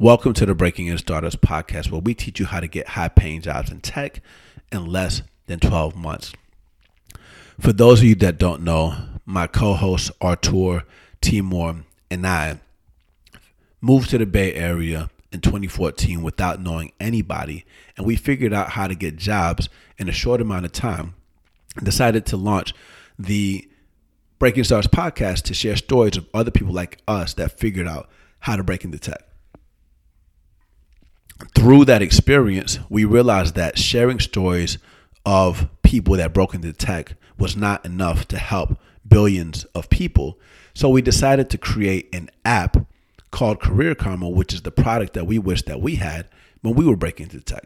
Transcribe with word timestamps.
Welcome 0.00 0.32
to 0.34 0.46
the 0.46 0.56
Breaking 0.56 0.88
In 0.88 0.98
Startups 0.98 1.36
podcast, 1.36 1.92
where 1.92 2.00
we 2.00 2.14
teach 2.14 2.40
you 2.40 2.46
how 2.46 2.58
to 2.58 2.66
get 2.66 2.88
high 2.88 3.06
paying 3.06 3.40
jobs 3.40 3.70
in 3.70 3.80
tech 3.80 4.20
in 4.72 4.86
less 4.86 5.22
than 5.46 5.60
12 5.60 5.94
months. 5.94 6.32
For 7.60 7.72
those 7.72 8.00
of 8.00 8.06
you 8.06 8.16
that 8.16 8.36
don't 8.36 8.62
know, 8.62 8.96
my 9.24 9.46
co 9.46 9.74
host 9.74 10.10
Artur, 10.20 10.82
Timur, 11.20 11.84
and 12.10 12.26
I 12.26 12.58
moved 13.80 14.10
to 14.10 14.18
the 14.18 14.26
Bay 14.26 14.52
Area 14.54 15.10
in 15.30 15.40
2014 15.40 16.24
without 16.24 16.60
knowing 16.60 16.90
anybody, 16.98 17.64
and 17.96 18.04
we 18.04 18.16
figured 18.16 18.52
out 18.52 18.70
how 18.70 18.88
to 18.88 18.96
get 18.96 19.14
jobs 19.14 19.68
in 19.96 20.08
a 20.08 20.12
short 20.12 20.40
amount 20.40 20.66
of 20.66 20.72
time 20.72 21.14
decided 21.80 22.26
to 22.26 22.36
launch 22.36 22.74
the 23.16 23.68
Breaking 24.40 24.64
Stars 24.64 24.88
podcast 24.88 25.42
to 25.42 25.54
share 25.54 25.76
stories 25.76 26.16
of 26.16 26.26
other 26.34 26.50
people 26.50 26.74
like 26.74 26.98
us 27.06 27.34
that 27.34 27.60
figured 27.60 27.86
out 27.86 28.08
how 28.40 28.56
to 28.56 28.64
break 28.64 28.84
into 28.84 28.98
tech 28.98 29.24
through 31.54 31.84
that 31.86 32.02
experience, 32.02 32.78
we 32.88 33.04
realized 33.04 33.54
that 33.56 33.78
sharing 33.78 34.20
stories 34.20 34.78
of 35.26 35.68
people 35.82 36.16
that 36.16 36.32
broke 36.32 36.54
into 36.54 36.72
tech 36.72 37.14
was 37.38 37.56
not 37.56 37.84
enough 37.84 38.28
to 38.28 38.38
help 38.38 38.78
billions 39.06 39.64
of 39.74 39.90
people. 39.90 40.38
So 40.74 40.88
we 40.88 41.02
decided 41.02 41.50
to 41.50 41.58
create 41.58 42.14
an 42.14 42.30
app 42.44 42.76
called 43.30 43.60
Career 43.60 43.94
Karma, 43.94 44.28
which 44.28 44.54
is 44.54 44.62
the 44.62 44.70
product 44.70 45.14
that 45.14 45.26
we 45.26 45.38
wish 45.38 45.62
that 45.62 45.80
we 45.80 45.96
had 45.96 46.28
when 46.62 46.74
we 46.74 46.84
were 46.84 46.96
breaking 46.96 47.24
into 47.24 47.40
tech. 47.40 47.64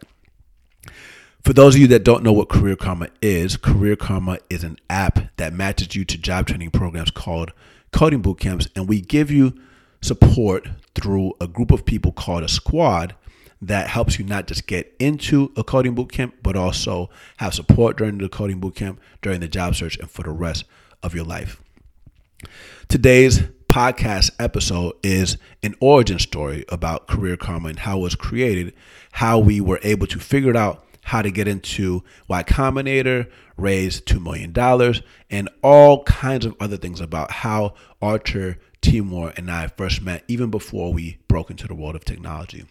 For 1.43 1.53
those 1.53 1.75
of 1.75 1.81
you 1.81 1.87
that 1.87 2.03
don't 2.03 2.23
know 2.23 2.33
what 2.33 2.49
Career 2.49 2.75
Karma 2.75 3.09
is, 3.21 3.55
Career 3.55 3.95
Karma 3.95 4.39
is 4.49 4.63
an 4.63 4.77
app 4.89 5.19
that 5.37 5.53
matches 5.53 5.95
you 5.95 6.03
to 6.05 6.17
job 6.17 6.47
training 6.47 6.71
programs 6.71 7.11
called 7.11 7.53
coding 7.91 8.21
boot 8.21 8.39
camps, 8.39 8.67
and 8.75 8.89
we 8.89 8.99
give 8.99 9.31
you 9.31 9.53
support 10.01 10.67
through 10.95 11.33
a 11.39 11.47
group 11.47 11.71
of 11.71 11.85
people 11.85 12.11
called 12.11 12.43
a 12.43 12.49
squad 12.49 13.15
that 13.61 13.87
helps 13.87 14.17
you 14.17 14.25
not 14.25 14.47
just 14.47 14.67
get 14.67 14.93
into 14.99 15.51
a 15.57 15.63
coding 15.63 15.95
bootcamp, 15.95 16.33
but 16.41 16.55
also 16.55 17.09
have 17.37 17.53
support 17.53 17.97
during 17.97 18.17
the 18.17 18.29
coding 18.29 18.61
bootcamp, 18.61 18.97
during 19.21 19.39
the 19.39 19.47
job 19.47 19.75
search, 19.75 19.97
and 19.97 20.09
for 20.09 20.23
the 20.23 20.31
rest 20.31 20.65
of 21.03 21.13
your 21.13 21.25
life. 21.25 21.61
Today's 22.87 23.41
podcast 23.69 24.31
episode 24.39 24.93
is 25.03 25.37
an 25.61 25.75
origin 25.79 26.19
story 26.19 26.65
about 26.69 27.07
Career 27.07 27.37
Karma 27.37 27.69
and 27.69 27.79
how 27.79 27.99
it 27.99 28.01
was 28.01 28.15
created, 28.15 28.73
how 29.11 29.39
we 29.39 29.61
were 29.61 29.79
able 29.83 30.07
to 30.07 30.19
figure 30.19 30.49
it 30.49 30.55
out 30.55 30.85
how 31.03 31.21
to 31.23 31.31
get 31.31 31.47
into 31.47 32.03
Y 32.27 32.43
Combinator, 32.43 33.29
raise 33.57 33.99
$2 34.01 34.21
million, 34.21 34.53
and 35.31 35.49
all 35.63 36.03
kinds 36.03 36.45
of 36.45 36.55
other 36.59 36.77
things 36.77 37.01
about 37.01 37.31
how 37.31 37.73
Archer, 37.99 38.59
Timur, 38.81 39.33
and 39.35 39.49
I 39.49 39.67
first 39.67 40.03
met, 40.03 40.23
even 40.27 40.51
before 40.51 40.93
we 40.93 41.17
broke 41.27 41.49
into 41.49 41.67
the 41.67 41.73
world 41.73 41.95
of 41.95 42.05
technology. 42.05 42.65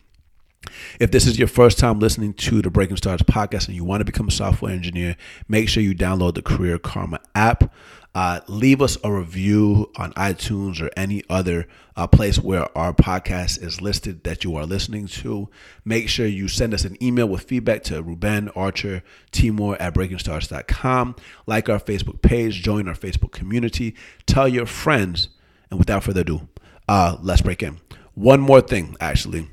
If 0.99 1.11
this 1.11 1.27
is 1.27 1.39
your 1.39 1.49
first 1.49 1.79
time 1.79 1.99
listening 1.99 2.35
to 2.35 2.61
the 2.61 2.71
Breaking 2.71 2.97
Stars 2.97 3.23
podcast 3.23 3.67
and 3.67 3.77
you 3.77 3.85
want 3.85 4.01
to 4.01 4.05
become 4.05 4.29
a 4.29 4.33
software 4.33 4.73
engineer, 4.73 5.17
make 5.49 5.69
sure 5.69 5.83
you 5.83 5.95
download 5.95 6.35
the 6.35 6.43
Career 6.43 6.79
Karma 6.79 7.21
app. 7.35 7.73
Uh, 8.15 8.41
leave 8.49 8.83
us 8.83 8.99
a 9.05 9.13
review 9.13 9.93
on 9.97 10.13
iTunes 10.15 10.81
or 10.81 10.91
any 10.97 11.23
other 11.31 11.69
uh, 11.95 12.07
place 12.07 12.39
where 12.39 12.67
our 12.77 12.93
podcast 12.93 13.63
is 13.63 13.81
listed 13.81 14.25
that 14.25 14.43
you 14.43 14.57
are 14.57 14.67
listening 14.67 15.07
to. 15.07 15.49
Make 15.85 16.09
sure 16.09 16.27
you 16.27 16.49
send 16.49 16.75
us 16.75 16.85
an 16.85 17.01
email 17.03 17.29
with 17.29 17.43
feedback 17.43 17.85
to 17.85 18.03
Ruben 18.03 18.49
Archer 18.51 19.05
Timur 19.31 19.77
at 19.79 19.95
breakingstars.com. 19.95 21.15
Like 21.47 21.69
our 21.69 21.79
Facebook 21.79 22.21
page, 22.23 22.63
join 22.63 22.89
our 22.89 22.95
Facebook 22.95 23.31
community, 23.31 23.95
tell 24.27 24.49
your 24.49 24.67
friends, 24.67 25.29
and 25.71 25.79
without 25.79 26.03
further 26.03 26.23
ado, 26.23 26.49
uh, 26.89 27.19
let's 27.23 27.43
break 27.43 27.63
in. 27.63 27.79
One 28.15 28.41
more 28.41 28.63
thing, 28.63 28.97
actually. 29.01 29.49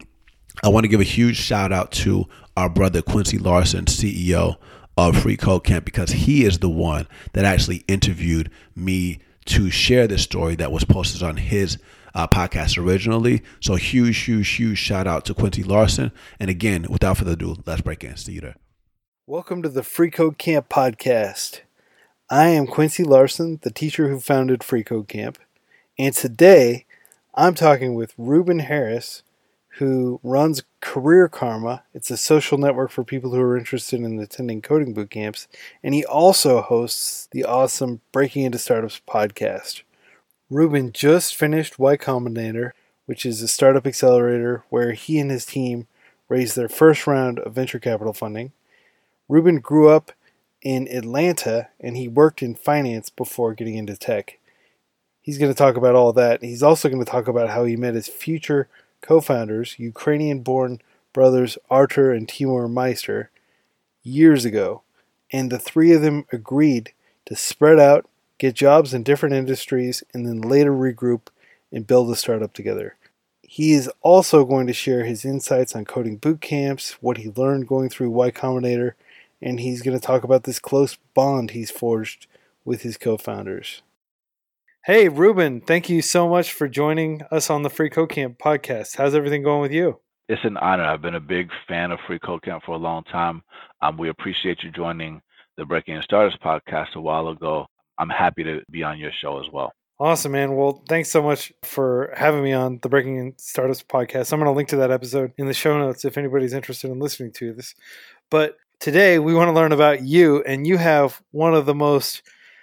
I 0.64 0.70
want 0.70 0.84
to 0.84 0.88
give 0.88 1.02
a 1.02 1.04
huge 1.04 1.38
shout 1.38 1.72
out 1.72 1.92
to 1.94 2.26
our 2.56 2.70
brother 2.70 3.02
Quincy 3.02 3.38
Larson, 3.38 3.86
CEO 3.86 4.56
of 4.98 5.18
Free 5.18 5.38
Code 5.38 5.64
Camp, 5.64 5.86
because 5.86 6.12
he 6.12 6.46
is 6.46 6.60
the 6.60 6.70
one 6.70 7.08
that 7.34 7.46
actually 7.46 7.84
interviewed 7.88 8.50
me 8.76 9.20
to 9.46 9.70
share 9.70 10.08
this 10.08 10.24
story 10.24 10.56
that 10.56 10.72
was 10.72 10.86
posted 10.86 11.22
on 11.22 11.38
his 11.38 11.78
uh, 12.14 12.28
podcast 12.28 12.78
originally. 12.78 13.44
So 13.60 13.76
huge, 13.76 14.18
huge, 14.20 14.50
huge 14.50 14.78
shout 14.78 15.08
out 15.08 15.26
to 15.26 15.34
Quincy 15.34 15.64
Larson. 15.64 16.12
And 16.40 16.50
again, 16.50 16.86
without 16.90 17.18
further 17.18 17.34
ado, 17.34 17.58
let's 17.66 17.82
break 17.82 18.04
in. 18.04 18.16
See 18.16 18.34
you 18.34 18.42
there. 18.42 18.56
Welcome 19.28 19.62
to 19.64 19.70
the 19.70 19.84
Free 19.84 20.10
Code 20.10 20.38
Camp 20.38 20.70
podcast. 20.70 21.62
I 22.30 22.48
am 22.48 22.66
Quincy 22.66 23.04
Larson, 23.04 23.60
the 23.62 23.72
teacher 23.72 24.10
who 24.10 24.20
founded 24.20 24.64
Free 24.64 24.84
Code 24.84 25.08
Camp, 25.08 25.38
and 26.00 26.16
today 26.16 26.86
I'm 27.36 27.54
talking 27.54 27.94
with 27.94 28.14
Ruben 28.18 28.60
Harris, 28.60 29.22
who 29.78 30.22
runs 30.24 30.64
Career 30.80 31.28
Karma. 31.28 31.84
It's 31.94 32.10
a 32.10 32.16
social 32.16 32.58
network 32.58 32.92
for 32.92 33.04
people 33.04 33.32
who 33.32 33.42
are 33.42 33.58
interested 33.58 34.00
in 34.00 34.18
attending 34.20 34.62
coding 34.62 34.94
boot 34.94 35.10
camps. 35.10 35.50
And 35.84 35.94
he 35.94 36.06
also 36.06 36.62
hosts 36.62 37.28
the 37.32 37.44
awesome 37.44 38.00
Breaking 38.14 38.44
into 38.44 38.58
Startups 38.58 39.02
podcast. 39.08 39.82
Ruben 40.50 40.94
just 40.94 41.36
finished 41.36 41.78
Y 41.78 41.98
Combinator, 41.98 42.72
which 43.06 43.26
is 43.26 43.42
a 43.42 43.50
startup 43.50 43.86
accelerator 43.86 44.64
where 44.70 44.94
he 44.94 45.20
and 45.20 45.30
his 45.30 45.46
team 45.46 45.88
raised 46.30 46.56
their 46.56 46.70
first 46.70 47.06
round 47.06 47.40
of 47.40 47.54
venture 47.54 47.80
capital 47.80 48.14
funding. 48.14 48.54
Ruben 49.28 49.60
grew 49.60 49.90
up 49.90 50.14
in 50.62 50.88
Atlanta 50.88 51.68
and 51.82 51.98
he 51.98 52.08
worked 52.08 52.42
in 52.42 52.56
finance 52.56 53.10
before 53.10 53.54
getting 53.54 53.76
into 53.76 53.98
tech. 53.98 54.40
He's 55.22 55.38
going 55.38 55.52
to 55.52 55.58
talk 55.58 55.76
about 55.76 55.96
all 55.96 56.14
that. 56.14 56.44
He's 56.44 56.64
also 56.64 56.88
going 56.88 57.04
to 57.04 57.12
talk 57.12 57.28
about 57.28 57.50
how 57.50 57.66
he 57.66 57.76
met 57.76 57.96
his 57.96 58.08
future 58.08 58.70
co 59.06 59.22
founders, 59.22 59.76
Ukrainian 59.78 60.40
born 60.40 60.82
brothers 61.14 61.58
Artur 61.70 62.12
and 62.12 62.28
Timur 62.28 62.68
Meister, 62.68 63.30
years 64.04 64.46
ago, 64.46 64.82
and 65.32 65.52
the 65.52 65.60
three 65.60 65.92
of 65.94 66.02
them 66.02 66.26
agreed 66.32 66.92
to 67.26 67.36
spread 67.36 67.80
out, 67.80 68.10
get 68.40 68.56
jobs 68.56 68.94
in 68.94 69.04
different 69.04 69.36
industries, 69.36 70.04
and 70.14 70.26
then 70.26 70.42
later 70.42 70.72
regroup 70.72 71.28
and 71.72 71.86
build 71.86 72.10
a 72.10 72.16
startup 72.16 72.54
together. 72.54 72.96
He 73.44 73.74
is 73.74 73.90
also 74.02 74.44
going 74.44 74.66
to 74.68 74.74
share 74.74 75.06
his 75.06 75.24
insights 75.24 75.76
on 75.76 75.86
coding 75.86 76.18
boot 76.18 76.42
camps, 76.42 76.98
what 77.00 77.18
he 77.18 77.32
learned 77.36 77.68
going 77.68 77.90
through 77.90 78.10
Y 78.10 78.32
Combinator, 78.32 78.94
and 79.42 79.60
he's 79.60 79.84
going 79.84 79.98
to 79.98 80.06
talk 80.06 80.24
about 80.24 80.44
this 80.44 80.60
close 80.60 80.98
bond 81.14 81.52
he's 81.52 81.70
forged 81.70 82.26
with 82.64 82.82
his 82.82 82.98
co 82.98 83.18
founders. 83.18 83.84
Hey, 84.86 85.10
Ruben, 85.10 85.62
thank 85.62 85.90
you 85.90 86.04
so 86.04 86.30
much 86.30 86.54
for 86.54 86.68
joining 86.68 87.24
us 87.32 87.50
on 87.50 87.64
the 87.64 87.72
Free 87.72 87.90
Code 87.90 88.12
Camp 88.12 88.38
podcast. 88.38 88.98
How's 88.98 89.16
everything 89.16 89.42
going 89.42 89.62
with 89.62 89.72
you? 89.72 90.00
It's 90.30 90.46
an 90.46 90.58
honor. 90.58 90.84
I've 90.84 91.02
been 91.02 91.16
a 91.16 91.20
big 91.20 91.50
fan 91.68 91.90
of 91.90 91.98
Free 92.06 92.20
Code 92.20 92.44
Camp 92.44 92.62
for 92.64 92.74
a 92.74 92.78
long 92.78 93.04
time. 93.06 93.42
Um, 93.82 93.98
we 93.98 94.10
appreciate 94.10 94.62
you 94.62 94.70
joining 94.70 95.24
the 95.58 95.66
Breaking 95.66 96.00
Starters 96.04 96.38
podcast 96.40 96.94
a 96.94 97.02
while 97.02 97.30
ago. 97.30 97.66
I'm 97.98 98.10
happy 98.10 98.44
to 98.44 98.62
be 98.70 98.84
on 98.84 99.00
your 99.00 99.10
show 99.12 99.40
as 99.40 99.48
well. 99.52 99.72
Awesome, 100.00 100.34
man. 100.34 100.56
Well, 100.56 100.84
thanks 100.88 101.10
so 101.10 101.24
much 101.24 101.52
for 101.64 102.14
having 102.16 102.44
me 102.44 102.54
on 102.54 102.78
the 102.84 102.90
Breaking 102.90 103.34
Startups 103.40 103.82
podcast. 103.82 104.32
I'm 104.32 104.40
going 104.40 104.52
to 104.52 104.56
link 104.56 104.70
to 104.70 104.78
that 104.78 104.92
episode 104.92 105.34
in 105.40 105.48
the 105.48 105.56
show 105.56 105.76
notes 105.80 106.06
if 106.06 106.16
anybody's 106.16 106.54
interested 106.54 106.92
in 106.92 107.00
listening 107.00 107.32
to 107.38 107.54
this. 107.54 107.74
But 108.30 108.58
today 108.80 109.18
we 109.18 109.34
want 109.34 109.48
to 109.48 109.54
learn 109.54 109.72
about 109.72 110.04
you, 110.04 110.44
and 110.44 110.68
you 110.68 110.78
have 110.78 111.24
one 111.32 111.56
of 111.56 111.66
the 111.66 111.74
most 111.74 112.22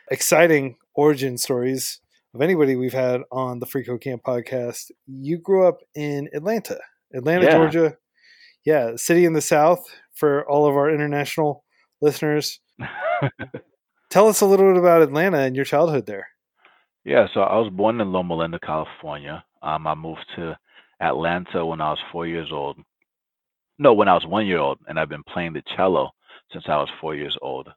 exciting 0.08 0.76
origin 0.94 1.36
stories 1.36 1.98
of 2.34 2.40
anybody 2.40 2.76
we've 2.76 2.92
had 2.92 3.22
on 3.30 3.58
the 3.58 3.66
Free 3.66 3.84
Code 3.84 4.00
Camp 4.00 4.22
podcast. 4.22 4.90
You 5.06 5.38
grew 5.38 5.66
up 5.66 5.80
in 5.94 6.28
Atlanta, 6.32 6.78
Atlanta, 7.14 7.44
yeah. 7.44 7.52
Georgia. 7.52 7.96
Yeah, 8.64 8.96
city 8.96 9.24
in 9.24 9.32
the 9.32 9.40
South 9.40 9.84
for 10.14 10.48
all 10.48 10.66
of 10.66 10.76
our 10.76 10.88
international 10.88 11.64
listeners. 12.00 12.60
Tell 14.10 14.28
us 14.28 14.40
a 14.40 14.46
little 14.46 14.70
bit 14.72 14.78
about 14.78 15.02
Atlanta 15.02 15.38
and 15.38 15.56
your 15.56 15.64
childhood 15.64 16.06
there. 16.06 16.28
Yeah, 17.04 17.26
so 17.34 17.40
I 17.40 17.58
was 17.58 17.70
born 17.70 18.00
in 18.00 18.12
Loma 18.12 18.34
Linda, 18.34 18.60
California. 18.60 19.44
Um, 19.62 19.86
I 19.86 19.94
moved 19.94 20.24
to 20.36 20.56
Atlanta 21.00 21.66
when 21.66 21.80
I 21.80 21.90
was 21.90 21.98
four 22.12 22.26
years 22.26 22.50
old. 22.52 22.78
No, 23.78 23.92
when 23.92 24.08
I 24.08 24.14
was 24.14 24.26
one 24.26 24.46
year 24.46 24.58
old, 24.58 24.78
and 24.86 24.98
I've 24.98 25.08
been 25.08 25.24
playing 25.24 25.54
the 25.54 25.62
cello 25.76 26.10
since 26.52 26.64
I 26.68 26.76
was 26.76 26.88
four 27.00 27.14
years 27.16 27.36
old. 27.42 27.68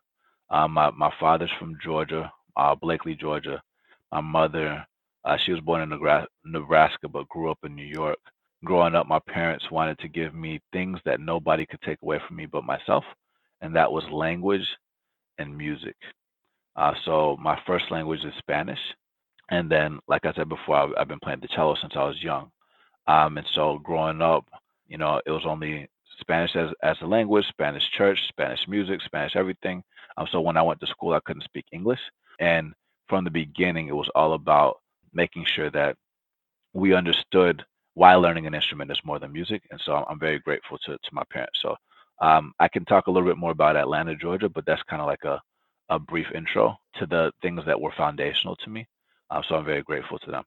Um, 0.51 0.73
my 0.73 0.91
my 0.91 1.11
father's 1.19 1.49
from 1.57 1.77
Georgia, 1.83 2.31
uh, 2.55 2.75
Blakely, 2.75 3.15
Georgia, 3.15 3.61
my 4.15 4.21
mother, 4.21 4.85
uh, 5.25 5.37
she 5.43 5.51
was 5.51 5.59
born 5.59 5.81
in 5.81 5.99
Nebraska 6.45 7.09
but 7.09 7.27
grew 7.27 7.51
up 7.51 7.59
in 7.65 7.75
New 7.75 7.85
York. 7.85 8.17
Growing 8.63 8.95
up, 8.95 9.07
my 9.07 9.19
parents 9.27 9.69
wanted 9.69 9.99
to 9.99 10.07
give 10.07 10.33
me 10.33 10.61
things 10.71 10.99
that 11.03 11.19
nobody 11.19 11.65
could 11.65 11.81
take 11.81 12.01
away 12.01 12.19
from 12.25 12.37
me 12.37 12.45
but 12.45 12.63
myself, 12.63 13.03
and 13.61 13.75
that 13.75 13.91
was 13.91 14.05
language 14.09 14.65
and 15.37 15.57
music. 15.57 15.97
Uh, 16.77 16.93
so 17.03 17.37
my 17.41 17.59
first 17.67 17.91
language 17.91 18.23
is 18.23 18.33
Spanish, 18.39 18.79
and 19.51 19.69
then, 19.69 19.99
like 20.07 20.25
I 20.25 20.33
said 20.33 20.47
before, 20.47 20.77
I've, 20.77 20.93
I've 20.97 21.07
been 21.09 21.19
playing 21.19 21.41
the 21.41 21.49
cello 21.49 21.75
since 21.81 21.93
I 21.97 22.05
was 22.05 22.23
young. 22.23 22.49
Um, 23.07 23.37
and 23.37 23.45
so 23.53 23.79
growing 23.79 24.21
up, 24.21 24.45
you 24.87 24.97
know, 24.97 25.21
it 25.25 25.31
was 25.31 25.45
only 25.45 25.89
Spanish 26.21 26.55
as, 26.55 26.69
as 26.81 26.95
a 27.01 27.05
language, 27.05 27.45
Spanish 27.49 27.83
church, 27.91 28.19
Spanish 28.29 28.65
music, 28.67 29.01
Spanish 29.01 29.35
everything. 29.35 29.83
Um, 30.17 30.27
so 30.31 30.39
when 30.39 30.55
I 30.55 30.61
went 30.61 30.79
to 30.79 30.87
school, 30.87 31.13
I 31.13 31.19
couldn't 31.25 31.43
speak 31.43 31.65
English. 31.73 31.99
And 32.39 32.73
from 33.07 33.23
the 33.23 33.31
beginning, 33.31 33.87
it 33.87 33.95
was 33.95 34.09
all 34.15 34.33
about 34.33 34.77
making 35.13 35.45
sure 35.45 35.69
that 35.71 35.95
we 36.73 36.93
understood 36.93 37.63
why 37.93 38.15
learning 38.15 38.45
an 38.47 38.53
instrument 38.53 38.91
is 38.91 38.99
more 39.05 39.19
than 39.19 39.31
music. 39.31 39.63
And 39.71 39.81
so 39.85 40.05
I'm 40.09 40.19
very 40.19 40.39
grateful 40.39 40.77
to, 40.79 40.93
to 40.93 41.09
my 41.13 41.23
parents. 41.31 41.59
So 41.61 41.75
um, 42.21 42.53
I 42.59 42.67
can 42.67 42.85
talk 42.85 43.07
a 43.07 43.11
little 43.11 43.27
bit 43.27 43.37
more 43.37 43.51
about 43.51 43.77
Atlanta, 43.77 44.15
Georgia, 44.15 44.49
but 44.49 44.65
that's 44.65 44.83
kind 44.83 45.01
of 45.01 45.07
like 45.07 45.23
a, 45.23 45.41
a 45.89 45.99
brief 45.99 46.27
intro 46.35 46.75
to 46.95 47.05
the 47.05 47.31
things 47.41 47.61
that 47.65 47.79
were 47.79 47.93
foundational 47.97 48.55
to 48.57 48.69
me. 48.69 48.87
Um, 49.29 49.43
so 49.47 49.55
I'm 49.55 49.65
very 49.65 49.83
grateful 49.83 50.19
to 50.19 50.31
them. 50.31 50.43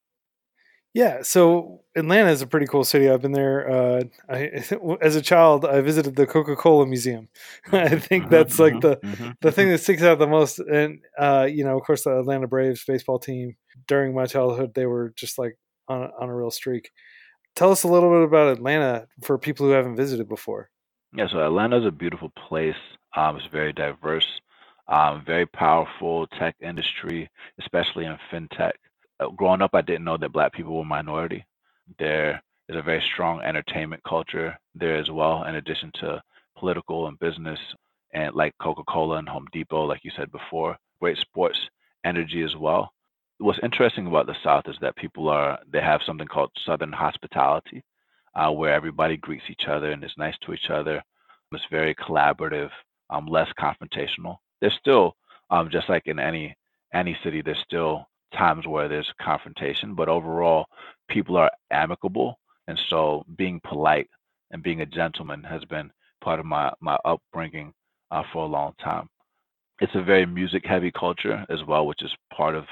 Yeah, 0.95 1.23
so 1.23 1.83
Atlanta 1.97 2.31
is 2.31 2.43
a 2.43 2.47
pretty 2.47 2.67
cool 2.67 2.83
city. 2.85 3.09
I've 3.09 3.21
been 3.23 3.33
there. 3.33 3.71
Uh, 3.71 4.03
I, 4.29 4.65
as 5.03 5.17
a 5.17 5.23
child, 5.23 5.65
I 5.65 5.81
visited 5.81 6.17
the 6.17 6.27
Coca 6.27 6.57
Cola 6.57 6.87
Museum. 6.87 7.29
I 7.73 7.99
think 7.99 8.29
Mhm, 8.29 8.31
that's 8.31 8.59
like 8.59 8.81
the 8.81 9.01
mhm, 9.03 9.37
the 9.41 9.53
thing 9.53 9.69
that 9.69 9.79
sticks 9.79 10.03
out 10.03 10.19
the 10.19 10.27
most. 10.27 10.59
And 10.59 11.01
uh, 11.19 11.47
you 11.51 11.65
know, 11.65 11.77
of 11.79 11.85
course, 11.85 12.05
the 12.05 12.19
Atlanta 12.19 12.47
Braves 12.49 12.85
baseball 12.85 13.19
team. 13.19 13.57
During 13.87 14.13
my 14.15 14.27
childhood, 14.27 14.75
they 14.75 14.87
were 14.87 15.13
just 15.17 15.39
like 15.39 15.57
on 15.89 16.03
a, 16.03 16.11
on 16.21 16.29
a 16.29 16.35
real 16.35 16.51
streak. 16.51 16.91
Tell 17.57 17.73
us 17.73 17.85
a 17.85 17.89
little 17.89 18.11
bit 18.11 18.23
about 18.25 18.53
Atlanta 18.59 19.09
for 19.23 19.39
people 19.39 19.67
who 19.67 19.73
haven't 19.73 19.97
visited 19.97 20.29
before. 20.29 20.71
Yeah, 21.15 21.27
so 21.31 21.45
Atlanta 21.45 21.79
is 21.79 21.87
a 21.87 21.91
beautiful 21.91 22.31
place. 22.49 22.77
Um, 23.17 23.37
it's 23.37 23.47
very 23.47 23.73
diverse, 23.73 24.27
um, 24.89 25.25
very 25.25 25.47
powerful 25.47 26.27
tech 26.39 26.57
industry, 26.61 27.31
especially 27.61 28.05
in 28.05 28.17
fintech. 28.31 28.73
Uh, 29.21 29.29
growing 29.31 29.63
up, 29.63 29.71
I 29.75 29.83
didn't 29.83 30.05
know 30.05 30.17
that 30.19 30.33
Black 30.33 30.53
people 30.53 30.77
were 30.77 30.85
minority. 30.85 31.45
There 31.99 32.43
is 32.69 32.77
a 32.77 32.83
very 32.83 33.03
strong 33.13 33.41
entertainment 33.41 34.03
culture 34.07 34.59
there 34.75 34.97
as 34.97 35.11
well, 35.11 35.45
in 35.45 35.57
addition 35.57 35.91
to 36.01 36.23
political 36.57 37.09
and 37.09 37.19
business, 37.19 37.59
and 38.15 38.35
like 38.35 38.55
Coca-Cola 38.61 39.17
and 39.17 39.29
Home 39.29 39.47
Depot, 39.53 39.85
like 39.85 40.05
you 40.05 40.11
said 40.17 40.31
before. 40.33 40.77
Great 41.01 41.19
sports 41.19 41.59
energy 42.05 42.43
as 42.43 42.55
well. 42.57 42.91
What's 43.39 43.59
interesting 43.63 44.07
about 44.07 44.27
the 44.27 44.35
South 44.43 44.65
is 44.67 44.77
that 44.81 44.97
people 44.97 45.29
are 45.29 45.59
they 45.73 45.81
have 45.81 46.01
something 46.05 46.27
called 46.27 46.51
Southern 46.67 46.93
hospitality 46.93 47.85
uh, 48.35 48.51
where 48.51 48.73
everybody 48.73 49.17
greets 49.17 49.45
each 49.49 49.67
other 49.69 49.93
and 49.93 50.03
is 50.03 50.13
nice 50.19 50.35
to 50.45 50.53
each 50.53 50.71
other. 50.71 51.03
It's 51.53 51.65
very 51.71 51.95
collaborative, 51.95 52.71
um, 53.11 53.27
less 53.27 53.49
confrontational. 53.59 54.37
There's 54.61 54.75
still, 54.81 55.17
um, 55.51 55.71
just 55.71 55.89
like 55.89 56.07
in 56.07 56.19
any 56.19 56.55
any 56.93 57.17
city, 57.23 57.43
there's 57.43 57.59
still 57.65 58.07
times 58.37 58.67
where 58.67 58.89
there's 58.89 59.11
confrontation, 59.21 59.95
but 59.95 60.09
overall, 60.09 60.67
people 61.09 61.37
are 61.37 61.51
amicable, 61.71 62.39
and 62.67 62.79
so 62.89 63.25
being 63.37 63.61
polite 63.65 64.09
and 64.51 64.63
being 64.63 64.81
a 64.81 64.87
gentleman 64.87 65.43
has 65.43 65.65
been 65.67 65.91
part 66.23 66.41
of 66.41 66.47
my 66.47 66.73
my 66.81 66.97
upbringing 67.05 67.73
uh, 68.11 68.23
for 68.33 68.45
a 68.45 68.49
long 68.49 68.73
time. 68.83 69.09
It's 69.81 69.95
a 69.95 70.03
very 70.03 70.27
music 70.27 70.65
heavy 70.67 70.91
culture 70.91 71.45
as 71.49 71.63
well, 71.67 71.87
which 71.87 72.03
is 72.03 72.11
part 72.35 72.55
of 72.55 72.65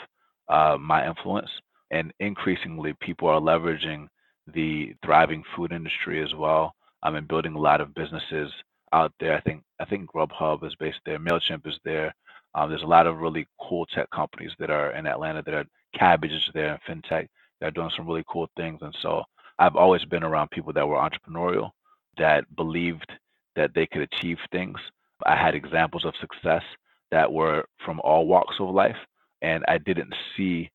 uh, 0.48 0.76
my 0.78 1.06
influence. 1.06 1.50
And 1.92 2.12
increasingly, 2.18 2.94
people 3.00 3.28
are 3.28 3.40
leveraging 3.40 4.08
the 4.52 4.94
thriving 5.04 5.44
food 5.54 5.72
industry 5.72 6.22
as 6.22 6.34
well. 6.34 6.74
I'm 7.02 7.14
mean, 7.14 7.26
building 7.28 7.54
a 7.54 7.60
lot 7.60 7.80
of 7.80 7.94
businesses 7.94 8.50
out 8.92 9.12
there. 9.20 9.36
I 9.36 9.40
think 9.40 9.62
I 9.80 9.84
think 9.84 10.10
Grubhub 10.10 10.64
is 10.66 10.74
based 10.76 10.98
there. 11.04 11.18
Mailchimp 11.18 11.66
is 11.66 11.78
there. 11.84 12.14
Um, 12.56 12.70
there's 12.70 12.82
a 12.82 12.86
lot 12.86 13.06
of 13.06 13.18
really 13.18 13.46
cool 13.60 13.86
tech 13.86 14.10
companies 14.10 14.52
that 14.58 14.70
are 14.70 14.92
in 14.92 15.06
Atlanta 15.06 15.42
that 15.42 15.54
are 15.54 15.66
cabbages 15.96 16.48
there 16.54 16.80
and 16.86 17.02
fintech. 17.04 17.28
They're 17.60 17.70
doing 17.70 17.90
some 17.96 18.06
really 18.06 18.24
cool 18.28 18.48
things. 18.56 18.80
And 18.82 18.96
so 19.02 19.22
I've 19.58 19.76
always 19.76 20.04
been 20.06 20.24
around 20.24 20.50
people 20.50 20.72
that 20.72 20.88
were 20.88 20.96
entrepreneurial, 20.96 21.70
that 22.18 22.44
believed 22.56 23.12
that 23.56 23.72
they 23.74 23.86
could 23.86 24.02
achieve 24.02 24.38
things. 24.50 24.78
I 25.26 25.36
had 25.36 25.54
examples 25.54 26.04
of 26.06 26.14
success 26.20 26.62
that 27.10 27.30
were 27.30 27.64
from 27.84 28.00
all 28.00 28.26
walks 28.26 28.56
of 28.58 28.70
life, 28.70 28.96
and 29.42 29.62
I 29.68 29.78
didn't 29.78 30.14
see 30.36 30.70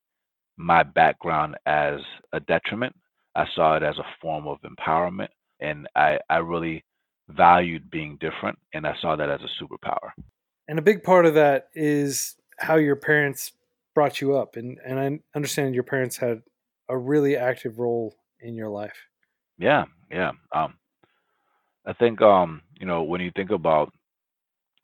my 0.57 0.83
background 0.83 1.55
as 1.65 1.99
a 2.33 2.39
detriment. 2.41 2.95
I 3.35 3.45
saw 3.55 3.75
it 3.75 3.83
as 3.83 3.97
a 3.97 4.05
form 4.21 4.47
of 4.47 4.57
empowerment, 4.61 5.29
and 5.59 5.87
I, 5.95 6.19
I 6.29 6.37
really 6.37 6.83
valued 7.29 7.89
being 7.91 8.17
different, 8.19 8.57
and 8.73 8.85
I 8.85 8.95
saw 9.01 9.15
that 9.15 9.29
as 9.29 9.41
a 9.41 9.63
superpower. 9.63 10.11
And 10.71 10.79
a 10.79 10.81
big 10.81 11.03
part 11.03 11.25
of 11.25 11.33
that 11.33 11.67
is 11.75 12.35
how 12.57 12.77
your 12.77 12.95
parents 12.95 13.51
brought 13.93 14.21
you 14.21 14.37
up, 14.37 14.55
and 14.55 14.79
and 14.85 14.97
I 14.97 15.19
understand 15.35 15.75
your 15.75 15.83
parents 15.83 16.15
had 16.15 16.41
a 16.87 16.97
really 16.97 17.35
active 17.35 17.77
role 17.77 18.15
in 18.39 18.55
your 18.55 18.69
life. 18.69 18.95
Yeah, 19.57 19.83
yeah. 20.09 20.31
Um, 20.53 20.75
I 21.85 21.91
think 21.91 22.21
um, 22.21 22.61
you 22.79 22.85
know 22.85 23.03
when 23.03 23.19
you 23.19 23.31
think 23.35 23.51
about 23.51 23.91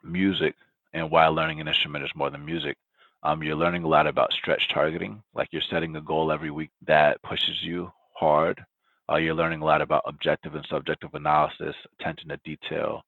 music 0.02 0.56
and 0.92 1.10
why 1.10 1.26
learning 1.28 1.62
an 1.62 1.68
instrument 1.68 2.04
is 2.04 2.10
more 2.14 2.28
than 2.28 2.44
music, 2.44 2.76
um, 3.22 3.42
you're 3.42 3.56
learning 3.56 3.84
a 3.84 3.88
lot 3.88 4.06
about 4.06 4.34
stretch 4.34 4.68
targeting. 4.68 5.22
Like 5.34 5.48
you're 5.52 5.62
setting 5.70 5.96
a 5.96 6.02
goal 6.02 6.30
every 6.30 6.50
week 6.50 6.70
that 6.86 7.22
pushes 7.22 7.62
you 7.62 7.90
hard. 8.12 8.62
Uh, 9.10 9.16
you're 9.16 9.32
learning 9.32 9.62
a 9.62 9.64
lot 9.64 9.80
about 9.80 10.02
objective 10.04 10.54
and 10.54 10.66
subjective 10.68 11.14
analysis, 11.14 11.74
attention 11.98 12.28
to 12.28 12.36
detail, 12.44 13.00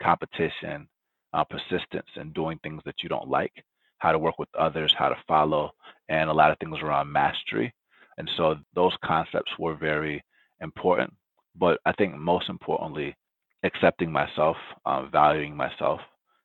competition, 0.00 0.86
uh, 1.32 1.44
persistence, 1.44 2.08
and 2.16 2.34
doing 2.34 2.58
things 2.62 2.82
that 2.84 3.02
you 3.02 3.08
don't 3.08 3.28
like, 3.28 3.52
how 3.98 4.12
to 4.12 4.18
work 4.18 4.38
with 4.38 4.48
others, 4.58 4.94
how 4.96 5.08
to 5.08 5.16
follow, 5.26 5.72
and 6.08 6.30
a 6.30 6.32
lot 6.32 6.50
of 6.50 6.58
things 6.58 6.78
around 6.82 7.12
mastery. 7.12 7.72
And 8.16 8.30
so 8.36 8.56
those 8.74 8.96
concepts 9.04 9.52
were 9.58 9.74
very 9.74 10.22
important. 10.60 11.12
But 11.56 11.80
I 11.84 11.92
think 11.92 12.16
most 12.16 12.48
importantly, 12.48 13.16
accepting 13.62 14.10
myself, 14.10 14.56
um, 14.86 15.10
valuing 15.10 15.56
myself, 15.56 16.00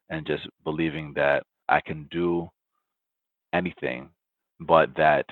and 0.10 0.26
just 0.26 0.48
believing 0.64 1.14
that 1.16 1.44
I 1.70 1.82
can 1.82 2.08
do 2.12 2.50
anything, 3.54 4.10
but 4.60 4.96
that 4.96 5.26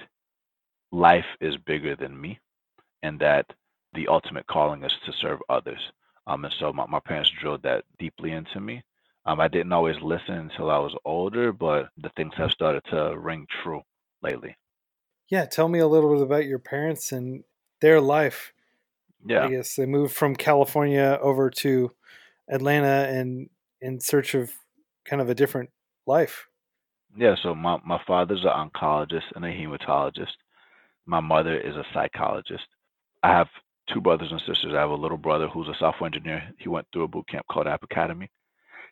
life 0.92 1.25
is 1.39 1.56
bigger 1.65 1.95
than 1.95 2.19
me 2.19 2.39
and 3.03 3.19
that 3.19 3.45
the 3.94 4.07
ultimate 4.07 4.48
calling 4.48 4.83
is 4.83 4.94
to 5.06 5.13
serve 5.13 5.39
others. 5.50 5.80
Um, 6.27 6.45
and 6.45 6.53
so 6.59 6.71
my, 6.71 6.86
my 6.86 7.00
parents 7.00 7.31
drilled 7.39 7.63
that 7.63 7.83
deeply 8.00 8.31
into 8.31 8.59
me. 8.59 8.83
Um, 9.25 9.39
I 9.39 9.47
didn't 9.47 9.73
always 9.73 9.97
listen 10.01 10.35
until 10.35 10.71
I 10.71 10.79
was 10.79 10.95
older, 11.06 11.53
but 11.53 11.89
the 11.97 12.09
things 12.15 12.33
have 12.38 12.51
started 12.51 12.83
to 12.91 13.18
ring 13.18 13.45
true 13.63 13.81
lately. 14.23 14.56
Yeah, 15.29 15.45
tell 15.45 15.68
me 15.68 15.79
a 15.79 15.88
little 15.88 16.13
bit 16.13 16.23
about 16.23 16.45
your 16.45 16.59
parents 16.59 17.12
and 17.12 17.44
their 17.81 18.01
life. 18.01 18.53
Yeah. 19.25 19.45
I 19.45 19.50
guess 19.50 19.75
they 19.75 19.85
moved 19.85 20.15
from 20.15 20.35
California 20.35 21.19
over 21.21 21.50
to 21.50 21.91
Atlanta 22.50 23.07
and 23.09 23.50
in 23.79 24.00
search 24.00 24.33
of 24.33 24.51
kind 25.06 25.21
of 25.21 25.29
a 25.29 25.35
different 25.35 25.69
life. 26.06 26.47
Yeah, 27.15 27.35
so 27.41 27.53
my, 27.53 27.77
my 27.85 28.00
father's 28.07 28.44
an 28.44 28.69
oncologist 28.69 29.35
and 29.35 29.45
a 29.45 29.50
hematologist. 29.50 30.33
My 31.06 31.19
mother 31.19 31.59
is 31.59 31.75
a 31.75 31.85
psychologist. 31.94 32.63
I 33.24 33.29
have 33.29 33.47
two 33.94 34.01
brothers 34.01 34.31
and 34.31 34.41
sisters. 34.47 34.74
I 34.75 34.79
have 34.79 34.89
a 34.89 34.95
little 34.95 35.17
brother 35.17 35.47
who's 35.47 35.67
a 35.67 35.77
software 35.77 36.07
engineer. 36.07 36.44
He 36.57 36.69
went 36.69 36.88
through 36.91 37.03
a 37.03 37.07
boot 37.07 37.27
camp 37.27 37.45
called 37.51 37.67
App 37.67 37.84
Academy. 37.84 38.29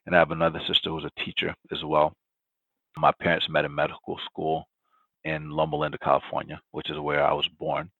And 0.05 0.15
I 0.15 0.19
have 0.19 0.31
another 0.31 0.61
sister 0.67 0.89
who's 0.89 1.05
a 1.05 1.23
teacher 1.23 1.55
as 1.71 1.83
well. 1.83 2.13
My 2.97 3.11
parents 3.19 3.49
met 3.49 3.65
in 3.65 3.73
medical 3.73 4.19
school 4.25 4.67
in 5.23 5.49
Loma 5.49 5.77
Linda, 5.77 5.97
California, 5.97 6.59
which 6.71 6.89
is 6.89 6.97
where 6.99 7.25
I 7.25 7.33
was 7.33 7.47
born. 7.59 7.91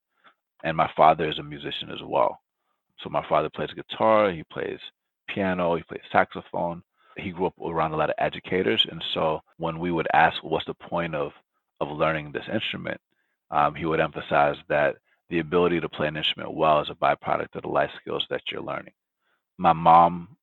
And 0.64 0.76
my 0.76 0.90
father 0.96 1.30
is 1.30 1.40
a 1.40 1.44
musician 1.44 1.92
as 1.92 2.02
well. 2.04 2.40
So 3.02 3.10
my 3.10 3.26
father 3.28 3.50
plays 3.50 3.70
guitar, 3.74 4.32
he 4.32 4.44
plays 4.44 4.80
piano, 5.28 5.76
he 5.76 5.84
plays 5.84 6.02
saxophone. 6.12 6.84
He 7.18 7.32
grew 7.32 7.48
up 7.48 7.60
around 7.60 7.92
a 7.92 7.98
lot 7.98 8.10
of 8.10 8.16
educators, 8.18 8.86
and 8.90 9.04
so 9.14 9.42
when 9.58 9.80
we 9.80 9.92
would 9.92 10.08
ask, 10.14 10.42
"What's 10.42 10.66
the 10.66 10.74
point 10.74 11.16
of 11.16 11.34
of 11.82 11.90
learning 11.90 12.32
this 12.32 12.48
instrument?" 12.48 13.02
Um, 13.52 13.76
he 13.76 13.86
would 13.86 14.00
emphasize 14.00 14.58
that 14.68 14.98
the 15.30 15.40
ability 15.40 15.80
to 15.82 15.90
play 15.90 16.08
an 16.08 16.18
instrument 16.18 16.54
well 16.54 16.80
is 16.82 16.90
a 16.90 16.96
byproduct 16.96 17.56
of 17.56 17.64
the 17.64 17.68
life 17.68 17.92
skills 18.00 18.26
that 18.30 18.50
you're 18.52 18.62
learning. 18.62 18.94
My 19.58 19.74
mom, 19.74 20.38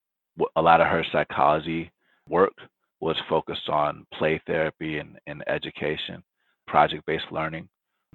a 0.57 0.63
lot 0.63 0.81
of 0.81 0.87
her 0.89 1.05
psychology 1.13 1.91
work 2.29 2.53
was 3.01 3.17
focused 3.29 3.69
on 3.69 4.07
play 4.15 4.41
therapy 4.47 4.99
and, 4.99 5.19
and 5.27 5.45
education, 5.49 6.23
project-based 6.67 7.31
learning, 7.31 7.69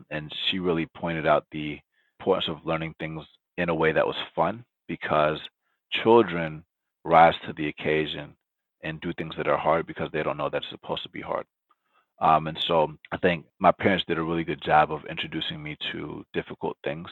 and 0.09 0.31
she 0.49 0.59
really 0.59 0.87
pointed 0.97 1.27
out 1.27 1.45
the 1.51 1.79
importance 2.19 2.47
of 2.49 2.65
learning 2.65 2.93
things 2.99 3.23
in 3.57 3.69
a 3.69 3.75
way 3.75 3.91
that 3.91 4.05
was 4.05 4.15
fun 4.35 4.63
because 4.87 5.39
children 5.91 6.63
rise 7.03 7.35
to 7.45 7.53
the 7.53 7.67
occasion 7.67 8.35
and 8.83 8.99
do 9.01 9.13
things 9.13 9.33
that 9.37 9.47
are 9.47 9.57
hard 9.57 9.85
because 9.85 10.09
they 10.11 10.23
don't 10.23 10.37
know 10.37 10.49
that's 10.49 10.69
supposed 10.69 11.03
to 11.03 11.09
be 11.09 11.21
hard. 11.21 11.45
Um, 12.19 12.47
and 12.47 12.57
so 12.67 12.93
I 13.11 13.17
think 13.17 13.45
my 13.59 13.71
parents 13.71 14.05
did 14.07 14.19
a 14.19 14.23
really 14.23 14.43
good 14.43 14.61
job 14.61 14.91
of 14.91 15.05
introducing 15.09 15.61
me 15.61 15.75
to 15.91 16.23
difficult 16.33 16.77
things 16.83 17.09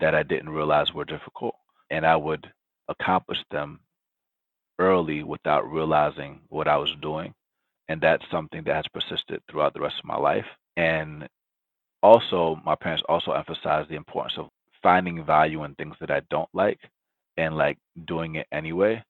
that 0.00 0.14
I 0.14 0.22
didn't 0.22 0.48
realize 0.50 0.92
were 0.92 1.04
difficult. 1.04 1.54
And 1.90 2.04
I 2.04 2.16
would 2.16 2.50
accomplish 2.88 3.38
them 3.50 3.80
early 4.78 5.22
without 5.22 5.70
realizing 5.70 6.40
what 6.48 6.68
I 6.68 6.76
was 6.76 6.94
doing. 7.02 7.34
And 7.88 8.00
that's 8.00 8.24
something 8.30 8.62
that 8.64 8.76
has 8.76 8.84
persisted 8.92 9.40
throughout 9.50 9.74
the 9.74 9.80
rest 9.80 9.96
of 9.98 10.04
my 10.04 10.16
life. 10.16 10.44
And 10.76 11.26
also, 12.02 12.60
my 12.64 12.74
parents 12.74 13.02
also 13.08 13.32
emphasized 13.32 13.88
the 13.88 13.96
importance 13.96 14.34
of 14.38 14.48
finding 14.82 15.24
value 15.24 15.64
in 15.64 15.74
things 15.74 15.96
that 16.00 16.10
I 16.10 16.20
don't 16.30 16.48
like 16.52 16.78
and 17.36 17.56
like 17.56 17.78
doing 18.06 18.36
it 18.36 18.46
anyway. 18.52 19.02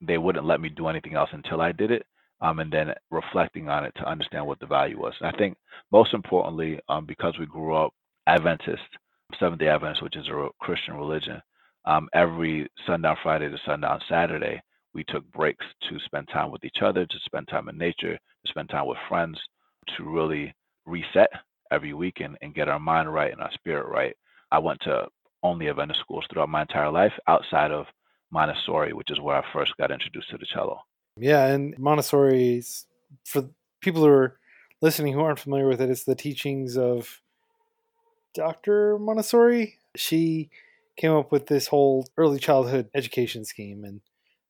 They 0.00 0.18
wouldn't 0.18 0.46
let 0.46 0.60
me 0.60 0.68
do 0.68 0.88
anything 0.88 1.14
else 1.14 1.30
until 1.32 1.60
I 1.60 1.72
did 1.72 1.90
it. 1.90 2.04
Um, 2.42 2.58
and 2.58 2.70
then 2.70 2.92
reflecting 3.10 3.70
on 3.70 3.84
it 3.86 3.94
to 3.96 4.06
understand 4.06 4.46
what 4.46 4.60
the 4.60 4.66
value 4.66 5.00
was. 5.00 5.14
And 5.20 5.34
I 5.34 5.38
think 5.38 5.56
most 5.90 6.12
importantly, 6.12 6.78
um, 6.90 7.06
because 7.06 7.38
we 7.38 7.46
grew 7.46 7.74
up 7.74 7.94
Adventist, 8.26 8.82
Seventh 9.40 9.58
day 9.58 9.68
Adventist, 9.68 10.02
which 10.02 10.16
is 10.16 10.28
a 10.28 10.48
Christian 10.60 10.96
religion, 10.96 11.40
um, 11.86 12.10
every 12.12 12.68
sundown 12.86 13.16
Friday 13.22 13.48
to 13.48 13.56
sundown 13.64 14.00
Saturday, 14.06 14.60
we 14.96 15.04
took 15.04 15.30
breaks 15.30 15.66
to 15.90 15.98
spend 16.06 16.26
time 16.32 16.50
with 16.50 16.64
each 16.64 16.78
other, 16.80 17.04
to 17.04 17.16
spend 17.26 17.46
time 17.48 17.68
in 17.68 17.76
nature, 17.76 18.14
to 18.14 18.48
spend 18.48 18.70
time 18.70 18.86
with 18.86 18.96
friends, 19.10 19.38
to 19.94 20.04
really 20.04 20.54
reset 20.86 21.28
every 21.70 21.92
weekend 21.92 22.38
and 22.40 22.54
get 22.54 22.66
our 22.66 22.80
mind 22.80 23.12
right 23.12 23.30
and 23.30 23.42
our 23.42 23.52
spirit 23.52 23.86
right. 23.88 24.16
I 24.50 24.58
went 24.58 24.80
to 24.84 25.06
only 25.42 25.68
Adventist 25.68 26.00
schools 26.00 26.24
throughout 26.32 26.48
my 26.48 26.62
entire 26.62 26.90
life 26.90 27.12
outside 27.28 27.72
of 27.72 27.84
Montessori, 28.30 28.94
which 28.94 29.10
is 29.10 29.20
where 29.20 29.36
I 29.36 29.44
first 29.52 29.76
got 29.76 29.90
introduced 29.90 30.30
to 30.30 30.38
the 30.38 30.46
cello. 30.46 30.80
Yeah, 31.18 31.44
and 31.44 31.78
Montessori, 31.78 32.64
for 33.22 33.50
people 33.82 34.00
who 34.00 34.08
are 34.08 34.38
listening 34.80 35.12
who 35.12 35.20
aren't 35.20 35.40
familiar 35.40 35.68
with 35.68 35.82
it, 35.82 35.90
it's 35.90 36.04
the 36.04 36.14
teachings 36.14 36.78
of 36.78 37.20
Dr. 38.34 38.98
Montessori. 38.98 39.76
She 39.94 40.48
came 40.96 41.12
up 41.12 41.30
with 41.30 41.48
this 41.48 41.66
whole 41.66 42.06
early 42.16 42.38
childhood 42.38 42.88
education 42.94 43.44
scheme, 43.44 43.84
and 43.84 44.00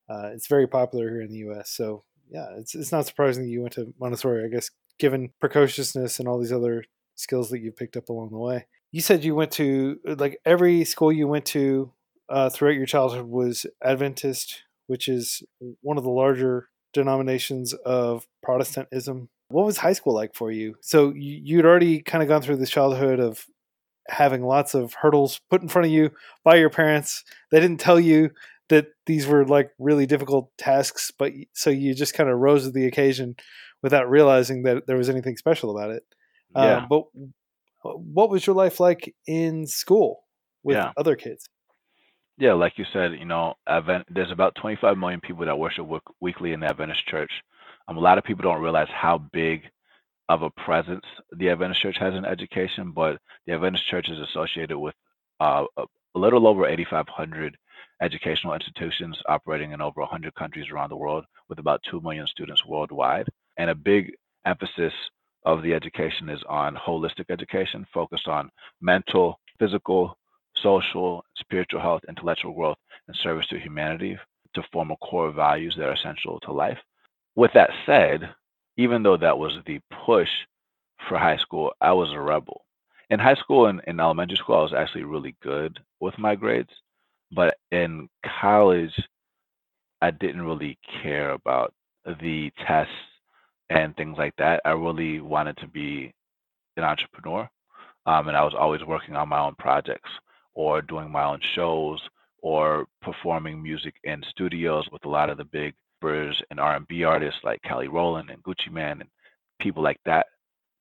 uh, 0.08 0.30
it's 0.34 0.46
very 0.46 0.66
popular 0.66 1.08
here 1.08 1.22
in 1.22 1.30
the 1.30 1.38
U.S. 1.38 1.70
So 1.70 2.04
yeah, 2.30 2.46
it's 2.58 2.74
it's 2.74 2.92
not 2.92 3.06
surprising 3.06 3.44
that 3.44 3.50
you 3.50 3.62
went 3.62 3.74
to 3.74 3.92
Montessori. 4.00 4.44
I 4.44 4.48
guess 4.48 4.70
given 4.98 5.30
precociousness 5.40 6.18
and 6.18 6.28
all 6.28 6.38
these 6.38 6.52
other 6.52 6.84
skills 7.14 7.50
that 7.50 7.60
you 7.60 7.72
picked 7.72 7.96
up 7.96 8.08
along 8.08 8.30
the 8.30 8.38
way. 8.38 8.66
You 8.92 9.00
said 9.00 9.24
you 9.24 9.34
went 9.34 9.50
to 9.52 9.98
like 10.04 10.38
every 10.44 10.84
school 10.84 11.12
you 11.12 11.28
went 11.28 11.44
to 11.46 11.92
uh, 12.28 12.50
throughout 12.50 12.76
your 12.76 12.86
childhood 12.86 13.26
was 13.26 13.66
Adventist, 13.84 14.62
which 14.86 15.08
is 15.08 15.42
one 15.80 15.98
of 15.98 16.04
the 16.04 16.10
larger 16.10 16.68
denominations 16.92 17.72
of 17.84 18.26
Protestantism. 18.42 19.28
What 19.48 19.66
was 19.66 19.78
high 19.78 19.92
school 19.92 20.14
like 20.14 20.34
for 20.34 20.50
you? 20.50 20.76
So 20.80 21.12
you'd 21.14 21.66
already 21.66 22.00
kind 22.00 22.22
of 22.22 22.28
gone 22.28 22.42
through 22.42 22.56
this 22.56 22.70
childhood 22.70 23.20
of 23.20 23.46
having 24.08 24.44
lots 24.44 24.74
of 24.74 24.94
hurdles 24.94 25.40
put 25.50 25.62
in 25.62 25.68
front 25.68 25.86
of 25.86 25.92
you 25.92 26.10
by 26.44 26.56
your 26.56 26.70
parents. 26.70 27.24
They 27.50 27.60
didn't 27.60 27.80
tell 27.80 28.00
you 28.00 28.30
that 28.68 28.88
these 29.06 29.26
were 29.26 29.44
like 29.44 29.70
really 29.78 30.06
difficult 30.06 30.50
tasks, 30.58 31.12
but 31.16 31.32
so 31.52 31.70
you 31.70 31.94
just 31.94 32.14
kind 32.14 32.28
of 32.28 32.38
rose 32.38 32.64
to 32.64 32.70
the 32.70 32.86
occasion 32.86 33.36
without 33.82 34.10
realizing 34.10 34.64
that 34.64 34.86
there 34.86 34.96
was 34.96 35.08
anything 35.08 35.36
special 35.36 35.76
about 35.76 35.90
it. 35.90 36.02
Uh, 36.54 36.62
yeah. 36.62 36.76
Uh, 36.76 36.86
but 36.88 37.04
what 37.82 38.30
was 38.30 38.46
your 38.46 38.56
life 38.56 38.80
like 38.80 39.14
in 39.26 39.66
school 39.66 40.24
with 40.62 40.76
yeah. 40.76 40.92
other 40.96 41.14
kids? 41.14 41.48
Yeah, 42.38 42.52
like 42.52 42.76
you 42.76 42.84
said, 42.92 43.12
you 43.12 43.24
know, 43.24 43.54
Advent, 43.66 44.06
there's 44.10 44.30
about 44.30 44.56
25 44.60 44.98
million 44.98 45.20
people 45.20 45.46
that 45.46 45.58
worship 45.58 45.86
weekly 46.20 46.52
in 46.52 46.60
the 46.60 46.66
Adventist 46.66 47.06
Church. 47.06 47.30
Um, 47.88 47.96
a 47.96 48.00
lot 48.00 48.18
of 48.18 48.24
people 48.24 48.42
don't 48.42 48.60
realize 48.60 48.88
how 48.90 49.18
big 49.32 49.62
of 50.28 50.42
a 50.42 50.50
presence 50.50 51.04
the 51.38 51.48
Adventist 51.48 51.80
Church 51.80 51.96
has 51.98 52.14
in 52.14 52.24
education, 52.24 52.92
but 52.92 53.18
the 53.46 53.54
Adventist 53.54 53.88
Church 53.88 54.08
is 54.10 54.18
associated 54.18 54.76
with 54.76 54.94
uh, 55.40 55.64
a, 55.76 55.84
a 56.14 56.18
little 56.18 56.46
over 56.46 56.66
8,500 56.66 57.56
educational 58.00 58.54
institutions 58.54 59.20
operating 59.28 59.72
in 59.72 59.80
over 59.80 60.00
100 60.00 60.34
countries 60.34 60.70
around 60.70 60.90
the 60.90 60.96
world, 60.96 61.24
with 61.48 61.58
about 61.58 61.82
2 61.90 62.00
million 62.00 62.26
students 62.26 62.64
worldwide. 62.66 63.28
And 63.56 63.70
a 63.70 63.74
big 63.74 64.14
emphasis 64.44 64.92
of 65.44 65.62
the 65.62 65.74
education 65.74 66.28
is 66.28 66.42
on 66.48 66.74
holistic 66.74 67.30
education, 67.30 67.86
focused 67.92 68.28
on 68.28 68.50
mental, 68.80 69.38
physical, 69.58 70.16
social, 70.56 71.24
spiritual 71.36 71.80
health, 71.80 72.02
intellectual 72.08 72.52
growth, 72.52 72.78
and 73.06 73.16
service 73.16 73.46
to 73.48 73.58
humanity 73.58 74.18
to 74.54 74.62
form 74.72 74.90
a 74.90 74.96
core 74.96 75.30
values 75.30 75.74
that 75.76 75.88
are 75.88 75.92
essential 75.92 76.40
to 76.40 76.52
life. 76.52 76.78
With 77.36 77.52
that 77.52 77.70
said, 77.84 78.28
even 78.76 79.02
though 79.02 79.16
that 79.16 79.38
was 79.38 79.58
the 79.66 79.80
push 80.04 80.30
for 81.08 81.18
high 81.18 81.36
school, 81.36 81.72
I 81.80 81.92
was 81.92 82.12
a 82.12 82.20
rebel. 82.20 82.64
In 83.10 83.20
high 83.20 83.34
school 83.34 83.66
and 83.66 83.80
in 83.86 84.00
elementary 84.00 84.36
school, 84.36 84.56
I 84.56 84.62
was 84.62 84.72
actually 84.72 85.04
really 85.04 85.36
good 85.42 85.78
with 86.00 86.18
my 86.18 86.34
grades. 86.34 86.72
But 87.36 87.56
in 87.70 88.08
college, 88.40 88.94
I 90.02 90.10
didn't 90.10 90.42
really 90.42 90.78
care 91.02 91.30
about 91.30 91.72
the 92.20 92.50
tests 92.66 92.92
and 93.70 93.96
things 93.96 94.16
like 94.18 94.34
that. 94.38 94.60
I 94.64 94.70
really 94.70 95.20
wanted 95.20 95.56
to 95.58 95.68
be 95.68 96.12
an 96.76 96.84
entrepreneur. 96.84 97.48
Um, 98.06 98.28
and 98.28 98.36
I 98.36 98.44
was 98.44 98.54
always 98.58 98.82
working 98.84 99.16
on 99.16 99.28
my 99.28 99.38
own 99.40 99.54
projects 99.58 100.10
or 100.54 100.82
doing 100.82 101.10
my 101.10 101.24
own 101.24 101.40
shows 101.54 102.00
or 102.42 102.86
performing 103.02 103.62
music 103.62 103.94
in 104.04 104.22
studios 104.30 104.86
with 104.92 105.04
a 105.04 105.08
lot 105.08 105.30
of 105.30 105.38
the 105.38 105.44
big 105.44 105.74
rappers 106.02 106.40
and 106.50 106.60
R&B 106.60 107.04
artists 107.04 107.40
like 107.44 107.62
Kelly 107.62 107.88
Rowland 107.88 108.30
and 108.30 108.42
Gucci 108.42 108.72
Mane 108.72 109.00
and 109.00 109.10
people 109.60 109.82
like 109.82 110.00
that. 110.06 110.26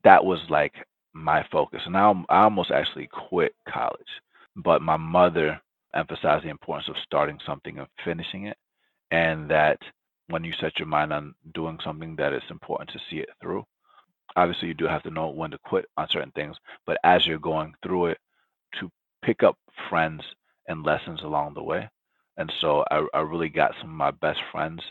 That 0.04 0.24
was 0.24 0.40
like 0.50 0.74
my 1.14 1.46
focus. 1.52 1.82
And 1.86 1.98
I, 1.98 2.14
I 2.30 2.44
almost 2.44 2.72
actually 2.72 3.10
quit 3.12 3.54
college, 3.68 4.02
but 4.56 4.82
my 4.82 4.98
mother 4.98 5.60
emphasized 5.96 6.46
the 6.46 6.50
importance 6.50 6.90
of 6.90 6.96
starting 7.04 7.40
something 7.46 7.78
and 7.78 7.88
finishing 8.04 8.46
it, 8.48 8.58
and 9.12 9.50
that 9.50 9.80
when 10.28 10.44
you 10.44 10.54
set 10.60 10.80
your 10.80 10.88
mind 10.88 11.14
on 11.14 11.36
doing 11.54 11.78
something 11.84 12.16
that 12.16 12.34
it's 12.34 12.50
important 12.50 12.90
to 12.92 13.00
see 13.10 13.18
it 13.18 13.30
through. 13.42 13.64
Obviously, 14.36 14.68
you 14.68 14.74
do 14.74 14.86
have 14.86 15.04
to 15.04 15.12
know 15.12 15.30
when 15.30 15.52
to 15.52 15.58
quit 15.60 15.86
on 15.98 16.08
certain 16.10 16.32
things, 16.32 16.58
but 16.86 16.98
as 17.04 17.26
you're 17.26 17.40
going 17.40 17.74
through 17.84 18.08
it, 18.08 18.18
to 18.80 18.90
pick 19.24 19.44
up 19.44 19.58
friends 19.90 20.24
and 20.68 20.84
lessons 20.84 21.22
along 21.22 21.54
the 21.54 21.64
way. 21.64 21.88
And 22.38 22.52
so 22.60 22.84
I, 22.92 23.06
I 23.14 23.22
really 23.22 23.50
got 23.50 23.76
some 23.80 23.92
of 23.92 23.96
my 23.96 24.12
best 24.12 24.40
friends 24.52 24.82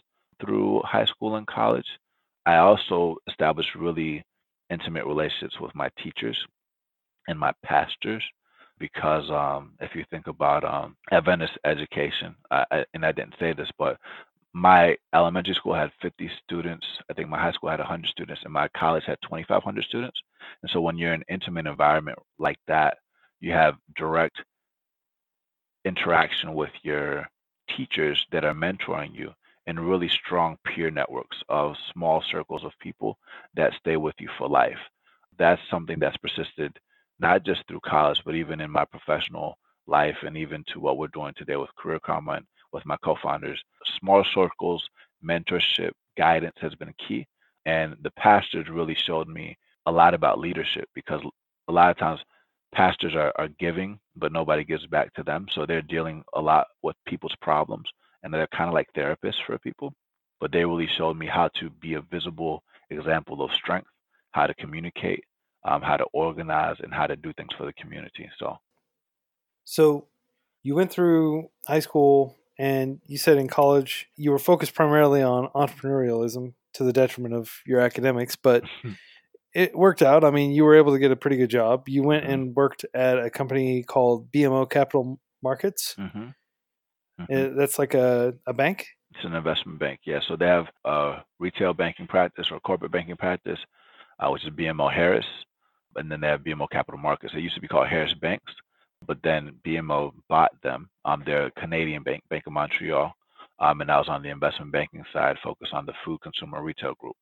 through 0.40 0.80
high 0.84 1.04
school 1.04 1.36
and 1.36 1.46
college. 1.46 1.86
I 2.46 2.56
also 2.56 3.16
established 3.28 3.74
really 3.74 4.24
intimate 4.70 5.06
relationships 5.06 5.60
with 5.60 5.74
my 5.74 5.90
teachers 6.02 6.38
and 7.28 7.38
my 7.38 7.52
pastors 7.64 8.22
because 8.78 9.30
um, 9.30 9.72
if 9.80 9.94
you 9.94 10.04
think 10.10 10.26
about 10.26 10.64
um, 10.64 10.96
Adventist 11.12 11.52
education, 11.64 12.34
I, 12.50 12.64
I, 12.70 12.84
and 12.94 13.04
I 13.04 13.12
didn't 13.12 13.34
say 13.38 13.52
this, 13.52 13.70
but 13.78 13.98
my 14.52 14.96
elementary 15.14 15.54
school 15.54 15.74
had 15.74 15.90
50 16.00 16.30
students. 16.44 16.86
I 17.10 17.14
think 17.14 17.28
my 17.28 17.38
high 17.38 17.52
school 17.52 17.70
had 17.70 17.80
100 17.80 18.08
students, 18.08 18.42
and 18.44 18.52
my 18.52 18.68
college 18.76 19.04
had 19.06 19.18
2,500 19.22 19.84
students. 19.84 20.18
And 20.62 20.70
so 20.70 20.80
when 20.80 20.96
you're 20.96 21.12
in 21.12 21.20
an 21.20 21.26
intimate 21.34 21.66
environment 21.66 22.18
like 22.38 22.58
that, 22.68 22.98
you 23.40 23.52
have 23.52 23.74
direct 23.96 24.36
interaction 25.84 26.54
with 26.54 26.70
your 26.82 27.26
teachers 27.76 28.24
that 28.32 28.44
are 28.44 28.54
mentoring 28.54 29.14
you 29.14 29.32
and 29.66 29.80
really 29.80 30.08
strong 30.08 30.56
peer 30.64 30.90
networks 30.90 31.36
of 31.48 31.74
small 31.92 32.22
circles 32.30 32.64
of 32.64 32.72
people 32.80 33.18
that 33.56 33.72
stay 33.80 33.96
with 33.96 34.14
you 34.18 34.28
for 34.38 34.48
life. 34.48 34.78
That's 35.38 35.60
something 35.70 35.98
that's 35.98 36.16
persisted 36.18 36.78
not 37.24 37.42
just 37.42 37.62
through 37.66 37.80
college, 37.80 38.20
but 38.26 38.34
even 38.34 38.60
in 38.60 38.70
my 38.70 38.84
professional 38.84 39.56
life 39.86 40.18
and 40.26 40.36
even 40.36 40.62
to 40.68 40.78
what 40.78 40.98
we're 40.98 41.16
doing 41.18 41.32
today 41.38 41.56
with 41.56 41.74
Career 41.78 41.98
Karma 42.04 42.32
and 42.32 42.46
with 42.70 42.84
my 42.84 42.98
co-founders. 43.02 43.58
Small 43.98 44.22
circles, 44.34 44.86
mentorship, 45.24 45.92
guidance 46.18 46.56
has 46.60 46.74
been 46.74 46.92
key. 47.08 47.26
And 47.64 47.96
the 48.02 48.10
pastors 48.10 48.68
really 48.68 48.94
showed 49.06 49.26
me 49.26 49.56
a 49.86 49.92
lot 49.92 50.12
about 50.12 50.38
leadership 50.38 50.86
because 50.94 51.22
a 51.68 51.72
lot 51.72 51.90
of 51.90 51.96
times 51.96 52.20
pastors 52.74 53.14
are, 53.14 53.32
are 53.36 53.48
giving, 53.58 53.98
but 54.16 54.30
nobody 54.30 54.62
gives 54.62 54.86
back 54.86 55.14
to 55.14 55.22
them. 55.22 55.46
So 55.52 55.64
they're 55.64 55.80
dealing 55.80 56.22
a 56.34 56.40
lot 56.42 56.66
with 56.82 56.96
people's 57.06 57.36
problems 57.40 57.88
and 58.22 58.34
they're 58.34 58.46
kind 58.48 58.68
of 58.68 58.74
like 58.74 58.88
therapists 58.94 59.42
for 59.46 59.58
people. 59.58 59.94
But 60.40 60.52
they 60.52 60.66
really 60.66 60.90
showed 60.98 61.16
me 61.16 61.26
how 61.26 61.48
to 61.58 61.70
be 61.70 61.94
a 61.94 62.02
visible 62.02 62.62
example 62.90 63.42
of 63.42 63.50
strength, 63.52 63.88
how 64.32 64.46
to 64.46 64.54
communicate, 64.56 65.24
um, 65.64 65.82
how 65.82 65.96
to 65.96 66.04
organize, 66.12 66.76
and 66.80 66.92
how 66.92 67.06
to 67.06 67.16
do 67.16 67.32
things 67.32 67.50
for 67.56 67.66
the 67.66 67.72
community. 67.72 68.28
So, 68.38 68.58
so 69.64 70.06
you 70.62 70.74
went 70.74 70.90
through 70.90 71.50
high 71.66 71.80
school 71.80 72.36
and 72.58 73.00
you 73.06 73.18
said 73.18 73.38
in 73.38 73.48
college 73.48 74.08
you 74.16 74.30
were 74.30 74.38
focused 74.38 74.74
primarily 74.74 75.22
on 75.22 75.48
entrepreneurialism 75.54 76.54
to 76.74 76.84
the 76.84 76.92
detriment 76.92 77.34
of 77.34 77.50
your 77.66 77.80
academics, 77.80 78.36
but 78.36 78.64
it 79.54 79.76
worked 79.76 80.02
out. 80.02 80.24
I 80.24 80.30
mean, 80.30 80.50
you 80.50 80.64
were 80.64 80.74
able 80.74 80.92
to 80.92 80.98
get 80.98 81.12
a 81.12 81.16
pretty 81.16 81.36
good 81.36 81.50
job. 81.50 81.88
You 81.88 82.02
went 82.02 82.24
mm-hmm. 82.24 82.32
and 82.32 82.56
worked 82.56 82.84
at 82.92 83.18
a 83.18 83.30
company 83.30 83.82
called 83.82 84.30
BMO 84.32 84.68
Capital 84.68 85.20
Markets. 85.42 85.94
Mm-hmm. 85.98 86.30
Mm-hmm. 87.20 87.56
That's 87.56 87.78
like 87.78 87.94
a, 87.94 88.34
a 88.46 88.52
bank? 88.52 88.88
It's 89.14 89.24
an 89.24 89.34
investment 89.34 89.78
bank, 89.78 90.00
yeah. 90.04 90.18
So 90.26 90.36
they 90.36 90.46
have 90.46 90.66
a 90.84 91.18
retail 91.38 91.72
banking 91.72 92.08
practice 92.08 92.48
or 92.50 92.58
corporate 92.60 92.90
banking 92.90 93.16
practice, 93.16 93.58
uh, 94.18 94.28
which 94.30 94.44
is 94.44 94.50
BMO 94.50 94.92
Harris. 94.92 95.24
And 95.96 96.10
then 96.10 96.20
they 96.20 96.28
have 96.28 96.40
BMO 96.40 96.68
Capital 96.70 97.00
Markets. 97.00 97.32
They 97.34 97.40
used 97.40 97.54
to 97.54 97.60
be 97.60 97.68
called 97.68 97.88
Harris 97.88 98.14
Banks 98.14 98.52
but 99.06 99.18
then 99.22 99.56
BMO 99.66 100.12
bought 100.28 100.52
them. 100.62 100.88
Um, 101.04 101.22
they're 101.24 101.46
a 101.46 101.50
Canadian 101.52 102.02
bank, 102.02 102.22
Bank 102.30 102.44
of 102.46 102.52
Montreal, 102.52 103.12
um, 103.58 103.80
and 103.80 103.90
I 103.90 103.98
was 103.98 104.08
on 104.08 104.22
the 104.22 104.30
investment 104.30 104.72
banking 104.72 105.04
side, 105.12 105.36
focused 105.42 105.72
on 105.72 105.86
the 105.86 105.92
food 106.04 106.20
consumer 106.22 106.62
retail 106.62 106.94
group. 106.94 107.16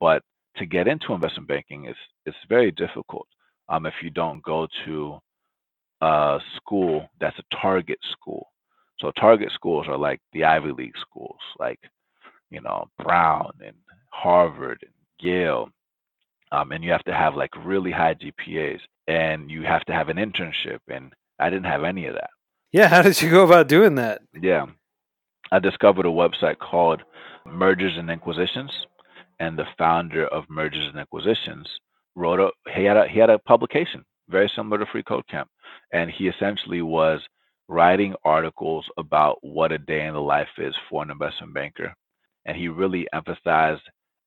But 0.00 0.22
to 0.56 0.66
get 0.66 0.88
into 0.88 1.12
investment 1.12 1.48
banking 1.48 1.86
is 1.86 1.96
it's 2.24 2.36
very 2.48 2.70
difficult 2.70 3.26
um, 3.68 3.86
if 3.86 3.94
you 4.02 4.10
don't 4.10 4.42
go 4.42 4.66
to 4.84 5.18
a 6.00 6.38
school 6.56 7.08
that's 7.20 7.38
a 7.38 7.56
target 7.56 7.98
school. 8.12 8.46
So 9.00 9.10
target 9.12 9.50
schools 9.52 9.86
are 9.88 9.98
like 9.98 10.20
the 10.32 10.44
Ivy 10.44 10.72
League 10.72 10.96
schools, 10.98 11.38
like 11.58 11.80
you 12.50 12.60
know 12.60 12.88
Brown 13.02 13.52
and 13.64 13.76
Harvard 14.10 14.78
and 14.82 14.92
Yale, 15.20 15.68
um, 16.52 16.72
and 16.72 16.82
you 16.84 16.90
have 16.90 17.04
to 17.04 17.14
have 17.14 17.34
like 17.34 17.50
really 17.64 17.90
high 17.90 18.14
GPAs, 18.14 18.80
and 19.06 19.50
you 19.50 19.62
have 19.62 19.84
to 19.84 19.92
have 19.92 20.08
an 20.08 20.16
internship 20.16 20.78
and 20.88 21.12
I 21.38 21.50
didn't 21.50 21.66
have 21.66 21.84
any 21.84 22.06
of 22.06 22.14
that. 22.14 22.30
Yeah, 22.72 22.88
how 22.88 23.02
did 23.02 23.20
you 23.20 23.30
go 23.30 23.44
about 23.44 23.68
doing 23.68 23.96
that? 23.96 24.22
Yeah. 24.40 24.66
I 25.52 25.58
discovered 25.58 26.06
a 26.06 26.10
website 26.10 26.58
called 26.58 27.02
Mergers 27.46 27.96
and 27.96 28.10
Inquisitions, 28.10 28.72
and 29.38 29.56
the 29.56 29.66
founder 29.78 30.26
of 30.26 30.50
Mergers 30.50 30.88
and 30.88 30.98
Inquisitions 30.98 31.68
wrote 32.16 32.40
a 32.40 32.50
he 32.74 32.84
had 32.84 32.96
a 32.96 33.06
he 33.06 33.18
had 33.18 33.30
a 33.30 33.38
publication 33.38 34.04
very 34.28 34.50
similar 34.56 34.78
to 34.78 34.86
Free 34.90 35.04
Code 35.04 35.26
Camp, 35.28 35.48
and 35.92 36.10
he 36.10 36.26
essentially 36.26 36.82
was 36.82 37.20
writing 37.68 38.14
articles 38.24 38.86
about 38.96 39.38
what 39.42 39.72
a 39.72 39.78
day 39.78 40.06
in 40.06 40.14
the 40.14 40.20
life 40.20 40.48
is 40.58 40.74
for 40.90 41.02
an 41.02 41.10
investment 41.10 41.54
banker, 41.54 41.94
and 42.44 42.56
he 42.56 42.68
really 42.68 43.06
emphasized 43.12 43.82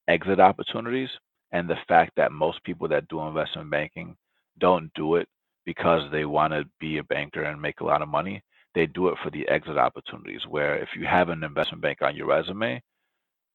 exit 0.08 0.40
opportunities 0.40 1.10
and 1.52 1.70
the 1.70 1.78
fact 1.88 2.12
that 2.18 2.32
most 2.32 2.64
people 2.64 2.88
that 2.88 3.08
do 3.08 3.22
investment 3.22 3.70
banking 3.70 4.16
don't 4.60 4.92
do 4.94 5.16
it 5.16 5.28
because 5.66 6.10
they 6.12 6.26
want 6.26 6.54
to 6.54 6.66
be 6.80 6.98
a 6.98 7.04
banker 7.04 7.44
and 7.44 7.62
make 7.62 7.80
a 7.82 7.86
lot 7.86 8.02
of 8.02 8.08
money. 8.10 8.42
They 8.76 8.86
do 8.86 9.08
it 9.10 9.18
for 9.24 9.30
the 9.30 9.48
exit 9.48 9.78
opportunities. 9.78 10.42
Where 10.48 10.78
if 10.78 10.90
you 10.96 11.06
have 11.06 11.30
an 11.30 11.44
investment 11.44 11.82
bank 11.82 12.02
on 12.02 12.16
your 12.16 12.28
resume 12.28 12.82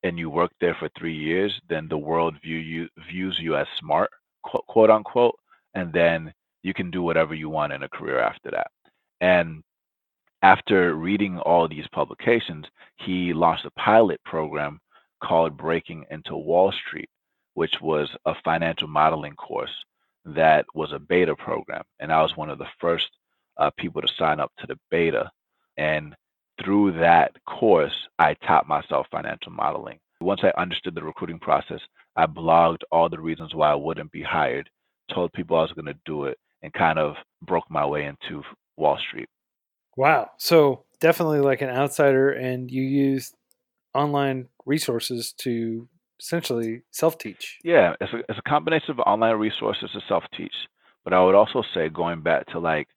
and 0.03 0.19
you 0.19 0.29
work 0.29 0.53
there 0.61 0.77
for 0.79 0.89
three 0.99 1.17
years, 1.17 1.53
then 1.69 1.89
the 1.89 1.99
world 1.99 2.35
view 2.43 2.59
you 2.59 2.89
views 3.11 3.39
you 3.41 3.57
as 3.57 3.67
smart, 3.79 4.11
quote, 4.43 4.67
quote 4.67 4.91
unquote, 4.91 5.37
and 5.75 5.93
then 5.93 6.33
you 6.63 6.75
can 6.75 6.91
do 6.91 7.03
whatever 7.03 7.35
you 7.35 7.49
want 7.49 7.73
in 7.73 7.83
a 7.83 7.89
career 7.89 8.21
after 8.21 8.51
that. 8.51 8.69
And 9.21 9.63
after 10.43 10.95
reading 10.95 11.39
all 11.39 11.67
these 11.69 11.87
publications, 11.93 12.67
he 12.97 13.33
launched 13.33 13.65
a 13.65 13.71
pilot 13.73 14.21
program 14.25 14.81
called 15.23 15.57
Breaking 15.57 16.05
into 16.11 16.37
Wall 16.37 16.73
Street, 16.87 17.09
which 17.55 17.81
was 17.81 18.11
a 18.27 18.35
financial 18.45 18.89
modeling 18.89 19.35
course 19.35 19.71
that 20.25 20.67
was 20.75 20.93
a 20.93 20.99
beta 20.99 21.35
program. 21.37 21.83
And 22.01 22.13
I 22.13 22.23
was 22.23 22.37
one 22.37 22.51
of 22.51 22.59
the 22.59 22.69
first 22.81 23.09
uh, 23.57 23.71
people 23.79 24.03
to 24.03 24.09
sign 24.19 24.41
up 24.41 24.53
to 24.59 24.67
the 24.67 24.79
beta. 24.91 25.31
And 25.77 26.15
through 26.63 26.93
that 26.99 27.33
course, 27.47 28.09
I 28.19 28.35
taught 28.35 28.69
myself 28.69 29.07
financial 29.11 29.53
modeling. 29.53 29.99
Once 30.21 30.41
I 30.43 30.53
understood 30.61 30.95
the 30.95 31.03
recruiting 31.03 31.39
process, 31.39 31.81
I 32.17 32.27
blogged 32.27 32.83
all 32.91 33.09
the 33.09 33.21
reasons 33.21 33.55
why 33.55 33.71
I 33.71 33.75
wouldn't 33.75 34.13
be 34.13 34.23
hired, 34.23 34.71
told 35.13 35.33
people 35.33 35.57
I 35.57 35.63
was 35.63 35.73
going 35.73 35.87
to 35.87 35.99
do 36.07 36.25
it, 36.25 36.39
and 36.63 36.73
kind 36.73 36.99
of 36.99 37.17
broke 37.43 37.71
my 37.71 37.85
way 37.85 38.05
into 38.05 38.43
Wall 38.77 38.99
Street. 38.99 39.29
Wow. 39.97 40.31
So 40.39 40.85
definitely 41.01 41.41
like 41.41 41.61
an 41.61 41.69
outsider, 41.69 42.31
and 42.31 42.71
you 42.71 42.83
used 42.83 43.35
online 43.95 44.49
resources 44.65 45.35
to 45.39 45.89
essentially 46.21 46.83
self 46.91 47.19
teach. 47.19 47.59
Yeah, 47.65 47.95
it's 48.01 48.13
a, 48.13 48.19
it's 48.29 48.39
a 48.39 48.49
combination 48.49 48.91
of 48.91 49.01
online 49.01 49.37
resources 49.37 49.91
to 49.93 50.01
self 50.09 50.25
teach. 50.37 50.55
But 51.05 51.13
I 51.13 51.23
would 51.23 51.35
also 51.35 51.63
say 51.75 51.89
going 51.89 52.23
back 52.23 52.47
to 52.49 52.59
like 52.59 52.89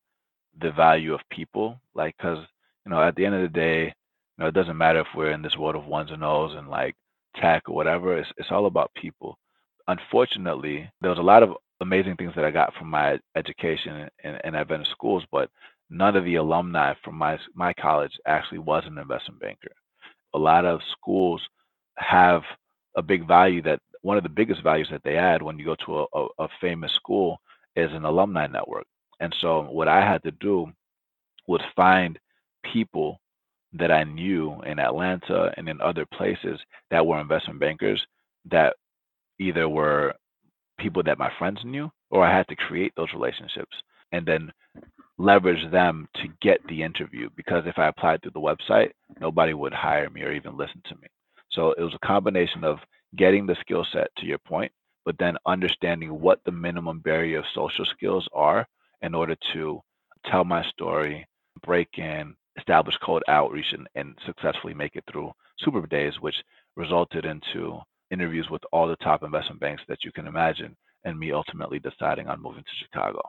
the 0.60 0.72
value 0.72 1.14
of 1.14 1.20
people, 1.30 1.80
like, 1.94 2.16
because, 2.18 2.40
you 2.86 2.92
know, 2.92 3.02
at 3.02 3.16
the 3.16 3.26
end 3.26 3.36
of 3.36 3.42
the 3.42 3.48
day, 3.50 3.86
you 3.86 4.44
know, 4.44 4.48
it 4.48 4.54
doesn't 4.54 4.78
matter 4.78 5.02
if 5.02 5.08
we're 5.16 5.32
in 5.32 5.42
this 5.42 5.58
world 5.58 5.76
of 5.76 5.86
ones 5.86 6.12
and 6.12 6.24
O's 6.24 6.56
and 6.56 6.70
like 6.70 6.96
tech 7.36 7.64
or 7.68 7.76
whatever, 7.76 8.18
it's, 8.18 8.30
it's 8.38 8.52
all 8.52 8.66
about 8.66 8.94
people. 8.96 9.38
Unfortunately, 9.88 10.90
there 11.02 11.10
was 11.10 11.20
a 11.20 11.24
lot 11.24 11.44
of 11.44 11.52
amazing 11.82 12.16
things 12.16 12.34
that 12.36 12.46
I 12.46 12.52
got 12.52 12.74
from 12.76 12.90
my 12.90 13.20
education 13.36 14.10
and, 14.24 14.40
and 14.44 14.56
Adventist 14.56 14.92
schools, 14.92 15.24
but 15.32 15.50
none 15.90 16.16
of 16.16 16.26
the 16.26 16.36
alumni 16.36 16.94
from 17.04 17.16
my 17.16 17.38
my 17.54 17.74
college 17.74 18.12
actually 18.26 18.60
was 18.60 18.84
an 18.86 18.98
investment 18.98 19.40
banker. 19.40 19.72
A 20.34 20.38
lot 20.38 20.66
of 20.66 20.82
schools 20.92 21.42
have 21.96 22.42
a 22.98 23.04
big 23.04 23.28
value 23.28 23.62
that 23.64 23.80
one 24.02 24.18
of 24.18 24.24
the 24.24 24.30
biggest 24.30 24.64
values 24.64 24.90
that 24.92 25.04
they 25.04 25.18
add 25.18 25.42
when 25.42 25.60
you 25.60 25.66
go 25.66 25.76
to 25.86 26.00
a, 26.00 26.06
a, 26.16 26.28
a 26.46 26.50
famous 26.62 26.94
school 26.94 27.40
is 27.76 27.92
an 27.94 28.06
alumni 28.06 28.48
network. 28.48 28.86
And 29.20 29.36
so 29.40 29.64
what 29.64 29.88
I 29.88 30.02
had 30.02 30.24
to 30.24 30.32
do 30.32 30.68
was 31.48 31.62
find 31.76 32.20
people 32.74 33.22
that 33.74 33.92
I 33.92 34.04
knew 34.04 34.62
in 34.66 34.80
Atlanta 34.80 35.52
and 35.58 35.70
in 35.70 35.82
other 35.82 36.06
places 36.06 36.60
that 36.92 37.06
were 37.06 37.22
investment 37.22 37.60
bankers 37.60 38.06
that 38.50 38.76
either 39.40 39.70
were 39.70 40.14
people 40.80 41.04
that 41.04 41.20
my 41.20 41.32
friends 41.38 41.60
knew 41.66 41.92
or 42.10 42.26
I 42.26 42.36
had 42.36 42.48
to 42.50 42.56
create 42.56 42.94
those 42.98 43.14
relationships 43.14 43.76
and 44.12 44.26
then 44.26 44.52
leverage 45.18 45.70
them 45.72 46.08
to 46.16 46.28
get 46.42 46.60
the 46.68 46.84
interview 46.84 47.30
because 47.36 47.64
if 47.66 47.78
I 47.78 47.88
applied 47.88 48.22
through 48.22 48.32
the 48.34 48.40
website, 48.40 48.92
nobody 49.20 49.54
would 49.54 49.74
hire 49.74 50.10
me 50.10 50.22
or 50.24 50.32
even 50.32 50.58
listen 50.58 50.82
to 50.90 50.96
me. 50.96 51.08
So 51.58 51.72
it 51.72 51.82
was 51.82 51.96
a 51.96 52.08
combination 52.08 52.64
of 52.64 52.78
getting 53.16 53.48
the 53.48 53.58
skill 53.62 53.86
set 53.92 54.16
to 54.18 54.28
your 54.28 54.38
point, 54.38 54.72
but 55.06 55.18
then 55.18 55.38
understanding 55.48 56.22
what 56.22 56.40
the 56.46 56.52
minimum 56.52 57.00
barrier 57.00 57.40
of 57.40 57.46
social 57.56 57.84
skills 57.84 58.28
are 58.32 58.68
in 59.02 59.16
order 59.16 59.36
to 59.54 59.82
tell 60.30 60.44
my 60.44 60.64
story, 60.70 61.28
break 61.66 61.90
in, 61.98 62.36
establish 62.60 62.96
cold 63.04 63.24
outreach, 63.28 63.74
and, 63.74 63.88
and 63.96 64.16
successfully 64.24 64.76
make 64.76 64.96
it 64.96 65.04
through 65.12 65.32
Super 65.60 65.86
Days, 65.88 66.14
which 66.22 66.36
resulted 66.76 67.26
into 67.26 67.80
interviews 68.12 68.48
with 68.52 68.62
all 68.72 68.88
the 68.88 68.96
top 68.98 69.24
investment 69.24 69.60
banks 69.60 69.82
that 69.88 70.04
you 70.04 70.12
can 70.12 70.28
imagine, 70.28 70.78
and 71.06 71.18
me 71.18 71.32
ultimately 71.32 71.80
deciding 71.80 72.28
on 72.28 72.42
moving 72.42 72.64
to 72.64 72.86
Chicago. 72.86 73.22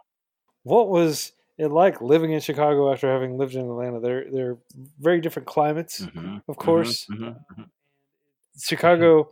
What 0.64 0.90
was 0.90 1.32
it 1.56 1.68
like 1.68 2.02
living 2.02 2.32
in 2.32 2.40
Chicago 2.40 2.92
after 2.92 3.10
having 3.10 3.38
lived 3.38 3.54
in 3.54 3.62
Atlanta? 3.62 4.00
They're 4.00 4.26
they're 4.30 4.58
very 4.98 5.22
different 5.22 5.48
climates, 5.48 6.00
mm-hmm, 6.00 6.18
of 6.18 6.20
mm-hmm, 6.20 6.52
course. 6.52 7.06
Mm-hmm, 7.10 7.24
mm-hmm. 7.24 7.62
Chicago, 8.58 9.30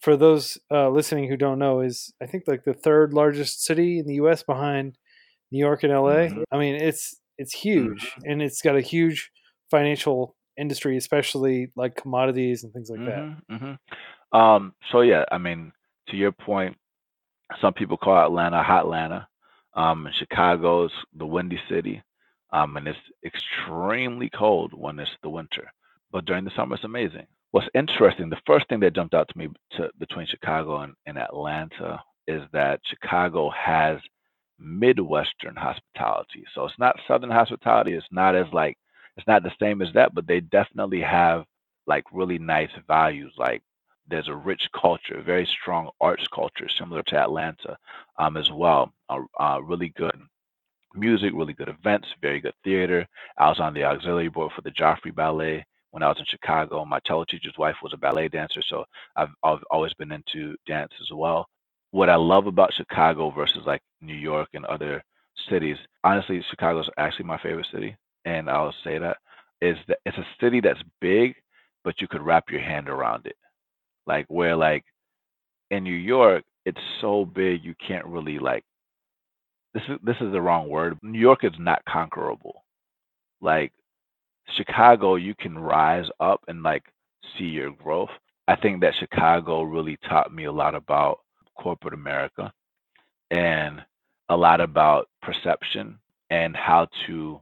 for 0.00 0.16
those 0.16 0.58
uh, 0.70 0.88
listening 0.90 1.28
who 1.28 1.36
don't 1.36 1.58
know, 1.58 1.80
is 1.80 2.12
I 2.22 2.26
think 2.26 2.44
like 2.46 2.64
the 2.64 2.74
third 2.74 3.12
largest 3.12 3.64
city 3.64 3.98
in 3.98 4.06
the 4.06 4.14
U.S. 4.14 4.42
behind 4.42 4.96
New 5.50 5.58
York 5.58 5.82
and 5.82 5.92
L.A. 5.92 6.28
Mm-hmm. 6.28 6.42
I 6.52 6.58
mean, 6.58 6.76
it's 6.76 7.16
it's 7.38 7.54
huge, 7.54 8.04
mm-hmm. 8.04 8.30
and 8.30 8.42
it's 8.42 8.62
got 8.62 8.76
a 8.76 8.80
huge 8.80 9.30
financial 9.70 10.36
industry, 10.58 10.96
especially 10.96 11.72
like 11.76 11.96
commodities 11.96 12.64
and 12.64 12.72
things 12.72 12.90
like 12.90 13.00
that. 13.06 13.22
Um, 14.32 14.74
so 14.92 15.00
yeah, 15.00 15.24
I 15.30 15.38
mean, 15.38 15.72
to 16.08 16.16
your 16.16 16.32
point, 16.32 16.76
some 17.60 17.74
people 17.74 17.96
call 17.96 18.24
Atlanta 18.24 18.62
hot 18.62 18.84
Atlanta. 18.84 19.26
Um, 19.74 20.08
Chicago's 20.18 20.92
the 21.16 21.26
windy 21.26 21.60
city, 21.68 22.02
um, 22.52 22.76
and 22.76 22.88
it's 22.88 22.98
extremely 23.24 24.28
cold 24.28 24.72
when 24.74 24.98
it's 24.98 25.10
the 25.22 25.30
winter. 25.30 25.72
But 26.10 26.24
during 26.24 26.44
the 26.44 26.50
summer, 26.56 26.74
it's 26.74 26.84
amazing. 26.84 27.26
What's 27.52 27.68
interesting, 27.74 28.30
the 28.30 28.40
first 28.46 28.68
thing 28.68 28.80
that 28.80 28.94
jumped 28.94 29.14
out 29.14 29.28
to 29.28 29.38
me 29.38 29.48
to, 29.72 29.90
between 29.98 30.26
Chicago 30.26 30.82
and, 30.82 30.94
and 31.06 31.18
Atlanta 31.18 32.00
is 32.28 32.42
that 32.52 32.80
Chicago 32.84 33.50
has 33.50 33.98
Midwestern 34.58 35.56
hospitality. 35.56 36.44
So 36.54 36.64
it's 36.64 36.78
not 36.78 36.98
Southern 37.08 37.30
hospitality. 37.30 37.94
It's 37.94 38.06
not 38.10 38.36
as 38.36 38.46
like 38.52 38.76
it's 39.16 39.26
not 39.26 39.42
the 39.42 39.52
same 39.60 39.82
as 39.82 39.92
that, 39.94 40.14
but 40.14 40.26
they 40.26 40.40
definitely 40.40 41.00
have 41.00 41.44
like 41.86 42.04
really 42.12 42.38
nice 42.38 42.70
values 42.86 43.32
like 43.36 43.62
there's 44.08 44.28
a 44.28 44.34
rich 44.34 44.68
culture, 44.78 45.22
very 45.24 45.46
strong 45.46 45.90
arts 46.00 46.26
culture, 46.32 46.68
similar 46.68 47.02
to 47.04 47.16
Atlanta 47.16 47.76
um, 48.18 48.36
as 48.36 48.50
well. 48.52 48.92
Uh, 49.08 49.20
uh, 49.38 49.60
really 49.62 49.88
good 49.96 50.14
music, 50.94 51.32
really 51.34 51.52
good 51.52 51.68
events, 51.68 52.08
very 52.20 52.40
good 52.40 52.54
theater. 52.64 53.06
I 53.38 53.48
was 53.48 53.60
on 53.60 53.74
the 53.74 53.84
auxiliary 53.84 54.28
board 54.28 54.52
for 54.54 54.62
the 54.62 54.70
Joffrey 54.70 55.14
Ballet 55.14 55.64
when 55.92 56.02
I 56.02 56.08
was 56.08 56.18
in 56.20 56.26
Chicago. 56.26 56.84
My 56.84 57.00
cello 57.00 57.24
teacher's 57.24 57.58
wife 57.58 57.76
was 57.82 57.92
a 57.94 57.98
ballet 57.98 58.28
dancer, 58.28 58.62
so 58.68 58.84
I've, 59.16 59.30
I've 59.44 59.64
always 59.70 59.94
been 59.94 60.12
into 60.12 60.56
dance 60.66 60.92
as 61.00 61.10
well. 61.14 61.48
What 61.92 62.10
I 62.10 62.16
love 62.16 62.46
about 62.46 62.74
Chicago 62.74 63.30
versus 63.30 63.62
like 63.66 63.82
New 64.02 64.14
York 64.14 64.50
and 64.54 64.66
other 64.66 65.04
cities, 65.50 65.78
honestly, 66.04 66.44
Chicago 66.50 66.80
is 66.80 66.90
actually 66.98 67.26
my 67.26 67.38
favorite 67.38 67.68
city, 67.72 67.96
and 68.26 68.50
I'll 68.50 68.74
say 68.84 68.98
that 68.98 69.18
is 69.62 69.78
that 69.88 69.98
it's 70.06 70.18
a 70.18 70.26
city 70.40 70.60
that's 70.60 70.82
big, 71.00 71.36
but 71.84 72.00
you 72.00 72.08
could 72.08 72.22
wrap 72.22 72.50
your 72.50 72.62
hand 72.62 72.88
around 72.88 73.26
it 73.26 73.36
like 74.06 74.26
where 74.28 74.56
like 74.56 74.84
in 75.70 75.84
New 75.84 75.94
York, 75.94 76.44
it's 76.66 76.80
so 77.00 77.24
big 77.24 77.64
you 77.64 77.74
can't 77.86 78.06
really 78.06 78.38
like 78.38 78.64
this 79.74 79.84
is 79.88 79.98
this 80.04 80.16
is 80.20 80.32
the 80.32 80.40
wrong 80.40 80.68
word. 80.68 80.98
New 81.02 81.20
York 81.20 81.44
is 81.44 81.52
not 81.58 81.84
conquerable. 81.88 82.64
Like 83.40 83.72
Chicago, 84.48 85.16
you 85.16 85.34
can 85.34 85.58
rise 85.58 86.06
up 86.20 86.42
and 86.48 86.62
like 86.62 86.84
see 87.38 87.44
your 87.44 87.70
growth. 87.72 88.10
I 88.48 88.56
think 88.56 88.80
that 88.80 88.94
Chicago 88.98 89.62
really 89.62 89.96
taught 90.08 90.32
me 90.32 90.44
a 90.44 90.52
lot 90.52 90.74
about 90.74 91.20
corporate 91.56 91.94
America 91.94 92.52
and 93.30 93.82
a 94.28 94.36
lot 94.36 94.60
about 94.60 95.08
perception 95.22 95.98
and 96.30 96.56
how 96.56 96.88
to 97.06 97.40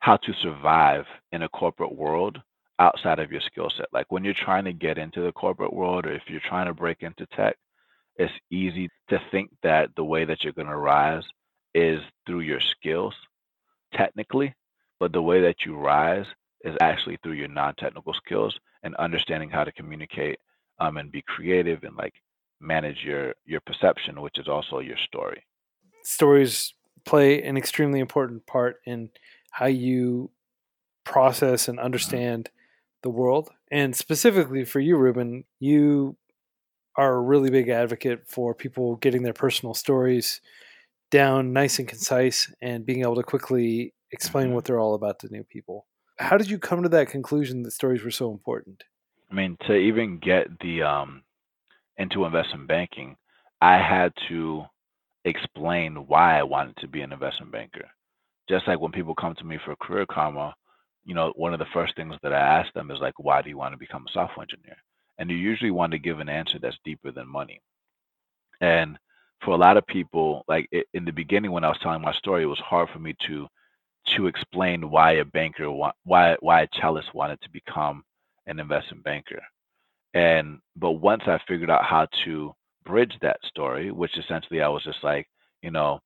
how 0.00 0.16
to 0.16 0.32
survive 0.42 1.04
in 1.32 1.42
a 1.42 1.48
corporate 1.48 1.94
world 1.94 2.40
outside 2.78 3.18
of 3.18 3.32
your 3.32 3.40
skill 3.40 3.70
set. 3.76 3.86
Like 3.92 4.06
when 4.10 4.24
you're 4.24 4.34
trying 4.34 4.64
to 4.64 4.72
get 4.72 4.98
into 4.98 5.22
the 5.22 5.32
corporate 5.32 5.72
world 5.72 6.06
or 6.06 6.12
if 6.12 6.22
you're 6.28 6.40
trying 6.40 6.66
to 6.66 6.74
break 6.74 7.02
into 7.02 7.26
tech, 7.26 7.56
it's 8.16 8.32
easy 8.50 8.88
to 9.08 9.20
think 9.30 9.50
that 9.62 9.90
the 9.96 10.04
way 10.04 10.24
that 10.24 10.44
you're 10.44 10.52
going 10.52 10.68
to 10.68 10.76
rise 10.76 11.24
is 11.74 12.00
through 12.26 12.40
your 12.40 12.60
skills 12.60 13.14
technically, 13.94 14.54
but 15.00 15.12
the 15.12 15.22
way 15.22 15.40
that 15.40 15.64
you 15.64 15.76
rise 15.76 16.26
is 16.64 16.76
actually 16.80 17.18
through 17.22 17.32
your 17.32 17.48
non-technical 17.48 18.14
skills 18.14 18.58
and 18.82 18.94
understanding 18.96 19.50
how 19.50 19.64
to 19.64 19.72
communicate 19.72 20.38
um, 20.80 20.96
and 20.96 21.12
be 21.12 21.22
creative 21.22 21.84
and 21.84 21.96
like 21.96 22.14
manage 22.60 23.04
your 23.04 23.34
your 23.46 23.60
perception, 23.60 24.20
which 24.20 24.38
is 24.38 24.48
also 24.48 24.80
your 24.80 24.96
story. 24.96 25.44
Stories 26.02 26.74
play 27.04 27.42
an 27.42 27.56
extremely 27.56 28.00
important 28.00 28.46
part 28.46 28.76
in 28.84 29.10
how 29.50 29.66
you 29.66 30.30
process 31.04 31.68
and 31.68 31.80
understand 31.80 32.50
the 33.02 33.10
world. 33.10 33.50
And 33.70 33.94
specifically 33.94 34.64
for 34.64 34.80
you, 34.80 34.96
Ruben, 34.96 35.44
you 35.60 36.16
are 36.96 37.14
a 37.14 37.20
really 37.20 37.50
big 37.50 37.68
advocate 37.68 38.28
for 38.28 38.54
people 38.54 38.96
getting 38.96 39.22
their 39.22 39.32
personal 39.32 39.74
stories 39.74 40.40
down 41.10 41.52
nice 41.52 41.78
and 41.78 41.88
concise 41.88 42.52
and 42.60 42.84
being 42.84 43.00
able 43.02 43.14
to 43.16 43.22
quickly 43.22 43.94
explain 44.12 44.52
what 44.52 44.64
they're 44.64 44.80
all 44.80 44.94
about 44.94 45.18
to 45.20 45.28
new 45.28 45.44
people. 45.44 45.86
How 46.18 46.36
did 46.36 46.50
you 46.50 46.58
come 46.58 46.82
to 46.82 46.88
that 46.90 47.08
conclusion 47.08 47.62
that 47.62 47.72
stories 47.72 48.02
were 48.02 48.10
so 48.10 48.30
important? 48.30 48.82
I 49.30 49.34
mean, 49.34 49.56
to 49.66 49.74
even 49.74 50.18
get 50.18 50.46
the 50.60 50.82
um 50.82 51.22
into 51.96 52.24
investment 52.24 52.68
banking, 52.68 53.16
I 53.60 53.76
had 53.76 54.12
to 54.28 54.64
explain 55.24 56.06
why 56.06 56.38
I 56.38 56.42
wanted 56.44 56.76
to 56.78 56.88
be 56.88 57.02
an 57.02 57.12
investment 57.12 57.52
banker. 57.52 57.88
Just 58.48 58.66
like 58.66 58.80
when 58.80 58.92
people 58.92 59.14
come 59.14 59.34
to 59.36 59.44
me 59.44 59.58
for 59.64 59.76
career 59.76 60.06
karma, 60.06 60.54
you 61.04 61.14
know, 61.14 61.32
one 61.36 61.52
of 61.52 61.58
the 61.58 61.66
first 61.72 61.94
things 61.96 62.14
that 62.22 62.32
I 62.32 62.60
ask 62.60 62.72
them 62.72 62.90
is 62.90 62.98
like, 63.00 63.14
why 63.18 63.42
do 63.42 63.50
you 63.50 63.58
want 63.58 63.72
to 63.72 63.78
become 63.78 64.06
a 64.08 64.12
software 64.12 64.44
engineer? 64.44 64.76
And 65.18 65.28
you 65.30 65.36
usually 65.36 65.70
want 65.70 65.92
to 65.92 65.98
give 65.98 66.20
an 66.20 66.28
answer 66.28 66.58
that's 66.60 66.78
deeper 66.84 67.10
than 67.10 67.28
money. 67.28 67.60
And 68.60 68.98
for 69.44 69.50
a 69.52 69.56
lot 69.58 69.76
of 69.76 69.86
people, 69.86 70.44
like 70.48 70.68
in 70.94 71.04
the 71.04 71.12
beginning 71.12 71.52
when 71.52 71.64
I 71.64 71.68
was 71.68 71.78
telling 71.82 72.02
my 72.02 72.14
story, 72.14 72.42
it 72.42 72.46
was 72.46 72.60
hard 72.60 72.88
for 72.92 72.98
me 72.98 73.14
to 73.26 73.46
to 74.16 74.26
explain 74.26 74.90
why 74.90 75.12
a 75.12 75.24
banker 75.24 75.70
wa- 75.70 75.92
why 76.04 76.36
why 76.40 76.62
a 76.62 76.68
cellist 76.80 77.14
wanted 77.14 77.40
to 77.42 77.50
become 77.50 78.04
an 78.46 78.58
investment 78.60 79.04
banker. 79.04 79.42
And 80.14 80.60
but 80.76 80.92
once 80.92 81.22
I 81.26 81.38
figured 81.48 81.70
out 81.70 81.84
how 81.84 82.06
to 82.24 82.54
bridge 82.84 83.14
that 83.22 83.38
story, 83.44 83.90
which 83.90 84.16
essentially 84.18 84.62
I 84.62 84.68
was 84.68 84.84
just 84.84 85.02
like, 85.04 85.26
you 85.62 85.70
know, 85.70 86.00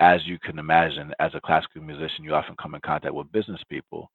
as 0.00 0.26
you 0.26 0.38
can 0.38 0.58
imagine, 0.58 1.12
as 1.20 1.34
a 1.34 1.40
classical 1.40 1.82
musician, 1.82 2.24
you 2.24 2.34
often 2.34 2.56
come 2.60 2.74
in 2.74 2.80
contact 2.82 3.14
with 3.14 3.32
business 3.32 3.62
people. 3.68 4.10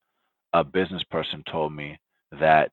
A 0.53 0.63
business 0.63 1.03
person 1.05 1.43
told 1.51 1.73
me 1.73 1.99
that 2.39 2.71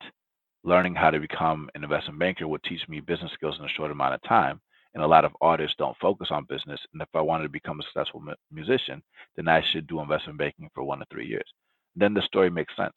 learning 0.65 0.95
how 0.95 1.11
to 1.11 1.21
become 1.21 1.71
an 1.75 1.85
investment 1.85 2.19
banker 2.19 2.47
would 2.49 2.63
teach 2.65 2.87
me 2.89 3.01
business 3.01 3.33
skills 3.33 3.57
in 3.59 3.65
a 3.65 3.69
short 3.69 3.91
amount 3.91 4.15
of 4.15 4.23
time. 4.23 4.61
And 4.95 5.03
a 5.03 5.07
lot 5.07 5.25
of 5.25 5.33
artists 5.41 5.77
don't 5.79 5.97
focus 5.99 6.29
on 6.31 6.45
business. 6.49 6.81
And 6.93 7.03
if 7.03 7.09
I 7.15 7.21
wanted 7.21 7.45
to 7.45 7.49
become 7.51 7.81
a 7.81 7.83
successful 7.85 8.21
mu- 8.21 8.35
musician, 8.53 9.03
then 9.37 9.49
I 9.49 9.63
should 9.63 9.87
do 9.87 10.01
investment 10.01 10.39
banking 10.39 10.71
for 10.75 10.85
one 10.85 10.99
to 11.01 11.07
three 11.11 11.27
years. 11.27 11.49
Then 11.97 12.15
the 12.15 12.23
story 12.23 12.51
makes 12.51 12.75
sense, 12.77 12.95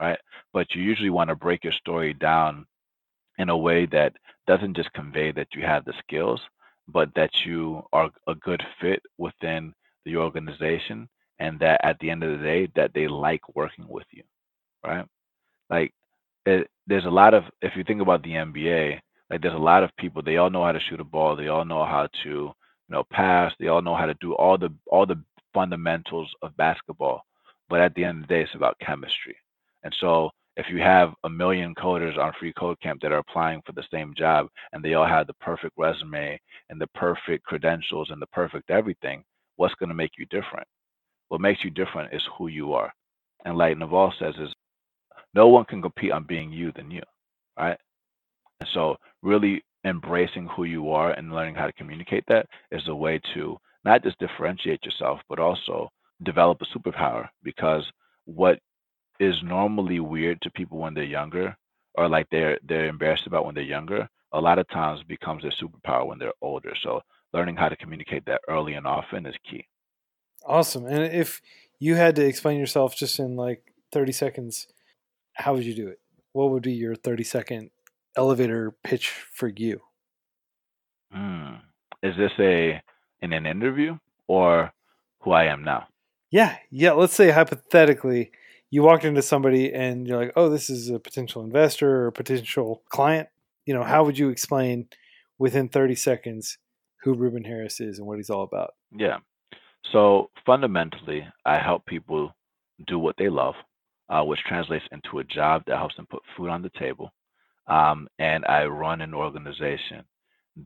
right? 0.00 0.18
But 0.52 0.74
you 0.74 0.82
usually 0.82 1.10
want 1.10 1.30
to 1.30 1.36
break 1.36 1.64
your 1.64 1.72
story 1.72 2.14
down 2.14 2.66
in 3.38 3.48
a 3.48 3.56
way 3.56 3.86
that 3.86 4.12
doesn't 4.46 4.76
just 4.76 4.92
convey 4.92 5.32
that 5.32 5.48
you 5.54 5.62
have 5.62 5.84
the 5.84 5.94
skills, 5.98 6.40
but 6.88 7.08
that 7.14 7.30
you 7.44 7.82
are 7.92 8.10
a 8.28 8.34
good 8.36 8.62
fit 8.80 9.02
within 9.18 9.72
the 10.04 10.16
organization 10.16 11.08
and 11.38 11.58
that 11.60 11.80
at 11.84 11.98
the 12.00 12.10
end 12.10 12.22
of 12.22 12.38
the 12.38 12.44
day 12.44 12.68
that 12.76 12.92
they 12.94 13.08
like 13.08 13.42
working 13.54 13.86
with 13.88 14.06
you, 14.12 14.22
right? 14.84 15.04
Like 15.70 15.92
it, 16.46 16.68
there's 16.86 17.06
a 17.06 17.10
lot 17.10 17.34
of 17.34 17.44
if 17.62 17.76
you 17.76 17.84
think 17.84 18.00
about 18.02 18.22
the 18.22 18.36
NBA, 18.36 19.00
like 19.32 19.42
there's 19.42 19.54
a 19.54 19.58
lot 19.58 19.84
of 19.84 19.96
people 19.96 20.22
they 20.22 20.36
all 20.36 20.50
know 20.50 20.64
how 20.64 20.72
to 20.72 20.80
shoot 20.80 21.00
a 21.00 21.04
ball, 21.04 21.36
they 21.36 21.48
all 21.48 21.64
know 21.64 21.84
how 21.86 22.08
to 22.22 22.28
you 22.28 22.54
know 22.90 23.04
pass, 23.10 23.52
they 23.58 23.68
all 23.68 23.82
know 23.82 23.96
how 23.96 24.06
to 24.06 24.14
do 24.20 24.34
all 24.34 24.58
the 24.58 24.72
all 24.88 25.06
the 25.06 25.20
fundamentals 25.54 26.30
of 26.42 26.56
basketball, 26.58 27.24
but 27.70 27.80
at 27.80 27.94
the 27.94 28.04
end 28.04 28.22
of 28.22 28.28
the 28.28 28.34
day 28.34 28.42
it's 28.42 28.54
about 28.54 28.78
chemistry. 28.80 29.36
And 29.84 29.94
so 30.00 30.30
if 30.58 30.66
you 30.70 30.80
have 30.80 31.14
a 31.24 31.30
million 31.30 31.74
coders 31.74 32.18
on 32.18 32.32
free 32.38 32.52
code 32.52 32.78
camp 32.82 33.00
that 33.02 33.12
are 33.12 33.18
applying 33.18 33.62
for 33.64 33.72
the 33.72 33.84
same 33.90 34.14
job 34.14 34.48
and 34.72 34.84
they 34.84 34.94
all 34.94 35.06
have 35.06 35.26
the 35.26 35.34
perfect 35.34 35.72
resume 35.78 36.38
and 36.68 36.80
the 36.80 36.86
perfect 36.88 37.44
credentials 37.44 38.10
and 38.10 38.20
the 38.20 38.26
perfect 38.26 38.70
everything, 38.70 39.24
what's 39.56 39.74
going 39.76 39.88
to 39.88 39.94
make 39.94 40.12
you 40.18 40.26
different? 40.26 40.66
What 41.28 41.40
makes 41.40 41.64
you 41.64 41.70
different 41.70 42.12
is 42.12 42.22
who 42.36 42.48
you 42.48 42.74
are. 42.74 42.92
And 43.46 43.56
like 43.56 43.78
Naval 43.78 44.12
says, 44.18 44.34
is 44.38 44.52
no 45.34 45.48
one 45.48 45.64
can 45.64 45.80
compete 45.80 46.12
on 46.12 46.24
being 46.24 46.52
you 46.52 46.72
than 46.72 46.90
you, 46.90 47.02
right? 47.58 47.78
And 48.60 48.68
so 48.74 48.98
really 49.22 49.64
embracing 49.84 50.46
who 50.48 50.64
you 50.64 50.90
are 50.90 51.12
and 51.12 51.32
learning 51.32 51.54
how 51.54 51.66
to 51.66 51.72
communicate 51.72 52.24
that 52.28 52.46
is 52.70 52.86
a 52.88 52.94
way 52.94 53.20
to 53.34 53.56
not 53.84 54.02
just 54.02 54.18
differentiate 54.18 54.84
yourself, 54.84 55.20
but 55.28 55.38
also 55.38 55.90
develop 56.22 56.60
a 56.62 56.78
superpower 56.78 57.28
because 57.42 57.84
what 58.26 58.58
is 59.18 59.34
normally 59.42 60.00
weird 60.00 60.40
to 60.40 60.50
people 60.50 60.78
when 60.78 60.94
they're 60.94 61.04
younger 61.04 61.56
or 61.94 62.08
like 62.08 62.26
they're 62.30 62.58
they're 62.68 62.86
embarrassed 62.86 63.26
about 63.26 63.44
when 63.44 63.54
they're 63.54 63.64
younger 63.64 64.08
a 64.32 64.40
lot 64.40 64.58
of 64.58 64.68
times 64.68 65.02
becomes 65.08 65.42
their 65.42 65.52
superpower 65.60 66.06
when 66.06 66.18
they're 66.18 66.32
older 66.40 66.72
so 66.80 67.00
learning 67.32 67.56
how 67.56 67.68
to 67.68 67.76
communicate 67.76 68.24
that 68.24 68.40
early 68.48 68.74
and 68.74 68.86
often 68.86 69.26
is 69.26 69.34
key 69.50 69.66
Awesome. 70.44 70.86
And 70.86 71.12
if 71.12 71.40
you 71.78 71.94
had 71.94 72.16
to 72.16 72.26
explain 72.26 72.58
yourself 72.58 72.96
just 72.96 73.18
in 73.18 73.36
like 73.36 73.72
30 73.92 74.12
seconds, 74.12 74.66
how 75.34 75.54
would 75.54 75.64
you 75.64 75.74
do 75.74 75.88
it? 75.88 76.00
What 76.32 76.50
would 76.50 76.62
be 76.62 76.72
your 76.72 76.94
30 76.94 77.24
second 77.24 77.70
elevator 78.16 78.74
pitch 78.84 79.08
for 79.10 79.48
you? 79.48 79.80
Hmm. 81.12 81.56
is 82.02 82.16
this 82.16 82.32
a 82.38 82.80
in 83.20 83.32
an 83.32 83.44
interview 83.46 83.98
or 84.28 84.72
who 85.20 85.32
i 85.32 85.44
am 85.44 85.62
now 85.62 85.86
Yeah. 86.30 86.56
Yeah. 86.70 86.92
Let's 86.92 87.14
say 87.14 87.30
hypothetically, 87.30 88.32
you 88.70 88.82
walked 88.82 89.04
into 89.04 89.20
somebody 89.20 89.72
and 89.74 90.06
you're 90.08 90.16
like, 90.18 90.32
oh, 90.34 90.48
this 90.48 90.70
is 90.70 90.88
a 90.88 90.98
potential 90.98 91.42
investor 91.44 92.04
or 92.04 92.06
a 92.06 92.12
potential 92.12 92.82
client. 92.88 93.28
You 93.66 93.74
know, 93.74 93.82
how 93.84 94.02
would 94.04 94.16
you 94.18 94.30
explain 94.30 94.88
within 95.38 95.68
30 95.68 95.94
seconds 95.94 96.56
who 97.02 97.12
Ruben 97.14 97.44
Harris 97.44 97.80
is 97.80 97.98
and 97.98 98.06
what 98.06 98.16
he's 98.16 98.30
all 98.30 98.44
about? 98.44 98.70
yeah 98.96 99.18
so 99.92 100.30
fundamentally 100.46 101.26
i 101.46 101.58
help 101.58 101.84
people 101.86 102.34
do 102.86 102.98
what 102.98 103.16
they 103.18 103.28
love 103.28 103.54
uh, 104.10 104.22
which 104.22 104.40
translates 104.46 104.84
into 104.92 105.18
a 105.18 105.24
job 105.24 105.62
that 105.66 105.78
helps 105.78 105.96
them 105.96 106.06
put 106.10 106.22
food 106.36 106.48
on 106.50 106.62
the 106.62 106.70
table 106.78 107.10
um, 107.68 108.08
and 108.18 108.44
i 108.46 108.64
run 108.64 109.00
an 109.00 109.14
organization 109.14 110.04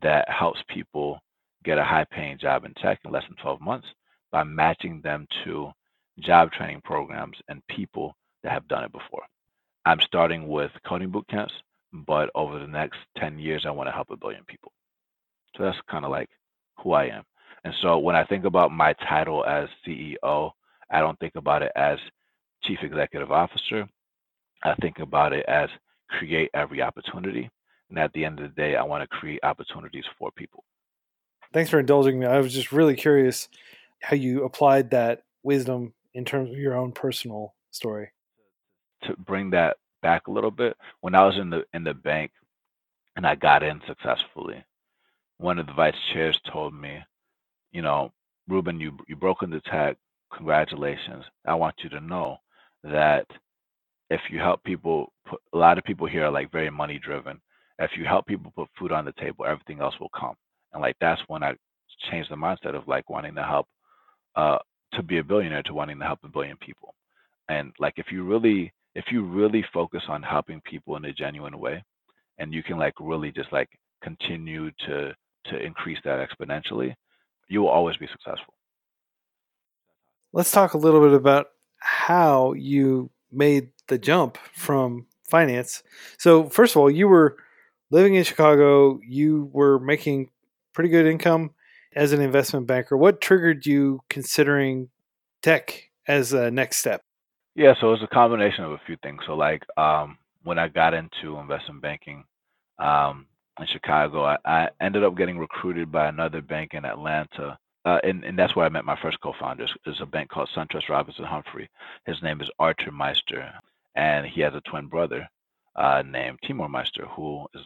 that 0.01 0.29
helps 0.29 0.59
people 0.69 1.19
get 1.63 1.77
a 1.77 1.83
high 1.83 2.05
paying 2.11 2.37
job 2.37 2.65
in 2.65 2.73
tech 2.75 2.99
in 3.05 3.11
less 3.11 3.23
than 3.27 3.37
12 3.41 3.61
months 3.61 3.87
by 4.31 4.43
matching 4.43 5.01
them 5.03 5.27
to 5.43 5.71
job 6.19 6.51
training 6.51 6.81
programs 6.83 7.37
and 7.47 7.61
people 7.67 8.15
that 8.43 8.51
have 8.51 8.67
done 8.67 8.83
it 8.83 8.91
before. 8.91 9.23
I'm 9.85 9.99
starting 10.05 10.47
with 10.47 10.71
coding 10.85 11.11
boot 11.11 11.27
camps, 11.29 11.53
but 12.05 12.29
over 12.35 12.59
the 12.59 12.67
next 12.67 12.97
10 13.17 13.39
years, 13.39 13.63
I 13.65 13.71
want 13.71 13.87
to 13.87 13.93
help 13.93 14.09
a 14.11 14.17
billion 14.17 14.43
people. 14.45 14.71
So 15.55 15.63
that's 15.63 15.77
kind 15.89 16.05
of 16.05 16.11
like 16.11 16.29
who 16.77 16.93
I 16.93 17.05
am. 17.05 17.23
And 17.63 17.73
so 17.81 17.97
when 17.97 18.15
I 18.15 18.25
think 18.25 18.45
about 18.45 18.71
my 18.71 18.93
title 19.07 19.45
as 19.45 19.67
CEO, 19.85 20.51
I 20.91 20.99
don't 20.99 21.19
think 21.19 21.35
about 21.35 21.63
it 21.63 21.71
as 21.75 21.97
chief 22.63 22.79
executive 22.81 23.31
officer. 23.31 23.87
I 24.63 24.75
think 24.75 24.99
about 24.99 25.33
it 25.33 25.45
as 25.47 25.69
create 26.09 26.49
every 26.53 26.81
opportunity. 26.81 27.49
And 27.89 27.99
at 27.99 28.11
the 28.13 28.25
end 28.25 28.39
of 28.39 28.49
the 28.49 28.61
day, 28.61 28.75
I 28.75 28.83
want 28.83 29.01
to 29.03 29.07
create 29.07 29.39
opportunities 29.43 30.05
for 30.19 30.31
people. 30.31 30.63
Thanks 31.53 31.69
for 31.69 31.79
indulging 31.79 32.19
me. 32.19 32.25
I 32.25 32.39
was 32.39 32.53
just 32.53 32.71
really 32.71 32.95
curious 32.95 33.47
how 34.01 34.15
you 34.15 34.43
applied 34.43 34.91
that 34.91 35.23
wisdom 35.43 35.93
in 36.13 36.25
terms 36.25 36.51
of 36.51 36.57
your 36.57 36.75
own 36.75 36.91
personal 36.91 37.55
story. 37.71 38.11
to 39.03 39.15
bring 39.17 39.49
that 39.51 39.77
back 40.01 40.27
a 40.27 40.31
little 40.31 40.51
bit, 40.51 40.75
when 41.01 41.15
I 41.15 41.25
was 41.25 41.37
in 41.37 41.49
the 41.49 41.63
in 41.73 41.83
the 41.83 41.93
bank 41.93 42.31
and 43.15 43.25
I 43.25 43.35
got 43.35 43.63
in 43.63 43.81
successfully, 43.87 44.63
one 45.37 45.59
of 45.59 45.67
the 45.67 45.73
vice 45.73 45.95
chairs 46.13 46.39
told 46.51 46.73
me, 46.73 46.99
you 47.71 47.81
know, 47.81 48.11
Ruben, 48.47 48.79
you 48.79 48.97
you 49.07 49.15
broke 49.15 49.43
into 49.43 49.61
tech. 49.61 49.97
Congratulations. 50.35 51.23
I 51.45 51.55
want 51.55 51.75
you 51.83 51.89
to 51.89 52.01
know 52.01 52.37
that 52.83 53.25
if 54.09 54.21
you 54.29 54.39
help 54.39 54.63
people 54.63 55.11
put 55.29 55.39
a 55.53 55.57
lot 55.57 55.77
of 55.77 55.83
people 55.83 56.07
here 56.07 56.25
are 56.25 56.31
like 56.31 56.51
very 56.51 56.69
money 56.69 56.99
driven. 56.99 57.39
If 57.79 57.91
you 57.97 58.05
help 58.05 58.25
people 58.25 58.51
put 58.55 58.69
food 58.77 58.91
on 58.91 59.05
the 59.05 59.13
table, 59.13 59.45
everything 59.45 59.81
else 59.81 59.95
will 59.99 60.11
come. 60.17 60.35
And 60.73 60.81
like 60.81 60.95
that's 60.99 61.21
when 61.27 61.43
I 61.43 61.53
changed 62.09 62.31
the 62.31 62.35
mindset 62.35 62.75
of 62.75 62.87
like 62.87 63.09
wanting 63.09 63.35
to 63.35 63.43
help 63.43 63.67
uh 64.35 64.57
to 64.93 65.03
be 65.03 65.17
a 65.17 65.23
billionaire 65.23 65.63
to 65.63 65.73
wanting 65.73 65.99
to 65.99 66.05
help 66.05 66.19
a 66.23 66.29
billion 66.29 66.57
people. 66.57 66.93
And 67.49 67.73
like 67.79 67.93
if 67.97 68.11
you 68.11 68.23
really 68.23 68.71
if 68.95 69.05
you 69.11 69.23
really 69.23 69.63
focus 69.73 70.03
on 70.07 70.23
helping 70.23 70.61
people 70.61 70.95
in 70.95 71.05
a 71.05 71.13
genuine 71.13 71.59
way 71.59 71.83
and 72.39 72.53
you 72.53 72.63
can 72.63 72.77
like 72.77 72.93
really 72.99 73.31
just 73.31 73.51
like 73.51 73.69
continue 74.01 74.71
to 74.87 75.13
to 75.45 75.59
increase 75.59 75.99
that 76.03 76.27
exponentially, 76.27 76.93
you 77.47 77.61
will 77.61 77.69
always 77.69 77.97
be 77.97 78.07
successful. 78.07 78.53
Let's 80.33 80.51
talk 80.51 80.73
a 80.73 80.77
little 80.77 81.01
bit 81.01 81.13
about 81.13 81.47
how 81.79 82.53
you 82.53 83.09
made 83.31 83.69
the 83.87 83.97
jump 83.97 84.37
from 84.53 85.07
finance. 85.29 85.83
So, 86.17 86.49
first 86.49 86.75
of 86.75 86.81
all, 86.81 86.91
you 86.91 87.07
were 87.07 87.37
living 87.89 88.15
in 88.15 88.23
Chicago, 88.23 88.99
you 89.07 89.49
were 89.53 89.79
making 89.79 90.29
pretty 90.73 90.89
good 90.89 91.05
income 91.05 91.51
as 91.95 92.13
an 92.13 92.21
investment 92.21 92.67
banker. 92.67 92.97
What 92.97 93.21
triggered 93.21 93.65
you 93.65 94.01
considering 94.09 94.89
tech 95.41 95.89
as 96.07 96.33
a 96.33 96.51
next 96.51 96.77
step? 96.77 97.01
Yeah, 97.55 97.73
so 97.81 97.93
it's 97.93 98.03
a 98.03 98.07
combination 98.07 98.63
of 98.63 98.71
a 98.71 98.81
few 98.85 98.97
things. 99.01 99.21
So 99.25 99.33
like 99.33 99.63
um 99.77 100.17
when 100.43 100.59
I 100.59 100.67
got 100.67 100.93
into 100.93 101.37
investment 101.37 101.81
banking 101.81 102.23
um 102.77 103.25
in 103.59 103.65
Chicago, 103.65 104.23
I, 104.23 104.37
I 104.45 104.69
ended 104.79 105.03
up 105.03 105.17
getting 105.17 105.39
recruited 105.39 105.91
by 105.91 106.07
another 106.07 106.41
bank 106.41 106.73
in 106.73 106.85
Atlanta 106.85 107.57
uh, 107.87 107.99
and, 108.03 108.25
and 108.25 108.37
that's 108.37 108.53
where 108.53 108.65
I 108.65 108.69
met 108.69 108.83
my 108.83 108.99
first 109.01 109.21
co-founder. 109.21 109.65
Is 109.85 110.01
a 110.01 110.05
bank 110.05 110.29
called 110.29 110.49
SunTrust 110.53 110.89
Robinson 110.89 111.23
Humphrey. 111.23 111.69
His 112.05 112.21
name 112.21 112.41
is 112.41 112.49
Archer 112.59 112.91
Meister, 112.91 113.49
and 113.97 114.25
he 114.25 114.41
has 114.41 114.53
a 114.53 114.61
twin 114.61 114.87
brother 114.87 115.27
uh, 115.75 116.03
named 116.05 116.39
Timur 116.43 116.69
Meister, 116.69 117.05
who 117.07 117.45
is 117.53 117.63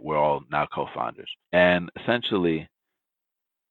we're 0.00 0.16
all 0.16 0.42
now 0.50 0.66
co-founders. 0.74 1.30
And 1.52 1.90
essentially, 2.00 2.66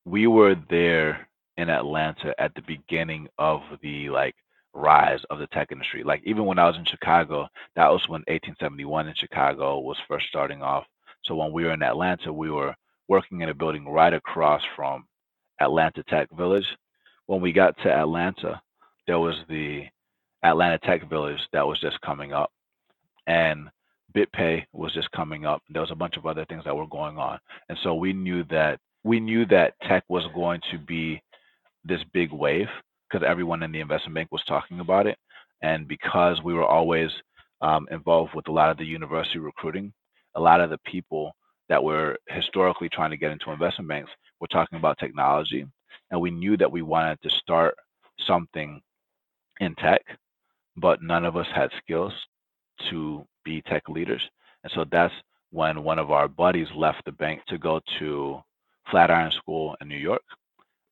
we 0.05 0.27
were 0.27 0.55
there 0.69 1.27
in 1.57 1.69
Atlanta 1.69 2.35
at 2.39 2.53
the 2.53 2.61
beginning 2.61 3.27
of 3.39 3.61
the 3.81 4.09
like 4.09 4.35
rise 4.73 5.21
of 5.31 5.39
the 5.39 5.47
tech 5.47 5.71
industry. 5.71 6.03
Like 6.03 6.21
even 6.23 6.45
when 6.45 6.59
I 6.59 6.67
was 6.67 6.77
in 6.77 6.85
Chicago, 6.85 7.47
that 7.75 7.89
was 7.89 8.07
when 8.07 8.21
1871 8.27 9.07
in 9.07 9.15
Chicago 9.15 9.79
was 9.79 9.97
first 10.07 10.27
starting 10.27 10.61
off. 10.61 10.83
So 11.23 11.35
when 11.35 11.51
we 11.51 11.63
were 11.63 11.73
in 11.73 11.81
Atlanta, 11.81 12.31
we 12.31 12.51
were 12.51 12.75
working 13.07 13.41
in 13.41 13.49
a 13.49 13.53
building 13.53 13.87
right 13.87 14.13
across 14.13 14.61
from 14.75 15.05
Atlanta 15.59 16.03
Tech 16.03 16.27
Village. 16.37 16.67
When 17.25 17.41
we 17.41 17.51
got 17.51 17.75
to 17.79 17.91
Atlanta, 17.91 18.61
there 19.07 19.19
was 19.19 19.35
the 19.49 19.85
Atlanta 20.45 20.77
Tech 20.79 21.09
Village 21.09 21.39
that 21.53 21.65
was 21.65 21.79
just 21.79 21.99
coming 22.01 22.33
up. 22.33 22.51
And 23.27 23.69
BitPay 24.15 24.63
was 24.71 24.93
just 24.93 25.11
coming 25.11 25.45
up. 25.45 25.61
There 25.69 25.81
was 25.81 25.91
a 25.91 25.95
bunch 25.95 26.17
of 26.17 26.25
other 26.25 26.45
things 26.45 26.63
that 26.65 26.75
were 26.75 26.87
going 26.87 27.17
on. 27.17 27.39
And 27.69 27.77
so 27.83 27.95
we 27.95 28.13
knew 28.13 28.43
that 28.45 28.79
we 29.03 29.19
knew 29.19 29.45
that 29.47 29.73
tech 29.87 30.03
was 30.07 30.23
going 30.33 30.61
to 30.71 30.79
be 30.79 31.21
this 31.83 32.01
big 32.13 32.31
wave 32.31 32.67
because 33.07 33.25
everyone 33.27 33.61
in 33.61 33.71
the 33.71 33.79
investment 33.79 34.15
bank 34.15 34.29
was 34.31 34.43
talking 34.47 34.79
about 34.79 35.05
it. 35.05 35.17
And 35.61 35.87
because 35.87 36.41
we 36.43 36.53
were 36.53 36.65
always 36.65 37.09
um, 37.61 37.87
involved 37.91 38.33
with 38.33 38.47
a 38.47 38.51
lot 38.51 38.71
of 38.71 38.77
the 38.77 38.85
university 38.85 39.39
recruiting, 39.39 39.93
a 40.35 40.41
lot 40.41 40.61
of 40.61 40.69
the 40.69 40.79
people 40.85 41.35
that 41.69 41.83
were 41.83 42.17
historically 42.29 42.89
trying 42.89 43.11
to 43.11 43.17
get 43.17 43.31
into 43.31 43.51
investment 43.51 43.89
banks 43.89 44.11
were 44.39 44.47
talking 44.47 44.77
about 44.77 44.97
technology. 44.97 45.65
And 46.11 46.19
we 46.21 46.31
knew 46.31 46.57
that 46.57 46.71
we 46.71 46.81
wanted 46.81 47.21
to 47.21 47.29
start 47.29 47.75
something 48.25 48.81
in 49.59 49.75
tech, 49.75 50.01
but 50.77 51.01
none 51.01 51.25
of 51.25 51.35
us 51.35 51.47
had 51.53 51.71
skills 51.77 52.13
to 52.89 53.25
be 53.43 53.61
tech 53.61 53.87
leaders. 53.89 54.21
And 54.63 54.71
so 54.73 54.85
that's 54.91 55.13
when 55.51 55.83
one 55.83 55.99
of 55.99 56.11
our 56.11 56.27
buddies 56.27 56.67
left 56.75 57.05
the 57.05 57.11
bank 57.11 57.41
to 57.47 57.57
go 57.57 57.79
to 57.99 58.41
Flatiron 58.89 59.31
School 59.31 59.75
in 59.81 59.87
New 59.87 59.97
York. 59.97 60.23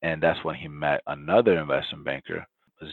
And 0.02 0.22
that's 0.22 0.44
when 0.44 0.56
he 0.56 0.68
met 0.68 1.02
another 1.08 1.60
investment 1.60 2.06
banker, 2.06 2.46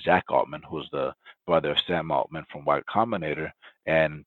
Zach 0.05 0.25
Altman, 0.29 0.63
who's 0.69 0.89
the 0.93 1.13
brother 1.47 1.73
of 1.73 1.79
Sam 1.87 2.11
Altman 2.11 2.45
from 2.51 2.65
Y 2.65 2.81
Combinator. 2.89 3.51
And 3.87 4.25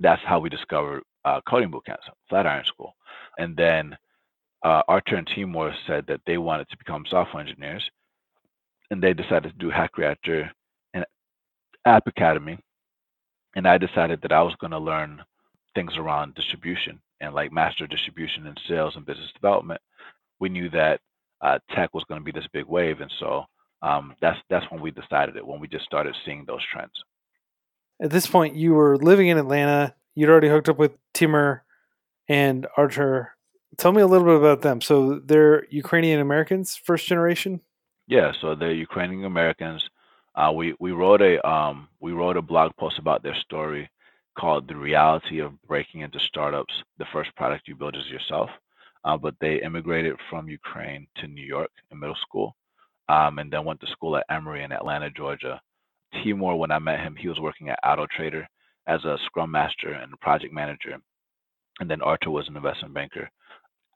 that's 0.00 0.22
how 0.24 0.38
we 0.40 0.48
discovered 0.48 1.02
uh, 1.24 1.40
coding 1.48 1.70
boot 1.70 1.84
camps, 1.86 2.06
Flatiron 2.28 2.64
School. 2.64 2.94
And 3.38 3.56
then 3.56 3.96
uh, 4.62 4.82
and 4.88 5.26
Timur 5.26 5.74
said 5.86 6.06
that 6.08 6.20
they 6.26 6.38
wanted 6.38 6.68
to 6.70 6.78
become 6.78 7.04
software 7.08 7.42
engineers. 7.42 7.88
And 8.90 9.02
they 9.02 9.14
decided 9.14 9.52
to 9.52 9.58
do 9.58 9.70
Hack 9.70 9.96
Reactor 9.98 10.50
App 11.86 12.06
Academy 12.06 12.58
and 13.56 13.66
I 13.66 13.78
decided 13.78 14.20
that 14.22 14.32
I 14.32 14.42
was 14.42 14.54
going 14.60 14.70
to 14.70 14.78
learn 14.78 15.22
things 15.74 15.96
around 15.96 16.34
distribution 16.34 17.00
and 17.20 17.34
like 17.34 17.50
master 17.50 17.86
distribution 17.86 18.46
and 18.46 18.60
sales 18.68 18.94
and 18.94 19.06
business 19.06 19.30
development. 19.34 19.80
We 20.38 20.50
knew 20.50 20.68
that 20.70 21.00
uh, 21.40 21.58
tech 21.74 21.94
was 21.94 22.04
going 22.06 22.20
to 22.20 22.24
be 22.24 22.38
this 22.38 22.48
big 22.52 22.66
wave, 22.66 23.00
and 23.00 23.10
so 23.18 23.44
um, 23.82 24.14
that's 24.20 24.38
that's 24.50 24.70
when 24.70 24.80
we 24.80 24.90
decided 24.90 25.36
it. 25.36 25.46
When 25.46 25.58
we 25.58 25.68
just 25.68 25.86
started 25.86 26.14
seeing 26.24 26.44
those 26.46 26.64
trends. 26.70 26.92
At 28.00 28.10
this 28.10 28.26
point, 28.26 28.56
you 28.56 28.74
were 28.74 28.98
living 28.98 29.28
in 29.28 29.38
Atlanta. 29.38 29.94
You'd 30.14 30.28
already 30.28 30.48
hooked 30.48 30.68
up 30.68 30.78
with 30.78 30.92
Timur 31.14 31.64
and 32.28 32.66
Archer. 32.76 33.32
Tell 33.78 33.92
me 33.92 34.02
a 34.02 34.06
little 34.06 34.26
bit 34.26 34.36
about 34.36 34.60
them. 34.60 34.82
So 34.82 35.20
they're 35.24 35.66
Ukrainian 35.70 36.20
Americans, 36.20 36.76
first 36.76 37.06
generation. 37.06 37.60
Yeah, 38.06 38.32
so 38.40 38.54
they're 38.54 38.72
Ukrainian 38.72 39.24
Americans. 39.24 39.82
Uh, 40.36 40.52
we 40.52 40.74
we 40.80 40.92
wrote 40.92 41.22
a 41.22 41.44
um, 41.48 41.88
we 42.00 42.12
wrote 42.12 42.36
a 42.36 42.42
blog 42.42 42.70
post 42.76 42.98
about 42.98 43.22
their 43.22 43.34
story 43.36 43.88
called 44.38 44.68
"The 44.68 44.76
Reality 44.76 45.38
of 45.38 45.60
Breaking 45.62 46.02
into 46.02 46.20
Startups: 46.20 46.74
The 46.98 47.06
First 47.10 47.34
Product 47.36 47.66
You 47.66 47.74
Build 47.74 47.96
Is 47.96 48.06
Yourself." 48.08 48.50
Uh, 49.04 49.16
but 49.16 49.34
they 49.40 49.62
immigrated 49.62 50.16
from 50.28 50.48
Ukraine 50.48 51.06
to 51.16 51.26
New 51.26 51.44
York 51.44 51.70
in 51.90 51.98
middle 52.00 52.16
school, 52.16 52.54
um, 53.08 53.38
and 53.38 53.50
then 53.50 53.64
went 53.64 53.80
to 53.80 53.86
school 53.86 54.16
at 54.16 54.26
Emory 54.28 54.62
in 54.62 54.72
Atlanta, 54.72 55.08
Georgia. 55.10 55.60
Timur, 56.22 56.56
when 56.56 56.70
I 56.70 56.78
met 56.80 57.00
him, 57.00 57.16
he 57.16 57.28
was 57.28 57.40
working 57.40 57.70
at 57.70 57.78
Auto 57.84 58.06
Trader 58.06 58.46
as 58.86 59.04
a 59.04 59.16
Scrum 59.24 59.50
Master 59.50 59.92
and 59.92 60.20
project 60.20 60.52
manager, 60.52 60.96
and 61.80 61.90
then 61.90 62.02
Artur 62.02 62.30
was 62.30 62.48
an 62.48 62.56
investment 62.56 62.92
banker. 62.92 63.30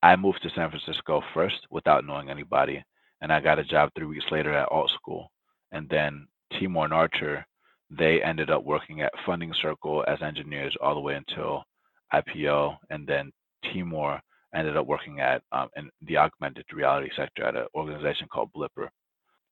I 0.03 0.17
moved 0.17 0.43
to 0.43 0.51
San 0.51 0.71
Francisco 0.71 1.23
first 1.35 1.67
without 1.71 2.07
knowing 2.07 2.31
anybody, 2.31 2.83
and 3.21 3.31
I 3.31 3.41
got 3.41 3.59
a 3.59 3.65
job 3.65 3.91
three 3.95 4.07
weeks 4.07 4.31
later 4.31 4.55
at 4.55 4.71
Alt 4.71 4.91
School 4.91 5.31
and 5.73 5.89
then 5.89 6.27
Timur 6.59 6.85
and 6.85 6.93
Archer, 6.93 7.47
they 7.91 8.23
ended 8.23 8.51
up 8.51 8.65
working 8.65 9.03
at 9.03 9.13
Funding 9.27 9.53
Circle 9.63 10.05
as 10.07 10.23
engineers 10.23 10.77
all 10.81 10.95
the 10.95 11.01
way 11.01 11.15
until 11.15 11.65
IPO, 12.13 12.77
and 12.91 13.07
then 13.07 13.33
Timur 13.73 14.21
ended 14.55 14.77
up 14.77 14.87
working 14.87 15.21
at 15.21 15.43
um, 15.53 15.69
in 15.77 15.91
the 16.07 16.17
augmented 16.17 16.65
reality 16.73 17.09
sector 17.17 17.45
at 17.45 17.57
an 17.57 17.67
organization 17.75 18.27
called 18.33 18.51
Blippar. 18.53 18.89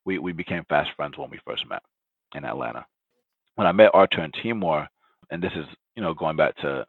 We 0.05 0.19
we 0.19 0.33
became 0.33 0.65
fast 0.69 0.91
friends 0.97 1.17
when 1.17 1.31
we 1.31 1.41
first 1.47 1.69
met 1.69 1.83
in 2.35 2.45
Atlanta. 2.45 2.85
When 3.57 3.67
I 3.67 3.73
met 3.73 3.91
Archer 3.95 4.21
and 4.21 4.35
Timur, 4.43 4.87
and 5.31 5.43
this 5.43 5.53
is 5.57 5.67
you 5.97 6.03
know 6.03 6.15
going 6.15 6.37
back 6.37 6.57
to 6.59 6.87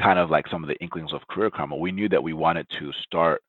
kind 0.00 0.18
of 0.18 0.30
like 0.30 0.46
some 0.48 0.62
of 0.64 0.68
the 0.68 0.80
inklings 0.80 1.12
of 1.12 1.26
career 1.28 1.50
karma, 1.50 1.76
we 1.76 1.92
knew 1.92 2.08
that 2.08 2.22
we 2.22 2.32
wanted 2.32 2.66
to 2.78 2.92
start 3.04 3.42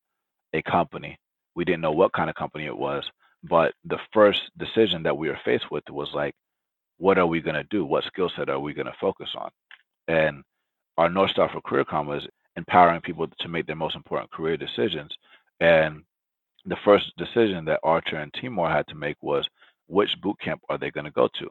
a 0.54 0.62
company. 0.64 1.18
We 1.56 1.66
didn't 1.66 1.82
know 1.82 1.92
what 1.92 2.14
kind 2.14 2.30
of 2.30 2.36
company 2.36 2.66
it 2.66 2.78
was, 2.78 3.04
but 3.44 3.74
the 3.86 4.00
first 4.14 4.52
decision 4.58 5.04
that 5.04 5.18
we 5.18 5.30
were 5.30 5.40
faced 5.44 5.72
with 5.72 5.84
was 5.90 6.10
like, 6.14 6.36
what 6.98 7.18
are 7.18 7.26
we 7.26 7.42
going 7.42 7.56
to 7.56 7.64
do? 7.66 7.84
What 7.86 8.04
skill 8.04 8.30
set 8.36 8.50
are 8.50 8.60
we 8.60 8.74
going 8.74 8.86
to 8.88 8.94
focus 9.02 9.30
on? 9.36 9.50
And 10.08 10.44
our 10.98 11.10
North 11.10 11.32
Star 11.32 11.50
for 11.50 11.62
Career 11.62 11.86
Karma 11.86 12.22
empowering 12.56 13.02
people 13.02 13.28
to 13.40 13.48
make 13.48 13.66
their 13.66 13.76
most 13.76 13.96
important 13.96 14.32
career 14.32 14.58
decisions. 14.58 15.12
And 15.60 16.04
the 16.66 16.78
first 16.86 17.12
decision 17.18 17.66
that 17.66 17.80
Archer 17.84 18.18
and 18.18 18.32
Timur 18.34 18.70
had 18.70 18.88
to 18.88 18.96
make 18.96 19.18
was 19.22 19.48
which 19.88 20.20
boot 20.22 20.38
camp 20.40 20.62
are 20.70 20.78
they 20.78 20.92
going 20.92 21.06
to 21.06 21.12
go 21.12 21.28
to? 21.40 21.50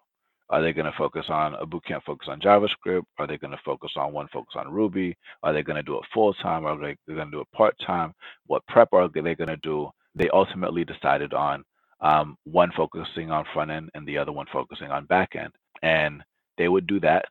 Are 0.51 0.63
they 0.63 0.73
going 0.73 0.91
to 0.91 0.99
focus 0.99 1.27
on 1.29 1.55
a 1.55 1.67
boot 1.67 1.85
camp 1.85 2.05
focus 2.05 2.29
on 2.29 2.41
JavaScript? 2.41 3.05
Are 3.19 3.27
they 3.27 3.39
going 3.39 3.53
to 3.53 3.61
focus 3.65 3.93
on 3.97 4.13
one 4.13 4.29
focus 4.33 4.55
on 4.57 4.73
Ruby? 4.73 5.17
Are 5.43 5.53
they 5.53 5.63
going 5.63 5.77
to 5.77 5.83
do 5.83 5.97
it 5.97 6.05
full 6.13 6.35
time? 6.35 6.65
Are 6.67 6.77
they 6.77 6.97
going 7.13 7.27
to 7.27 7.31
do 7.31 7.41
it 7.41 7.53
part 7.55 7.77
time? 7.85 8.13
What 8.47 8.67
prep 8.67 8.89
are 8.93 9.09
they 9.09 9.35
going 9.35 9.49
to 9.49 9.57
do? 9.59 9.91
They 10.15 10.29
ultimately 10.31 10.85
decided 10.85 11.35
on 11.35 11.65
um, 12.01 12.37
one 12.45 12.71
focusing 12.77 13.31
on 13.31 13.45
front 13.53 13.71
end 13.71 13.91
and 13.95 14.07
the 14.07 14.19
other 14.19 14.33
one 14.33 14.47
focusing 14.53 14.91
on 14.91 15.07
back 15.07 15.37
end. 15.37 15.53
And 15.83 16.23
they 16.59 16.69
would 16.69 16.87
do 16.87 17.01
that 17.01 17.27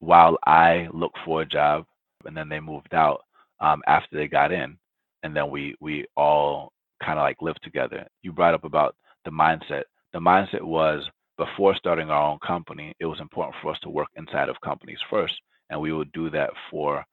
while 0.00 0.36
I 0.46 0.88
looked 0.92 1.18
for 1.24 1.42
a 1.42 1.46
job, 1.46 1.84
and 2.24 2.36
then 2.36 2.48
they 2.48 2.60
moved 2.60 2.94
out 2.94 3.22
um, 3.60 3.82
after 3.86 4.16
they 4.16 4.28
got 4.28 4.52
in, 4.52 4.76
and 5.22 5.34
then 5.36 5.50
we 5.50 5.74
we 5.80 6.06
all 6.16 6.72
kind 7.02 7.18
of 7.18 7.22
like 7.22 7.40
lived 7.42 7.60
together. 7.62 8.06
You 8.22 8.32
brought 8.32 8.54
up 8.54 8.64
about 8.64 8.94
the 9.24 9.30
mindset. 9.30 9.84
The 10.12 10.18
mindset 10.18 10.62
was 10.62 11.08
before 11.38 11.74
starting 11.76 12.10
our 12.10 12.30
own 12.30 12.38
company, 12.46 12.94
it 12.98 13.06
was 13.06 13.20
important 13.20 13.56
for 13.60 13.70
us 13.70 13.78
to 13.82 13.90
work 13.90 14.08
inside 14.16 14.48
of 14.48 14.60
companies 14.62 14.98
first, 15.10 15.34
and 15.70 15.80
we 15.80 15.92
would 15.92 16.10
do 16.12 16.30
that 16.30 16.50
for 16.70 17.04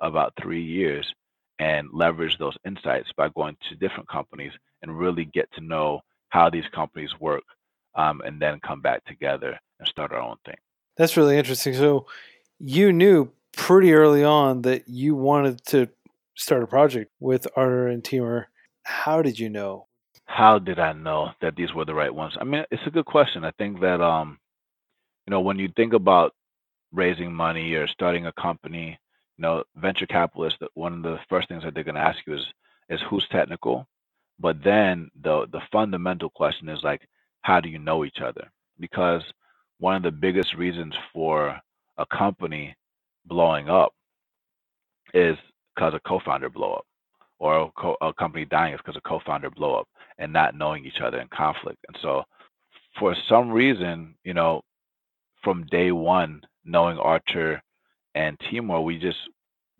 about 0.00 0.32
three 0.40 0.62
years 0.62 1.12
and 1.58 1.88
leverage 1.92 2.38
those 2.38 2.56
insights 2.66 3.10
by 3.16 3.28
going 3.30 3.56
to 3.68 3.76
different 3.76 4.08
companies 4.08 4.52
and 4.82 4.98
really 4.98 5.24
get 5.26 5.48
to 5.52 5.60
know 5.60 6.00
how 6.32 6.48
these 6.48 6.64
companies 6.74 7.10
work, 7.20 7.44
um, 7.94 8.22
and 8.24 8.40
then 8.40 8.58
come 8.66 8.80
back 8.80 9.04
together 9.04 9.58
and 9.78 9.86
start 9.86 10.12
our 10.12 10.20
own 10.20 10.36
thing. 10.46 10.56
That's 10.96 11.16
really 11.18 11.36
interesting. 11.36 11.74
So 11.74 12.06
you 12.58 12.90
knew 12.90 13.30
pretty 13.54 13.92
early 13.92 14.24
on 14.24 14.62
that 14.62 14.88
you 14.88 15.14
wanted 15.14 15.62
to 15.66 15.88
start 16.34 16.62
a 16.62 16.66
project 16.66 17.12
with 17.20 17.46
Artur 17.54 17.88
and 17.88 18.02
Timur. 18.02 18.48
How 18.82 19.20
did 19.20 19.38
you 19.38 19.50
know? 19.50 19.88
How 20.24 20.58
did 20.58 20.78
I 20.78 20.94
know 20.94 21.32
that 21.42 21.54
these 21.54 21.74
were 21.74 21.84
the 21.84 21.94
right 21.94 22.14
ones? 22.14 22.34
I 22.40 22.44
mean, 22.44 22.64
it's 22.70 22.86
a 22.86 22.90
good 22.90 23.04
question. 23.04 23.44
I 23.44 23.50
think 23.58 23.80
that 23.80 24.00
um, 24.00 24.38
you 25.26 25.32
know, 25.32 25.42
when 25.42 25.58
you 25.58 25.68
think 25.76 25.92
about 25.92 26.34
raising 26.92 27.34
money 27.34 27.74
or 27.74 27.86
starting 27.86 28.24
a 28.24 28.32
company, 28.32 28.98
you 29.36 29.42
know, 29.42 29.64
venture 29.76 30.06
capitalists, 30.06 30.60
one 30.72 30.94
of 30.94 31.02
the 31.02 31.18
first 31.28 31.48
things 31.48 31.62
that 31.64 31.74
they're 31.74 31.84
going 31.84 31.96
to 31.96 32.00
ask 32.00 32.20
you 32.26 32.36
is 32.36 32.46
is 32.88 33.00
who's 33.02 33.28
technical 33.28 33.86
but 34.40 34.56
then 34.64 35.10
the 35.22 35.46
the 35.52 35.60
fundamental 35.72 36.30
question 36.30 36.68
is 36.68 36.80
like, 36.84 37.02
how 37.42 37.60
do 37.60 37.68
you 37.68 37.78
know 37.78 38.04
each 38.04 38.20
other? 38.24 38.50
Because 38.80 39.22
one 39.78 39.96
of 39.96 40.02
the 40.02 40.12
biggest 40.12 40.54
reasons 40.56 40.94
for 41.12 41.58
a 41.98 42.06
company 42.06 42.76
blowing 43.26 43.68
up 43.70 43.94
is 45.14 45.36
because 45.74 45.94
a 45.94 46.00
co-founder 46.08 46.50
blow 46.50 46.74
up, 46.74 46.86
or 47.38 47.62
a, 47.62 47.70
co- 47.78 47.98
a 48.02 48.12
company 48.14 48.44
dying 48.46 48.74
is 48.74 48.80
because 48.84 48.96
a 48.98 49.08
co-founder 49.08 49.50
blow 49.50 49.74
up, 49.76 49.88
and 50.18 50.32
not 50.32 50.56
knowing 50.56 50.84
each 50.86 51.00
other 51.04 51.20
in 51.20 51.28
conflict. 51.28 51.78
And 51.88 51.96
so, 52.02 52.24
for 52.98 53.16
some 53.28 53.50
reason, 53.50 54.14
you 54.24 54.34
know, 54.34 54.62
from 55.42 55.66
day 55.66 55.92
one, 55.92 56.42
knowing 56.64 56.98
Archer 56.98 57.62
and 58.14 58.38
Timur, 58.50 58.80
we 58.82 58.98
just 58.98 59.18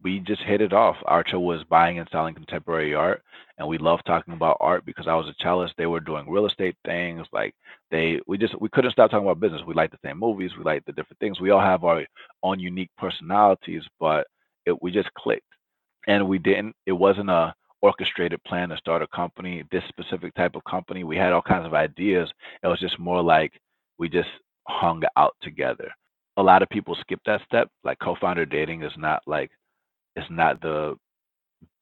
we 0.02 0.20
just 0.20 0.42
hit 0.42 0.60
it 0.60 0.72
off. 0.72 0.96
Archer 1.04 1.38
was 1.38 1.64
buying 1.68 1.98
and 1.98 2.08
selling 2.10 2.34
contemporary 2.34 2.94
art, 2.94 3.22
and 3.58 3.66
we 3.68 3.78
loved 3.78 4.04
talking 4.06 4.34
about 4.34 4.56
art 4.60 4.84
because 4.84 5.06
I 5.08 5.14
was 5.14 5.26
a 5.28 5.34
cellist. 5.42 5.74
They 5.76 5.86
were 5.86 6.00
doing 6.00 6.28
real 6.28 6.46
estate 6.46 6.76
things. 6.84 7.26
Like 7.32 7.54
they, 7.90 8.20
we 8.26 8.38
just 8.38 8.60
we 8.60 8.68
couldn't 8.70 8.92
stop 8.92 9.10
talking 9.10 9.26
about 9.26 9.40
business. 9.40 9.62
We 9.66 9.74
liked 9.74 9.92
the 9.92 10.08
same 10.08 10.18
movies. 10.18 10.52
We 10.56 10.64
liked 10.64 10.86
the 10.86 10.92
different 10.92 11.20
things. 11.20 11.40
We 11.40 11.50
all 11.50 11.60
have 11.60 11.84
our 11.84 12.04
own 12.42 12.58
unique 12.60 12.90
personalities, 12.98 13.82
but 14.00 14.26
it, 14.66 14.80
we 14.82 14.90
just 14.90 15.12
clicked, 15.14 15.46
and 16.06 16.28
we 16.28 16.38
didn't. 16.38 16.74
It 16.86 16.92
wasn't 16.92 17.30
a 17.30 17.54
orchestrated 17.82 18.42
plan 18.44 18.68
to 18.70 18.76
start 18.76 19.02
a 19.02 19.06
company, 19.08 19.64
this 19.72 19.82
specific 19.88 20.34
type 20.34 20.54
of 20.54 20.64
company. 20.64 21.04
We 21.04 21.16
had 21.16 21.32
all 21.32 21.42
kinds 21.42 21.66
of 21.66 21.74
ideas. 21.74 22.30
It 22.62 22.68
was 22.68 22.80
just 22.80 22.98
more 22.98 23.22
like 23.22 23.52
we 23.98 24.08
just 24.08 24.28
hung 24.68 25.02
out 25.16 25.34
together. 25.42 25.90
A 26.36 26.42
lot 26.42 26.62
of 26.62 26.68
people 26.70 26.96
skip 27.00 27.20
that 27.26 27.42
step. 27.44 27.68
Like 27.84 27.98
co-founder 27.98 28.46
dating 28.46 28.82
is 28.84 28.92
not 28.96 29.22
like 29.26 29.50
is 30.16 30.24
not 30.30 30.60
the 30.60 30.96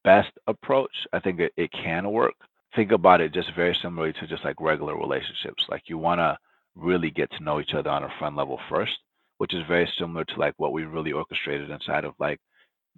best 0.03 0.31
approach. 0.47 0.91
I 1.13 1.19
think 1.19 1.39
it, 1.39 1.53
it 1.57 1.71
can 1.71 2.11
work. 2.11 2.33
Think 2.75 2.91
about 2.91 3.21
it 3.21 3.33
just 3.33 3.53
very 3.55 3.75
similarly 3.81 4.13
to 4.13 4.27
just 4.27 4.45
like 4.45 4.59
regular 4.61 4.97
relationships. 4.97 5.65
Like 5.69 5.83
you 5.87 5.97
want 5.97 6.19
to 6.19 6.37
really 6.75 7.11
get 7.11 7.31
to 7.31 7.43
know 7.43 7.59
each 7.59 7.73
other 7.73 7.89
on 7.89 8.03
a 8.03 8.13
friend 8.19 8.35
level 8.35 8.59
first, 8.69 8.97
which 9.39 9.53
is 9.53 9.63
very 9.67 9.91
similar 9.97 10.23
to 10.25 10.39
like 10.39 10.53
what 10.57 10.73
we 10.73 10.85
really 10.85 11.11
orchestrated 11.11 11.69
inside 11.69 12.05
of 12.05 12.13
like 12.19 12.39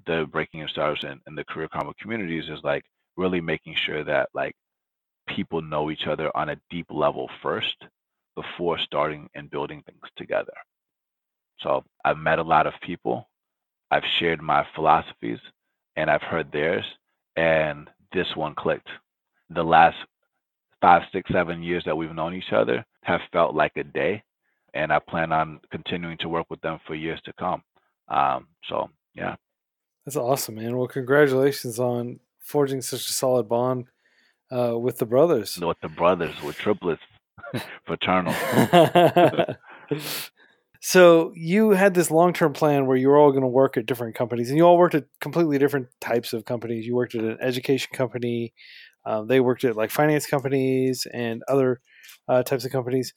the 0.05 0.27
Breaking 0.31 0.61
Into 0.61 0.71
Startups 0.71 1.03
and, 1.03 1.19
and 1.27 1.37
the 1.37 1.45
career 1.45 1.67
karma 1.71 1.93
communities 2.01 2.49
is 2.49 2.59
like 2.63 2.83
really 3.17 3.41
making 3.41 3.75
sure 3.85 4.03
that 4.03 4.29
like 4.33 4.53
people 5.27 5.61
know 5.61 5.91
each 5.91 6.07
other 6.07 6.29
on 6.35 6.49
a 6.49 6.57
deep 6.69 6.87
level 6.89 7.29
first 7.41 7.75
before 8.35 8.77
starting 8.79 9.29
and 9.35 9.49
building 9.49 9.83
things 9.83 10.01
together. 10.17 10.53
So 11.59 11.83
I've 12.03 12.17
met 12.17 12.39
a 12.39 12.43
lot 12.43 12.67
of 12.67 12.73
people 12.81 13.27
I've 13.93 14.03
shared 14.19 14.41
my 14.41 14.65
philosophies 14.73 15.37
and 15.95 16.09
I've 16.09 16.23
heard 16.23 16.51
theirs, 16.51 16.83
and 17.35 17.87
this 18.11 18.25
one 18.35 18.55
clicked. 18.55 18.89
The 19.51 19.61
last 19.61 19.97
five, 20.81 21.03
six, 21.11 21.29
seven 21.31 21.61
years 21.61 21.83
that 21.85 21.95
we've 21.95 22.11
known 22.15 22.33
each 22.33 22.51
other 22.51 22.83
have 23.03 23.21
felt 23.31 23.53
like 23.53 23.73
a 23.77 23.83
day, 23.83 24.23
and 24.73 24.91
I 24.91 24.97
plan 24.97 25.31
on 25.31 25.59
continuing 25.71 26.17
to 26.21 26.29
work 26.29 26.47
with 26.49 26.59
them 26.61 26.79
for 26.87 26.95
years 26.95 27.21
to 27.25 27.33
come. 27.33 27.61
Um, 28.07 28.47
so, 28.67 28.89
yeah. 29.13 29.35
That's 30.07 30.17
awesome, 30.17 30.55
man. 30.55 30.75
Well, 30.75 30.87
congratulations 30.87 31.77
on 31.77 32.19
forging 32.39 32.81
such 32.81 33.07
a 33.07 33.13
solid 33.13 33.47
bond 33.47 33.85
uh, 34.51 34.75
with 34.79 34.97
the 34.97 35.05
brothers. 35.05 35.59
With 35.59 35.79
the 35.83 35.89
brothers, 35.89 36.33
with 36.41 36.55
triplets, 36.55 37.03
fraternal. 37.85 38.33
So 40.85 41.31
you 41.33 41.69
had 41.69 41.93
this 41.93 42.11
long 42.11 42.33
term 42.33 42.51
plan 42.51 42.87
where 42.87 42.97
you 42.97 43.07
were 43.07 43.17
all 43.17 43.31
going 43.31 43.43
to 43.43 43.47
work 43.47 43.77
at 43.77 43.85
different 43.85 44.15
companies, 44.15 44.49
and 44.49 44.57
you 44.57 44.65
all 44.65 44.77
worked 44.77 44.95
at 44.95 45.05
completely 45.21 45.57
different 45.57 45.87
types 46.01 46.33
of 46.33 46.43
companies. 46.43 46.85
You 46.85 46.93
worked 46.93 47.15
at 47.15 47.23
an 47.23 47.37
education 47.39 47.87
company. 47.93 48.53
Um, 49.05 49.27
they 49.27 49.39
worked 49.39 49.63
at 49.63 49.77
like 49.77 49.91
finance 49.91 50.25
companies 50.25 51.07
and 51.13 51.41
other 51.47 51.79
uh, 52.27 52.43
types 52.43 52.65
of 52.65 52.73
companies. 52.73 53.13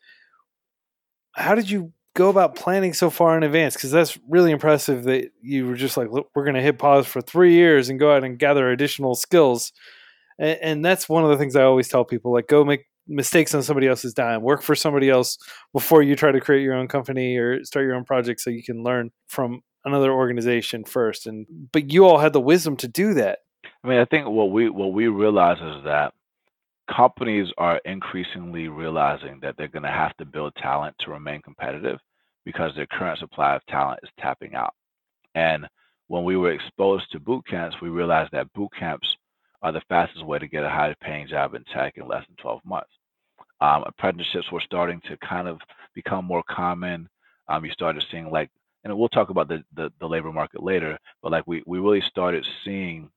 How 1.33 1.57
did 1.57 1.68
you 1.68 1.92
go 2.14 2.29
about 2.29 2.55
planning 2.55 2.94
so 2.94 3.11
far 3.11 3.37
in 3.37 3.42
advance? 3.42 3.74
Because 3.74 3.90
that's 3.90 4.16
really 4.29 4.52
impressive 4.52 5.02
that 5.02 5.33
you 5.42 5.66
were 5.66 5.74
just 5.74 5.96
like, 5.96 6.09
we're 6.09 6.44
going 6.44 6.55
to 6.55 6.62
hit 6.62 6.79
pause 6.79 7.09
for 7.09 7.20
three 7.20 7.55
years 7.55 7.88
and 7.88 7.98
go 7.98 8.14
out 8.14 8.22
and 8.22 8.38
gather 8.38 8.70
additional 8.70 9.16
skills. 9.16 9.72
And, 10.38 10.59
and 10.62 10.85
that's 10.85 11.09
one 11.09 11.24
of 11.24 11.31
the 11.31 11.37
things 11.37 11.57
I 11.57 11.64
always 11.64 11.88
tell 11.88 12.05
people: 12.05 12.33
like, 12.33 12.46
go 12.46 12.64
make 12.64 12.87
mistakes 13.09 13.55
on 13.55 13.62
somebody 13.62 13.87
else's 13.87 14.14
dime. 14.14 14.42
Work 14.42 14.62
for 14.62 14.75
somebody 14.75 15.11
else 15.11 15.38
before 15.73 16.03
you 16.03 16.16
try 16.16 16.33
to 16.33 16.40
create 16.40 16.62
your 16.62 16.75
own 16.75 16.88
company 16.88 17.37
or 17.37 17.64
start 17.64 17.85
your 17.85 17.95
own 17.95 18.05
project 18.05 18.40
so 18.40 18.51
you 18.51 18.62
can 18.62 18.83
learn 18.83 19.11
from 19.27 19.62
another 19.85 20.12
organization 20.12 20.85
first. 20.85 21.27
And 21.27 21.47
but 21.73 21.92
you 21.92 22.05
all 22.05 22.19
had 22.19 22.33
the 22.33 22.40
wisdom 22.40 22.77
to 22.79 22.88
do 22.88 23.14
that. 23.14 23.40
I 23.85 23.88
mean, 23.88 23.99
I 23.99 24.05
think 24.05 24.29
what 24.29 24.51
we 24.51 24.69
what 24.69 24.92
we 24.92 25.09
realize 25.09 25.59
is 25.59 25.85
that 25.85 26.12
companies 26.95 27.49
are 27.59 27.81
increasingly 27.85 28.69
realizing 28.69 29.40
that 29.42 29.57
they're 29.57 29.69
going 29.69 29.83
to 29.83 29.88
have 29.88 30.16
to 30.19 30.25
build 30.25 30.55
talent 30.57 30.95
to 31.01 31.11
remain 31.11 31.42
competitive 31.42 31.99
because 32.45 32.73
their 32.77 32.87
current 32.87 33.19
supply 33.19 33.57
of 33.57 33.66
talent 33.66 34.01
is 34.03 34.11
tapping 34.21 34.55
out. 34.55 34.75
And 35.35 35.66
when 36.09 36.25
we 36.25 36.37
were 36.37 36.53
exposed 36.53 37.11
to 37.11 37.21
boot 37.21 37.45
camps, 37.49 37.77
we 37.83 37.88
realized 37.88 38.31
that 38.33 38.53
boot 38.53 38.71
camps 38.79 39.16
are 39.62 39.73
the 39.73 39.83
fastest 39.88 40.25
way 40.25 40.38
to 40.38 40.47
get 40.47 40.64
a 40.64 40.69
high 40.69 40.95
paying 41.01 41.27
job 41.27 41.55
in 41.55 41.64
tech 41.64 41.97
in 41.97 42.07
less 42.07 42.25
than 42.29 42.37
12 42.37 42.61
months. 42.64 42.90
Um, 43.61 43.85
apprenticeships 43.87 44.51
were 44.53 44.61
starting 44.61 45.01
to 45.09 45.16
kind 45.19 45.49
of 45.49 45.61
become 45.95 46.25
more 46.25 46.42
common. 46.49 47.09
Um, 47.49 47.64
you 47.64 47.73
started 47.73 48.05
seeing 48.11 48.31
like, 48.31 48.51
and 48.85 48.97
we'll 48.97 49.09
talk 49.09 49.31
about 49.31 49.49
the, 49.49 49.64
the, 49.75 49.90
the 50.01 50.07
labor 50.09 50.33
market 50.33 50.62
later, 50.62 50.99
but 51.23 51.33
like 51.33 51.47
we, 51.47 51.62
we 51.66 51.79
really 51.79 52.03
started 52.03 52.47
seeing 52.64 53.11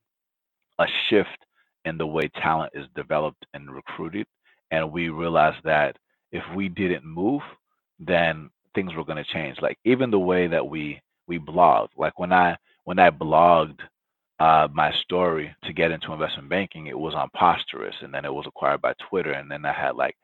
a 0.78 0.86
shift 1.08 1.46
in 1.84 1.98
the 1.98 2.06
way 2.06 2.28
talent 2.28 2.72
is 2.74 2.86
developed 2.94 3.46
and 3.54 3.70
recruited. 3.70 4.26
And 4.70 4.92
we 4.92 5.08
realized 5.08 5.58
that 5.64 5.96
if 6.32 6.42
we 6.54 6.68
didn't 6.68 7.04
move, 7.04 7.42
then 7.98 8.50
things 8.74 8.94
were 8.94 9.04
going 9.04 9.22
to 9.22 9.32
change. 9.32 9.60
Like 9.60 9.78
even 9.84 10.10
the 10.10 10.18
way 10.18 10.46
that 10.46 10.66
we 10.66 11.00
we 11.26 11.38
blogged. 11.38 11.90
Like 11.96 12.18
when 12.18 12.32
I 12.32 12.56
when 12.84 12.98
I 12.98 13.10
blogged 13.10 13.78
uh, 14.40 14.68
my 14.72 14.92
story 14.92 15.54
to 15.64 15.74
get 15.74 15.92
into 15.92 16.12
investment 16.12 16.50
banking, 16.50 16.88
it 16.88 16.98
was 16.98 17.14
on 17.14 17.30
Posterous, 17.36 18.02
and 18.02 18.14
then 18.14 18.26
it 18.26 18.34
was 18.34 18.46
acquired 18.48 18.82
by 18.82 18.94
Twitter, 19.10 19.32
and 19.32 19.50
then 19.50 19.66
I 19.66 19.72
had 19.74 19.96
like 19.96 20.16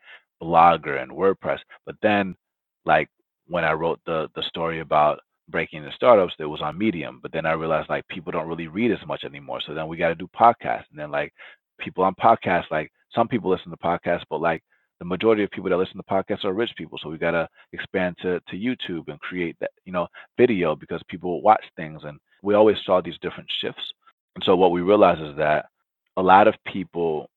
Blogger 0.42 1.02
and 1.02 1.12
WordPress. 1.12 1.60
But 1.86 1.96
then, 2.02 2.36
like 2.86 3.10
when 3.48 3.64
I 3.64 3.74
wrote 3.74 4.00
the 4.06 4.28
the 4.36 4.44
story 4.44 4.80
about 4.80 5.20
breaking 5.50 5.80
into 5.84 5.94
startups, 5.94 6.34
it 6.40 6.46
was 6.46 6.62
on 6.62 6.78
Medium. 6.78 7.20
But 7.22 7.32
then 7.32 7.46
I 7.46 7.52
realized 7.52 7.90
like 7.90 8.08
people 8.08 8.32
don't 8.32 8.48
really 8.48 8.68
read 8.68 8.92
as 8.92 9.06
much 9.06 9.24
anymore. 9.24 9.60
So 9.66 9.74
then 9.74 9.88
we 9.88 9.98
got 9.98 10.10
to 10.10 10.16
do 10.16 10.28
podcasts, 10.36 10.86
and 10.90 10.98
then 10.98 11.10
like 11.12 11.32
people 11.78 12.04
on 12.04 12.14
podcasts, 12.16 12.70
like 12.72 12.92
some 13.14 13.28
people 13.28 13.50
listen 13.50 13.70
to 13.70 13.78
podcasts, 13.78 14.24
but 14.30 14.40
like 14.40 14.62
the 15.00 15.06
majority 15.06 15.44
of 15.44 15.50
people 15.50 15.70
that 15.70 15.76
listen 15.76 15.98
to 15.98 16.02
podcasts 16.04 16.44
are 16.44 16.54
rich 16.54 16.72
people. 16.76 16.98
So 17.02 17.10
we 17.10 17.18
got 17.18 17.32
to 17.32 17.48
expand 17.72 18.16
to, 18.22 18.40
to 18.48 18.56
YouTube 18.56 19.08
and 19.08 19.20
create 19.20 19.56
that, 19.60 19.70
you 19.84 19.92
know, 19.92 20.08
video 20.38 20.74
because 20.74 21.02
people 21.08 21.42
watch 21.42 21.64
things. 21.76 22.02
And 22.04 22.18
we 22.42 22.54
always 22.54 22.78
saw 22.84 23.00
these 23.02 23.18
different 23.20 23.50
shifts. 23.60 23.82
And 24.36 24.44
so 24.44 24.54
what 24.54 24.70
we 24.70 24.82
realize 24.82 25.18
is 25.18 25.36
that 25.38 25.66
a 26.18 26.22
lot 26.22 26.46
of 26.46 26.54
people 26.66 27.28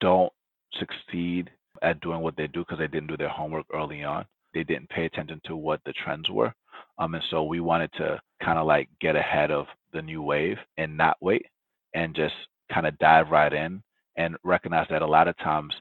don't 0.00 0.32
succeed 0.78 1.50
at 1.82 2.00
doing 2.00 2.20
what 2.20 2.36
they 2.36 2.46
do 2.46 2.60
because 2.60 2.78
they 2.78 2.86
didn't 2.86 3.08
do 3.08 3.16
their 3.16 3.28
homework 3.28 3.66
early 3.74 4.04
on. 4.04 4.24
They 4.54 4.62
didn't 4.62 4.88
pay 4.90 5.06
attention 5.06 5.40
to 5.46 5.56
what 5.56 5.80
the 5.84 5.92
trends 5.92 6.30
were. 6.30 6.54
Um, 6.98 7.14
and 7.14 7.24
so 7.30 7.42
we 7.42 7.60
wanted 7.60 7.92
to 7.94 8.20
kind 8.42 8.58
of 8.58 8.66
like 8.66 8.88
get 9.00 9.16
ahead 9.16 9.50
of 9.50 9.66
the 9.92 10.02
new 10.02 10.22
wave 10.22 10.56
and 10.78 10.96
not 10.96 11.16
wait 11.20 11.46
and 11.94 12.14
just 12.14 12.34
kind 12.72 12.86
of 12.86 12.96
dive 12.98 13.30
right 13.30 13.52
in 13.52 13.82
and 14.16 14.36
recognize 14.44 14.86
that 14.90 15.02
a 15.02 15.06
lot 15.06 15.26
of 15.26 15.36
times 15.38 15.74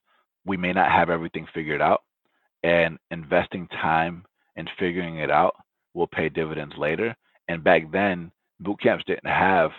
we 0.46 0.58
may 0.58 0.74
not 0.74 0.92
have 0.92 1.12
everything 1.12 1.46
figured 1.54 1.82
out 1.82 2.02
and 2.64 2.98
investing 3.12 3.68
time 3.68 4.26
and 4.56 4.70
figuring 4.80 5.18
it 5.18 5.30
out 5.30 5.54
will 5.94 6.08
pay 6.08 6.28
dividends 6.28 6.74
later. 6.78 7.16
And 7.50 7.64
back 7.64 7.92
then, 7.92 8.32
boot 8.60 8.82
camps 8.82 9.04
didn't 9.06 9.28
have 9.28 9.72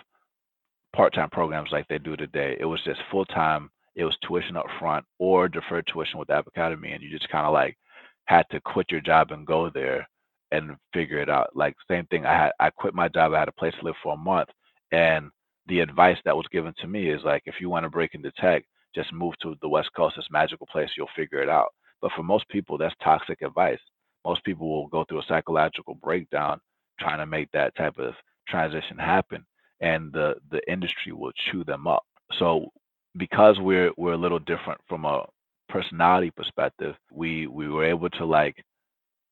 part-time 0.93 1.29
programs 1.29 1.69
like 1.71 1.87
they 1.87 1.97
do 1.97 2.15
today. 2.15 2.57
It 2.59 2.65
was 2.65 2.81
just 2.83 2.99
full-time. 3.09 3.69
It 3.95 4.05
was 4.05 4.15
tuition 4.25 4.55
up 4.55 4.65
front 4.79 5.05
or 5.19 5.47
deferred 5.47 5.87
tuition 5.87 6.19
with 6.19 6.29
App 6.29 6.47
Academy, 6.47 6.91
and 6.91 7.01
you 7.01 7.09
just 7.09 7.29
kind 7.29 7.45
of 7.45 7.53
like 7.53 7.77
had 8.25 8.45
to 8.51 8.61
quit 8.61 8.87
your 8.89 9.01
job 9.01 9.31
and 9.31 9.45
go 9.45 9.69
there 9.69 10.07
and 10.51 10.75
figure 10.93 11.19
it 11.19 11.29
out. 11.29 11.49
Like 11.55 11.75
same 11.89 12.05
thing. 12.07 12.25
I 12.25 12.33
had 12.33 12.51
I 12.59 12.69
quit 12.69 12.93
my 12.93 13.09
job. 13.09 13.33
I 13.33 13.39
had 13.39 13.49
a 13.49 13.53
place 13.53 13.73
to 13.79 13.85
live 13.85 13.95
for 14.01 14.13
a 14.13 14.17
month, 14.17 14.49
and 14.91 15.29
the 15.67 15.79
advice 15.79 16.17
that 16.25 16.35
was 16.35 16.45
given 16.51 16.73
to 16.79 16.87
me 16.87 17.09
is 17.09 17.21
like, 17.23 17.43
if 17.45 17.55
you 17.59 17.69
want 17.69 17.83
to 17.83 17.89
break 17.89 18.13
into 18.13 18.31
tech, 18.39 18.63
just 18.95 19.13
move 19.13 19.33
to 19.41 19.55
the 19.61 19.69
West 19.69 19.89
Coast. 19.95 20.15
This 20.15 20.25
magical 20.31 20.67
place. 20.67 20.89
You'll 20.97 21.07
figure 21.15 21.41
it 21.41 21.49
out. 21.49 21.69
But 22.01 22.11
for 22.15 22.23
most 22.23 22.47
people, 22.49 22.77
that's 22.77 22.95
toxic 23.03 23.41
advice. 23.41 23.79
Most 24.25 24.43
people 24.43 24.69
will 24.69 24.87
go 24.87 25.03
through 25.05 25.19
a 25.19 25.25
psychological 25.27 25.95
breakdown 25.95 26.59
trying 26.99 27.19
to 27.19 27.25
make 27.25 27.51
that 27.51 27.75
type 27.75 27.97
of 27.99 28.13
transition 28.47 28.97
happen 28.97 29.45
and 29.81 30.11
the 30.13 30.35
the 30.51 30.61
industry 30.71 31.13
will 31.13 31.31
chew 31.33 31.63
them 31.65 31.87
up. 31.87 32.05
So 32.39 32.71
because 33.17 33.59
we're 33.59 33.91
we're 33.97 34.13
a 34.13 34.17
little 34.17 34.39
different 34.39 34.79
from 34.87 35.05
a 35.05 35.25
personality 35.69 36.31
perspective, 36.31 36.95
we 37.11 37.47
we 37.47 37.69
were 37.69 37.85
able 37.85 38.09
to 38.11 38.25
like 38.25 38.63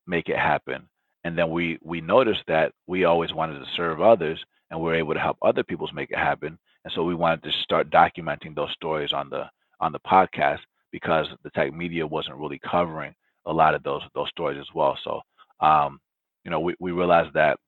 make 0.07 0.29
it 0.29 0.37
happen. 0.37 0.87
And 1.23 1.37
then 1.37 1.51
we 1.51 1.79
we 1.83 2.01
noticed 2.01 2.43
that 2.47 2.73
we 2.87 3.05
always 3.05 3.33
wanted 3.33 3.59
to 3.59 3.71
serve 3.75 4.01
others 4.01 4.43
and 4.71 4.79
we 4.81 4.91
are 4.91 4.95
able 4.95 5.13
to 5.13 5.19
help 5.19 5.37
other 5.41 5.63
people 5.63 5.89
make 5.93 6.11
it 6.11 6.17
happen. 6.17 6.57
And 6.83 6.93
so 6.93 7.03
we 7.03 7.15
wanted 7.15 7.43
to 7.43 7.51
start 7.63 7.89
documenting 7.91 8.55
those 8.55 8.71
stories 8.73 9.13
on 9.13 9.29
the 9.29 9.49
on 9.79 9.91
the 9.91 9.99
podcast 9.99 10.59
because 10.91 11.27
the 11.43 11.51
tech 11.51 11.73
media 11.73 12.05
wasn't 12.05 12.37
really 12.37 12.59
covering 12.59 13.13
a 13.45 13.53
lot 13.53 13.75
of 13.75 13.83
those 13.83 14.03
those 14.15 14.29
stories 14.29 14.59
as 14.59 14.67
well. 14.73 14.97
So 15.03 15.21
um, 15.61 15.99
you 16.45 16.51
know, 16.51 16.59
we, 16.59 16.75
we 16.79 16.91
realized 16.91 17.33
that 17.35 17.59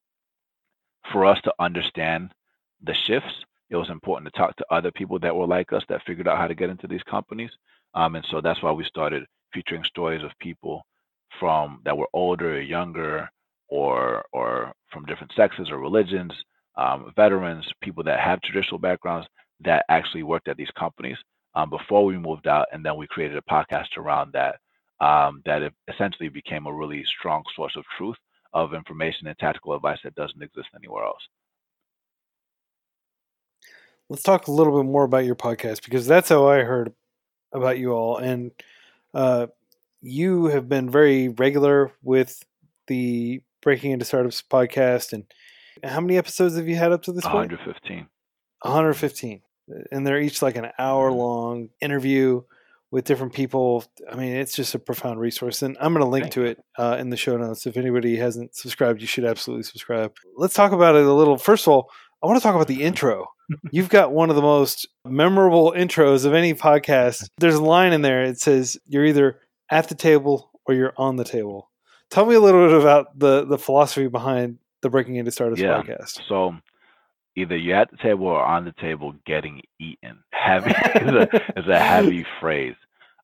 for 1.12 1.26
us 1.26 1.40
to 1.44 1.54
understand 1.60 2.32
the 2.84 2.96
shifts, 3.08 3.34
it 3.70 3.76
was 3.76 3.90
important 3.90 4.32
to 4.32 4.38
talk 4.38 4.56
to 4.58 4.66
other 4.72 4.92
people 4.92 5.20
that 5.20 5.36
were 5.36 5.48
like 5.48 5.72
us 5.74 5.84
that 5.90 6.02
figured 6.06 6.28
out 6.28 6.38
how 6.38 6.48
to 6.48 6.56
get 6.56 6.70
into 6.70 6.88
these 6.88 7.04
companies. 7.04 7.52
Um, 7.94 8.16
and 8.16 8.26
so 8.30 8.42
that's 8.42 8.62
why 8.62 8.72
we 8.72 8.84
started 8.86 9.24
featuring 9.54 9.84
stories 9.86 10.24
of 10.24 10.32
people 10.40 10.82
from 11.40 11.82
that 11.86 11.98
were 11.98 12.08
older 12.14 12.58
or 12.58 12.62
younger 12.62 13.30
or 13.70 14.24
or 14.34 14.74
from 14.92 15.06
different 15.06 15.32
sexes 15.36 15.70
or 15.72 15.78
religions 15.78 16.34
um, 16.76 17.12
veterans, 17.16 17.66
people 17.82 18.04
that 18.04 18.20
have 18.20 18.42
traditional 18.42 18.80
backgrounds 18.80 19.28
that 19.62 19.86
actually 19.90 20.24
worked 20.24 20.48
at 20.48 20.58
these 20.58 20.72
companies 20.78 21.18
um, 21.56 21.70
before 21.70 22.06
we 22.06 22.18
moved 22.18 22.48
out, 22.48 22.68
and 22.72 22.86
then 22.86 22.98
we 22.98 23.08
created 23.08 23.38
a 23.38 23.42
podcast 23.54 23.98
around 23.98 24.34
that. 24.34 24.56
Um, 25.00 25.42
that 25.46 25.64
essentially 25.92 26.30
became 26.30 26.68
a 26.68 26.74
really 26.74 27.04
strong 27.06 27.42
source 27.56 27.76
of 27.76 27.84
truth 27.98 28.18
of 28.54 28.76
information 28.76 29.26
and 29.26 29.38
tactical 29.40 29.74
advice 29.74 29.98
that 30.04 30.14
doesn't 30.14 30.44
exist 30.44 30.68
anywhere 30.76 31.04
else. 31.04 31.22
Let's 34.12 34.24
talk 34.24 34.48
a 34.48 34.52
little 34.52 34.78
bit 34.78 34.92
more 34.92 35.06
about 35.06 35.24
your 35.24 35.36
podcast 35.36 35.86
because 35.86 36.06
that's 36.06 36.28
how 36.28 36.46
I 36.46 36.64
heard 36.64 36.92
about 37.54 37.80
you 37.80 37.94
all, 37.94 38.18
and 38.18 38.52
uh, 39.14 39.48
you 40.02 40.48
have 40.48 40.68
been 40.68 40.90
very 40.90 41.30
regular 41.30 41.94
with 42.04 42.44
the 42.88 43.42
Breaking 43.62 43.92
into 43.92 44.04
Startups 44.04 44.44
podcast. 44.44 45.14
And 45.14 45.24
how 45.82 46.02
many 46.02 46.18
episodes 46.18 46.58
have 46.58 46.68
you 46.68 46.76
had 46.76 46.92
up 46.92 47.04
to 47.04 47.14
this 47.14 47.24
115. 47.24 47.98
point? 48.00 48.10
115. 48.64 49.42
115. 49.70 49.88
And 49.94 50.06
they're 50.06 50.20
each 50.20 50.42
like 50.42 50.58
an 50.58 50.72
hour 50.78 51.10
mm-hmm. 51.10 51.18
long 51.18 51.70
interview 51.80 52.42
with 52.90 53.06
different 53.06 53.32
people. 53.32 53.86
I 54.12 54.16
mean, 54.18 54.36
it's 54.36 54.58
just 54.58 54.76
a 54.76 54.80
profound 54.80 55.22
resource. 55.22 55.62
And 55.62 55.78
I'm 55.80 55.94
going 55.94 56.04
to 56.04 56.10
link 56.10 56.26
Thank 56.26 56.34
to 56.34 56.44
it 56.44 56.60
uh, 56.78 56.98
in 57.00 57.12
the 57.12 57.16
show 57.16 57.38
notes. 57.38 57.66
If 57.66 57.78
anybody 57.78 58.18
hasn't 58.18 58.56
subscribed, 58.56 59.00
you 59.00 59.08
should 59.08 59.24
absolutely 59.24 59.64
subscribe. 59.64 60.14
Let's 60.36 60.54
talk 60.54 60.74
about 60.74 60.96
it 60.96 61.06
a 61.06 61.14
little. 61.14 61.38
First 61.38 61.66
of 61.66 61.72
all, 61.72 61.92
I 62.24 62.28
want 62.28 62.40
to 62.40 62.44
talk 62.44 62.56
about 62.56 62.68
the 62.68 62.84
intro. 62.84 63.28
You've 63.72 63.90
got 63.90 64.12
one 64.12 64.30
of 64.30 64.36
the 64.36 64.42
most 64.42 64.88
memorable 65.06 65.74
intros 65.76 66.26
of 66.26 66.34
any 66.34 66.54
podcast. 66.54 67.30
There's 67.38 67.56
a 67.56 67.64
line 67.64 67.94
in 67.94 68.02
there. 68.02 68.24
It 68.24 68.40
says, 68.40 68.78
You're 68.88 69.06
either 69.06 69.40
at 69.72 69.90
the 69.90 69.96
table 69.96 70.52
or 70.66 70.76
you're 70.76 70.94
on 70.98 71.16
the 71.16 71.24
table. 71.24 71.70
Tell 72.12 72.26
me 72.26 72.36
a 72.36 72.40
little 72.40 72.68
bit 72.68 72.80
about 72.80 73.18
the, 73.18 73.46
the 73.46 73.58
philosophy 73.58 74.08
behind 74.08 74.60
the 74.82 74.90
Breaking 74.90 75.16
Into 75.16 75.32
Startups 75.32 75.62
yeah. 75.62 75.82
podcast. 75.82 76.22
So, 76.28 76.56
either 77.36 77.58
you're 77.58 77.78
at 77.78 77.90
the 77.90 77.98
table 77.98 78.28
or 78.28 78.44
on 78.44 78.66
the 78.66 78.74
table 78.74 79.16
getting 79.26 79.62
eaten. 79.80 80.20
Heavy 80.32 80.72
is, 80.96 81.12
a, 81.14 81.60
is 81.60 81.68
a 81.68 81.80
heavy 81.80 82.26
phrase. 82.40 82.76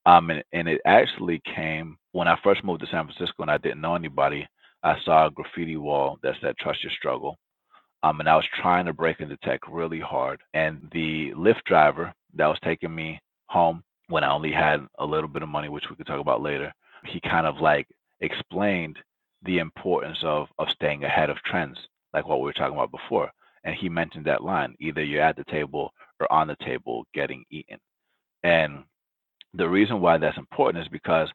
Um, 0.06 0.30
and, 0.30 0.44
and 0.54 0.68
it 0.68 0.82
actually 0.86 1.42
came 1.56 1.98
when 2.14 2.28
I 2.28 2.38
first 2.44 2.64
moved 2.64 2.82
to 2.82 2.88
San 2.88 3.06
Francisco 3.06 3.44
and 3.44 3.52
I 3.52 3.58
didn't 3.58 3.82
know 3.82 3.96
anybody. 3.96 4.48
I 4.84 4.96
saw 5.04 5.28
a 5.28 5.32
graffiti 5.32 5.76
wall 5.76 6.18
that 6.24 6.36
said 6.42 6.56
"Trust 6.58 6.84
Your 6.84 6.94
Struggle," 6.98 7.38
um, 8.04 8.20
and 8.20 8.30
I 8.30 8.36
was 8.36 8.46
trying 8.62 8.86
to 8.86 8.94
break 8.94 9.20
into 9.20 9.38
tech 9.38 9.62
really 9.70 10.00
hard. 10.00 10.40
And 10.54 10.88
the 10.94 11.32
Lyft 11.36 11.64
driver 11.66 12.14
that 12.36 12.48
was 12.48 12.60
taking 12.64 12.94
me 12.94 13.20
home 13.48 13.84
when 14.10 14.24
I 14.24 14.32
only 14.32 14.52
had 14.52 14.86
a 15.00 15.06
little 15.06 15.28
bit 15.28 15.44
of 15.44 15.50
money, 15.50 15.70
which 15.70 15.86
we 15.90 15.96
could 15.96 16.08
talk 16.08 16.20
about 16.20 16.42
later, 16.42 16.72
he 17.06 17.20
kind 17.22 17.46
of 17.46 17.58
like 17.58 17.88
explained 18.22 18.98
the 19.44 19.60
importance 19.60 20.18
of 20.24 20.48
of 20.58 20.70
staying 20.72 21.04
ahead 21.04 21.30
of 21.30 21.38
trends, 21.46 21.78
like 22.14 22.28
what 22.28 22.40
we 22.40 22.46
were 22.46 22.54
talking 22.54 22.76
about 22.76 22.92
before. 22.92 23.30
And 23.64 23.76
he 23.76 23.90
mentioned 23.90 24.26
that 24.26 24.44
line: 24.44 24.76
either 24.80 25.04
you're 25.04 25.22
at 25.22 25.36
the 25.36 25.44
table 25.46 25.92
or 26.20 26.32
on 26.32 26.48
the 26.48 26.56
table 26.64 27.06
getting 27.14 27.44
eaten. 27.52 27.80
And 28.44 28.84
the 29.54 29.68
reason 29.68 30.02
why 30.02 30.18
that's 30.18 30.38
important 30.38 30.84
is 30.84 30.90
because 30.90 31.30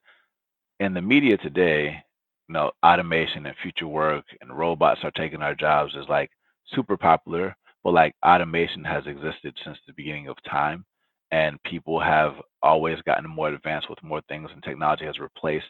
in 0.81 0.95
the 0.95 1.03
media 1.03 1.37
today, 1.37 2.03
you 2.49 2.53
know, 2.53 2.71
automation 2.85 3.47
and 3.47 3.57
future 3.63 3.87
work 3.87 4.25
and 4.41 4.57
robots 4.57 5.01
are 5.05 5.11
taking 5.13 5.43
our 5.43 5.55
jobs 5.55 5.95
is 5.95 6.09
like 6.09 6.31
super 6.75 6.97
popular, 6.97 7.55
but 7.85 7.93
like 7.93 8.15
automation 8.25 8.85
has 8.85 9.07
existed 9.07 9.57
since 9.65 9.79
the 9.87 9.93
beginning 9.95 10.29
of 10.29 10.37
time 10.49 10.85
and 11.31 11.63
people 11.65 11.99
have 12.01 12.35
always 12.63 13.01
gotten 13.03 13.29
more 13.29 13.49
advanced 13.49 13.89
with 13.91 14.03
more 14.03 14.21
things 14.29 14.51
and 14.53 14.63
technology 14.63 15.05
has 15.05 15.19
replaced 15.19 15.67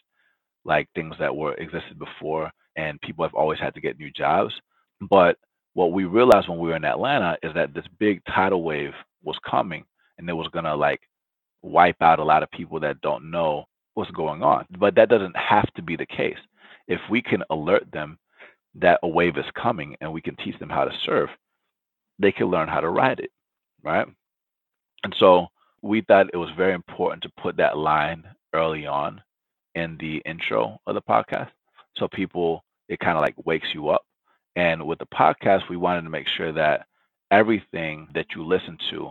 like 0.64 0.88
things 0.94 1.14
that 1.18 1.34
were 1.34 1.54
existed 1.54 1.98
before 1.98 2.50
and 2.76 3.00
people 3.00 3.24
have 3.24 3.34
always 3.34 3.58
had 3.60 3.74
to 3.74 3.80
get 3.80 3.98
new 3.98 4.10
jobs. 4.10 4.52
But 5.08 5.36
what 5.74 5.92
we 5.92 6.04
realized 6.04 6.48
when 6.48 6.58
we 6.58 6.68
were 6.68 6.76
in 6.76 6.84
atlanta 6.84 7.36
is 7.42 7.54
that 7.54 7.74
this 7.74 7.86
big 7.98 8.20
tidal 8.26 8.62
wave 8.62 8.92
was 9.22 9.38
coming 9.48 9.84
and 10.18 10.28
it 10.28 10.34
was 10.34 10.48
to 10.52 10.76
like 10.76 11.00
wipe 11.62 12.00
out 12.02 12.18
a 12.18 12.24
lot 12.24 12.42
of 12.42 12.50
people 12.50 12.78
that 12.80 13.00
don't 13.00 13.30
know 13.30 13.64
what's 13.94 14.10
going 14.10 14.42
on. 14.42 14.66
But 14.78 14.94
that 14.96 15.08
doesn't 15.08 15.36
have 15.36 15.72
to 15.74 15.82
be 15.82 15.96
the 15.96 16.06
case. 16.06 16.38
If 16.88 17.00
we 17.10 17.22
can 17.22 17.42
alert 17.50 17.84
them 17.92 18.18
that 18.74 19.00
a 19.02 19.08
wave 19.08 19.36
is 19.36 19.44
coming 19.60 19.96
and 20.00 20.12
we 20.12 20.20
can 20.20 20.36
teach 20.36 20.58
them 20.58 20.70
how 20.70 20.84
to 20.84 20.92
surf 21.04 21.30
they 22.18 22.32
can 22.32 22.46
learn 22.46 22.68
how 22.68 22.80
to 22.80 22.88
ride 22.88 23.20
it 23.20 23.30
right 23.82 24.06
and 25.04 25.14
so 25.18 25.46
we 25.82 26.00
thought 26.02 26.30
it 26.32 26.36
was 26.36 26.50
very 26.56 26.74
important 26.74 27.22
to 27.22 27.42
put 27.42 27.56
that 27.56 27.76
line 27.76 28.24
early 28.54 28.86
on 28.86 29.20
in 29.74 29.96
the 30.00 30.22
intro 30.24 30.78
of 30.86 30.94
the 30.94 31.02
podcast. 31.02 31.50
So 31.96 32.08
people, 32.08 32.64
it 32.88 33.00
kind 33.00 33.16
of 33.16 33.22
like 33.22 33.34
wakes 33.44 33.68
you 33.74 33.88
up. 33.88 34.02
And 34.56 34.86
with 34.86 34.98
the 34.98 35.06
podcast, 35.06 35.68
we 35.68 35.76
wanted 35.76 36.02
to 36.02 36.10
make 36.10 36.28
sure 36.28 36.52
that 36.52 36.86
everything 37.30 38.08
that 38.14 38.26
you 38.36 38.44
listen 38.44 38.78
to 38.90 39.10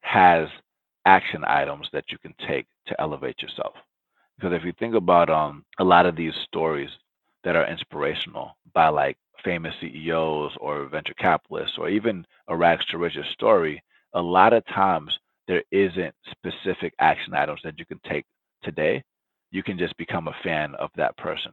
has 0.00 0.48
action 1.04 1.44
items 1.46 1.88
that 1.92 2.04
you 2.10 2.18
can 2.18 2.34
take 2.46 2.66
to 2.86 3.00
elevate 3.00 3.42
yourself. 3.42 3.74
Because 4.36 4.54
if 4.54 4.64
you 4.64 4.72
think 4.78 4.94
about 4.94 5.28
um, 5.28 5.64
a 5.78 5.84
lot 5.84 6.06
of 6.06 6.16
these 6.16 6.32
stories 6.46 6.90
that 7.44 7.56
are 7.56 7.66
inspirational 7.66 8.56
by 8.74 8.88
like 8.88 9.16
famous 9.44 9.74
CEOs 9.80 10.52
or 10.60 10.86
venture 10.86 11.14
capitalists 11.14 11.78
or 11.78 11.88
even 11.88 12.24
a 12.48 12.56
rags 12.56 12.84
to 12.86 12.98
riches 12.98 13.26
story, 13.32 13.82
a 14.14 14.20
lot 14.20 14.52
of 14.52 14.66
times 14.66 15.16
there 15.46 15.62
isn't 15.70 16.14
specific 16.30 16.94
action 17.00 17.34
items 17.34 17.60
that 17.64 17.78
you 17.78 17.86
can 17.86 18.00
take 18.08 18.24
today. 18.62 19.02
You 19.50 19.62
can 19.62 19.78
just 19.78 19.96
become 19.96 20.28
a 20.28 20.36
fan 20.42 20.74
of 20.74 20.90
that 20.96 21.16
person. 21.16 21.52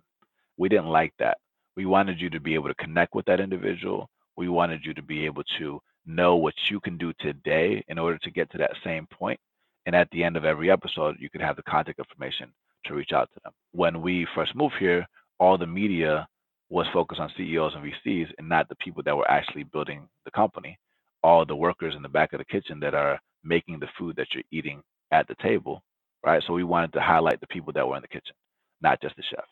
We 0.57 0.69
didn't 0.69 0.87
like 0.87 1.13
that. 1.19 1.37
We 1.77 1.85
wanted 1.85 2.19
you 2.19 2.29
to 2.31 2.39
be 2.39 2.53
able 2.53 2.69
to 2.69 2.75
connect 2.75 3.15
with 3.15 3.25
that 3.25 3.39
individual. 3.39 4.09
We 4.37 4.49
wanted 4.49 4.85
you 4.85 4.93
to 4.93 5.01
be 5.01 5.25
able 5.25 5.43
to 5.57 5.81
know 6.05 6.35
what 6.35 6.53
you 6.69 6.79
can 6.79 6.97
do 6.97 7.13
today 7.19 7.83
in 7.87 7.97
order 7.97 8.17
to 8.19 8.31
get 8.31 8.49
to 8.51 8.57
that 8.59 8.75
same 8.83 9.07
point. 9.07 9.39
And 9.85 9.95
at 9.95 10.09
the 10.11 10.23
end 10.23 10.35
of 10.35 10.45
every 10.45 10.71
episode, 10.71 11.17
you 11.19 11.29
could 11.29 11.41
have 11.41 11.55
the 11.55 11.63
contact 11.63 11.99
information 11.99 12.51
to 12.85 12.93
reach 12.93 13.13
out 13.13 13.29
to 13.33 13.39
them. 13.43 13.53
When 13.71 14.01
we 14.01 14.27
first 14.35 14.55
moved 14.55 14.75
here, 14.79 15.05
all 15.39 15.57
the 15.57 15.67
media 15.67 16.27
was 16.69 16.87
focused 16.93 17.21
on 17.21 17.31
CEOs 17.37 17.73
and 17.75 17.83
VCs 17.85 18.27
and 18.39 18.49
not 18.49 18.69
the 18.69 18.75
people 18.77 19.03
that 19.03 19.15
were 19.17 19.29
actually 19.29 19.63
building 19.63 20.07
the 20.25 20.31
company 20.31 20.79
all 21.23 21.45
the 21.45 21.55
workers 21.55 21.95
in 21.95 22.03
the 22.03 22.09
back 22.09 22.33
of 22.33 22.39
the 22.39 22.45
kitchen 22.45 22.79
that 22.79 22.93
are 22.93 23.19
making 23.43 23.79
the 23.79 23.87
food 23.97 24.15
that 24.15 24.27
you're 24.33 24.43
eating 24.51 24.83
at 25.11 25.27
the 25.27 25.35
table, 25.41 25.81
right? 26.23 26.43
So 26.45 26.53
we 26.53 26.63
wanted 26.63 26.93
to 26.93 27.01
highlight 27.01 27.41
the 27.41 27.47
people 27.47 27.73
that 27.73 27.87
were 27.87 27.95
in 27.95 28.03
the 28.03 28.07
kitchen, 28.07 28.35
not 28.81 29.01
just 29.01 29.15
the 29.17 29.23
chef. 29.23 29.45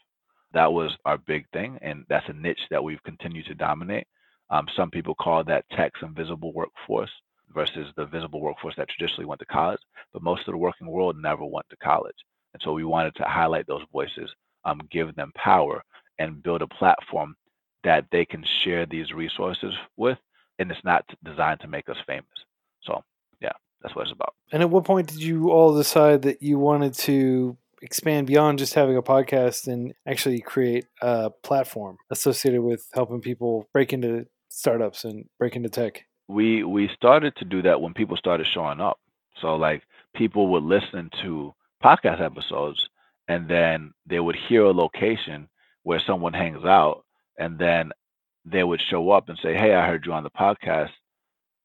That 0.53 0.71
was 0.71 0.91
our 1.05 1.17
big 1.17 1.45
thing, 1.51 1.79
and 1.81 2.05
that's 2.09 2.29
a 2.29 2.33
niche 2.33 2.59
that 2.69 2.83
we've 2.83 3.01
continued 3.03 3.47
to 3.47 3.55
dominate. 3.55 4.05
Um, 4.51 4.67
some 4.77 4.91
people 4.91 5.15
call 5.15 5.43
that 5.45 5.65
tech's 5.75 5.99
invisible 6.03 6.53
workforce 6.53 7.09
versus 7.55 7.87
the 7.97 8.05
visible 8.05 8.39
workforce 8.41 8.75
that 8.77 8.87
traditionally 8.89 9.25
went 9.25 9.39
to 9.39 9.47
college, 9.47 9.81
but 10.13 10.21
most 10.21 10.47
of 10.47 10.53
the 10.53 10.57
working 10.57 10.87
world 10.87 11.17
never 11.19 11.43
went 11.43 11.67
to 11.71 11.77
college. 11.77 12.15
And 12.53 12.61
so 12.63 12.73
we 12.73 12.85
wanted 12.85 13.15
to 13.15 13.23
highlight 13.23 13.65
those 13.65 13.81
voices, 13.91 14.29
um, 14.65 14.81
give 14.91 15.15
them 15.15 15.31
power, 15.35 15.83
and 16.19 16.43
build 16.43 16.61
a 16.61 16.67
platform 16.67 17.35
that 17.83 18.05
they 18.11 18.25
can 18.25 18.43
share 18.63 18.85
these 18.85 19.11
resources 19.11 19.73
with 19.97 20.17
and 20.59 20.71
it's 20.71 20.83
not 20.83 21.05
designed 21.23 21.59
to 21.61 21.67
make 21.67 21.89
us 21.89 21.97
famous. 22.07 22.25
So 22.83 23.03
yeah, 23.41 23.51
that's 23.81 23.95
what 23.95 24.03
it's 24.03 24.11
about. 24.11 24.33
And 24.51 24.61
at 24.61 24.69
what 24.69 24.85
point 24.85 25.07
did 25.07 25.21
you 25.21 25.51
all 25.51 25.75
decide 25.75 26.21
that 26.23 26.41
you 26.41 26.57
wanted 26.57 26.93
to 26.99 27.57
expand 27.81 28.27
beyond 28.27 28.59
just 28.59 28.73
having 28.73 28.95
a 28.95 29.01
podcast 29.01 29.67
and 29.67 29.93
actually 30.07 30.39
create 30.39 30.85
a 31.01 31.29
platform 31.43 31.97
associated 32.09 32.61
with 32.61 32.87
helping 32.93 33.21
people 33.21 33.67
break 33.73 33.93
into 33.93 34.25
startups 34.49 35.03
and 35.03 35.25
break 35.39 35.55
into 35.55 35.69
tech? 35.69 36.05
We 36.27 36.63
we 36.63 36.89
started 36.95 37.35
to 37.37 37.45
do 37.45 37.61
that 37.63 37.81
when 37.81 37.93
people 37.93 38.17
started 38.17 38.47
showing 38.47 38.79
up. 38.79 38.99
So 39.41 39.55
like 39.55 39.83
people 40.15 40.47
would 40.49 40.63
listen 40.63 41.09
to 41.21 41.53
podcast 41.83 42.21
episodes 42.21 42.87
and 43.33 43.47
then 43.49 43.91
they 44.05 44.19
would 44.19 44.35
hear 44.47 44.63
a 44.65 44.71
location 44.85 45.49
where 45.81 45.99
someone 46.07 46.33
hangs 46.33 46.65
out 46.65 47.03
and 47.39 47.57
then 47.57 47.91
they 48.45 48.63
would 48.63 48.81
show 48.89 49.09
up 49.11 49.27
and 49.29 49.39
say, 49.41 49.53
"Hey, 49.55 49.73
I 49.73 49.87
heard 49.87 50.05
you 50.05 50.13
on 50.13 50.23
the 50.23 50.29
podcast. 50.43 50.91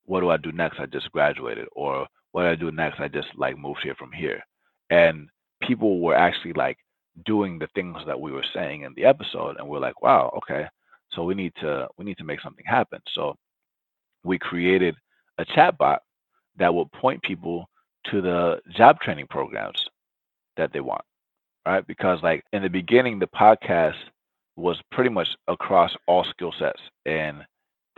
What 0.05 0.21
do 0.21 0.31
I 0.31 0.39
do 0.39 0.53
next? 0.53 0.81
I 0.81 0.87
just 0.87 1.13
graduated, 1.13 1.67
or 1.73 2.07
what 2.33 2.43
do 2.45 2.49
I 2.49 2.55
do 2.55 2.71
next? 2.71 3.01
I 3.01 3.09
just 3.09 3.29
like 3.37 3.59
moved 3.59 3.83
here 3.83 3.97
from 3.97 4.13
here." 4.13 4.41
And 4.89 5.29
people 5.69 6.01
were 6.01 6.15
actually 6.15 6.55
like 6.55 6.79
doing 7.27 7.59
the 7.59 7.69
things 7.75 7.99
that 8.07 8.21
we 8.25 8.33
were 8.33 8.47
saying 8.55 8.83
in 8.83 8.95
the 8.95 9.05
episode, 9.05 9.57
and 9.59 9.69
we're 9.69 9.87
like, 9.89 10.01
"Wow, 10.01 10.33
okay, 10.39 10.65
so 11.13 11.25
we 11.25 11.35
need 11.35 11.55
to 11.57 11.89
we 11.99 12.05
need 12.07 12.19
to 12.19 12.25
make 12.31 12.41
something 12.41 12.65
happen." 12.65 13.01
So 13.17 13.37
we 14.25 14.39
created 14.39 14.95
a 15.39 15.45
chatbot 15.45 15.99
that 16.57 16.73
will 16.75 16.89
point 17.03 17.23
people 17.23 17.69
to 18.11 18.23
the 18.23 18.63
job 18.81 19.01
training 19.01 19.27
programs 19.29 19.81
that 20.57 20.73
they 20.73 20.81
want, 20.81 21.05
right? 21.69 21.87
Because 21.87 22.23
like 22.23 22.45
in 22.53 22.63
the 22.63 22.69
beginning, 22.69 23.19
the 23.19 23.29
podcast 23.29 23.97
was 24.57 24.81
pretty 24.91 25.11
much 25.11 25.29
across 25.47 25.93
all 26.07 26.25
skill 26.25 26.53
sets 26.59 26.81
in 27.07 27.43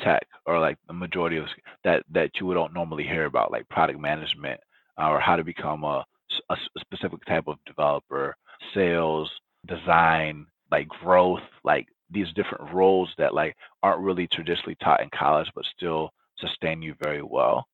tech 0.01 0.27
or 0.47 0.59
like 0.59 0.77
the 0.89 0.93
majority 0.93 1.37
of 1.37 1.47
that 1.85 2.03
that 2.11 2.31
you 2.41 2.53
don't 2.53 2.75
normally 2.75 3.05
hear 3.05 3.27
about 3.27 3.53
like 3.53 3.69
product 3.69 4.01
management 4.01 4.61
uh, 5.01 5.09
or 5.09 5.21
how 5.21 5.37
to 5.37 5.45
become 5.45 5.85
a, 5.85 6.05
a 6.51 6.57
specific 6.81 7.25
type 7.27 7.45
of 7.47 7.59
developer 7.67 8.35
sales 8.75 9.31
design 9.67 10.47
like 10.71 10.89
growth 10.89 11.43
like 11.65 11.87
these 12.11 12.29
different 12.35 12.73
roles 12.73 13.09
that 13.19 13.35
like 13.35 13.57
aren't 13.83 14.01
really 14.01 14.27
traditionally 14.27 14.77
taught 14.83 15.03
in 15.03 15.09
college, 15.17 15.49
but 15.55 15.65
still 15.77 16.11
sustain 16.39 16.83
you 16.83 16.95
very 17.03 17.23
well. 17.23 17.67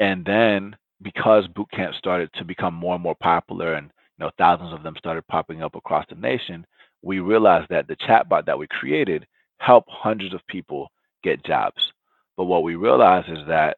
And 0.00 0.24
then 0.24 0.76
because 1.02 1.46
boot 1.48 1.70
camp 1.70 1.94
started 1.94 2.30
to 2.34 2.44
become 2.44 2.74
more 2.74 2.94
and 2.94 3.02
more 3.02 3.16
popular 3.22 3.74
and 3.74 3.90
you 4.18 4.24
know 4.24 4.30
thousands 4.38 4.72
of 4.72 4.82
them 4.82 4.96
started 4.98 5.26
popping 5.28 5.62
up 5.62 5.74
across 5.74 6.06
the 6.08 6.16
nation, 6.16 6.66
we 7.02 7.20
realized 7.20 7.68
that 7.70 7.88
the 7.88 7.96
chatbot 7.96 8.46
that 8.46 8.58
we 8.58 8.66
created 8.68 9.26
helped 9.58 9.90
hundreds 9.90 10.34
of 10.34 10.46
people 10.46 10.90
get 11.22 11.44
jobs. 11.44 11.92
But 12.36 12.44
what 12.44 12.62
we 12.64 12.76
realized 12.76 13.28
is 13.30 13.46
that 13.48 13.76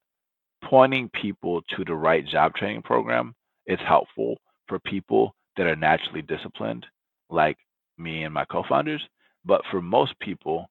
pointing 0.65 1.11
people 1.11 1.63
to 1.77 1.85
the 1.85 1.95
right 1.95 2.27
job 2.27 2.55
training 2.55 2.83
program 2.83 3.35
is 3.67 3.79
helpful 3.87 4.39
for 4.69 4.79
people 4.81 5.35
that 5.57 5.67
are 5.67 5.77
naturally 5.77 6.23
disciplined, 6.23 6.87
like 7.31 7.59
me 7.99 8.25
and 8.25 8.35
my 8.35 8.45
co 8.45 8.63
founders. 8.69 9.03
But 9.45 9.63
for 9.71 9.81
most 9.81 10.19
people, 10.21 10.69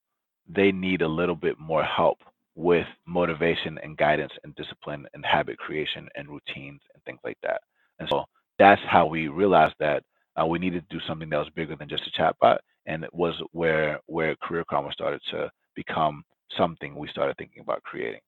they 0.48 0.72
need 0.72 1.02
a 1.02 1.08
little 1.08 1.36
bit 1.36 1.60
more 1.60 1.84
help 1.84 2.20
with 2.56 2.88
motivation 3.06 3.78
and 3.84 3.98
guidance 3.98 4.34
and 4.44 4.56
discipline 4.56 5.06
and 5.14 5.26
habit 5.26 5.58
creation 5.58 6.08
and 6.16 6.30
routines 6.30 6.82
and 6.94 7.04
things 7.04 7.20
like 7.24 7.38
that. 7.44 7.62
And 8.00 8.08
so 8.10 8.26
that's 8.58 8.82
how 8.88 9.06
we 9.06 9.28
realized 9.28 9.76
that 9.80 10.04
uh, 10.40 10.46
we 10.46 10.60
needed 10.60 10.88
to 10.90 10.98
do 10.98 11.06
something 11.08 11.30
that 11.30 11.38
was 11.38 11.50
bigger 11.56 11.76
than 11.76 11.90
just 11.90 12.04
a 12.08 12.22
chatbot, 12.22 12.58
and 12.86 13.04
it 13.04 13.14
was 13.14 13.36
where 13.52 14.00
where 14.08 14.36
Career 14.38 14.66
Karma 14.70 14.92
started 14.92 15.22
to 15.32 15.50
become 15.76 16.24
something 16.58 16.96
we 16.96 17.08
started 17.08 17.36
thinking 17.38 17.62
about 17.62 17.84
creating. 17.84 18.22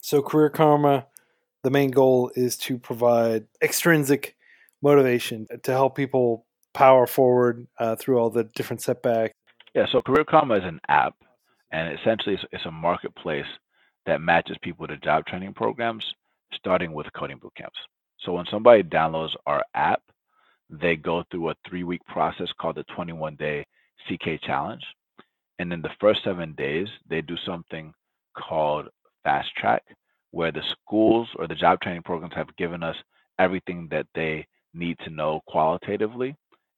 So 0.00 0.22
Career 0.22 0.50
Karma, 0.50 1.06
the 1.62 1.70
main 1.70 1.90
goal 1.90 2.30
is 2.34 2.56
to 2.58 2.78
provide 2.78 3.46
extrinsic 3.62 4.36
motivation 4.82 5.46
to 5.62 5.72
help 5.72 5.96
people 5.96 6.46
power 6.74 7.06
forward 7.06 7.66
uh, 7.78 7.96
through 7.96 8.18
all 8.18 8.30
the 8.30 8.44
different 8.44 8.82
setbacks. 8.82 9.34
Yeah, 9.74 9.86
so 9.90 10.00
Career 10.02 10.24
Karma 10.24 10.56
is 10.56 10.64
an 10.64 10.80
app, 10.88 11.14
and 11.70 11.98
essentially 11.98 12.34
it's, 12.34 12.44
it's 12.52 12.66
a 12.66 12.70
marketplace 12.70 13.46
that 14.06 14.20
matches 14.20 14.56
people 14.62 14.86
to 14.86 14.96
job 14.98 15.24
training 15.26 15.54
programs, 15.54 16.04
starting 16.54 16.92
with 16.92 17.06
coding 17.14 17.38
boot 17.38 17.54
camps. 17.56 17.78
So 18.24 18.32
when 18.32 18.46
somebody 18.50 18.82
downloads 18.82 19.34
our 19.46 19.62
app, 19.74 20.02
they 20.70 20.96
go 20.96 21.24
through 21.30 21.50
a 21.50 21.54
three 21.68 21.84
week 21.84 22.04
process 22.06 22.48
called 22.60 22.76
the 22.76 22.84
21 22.94 23.36
day 23.36 23.66
CK 24.08 24.40
challenge. 24.42 24.82
And 25.58 25.72
in 25.72 25.82
the 25.82 25.90
first 26.00 26.24
seven 26.24 26.54
days, 26.54 26.88
they 27.08 27.20
do 27.20 27.36
something 27.46 27.92
called 28.36 28.88
fast 29.22 29.54
track, 29.56 29.82
where 30.30 30.50
the 30.50 30.62
schools 30.70 31.28
or 31.36 31.46
the 31.46 31.54
job 31.54 31.80
training 31.80 32.02
programs 32.02 32.34
have 32.34 32.56
given 32.56 32.82
us 32.82 32.96
everything 33.38 33.88
that 33.90 34.06
they 34.14 34.46
need 34.74 34.96
to 35.04 35.10
know 35.10 35.40
qualitatively. 35.46 36.34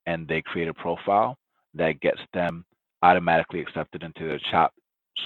And 0.06 0.26
they 0.28 0.42
create 0.42 0.68
a 0.68 0.74
profile 0.74 1.36
that 1.74 2.00
gets 2.00 2.20
them 2.34 2.64
automatically 3.02 3.60
accepted 3.60 4.02
into 4.02 4.26
their 4.26 4.40
top 4.50 4.72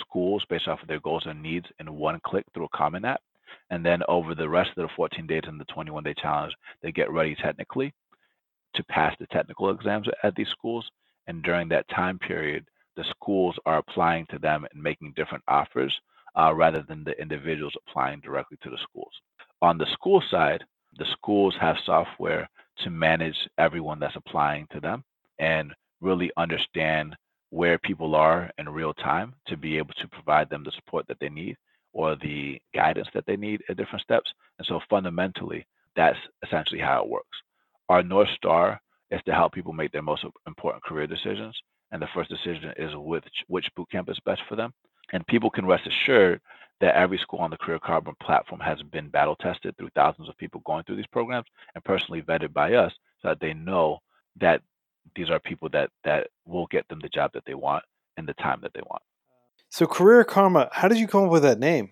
schools 0.01 0.45
based 0.49 0.69
off 0.69 0.83
of 0.83 0.89
their 0.89 1.01
goals 1.01 1.25
and 1.27 1.43
needs 1.43 1.67
in 1.81 1.93
one 1.95 2.21
click 2.25 2.45
through 2.53 2.67
a 2.67 2.77
Common 2.77 3.05
App. 3.05 3.21
And 3.71 3.85
then 3.85 4.03
over 4.09 4.35
the 4.35 4.49
rest 4.49 4.71
of 4.77 4.83
the 4.83 4.95
14 4.97 5.27
days 5.27 5.43
and 5.47 5.61
the 5.61 5.65
21 5.67 6.05
day 6.05 6.15
challenge, 6.21 6.55
they 6.83 6.93
get 6.93 7.11
ready 7.11 7.35
technically 7.35 7.93
to 8.75 8.85
pass 8.85 9.15
the 9.19 9.27
technical 9.27 9.71
exams 9.71 10.09
at 10.23 10.35
these 10.35 10.49
schools. 10.49 10.89
And 11.27 11.43
during 11.43 11.69
that 11.69 11.89
time 11.89 12.19
period, 12.19 12.65
the 12.97 13.05
schools 13.11 13.57
are 13.67 13.79
applying 13.79 14.27
to 14.31 14.39
them 14.39 14.67
and 14.73 14.83
making 14.83 15.13
different 15.17 15.45
offers 15.49 15.95
uh, 16.39 16.55
rather 16.55 16.85
than 16.89 17.05
the 17.05 17.21
individuals 17.21 17.75
applying 17.87 18.21
directly 18.21 18.59
to 18.63 18.71
the 18.71 18.79
schools. 18.83 19.13
On 19.63 19.77
the 19.77 19.87
school 19.93 20.23
side, 20.31 20.65
the 20.99 21.07
schools 21.13 21.55
have 21.61 21.77
software 21.85 22.49
to 22.79 22.91
manage 22.91 23.37
everyone 23.59 23.99
that's 23.99 24.17
applying 24.17 24.67
to 24.73 24.81
them 24.81 25.05
and 25.39 25.73
really 26.01 26.31
understand 26.37 27.15
where 27.51 27.79
people 27.79 28.15
are 28.15 28.51
in 28.59 28.69
real 28.69 28.95
time 28.95 29.35
to 29.47 29.57
be 29.57 29.79
able 29.79 29.95
to 29.95 30.09
provide 30.09 30.49
them 30.51 30.63
the 30.65 30.73
support 30.73 31.07
that 31.09 31.19
they 31.21 31.29
need 31.29 31.57
or 31.99 32.15
the 32.15 32.63
guidance 32.73 33.09
that 33.13 33.27
they 33.27 33.37
need 33.37 33.61
at 33.69 33.77
different 33.77 34.05
steps. 34.05 34.33
And 34.59 34.67
so 34.69 34.79
fundamentally, 34.89 35.67
that's 35.97 36.19
essentially 36.47 36.79
how 36.79 37.03
it 37.03 37.11
works. 37.11 37.37
Our 37.89 38.05
North 38.05 38.29
Star 38.37 38.81
is 39.11 39.21
to 39.27 39.35
help 39.35 39.53
people 39.53 39.73
make 39.73 39.91
their 39.91 40.01
most 40.01 40.25
important 40.47 40.85
career 40.85 41.09
decisions. 41.09 41.61
And 41.91 42.01
the 42.01 42.07
first 42.15 42.31
decision 42.31 42.73
is 42.77 42.93
which, 42.95 43.25
which 43.49 43.67
bootcamp 43.77 44.09
is 44.09 44.21
best 44.25 44.43
for 44.49 44.55
them. 44.55 44.73
And 45.13 45.27
people 45.27 45.51
can 45.51 45.67
rest 45.67 45.89
assured 45.89 46.41
that 46.81 46.95
every 46.95 47.19
school 47.19 47.41
on 47.41 47.51
the 47.51 47.57
Career 47.57 47.81
Karma 47.81 48.13
platform 48.23 48.61
has 48.61 48.81
been 48.93 49.09
battle 49.09 49.35
tested 49.35 49.77
through 49.77 49.91
thousands 49.97 50.29
of 50.29 50.39
people 50.39 50.63
going 50.65 50.85
through 50.85 50.97
these 50.97 51.07
programs 51.11 51.47
and 51.75 51.83
personally 51.83 52.23
vetted 52.23 52.53
by 52.53 52.75
us 52.75 52.93
so 53.21 53.31
that 53.31 53.41
they 53.41 53.55
know 53.55 53.99
that 54.41 54.63
these 55.17 55.31
are 55.31 55.41
people 55.41 55.69
that 55.71 55.91
that 56.05 56.29
will 56.47 56.69
get 56.69 56.87
them 56.87 57.01
the 57.03 57.09
job 57.09 57.33
that 57.33 57.43
they 57.45 57.55
want 57.55 57.83
in 58.19 58.25
the 58.25 58.35
time 58.35 58.61
that 58.63 58.71
they 58.73 58.83
want. 58.83 59.03
So 59.71 59.87
Career 59.87 60.25
Karma, 60.25 60.69
how 60.73 60.89
did 60.89 60.99
you 60.99 61.07
come 61.07 61.25
up 61.25 61.31
with 61.31 61.43
that 61.43 61.59
name? 61.59 61.91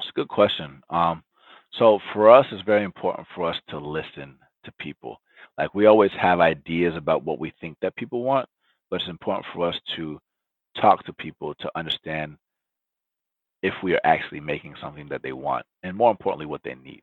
It's 0.00 0.08
a 0.08 0.12
good 0.12 0.28
question. 0.28 0.82
Um, 0.90 1.22
so 1.72 1.98
for 2.12 2.30
us, 2.30 2.46
it's 2.50 2.62
very 2.62 2.84
important 2.84 3.28
for 3.34 3.48
us 3.48 3.56
to 3.68 3.78
listen 3.78 4.36
to 4.64 4.72
people. 4.80 5.20
Like 5.58 5.74
we 5.74 5.86
always 5.86 6.10
have 6.20 6.40
ideas 6.40 6.94
about 6.96 7.24
what 7.24 7.38
we 7.38 7.52
think 7.60 7.76
that 7.82 7.96
people 7.96 8.22
want, 8.22 8.48
but 8.90 9.00
it's 9.00 9.10
important 9.10 9.46
for 9.54 9.68
us 9.68 9.74
to 9.96 10.18
talk 10.80 11.04
to 11.04 11.12
people 11.12 11.54
to 11.56 11.70
understand 11.76 12.36
if 13.62 13.74
we 13.82 13.92
are 13.92 14.00
actually 14.04 14.40
making 14.40 14.74
something 14.80 15.08
that 15.08 15.22
they 15.22 15.32
want, 15.32 15.66
and 15.82 15.96
more 15.96 16.10
importantly, 16.10 16.46
what 16.46 16.62
they 16.62 16.76
need. 16.76 17.02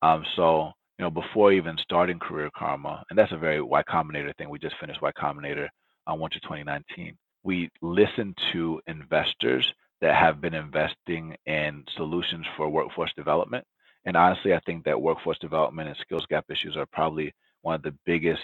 Um, 0.00 0.24
so 0.36 0.72
you 0.98 1.04
know, 1.04 1.10
before 1.10 1.52
even 1.52 1.76
starting 1.82 2.18
Career 2.18 2.50
Karma, 2.56 3.04
and 3.10 3.18
that's 3.18 3.32
a 3.32 3.36
very 3.36 3.60
Y 3.60 3.82
Combinator 3.82 4.34
thing. 4.36 4.48
We 4.48 4.58
just 4.58 4.76
finished 4.80 5.02
Y 5.02 5.12
Combinator 5.12 5.68
on 6.06 6.18
1 6.20 6.30
to 6.30 6.40
2019. 6.40 7.16
We 7.42 7.70
listen 7.80 8.34
to 8.52 8.80
investors 8.86 9.72
that 10.00 10.14
have 10.14 10.40
been 10.40 10.54
investing 10.54 11.36
in 11.46 11.84
solutions 11.96 12.46
for 12.56 12.68
workforce 12.68 13.12
development. 13.16 13.64
And 14.04 14.16
honestly, 14.16 14.54
I 14.54 14.60
think 14.60 14.84
that 14.84 15.00
workforce 15.00 15.38
development 15.38 15.88
and 15.88 15.96
skills 15.98 16.26
gap 16.26 16.44
issues 16.50 16.76
are 16.76 16.86
probably 16.86 17.34
one 17.62 17.74
of 17.74 17.82
the 17.82 17.94
biggest 18.06 18.42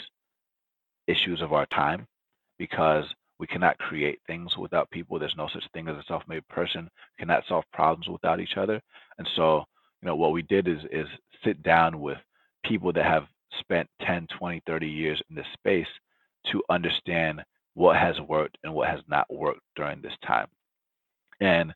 issues 1.06 1.42
of 1.42 1.52
our 1.52 1.66
time 1.66 2.06
because 2.58 3.04
we 3.38 3.46
cannot 3.46 3.78
create 3.78 4.20
things 4.26 4.56
without 4.56 4.90
people. 4.90 5.18
There's 5.18 5.36
no 5.36 5.48
such 5.52 5.64
thing 5.72 5.88
as 5.88 5.96
a 5.96 6.04
self-made 6.06 6.46
person. 6.48 6.84
We 6.84 7.22
cannot 7.22 7.44
solve 7.48 7.64
problems 7.72 8.08
without 8.08 8.40
each 8.40 8.56
other. 8.56 8.80
And 9.18 9.28
so, 9.36 9.64
you 10.02 10.06
know, 10.06 10.16
what 10.16 10.32
we 10.32 10.42
did 10.42 10.68
is 10.68 10.78
is 10.90 11.06
sit 11.44 11.62
down 11.62 12.00
with 12.00 12.18
people 12.64 12.92
that 12.92 13.04
have 13.04 13.24
spent 13.60 13.88
10, 14.02 14.28
20, 14.38 14.62
30 14.66 14.86
years 14.88 15.20
in 15.28 15.36
this 15.36 15.46
space 15.52 15.86
to 16.50 16.62
understand 16.70 17.42
what 17.74 17.96
has 17.96 18.20
worked 18.28 18.58
and 18.64 18.72
what 18.74 18.88
has 18.88 19.00
not 19.08 19.32
worked 19.32 19.60
during 19.76 20.00
this 20.00 20.14
time. 20.26 20.48
And 21.40 21.74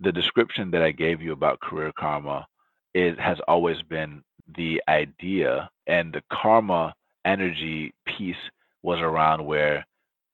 the 0.00 0.12
description 0.12 0.70
that 0.70 0.82
I 0.82 0.92
gave 0.92 1.20
you 1.20 1.32
about 1.32 1.60
career 1.60 1.92
karma 1.98 2.46
it 2.94 3.18
has 3.20 3.38
always 3.46 3.80
been 3.82 4.22
the 4.56 4.82
idea 4.88 5.70
and 5.86 6.12
the 6.12 6.22
karma 6.32 6.92
energy 7.24 7.94
piece 8.06 8.34
was 8.82 8.98
around 9.00 9.44
where 9.44 9.86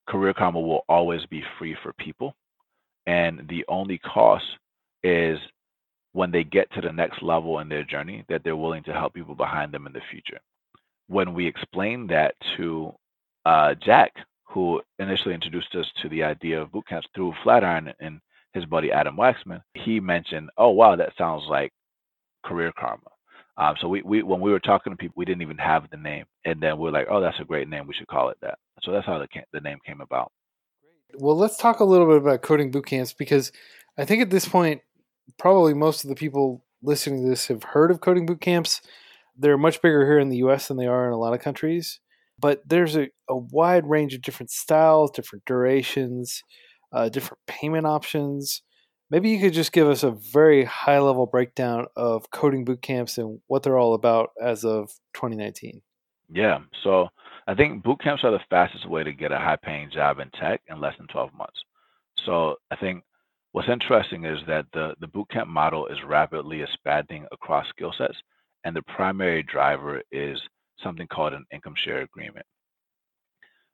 career 0.08 0.32
karma 0.32 0.60
will 0.60 0.84
always 0.88 1.26
be 1.26 1.42
free 1.58 1.76
for 1.82 1.92
people 1.94 2.34
and 3.06 3.46
the 3.48 3.64
only 3.68 3.98
cost 3.98 4.44
is 5.02 5.38
when 6.12 6.30
they 6.30 6.44
get 6.44 6.72
to 6.72 6.80
the 6.80 6.92
next 6.92 7.22
level 7.22 7.58
in 7.60 7.68
their 7.68 7.84
journey 7.84 8.24
that 8.28 8.42
they're 8.42 8.56
willing 8.56 8.82
to 8.84 8.92
help 8.92 9.14
people 9.14 9.34
behind 9.34 9.72
them 9.72 9.86
in 9.86 9.92
the 9.92 10.00
future. 10.10 10.38
When 11.08 11.34
we 11.34 11.46
explained 11.46 12.10
that 12.10 12.34
to 12.56 12.92
uh, 13.44 13.74
Jack, 13.74 14.12
who 14.46 14.80
initially 14.98 15.34
introduced 15.34 15.74
us 15.74 15.86
to 16.02 16.08
the 16.08 16.22
idea 16.22 16.60
of 16.60 16.72
boot 16.72 16.86
camps 16.88 17.08
through 17.14 17.34
Flatiron 17.42 17.92
and 18.00 18.20
his 18.54 18.64
buddy 18.64 18.90
Adam 18.90 19.16
Waxman, 19.16 19.60
he 19.74 20.00
mentioned, 20.00 20.50
"Oh 20.56 20.70
wow, 20.70 20.96
that 20.96 21.12
sounds 21.18 21.44
like 21.48 21.72
career 22.44 22.72
karma." 22.78 23.02
Um, 23.58 23.74
so 23.80 23.88
we, 23.88 24.02
we 24.02 24.22
when 24.22 24.40
we 24.40 24.50
were 24.50 24.60
talking 24.60 24.92
to 24.92 24.96
people, 24.96 25.14
we 25.16 25.24
didn't 25.24 25.42
even 25.42 25.58
have 25.58 25.88
the 25.90 25.96
name, 25.96 26.24
and 26.44 26.60
then 26.60 26.78
we 26.78 26.88
are 26.88 26.92
like, 26.92 27.08
"Oh, 27.10 27.20
that's 27.20 27.40
a 27.40 27.44
great 27.44 27.68
name. 27.68 27.86
We 27.86 27.94
should 27.94 28.08
call 28.08 28.30
it 28.30 28.38
that." 28.42 28.58
So 28.82 28.92
that's 28.92 29.06
how 29.06 29.18
the 29.18 29.28
the 29.52 29.60
name 29.60 29.78
came 29.86 30.00
about. 30.00 30.32
Well, 31.14 31.36
let's 31.36 31.56
talk 31.56 31.80
a 31.80 31.84
little 31.84 32.06
bit 32.06 32.16
about 32.16 32.42
coding 32.42 32.70
boot 32.70 32.86
camps 32.86 33.12
because 33.12 33.52
I 33.98 34.04
think 34.04 34.22
at 34.22 34.30
this 34.30 34.48
point 34.48 34.82
probably 35.38 35.74
most 35.74 36.04
of 36.04 36.08
the 36.08 36.16
people 36.16 36.64
listening 36.82 37.22
to 37.22 37.28
this 37.28 37.48
have 37.48 37.62
heard 37.62 37.90
of 37.90 38.00
coding 38.00 38.26
boot 38.26 38.40
camps. 38.40 38.80
They're 39.36 39.58
much 39.58 39.82
bigger 39.82 40.04
here 40.06 40.18
in 40.18 40.28
the 40.28 40.38
US 40.38 40.68
than 40.68 40.76
they 40.76 40.86
are 40.86 41.06
in 41.06 41.12
a 41.12 41.18
lot 41.18 41.34
of 41.34 41.40
countries. 41.40 42.00
But 42.38 42.62
there's 42.66 42.96
a, 42.96 43.08
a 43.28 43.36
wide 43.36 43.88
range 43.88 44.14
of 44.14 44.22
different 44.22 44.50
styles, 44.50 45.10
different 45.10 45.44
durations, 45.44 46.42
uh, 46.92 47.08
different 47.08 47.40
payment 47.46 47.86
options. 47.86 48.62
Maybe 49.10 49.30
you 49.30 49.40
could 49.40 49.52
just 49.52 49.72
give 49.72 49.88
us 49.88 50.02
a 50.02 50.10
very 50.10 50.64
high 50.64 50.98
level 50.98 51.26
breakdown 51.26 51.86
of 51.96 52.30
coding 52.30 52.64
boot 52.64 52.82
camps 52.82 53.18
and 53.18 53.40
what 53.46 53.62
they're 53.62 53.78
all 53.78 53.94
about 53.94 54.30
as 54.40 54.64
of 54.64 54.90
2019. 55.14 55.80
Yeah. 56.28 56.58
So 56.82 57.08
I 57.46 57.54
think 57.54 57.84
boot 57.84 58.00
camps 58.00 58.24
are 58.24 58.32
the 58.32 58.40
fastest 58.50 58.88
way 58.88 59.04
to 59.04 59.12
get 59.12 59.30
a 59.32 59.38
high 59.38 59.56
paying 59.56 59.90
job 59.90 60.18
in 60.18 60.30
tech 60.30 60.60
in 60.68 60.80
less 60.80 60.94
than 60.98 61.06
12 61.06 61.32
months. 61.34 61.60
So 62.24 62.56
I 62.70 62.76
think 62.76 63.04
What's 63.56 63.70
interesting 63.70 64.26
is 64.26 64.38
that 64.48 64.66
the, 64.74 64.92
the 65.00 65.06
bootcamp 65.06 65.46
model 65.46 65.86
is 65.86 65.96
rapidly 66.06 66.60
expanding 66.60 67.24
across 67.32 67.66
skill 67.70 67.90
sets, 67.96 68.18
and 68.66 68.76
the 68.76 68.82
primary 68.82 69.42
driver 69.42 70.02
is 70.12 70.38
something 70.82 71.06
called 71.06 71.32
an 71.32 71.44
income 71.52 71.74
share 71.84 72.02
agreement. 72.02 72.46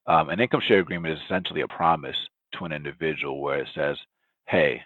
Um, 0.07 0.31
an 0.31 0.41
income 0.41 0.63
share 0.67 0.81
agreement 0.81 1.15
is 1.15 1.25
essentially 1.25 1.61
a 1.61 1.69
promise 1.69 2.17
to 2.59 2.65
an 2.65 2.73
individual 2.73 3.41
where 3.41 3.61
it 3.61 3.69
says, 3.75 3.97
hey, 4.49 4.81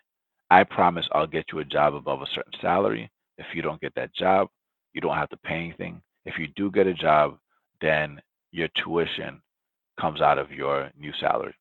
I 0.50 0.64
promise 0.64 1.06
I'll 1.12 1.26
get 1.26 1.46
you 1.52 1.60
a 1.60 1.64
job 1.64 1.94
above 1.94 2.22
a 2.22 2.26
certain 2.34 2.52
salary. 2.60 3.10
If 3.38 3.46
you 3.54 3.62
don't 3.62 3.80
get 3.80 3.94
that 3.96 4.14
job, 4.14 4.48
you 4.92 5.00
don't 5.00 5.16
have 5.16 5.30
to 5.30 5.36
pay 5.38 5.56
anything. 5.56 6.00
If 6.24 6.38
you 6.38 6.48
do 6.56 6.70
get 6.70 6.86
a 6.86 6.94
job, 6.94 7.38
then 7.80 8.20
your 8.52 8.68
tuition 8.82 9.40
comes 10.00 10.20
out 10.20 10.38
of 10.38 10.50
your 10.50 10.90
new 10.98 11.12
salary. 11.20 11.54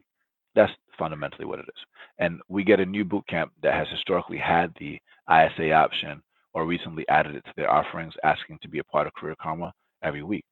That's 0.56 0.72
fundamentally 0.98 1.46
what 1.46 1.60
it 1.60 1.66
is. 1.68 1.82
And 2.20 2.42
we 2.48 2.64
get 2.64 2.80
a 2.80 2.86
new 2.86 3.04
boot 3.04 3.26
camp 3.28 3.52
that 3.62 3.74
has 3.74 3.88
historically 3.90 4.38
had 4.38 4.74
the 4.80 5.00
ISA 5.30 5.72
option 5.72 6.22
or 6.54 6.66
recently 6.66 7.08
added 7.10 7.36
it 7.36 7.44
to 7.46 7.52
their 7.58 7.72
offerings, 7.72 8.14
asking 8.24 8.60
to 8.62 8.70
be 8.70 8.80
a 8.80 8.84
part 8.86 9.08
of 9.08 9.14
Career 9.14 9.36
Karma 9.42 9.74
every 10.04 10.24
week. 10.24 10.44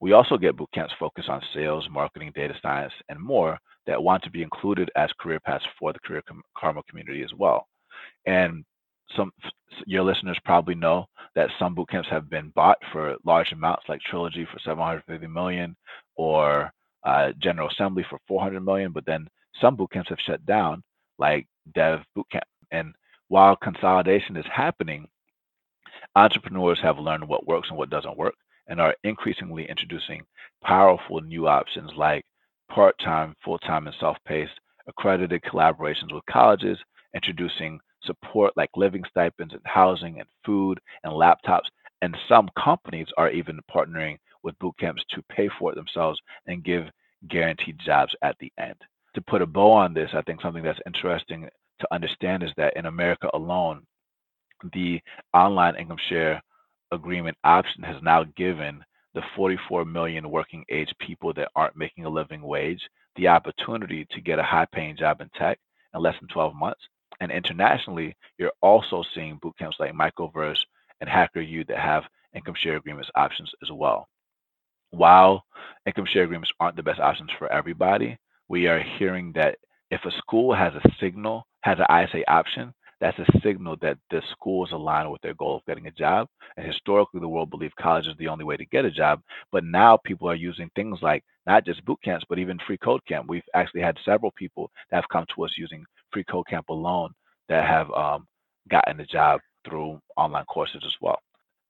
We 0.00 0.12
also 0.12 0.38
get 0.38 0.56
boot 0.56 0.70
camps 0.72 0.94
focused 0.98 1.28
on 1.28 1.42
sales, 1.54 1.86
marketing, 1.90 2.32
data 2.34 2.54
science, 2.62 2.92
and 3.08 3.20
more 3.20 3.58
that 3.86 4.02
want 4.02 4.22
to 4.24 4.30
be 4.30 4.42
included 4.42 4.90
as 4.96 5.10
career 5.20 5.40
paths 5.40 5.64
for 5.78 5.92
the 5.92 5.98
Career 6.00 6.22
Karma 6.56 6.82
community 6.88 7.22
as 7.22 7.32
well. 7.36 7.66
And 8.26 8.64
some 9.16 9.32
your 9.86 10.04
listeners 10.04 10.38
probably 10.44 10.74
know 10.74 11.06
that 11.34 11.50
some 11.58 11.74
boot 11.74 11.88
camps 11.90 12.08
have 12.10 12.30
been 12.30 12.50
bought 12.54 12.78
for 12.92 13.16
large 13.24 13.52
amounts, 13.52 13.84
like 13.88 14.00
Trilogy 14.02 14.46
for 14.50 14.58
750 14.60 15.26
million, 15.26 15.76
or 16.16 16.70
uh, 17.04 17.32
General 17.38 17.68
Assembly 17.68 18.04
for 18.08 18.18
400 18.28 18.60
million. 18.60 18.92
But 18.92 19.06
then 19.06 19.28
some 19.60 19.76
boot 19.76 19.90
camps 19.92 20.08
have 20.08 20.18
shut 20.26 20.44
down, 20.46 20.82
like 21.18 21.46
Dev 21.74 22.00
Bootcamp. 22.16 22.40
And 22.70 22.94
while 23.28 23.56
consolidation 23.56 24.36
is 24.36 24.46
happening, 24.52 25.06
entrepreneurs 26.16 26.80
have 26.82 26.98
learned 26.98 27.26
what 27.28 27.46
works 27.46 27.68
and 27.68 27.78
what 27.78 27.90
doesn't 27.90 28.16
work, 28.16 28.34
and 28.70 28.80
are 28.80 28.94
increasingly 29.04 29.68
introducing 29.68 30.22
powerful 30.64 31.20
new 31.20 31.46
options 31.46 31.90
like 31.96 32.24
part-time, 32.70 33.34
full-time, 33.44 33.86
and 33.86 33.96
self-paced 34.00 34.52
accredited 34.86 35.42
collaborations 35.42 36.12
with 36.12 36.24
colleges, 36.30 36.78
introducing 37.14 37.78
support 38.04 38.52
like 38.56 38.70
living 38.76 39.04
stipends 39.10 39.52
and 39.52 39.62
housing 39.64 40.20
and 40.20 40.28
food 40.46 40.78
and 41.04 41.12
laptops. 41.12 41.66
And 42.02 42.16
some 42.28 42.48
companies 42.62 43.08
are 43.18 43.30
even 43.30 43.60
partnering 43.70 44.16
with 44.42 44.58
boot 44.58 44.74
camps 44.78 45.02
to 45.10 45.22
pay 45.30 45.50
for 45.58 45.72
it 45.72 45.74
themselves 45.74 46.18
and 46.46 46.64
give 46.64 46.84
guaranteed 47.28 47.78
jobs 47.84 48.14
at 48.22 48.36
the 48.40 48.50
end. 48.58 48.76
To 49.14 49.20
put 49.20 49.42
a 49.42 49.46
bow 49.46 49.72
on 49.72 49.92
this, 49.92 50.10
I 50.14 50.22
think 50.22 50.40
something 50.40 50.62
that's 50.62 50.78
interesting 50.86 51.48
to 51.80 51.88
understand 51.92 52.42
is 52.42 52.50
that 52.56 52.76
in 52.76 52.86
America 52.86 53.28
alone, 53.34 53.82
the 54.72 55.00
online 55.34 55.76
income 55.76 55.98
share 56.08 56.40
agreement 56.92 57.36
option 57.44 57.82
has 57.82 58.02
now 58.02 58.24
given 58.36 58.84
the 59.14 59.22
44 59.36 59.84
million 59.84 60.30
working 60.30 60.64
age 60.70 60.92
people 61.00 61.32
that 61.34 61.50
aren't 61.56 61.76
making 61.76 62.04
a 62.04 62.08
living 62.08 62.42
wage 62.42 62.80
the 63.16 63.28
opportunity 63.28 64.06
to 64.10 64.20
get 64.20 64.38
a 64.38 64.42
high 64.42 64.66
paying 64.72 64.96
job 64.96 65.20
in 65.20 65.28
tech 65.30 65.58
in 65.94 66.00
less 66.00 66.14
than 66.20 66.28
12 66.28 66.54
months. 66.54 66.80
And 67.20 67.30
internationally, 67.30 68.16
you're 68.38 68.52
also 68.62 69.04
seeing 69.14 69.38
boot 69.42 69.54
camps 69.58 69.76
like 69.78 69.92
Microverse 69.92 70.58
and 71.00 71.10
HackerU 71.10 71.66
that 71.66 71.78
have 71.78 72.04
income 72.34 72.54
share 72.56 72.76
agreements 72.76 73.10
options 73.14 73.50
as 73.62 73.70
well. 73.72 74.08
While 74.90 75.44
income 75.86 76.06
share 76.06 76.24
agreements 76.24 76.52
aren't 76.60 76.76
the 76.76 76.82
best 76.82 77.00
options 77.00 77.30
for 77.38 77.52
everybody, 77.52 78.16
we 78.48 78.68
are 78.68 78.80
hearing 78.80 79.32
that 79.34 79.58
if 79.90 80.04
a 80.04 80.10
school 80.12 80.54
has 80.54 80.72
a 80.74 80.94
signal, 81.00 81.46
has 81.62 81.78
an 81.78 81.86
ISA 82.04 82.28
option, 82.30 82.72
that's 83.00 83.18
a 83.18 83.40
signal 83.42 83.76
that 83.80 83.96
the 84.10 84.22
school 84.32 84.66
is 84.66 84.72
aligned 84.72 85.10
with 85.10 85.22
their 85.22 85.34
goal 85.34 85.56
of 85.56 85.64
getting 85.66 85.86
a 85.86 85.92
job. 85.92 86.28
And 86.56 86.66
historically, 86.66 87.20
the 87.20 87.28
world 87.28 87.50
believed 87.50 87.76
college 87.76 88.06
is 88.06 88.16
the 88.18 88.28
only 88.28 88.44
way 88.44 88.56
to 88.56 88.66
get 88.66 88.84
a 88.84 88.90
job. 88.90 89.22
But 89.50 89.64
now 89.64 89.96
people 89.96 90.28
are 90.28 90.34
using 90.34 90.70
things 90.76 90.98
like 91.00 91.24
not 91.46 91.64
just 91.64 91.84
boot 91.84 91.98
camps, 92.04 92.26
but 92.28 92.38
even 92.38 92.58
free 92.66 92.76
code 92.78 93.00
camp. 93.08 93.26
We've 93.28 93.42
actually 93.54 93.80
had 93.80 93.96
several 94.04 94.32
people 94.32 94.70
that 94.90 94.96
have 94.96 95.08
come 95.10 95.24
to 95.34 95.44
us 95.44 95.54
using 95.56 95.84
free 96.12 96.24
code 96.24 96.46
camp 96.48 96.68
alone 96.68 97.12
that 97.48 97.66
have 97.66 97.90
um, 97.92 98.26
gotten 98.68 99.00
a 99.00 99.06
job 99.06 99.40
through 99.66 100.00
online 100.16 100.44
courses 100.44 100.82
as 100.84 100.94
well. 101.00 101.18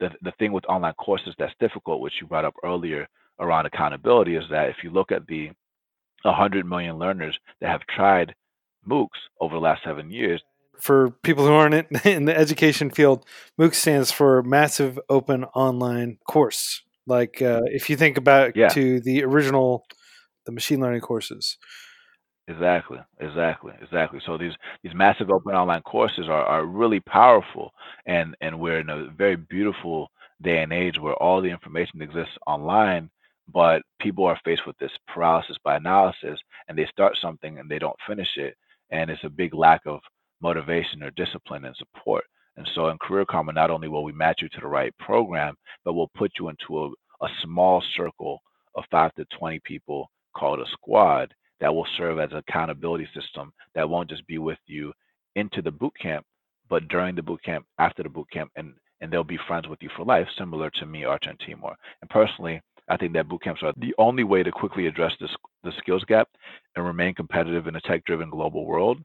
The, 0.00 0.10
the 0.22 0.32
thing 0.38 0.52
with 0.52 0.64
online 0.66 0.94
courses 0.94 1.34
that's 1.38 1.54
difficult, 1.60 2.00
which 2.00 2.14
you 2.20 2.26
brought 2.26 2.44
up 2.44 2.54
earlier 2.64 3.06
around 3.38 3.66
accountability, 3.66 4.34
is 4.34 4.44
that 4.50 4.68
if 4.68 4.76
you 4.82 4.90
look 4.90 5.12
at 5.12 5.26
the 5.26 5.50
100 6.22 6.66
million 6.66 6.98
learners 6.98 7.38
that 7.60 7.70
have 7.70 7.82
tried 7.94 8.34
MOOCs 8.88 9.08
over 9.40 9.54
the 9.54 9.60
last 9.60 9.82
seven 9.84 10.10
years, 10.10 10.42
for 10.80 11.10
people 11.22 11.46
who 11.46 11.52
aren't 11.52 11.86
in 12.04 12.24
the 12.24 12.36
education 12.36 12.90
field, 12.90 13.24
MOOC 13.58 13.74
stands 13.74 14.10
for 14.10 14.42
Massive 14.42 14.98
Open 15.08 15.44
Online 15.44 16.18
Course. 16.26 16.82
Like 17.06 17.42
uh, 17.42 17.62
if 17.66 17.90
you 17.90 17.96
think 17.96 18.16
about 18.16 18.56
yeah. 18.56 18.68
to 18.68 19.00
the 19.00 19.24
original, 19.24 19.84
the 20.46 20.52
machine 20.52 20.80
learning 20.80 21.00
courses. 21.00 21.58
Exactly, 22.50 22.98
exactly, 23.20 23.72
exactly. 23.80 24.20
So 24.26 24.36
these 24.36 24.54
these 24.82 24.94
massive 24.94 25.30
open 25.30 25.54
online 25.54 25.82
courses 25.82 26.26
are, 26.28 26.44
are 26.44 26.64
really 26.64 27.00
powerful, 27.00 27.72
and 28.06 28.36
and 28.40 28.58
we're 28.58 28.80
in 28.80 28.90
a 28.90 29.08
very 29.16 29.36
beautiful 29.36 30.10
day 30.42 30.62
and 30.62 30.72
age 30.72 30.98
where 30.98 31.14
all 31.14 31.40
the 31.40 31.50
information 31.50 32.02
exists 32.02 32.32
online, 32.46 33.10
but 33.52 33.82
people 34.00 34.24
are 34.24 34.40
faced 34.44 34.66
with 34.66 34.76
this 34.78 34.90
paralysis 35.06 35.56
by 35.62 35.76
analysis, 35.76 36.40
and 36.68 36.76
they 36.76 36.86
start 36.86 37.16
something 37.20 37.58
and 37.58 37.70
they 37.70 37.78
don't 37.78 37.96
finish 38.06 38.36
it, 38.36 38.56
and 38.90 39.10
it's 39.10 39.24
a 39.24 39.28
big 39.28 39.54
lack 39.54 39.82
of 39.86 40.00
motivation 40.40 41.02
or 41.02 41.10
discipline 41.12 41.64
and 41.64 41.76
support. 41.76 42.24
And 42.56 42.68
so 42.74 42.88
in 42.88 42.98
Career 42.98 43.24
Karma, 43.24 43.52
not 43.52 43.70
only 43.70 43.88
will 43.88 44.04
we 44.04 44.12
match 44.12 44.40
you 44.42 44.48
to 44.50 44.60
the 44.60 44.66
right 44.66 44.96
program, 44.98 45.54
but 45.84 45.94
we'll 45.94 46.10
put 46.14 46.32
you 46.38 46.48
into 46.48 46.84
a, 46.84 47.24
a 47.24 47.28
small 47.42 47.82
circle 47.96 48.40
of 48.74 48.84
five 48.90 49.14
to 49.14 49.24
20 49.38 49.60
people 49.64 50.10
called 50.36 50.60
a 50.60 50.70
squad 50.72 51.32
that 51.60 51.74
will 51.74 51.86
serve 51.96 52.18
as 52.18 52.30
an 52.32 52.38
accountability 52.38 53.08
system 53.14 53.52
that 53.74 53.88
won't 53.88 54.10
just 54.10 54.26
be 54.26 54.38
with 54.38 54.58
you 54.66 54.92
into 55.36 55.62
the 55.62 55.70
boot 55.70 55.92
camp, 56.00 56.24
but 56.68 56.88
during 56.88 57.14
the 57.14 57.22
boot 57.22 57.42
camp, 57.44 57.66
after 57.78 58.02
the 58.02 58.08
boot 58.08 58.28
camp, 58.32 58.50
and 58.56 58.74
and 59.02 59.10
they'll 59.10 59.24
be 59.24 59.38
friends 59.48 59.66
with 59.66 59.78
you 59.82 59.88
for 59.96 60.04
life, 60.04 60.26
similar 60.36 60.68
to 60.68 60.84
me, 60.84 61.04
Artur, 61.04 61.30
and 61.30 61.40
Timur. 61.40 61.74
And 62.02 62.10
personally, 62.10 62.60
I 62.88 62.98
think 62.98 63.14
that 63.14 63.28
boot 63.28 63.42
camps 63.42 63.62
are 63.62 63.72
the 63.78 63.94
only 63.96 64.24
way 64.24 64.42
to 64.42 64.52
quickly 64.52 64.86
address 64.86 65.12
this 65.20 65.30
the 65.64 65.72
skills 65.78 66.04
gap 66.04 66.28
and 66.76 66.84
remain 66.84 67.14
competitive 67.14 67.66
in 67.66 67.76
a 67.76 67.80
tech-driven 67.82 68.30
global 68.30 68.66
world 68.66 68.98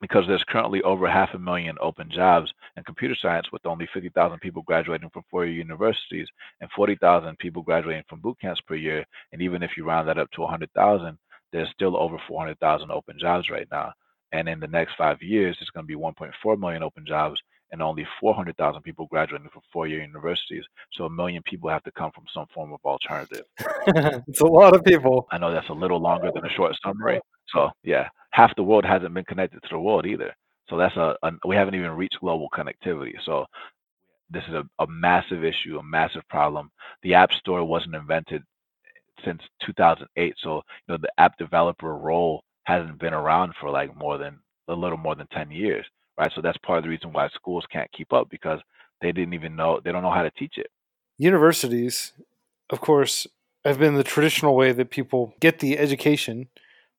because 0.00 0.24
there's 0.26 0.44
currently 0.48 0.82
over 0.82 1.08
half 1.08 1.30
a 1.34 1.38
million 1.38 1.76
open 1.80 2.10
jobs 2.10 2.52
in 2.76 2.84
computer 2.84 3.16
science 3.20 3.50
with 3.52 3.64
only 3.66 3.88
50,000 3.92 4.38
people 4.40 4.62
graduating 4.62 5.10
from 5.10 5.24
four-year 5.30 5.54
universities 5.54 6.28
and 6.60 6.70
40,000 6.72 7.38
people 7.38 7.62
graduating 7.62 8.04
from 8.08 8.20
boot 8.20 8.36
camps 8.40 8.60
per 8.60 8.74
year. 8.74 9.04
And 9.32 9.40
even 9.40 9.62
if 9.62 9.72
you 9.76 9.84
round 9.84 10.08
that 10.08 10.18
up 10.18 10.30
to 10.32 10.42
100,000, 10.42 11.18
there's 11.52 11.70
still 11.70 11.96
over 11.96 12.18
400,000 12.28 12.90
open 12.90 13.18
jobs 13.18 13.50
right 13.50 13.68
now. 13.70 13.92
And 14.32 14.48
in 14.48 14.60
the 14.60 14.66
next 14.66 14.94
five 14.98 15.22
years, 15.22 15.56
it's 15.60 15.70
going 15.70 15.84
to 15.84 15.88
be 15.88 15.94
1.4 15.94 16.58
million 16.58 16.82
open 16.82 17.06
jobs 17.06 17.40
and 17.72 17.82
only 17.82 18.06
400,000 18.20 18.82
people 18.82 19.06
graduating 19.06 19.48
from 19.48 19.62
four-year 19.72 20.02
universities. 20.02 20.64
So 20.92 21.04
a 21.04 21.10
million 21.10 21.42
people 21.42 21.68
have 21.70 21.82
to 21.84 21.90
come 21.92 22.10
from 22.12 22.24
some 22.32 22.46
form 22.54 22.72
of 22.72 22.80
alternative. 22.84 23.44
it's 24.28 24.40
a 24.40 24.46
lot 24.46 24.74
of 24.74 24.84
people. 24.84 25.26
I 25.32 25.38
know 25.38 25.52
that's 25.52 25.68
a 25.68 25.74
little 25.74 26.00
longer 26.00 26.30
than 26.32 26.44
a 26.44 26.50
short 26.50 26.76
summary. 26.84 27.20
So 27.48 27.70
yeah, 27.82 28.08
half 28.36 28.54
the 28.54 28.62
world 28.62 28.84
hasn't 28.84 29.14
been 29.14 29.24
connected 29.24 29.62
to 29.62 29.68
the 29.70 29.78
world 29.78 30.04
either. 30.04 30.30
So 30.68 30.76
that's 30.76 30.96
a, 30.96 31.16
a 31.22 31.32
we 31.46 31.56
haven't 31.56 31.74
even 31.74 31.92
reached 31.92 32.20
global 32.20 32.48
connectivity. 32.54 33.14
So 33.24 33.46
this 34.28 34.42
is 34.46 34.52
a, 34.54 34.64
a 34.78 34.86
massive 34.86 35.42
issue, 35.42 35.78
a 35.78 35.82
massive 35.82 36.22
problem. 36.28 36.70
The 37.02 37.14
App 37.14 37.32
Store 37.32 37.64
wasn't 37.64 37.94
invented 37.94 38.42
since 39.24 39.40
2008, 39.64 40.34
so 40.42 40.56
you 40.56 40.62
know 40.88 40.98
the 40.98 41.08
app 41.16 41.38
developer 41.38 41.96
role 41.96 42.44
hasn't 42.64 42.98
been 42.98 43.14
around 43.14 43.54
for 43.58 43.70
like 43.70 43.96
more 43.96 44.18
than 44.18 44.38
a 44.68 44.74
little 44.74 44.98
more 44.98 45.14
than 45.14 45.28
10 45.28 45.50
years, 45.50 45.86
right? 46.18 46.30
So 46.34 46.42
that's 46.42 46.58
part 46.58 46.78
of 46.78 46.84
the 46.84 46.90
reason 46.90 47.12
why 47.12 47.28
schools 47.28 47.64
can't 47.72 47.90
keep 47.92 48.12
up 48.12 48.28
because 48.28 48.60
they 49.00 49.12
didn't 49.12 49.32
even 49.32 49.56
know 49.56 49.80
they 49.82 49.92
don't 49.92 50.02
know 50.02 50.10
how 50.10 50.22
to 50.22 50.30
teach 50.32 50.58
it. 50.58 50.66
Universities, 51.16 52.12
of 52.68 52.82
course, 52.82 53.26
have 53.64 53.78
been 53.78 53.94
the 53.94 54.04
traditional 54.04 54.54
way 54.54 54.72
that 54.72 54.90
people 54.90 55.34
get 55.40 55.60
the 55.60 55.78
education 55.78 56.48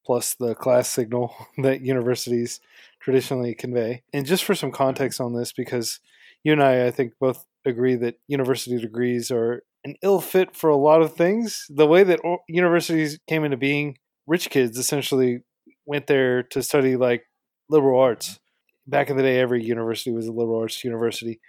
plus 0.08 0.34
the 0.36 0.55
class 0.55 0.88
signal 0.88 1.36
that 1.60 1.82
universities 1.82 2.62
traditionally 2.99 3.53
convey. 3.53 4.01
And 4.14 4.26
just 4.26 4.43
for 4.43 4.55
some 4.55 4.72
context 4.72 5.22
on 5.22 5.36
this, 5.36 5.51
because 5.51 5.99
you 6.43 6.53
and 6.53 6.64
I, 6.64 6.88
I 6.88 6.91
think, 6.91 7.14
both 7.20 7.45
agree 7.66 7.95
that 7.95 8.16
university 8.28 8.80
degrees 8.80 9.30
are 9.30 9.64
an 9.84 9.95
ill 10.01 10.22
fit 10.22 10.55
for 10.55 10.70
a 10.70 10.78
lot 10.78 11.01
of 11.01 11.14
things. 11.14 11.66
The 11.70 11.86
way 11.86 12.03
that 12.03 12.22
universities 12.47 13.20
came 13.28 13.43
into 13.43 13.58
being, 13.58 13.97
rich 14.26 14.49
kids 14.49 14.78
essentially 14.78 15.41
went 15.86 16.08
there 16.08 16.43
to 16.43 16.64
study 16.64 16.95
like 16.95 17.26
liberal 17.70 17.99
arts. 17.99 18.39
Back 18.88 19.10
in 19.10 19.18
the 19.18 19.24
day, 19.24 19.39
every 19.39 19.64
university 19.64 20.12
was 20.12 20.28
a 20.28 20.32
liberal 20.32 20.62
arts 20.62 20.84
university. 20.84 21.41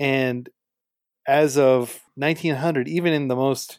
And 0.00 0.48
as 1.28 1.56
of 1.56 2.00
1900, 2.16 2.88
even 2.88 3.12
in 3.12 3.28
the 3.28 3.36
most 3.36 3.78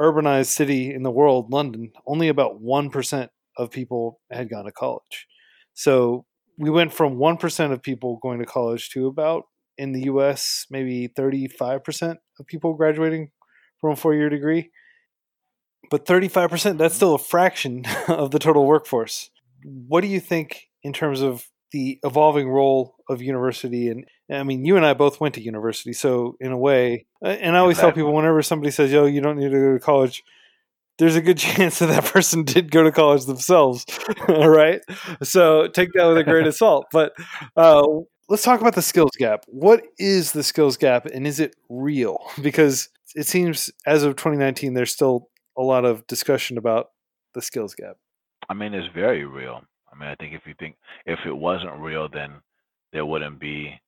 urbanized 0.00 0.46
city 0.46 0.94
in 0.94 1.02
the 1.02 1.10
world, 1.10 1.52
London, 1.52 1.92
only 2.06 2.28
about 2.28 2.62
1% 2.62 3.28
of 3.60 3.70
people 3.70 4.18
had 4.30 4.48
gone 4.48 4.64
to 4.64 4.72
college. 4.72 5.26
So 5.74 6.24
we 6.58 6.70
went 6.70 6.92
from 6.92 7.16
1% 7.16 7.72
of 7.72 7.82
people 7.82 8.18
going 8.22 8.38
to 8.40 8.46
college 8.46 8.90
to 8.90 9.06
about 9.06 9.44
in 9.76 9.92
the 9.92 10.04
US, 10.04 10.66
maybe 10.70 11.08
35% 11.08 12.16
of 12.38 12.46
people 12.46 12.74
graduating 12.74 13.30
from 13.80 13.92
a 13.92 13.96
four 13.96 14.14
year 14.14 14.30
degree. 14.30 14.70
But 15.90 16.06
35%, 16.06 16.78
that's 16.78 16.94
still 16.94 17.14
a 17.14 17.18
fraction 17.18 17.84
of 18.08 18.30
the 18.30 18.38
total 18.38 18.66
workforce. 18.66 19.30
what 19.64 20.00
do 20.00 20.06
you 20.06 20.20
think 20.20 20.68
in 20.82 20.92
terms 20.92 21.20
of 21.20 21.46
the 21.72 21.98
evolving 22.02 22.48
role 22.48 22.96
of 23.08 23.22
university 23.22 23.88
and 23.88 24.04
i 24.30 24.42
mean 24.42 24.64
you 24.64 24.76
and 24.76 24.84
i 24.84 24.94
both 24.94 25.20
went 25.20 25.34
to 25.34 25.40
university 25.40 25.92
so 25.92 26.36
in 26.40 26.50
a 26.50 26.58
way 26.58 27.06
uh, 27.24 27.28
and 27.28 27.56
i 27.56 27.60
always 27.60 27.78
tell 27.78 27.92
people 27.92 28.12
whenever 28.12 28.42
somebody 28.42 28.70
says 28.70 28.90
yo 28.90 29.04
you 29.06 29.20
don't 29.20 29.38
need 29.38 29.52
to 29.52 29.60
go 29.66 29.72
to 29.74 29.78
college 29.78 30.22
there's 31.00 31.16
a 31.16 31.20
good 31.20 31.38
chance 31.48 31.80
that 31.80 31.86
that 31.86 32.04
person 32.04 32.44
did 32.44 32.70
go 32.70 32.84
to 32.84 32.92
college 32.92 33.24
themselves 33.24 33.84
right 34.28 34.80
so 35.22 35.66
take 35.66 35.92
that 35.94 36.06
with 36.06 36.18
a 36.18 36.24
grain 36.24 36.46
of 36.46 36.54
salt 36.64 36.86
but 36.92 37.12
uh, 37.56 37.84
let's 38.28 38.44
talk 38.44 38.60
about 38.60 38.76
the 38.76 38.82
skills 38.82 39.10
gap 39.18 39.44
what 39.48 39.82
is 39.98 40.30
the 40.30 40.44
skills 40.44 40.76
gap 40.76 41.06
and 41.06 41.26
is 41.26 41.40
it 41.40 41.56
real 41.68 42.24
because 42.40 42.88
it 43.16 43.26
seems 43.26 43.70
as 43.86 44.04
of 44.04 44.14
2019 44.14 44.74
there's 44.74 44.92
still 44.92 45.28
a 45.58 45.62
lot 45.62 45.84
of 45.84 46.06
discussion 46.06 46.56
about 46.56 46.90
the 47.34 47.42
skills 47.42 47.74
gap 47.74 47.96
I 48.50 48.54
mean, 48.54 48.74
it's 48.74 48.92
very 48.92 49.24
real. 49.24 49.62
I 49.92 49.96
mean, 49.96 50.08
I 50.08 50.16
think 50.16 50.34
if 50.34 50.42
you 50.44 50.54
think 50.58 50.74
if 51.06 51.20
it 51.24 51.32
wasn't 51.32 51.78
real, 51.78 52.08
then 52.12 52.32
there 52.92 53.06
wouldn't 53.06 53.38
be 53.38 53.80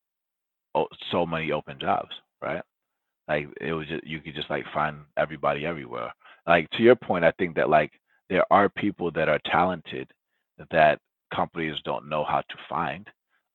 so 1.11 1.27
many 1.27 1.51
open 1.51 1.79
jobs, 1.81 2.11
right? 2.41 2.63
Like 3.27 3.49
it 3.61 3.73
was 3.73 3.89
just 3.89 4.07
you 4.07 4.21
could 4.21 4.37
just 4.37 4.49
like 4.51 4.65
find 4.73 4.99
everybody 5.17 5.67
everywhere. 5.67 6.13
Like 6.47 6.71
to 6.73 6.83
your 6.83 6.97
point, 6.97 7.25
I 7.25 7.33
think 7.39 7.57
that 7.57 7.71
like 7.71 7.93
there 8.31 8.45
are 8.51 8.69
people 8.69 9.11
that 9.13 9.29
are 9.29 9.41
talented 9.47 10.11
that 10.71 11.01
companies 11.35 11.77
don't 11.85 12.09
know 12.09 12.25
how 12.25 12.41
to 12.41 12.57
find, 12.69 13.09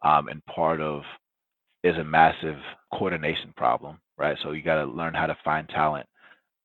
um, 0.04 0.28
and 0.30 0.46
part 0.48 0.82
of 0.82 1.04
is 1.84 1.98
a 1.98 2.04
massive 2.04 2.58
coordination 2.94 3.54
problem, 3.58 4.00
right? 4.18 4.38
So 4.44 4.52
you 4.52 4.62
got 4.64 4.84
to 4.84 4.92
learn 4.92 5.14
how 5.16 5.28
to 5.28 5.38
find 5.46 5.70
talent 5.70 6.08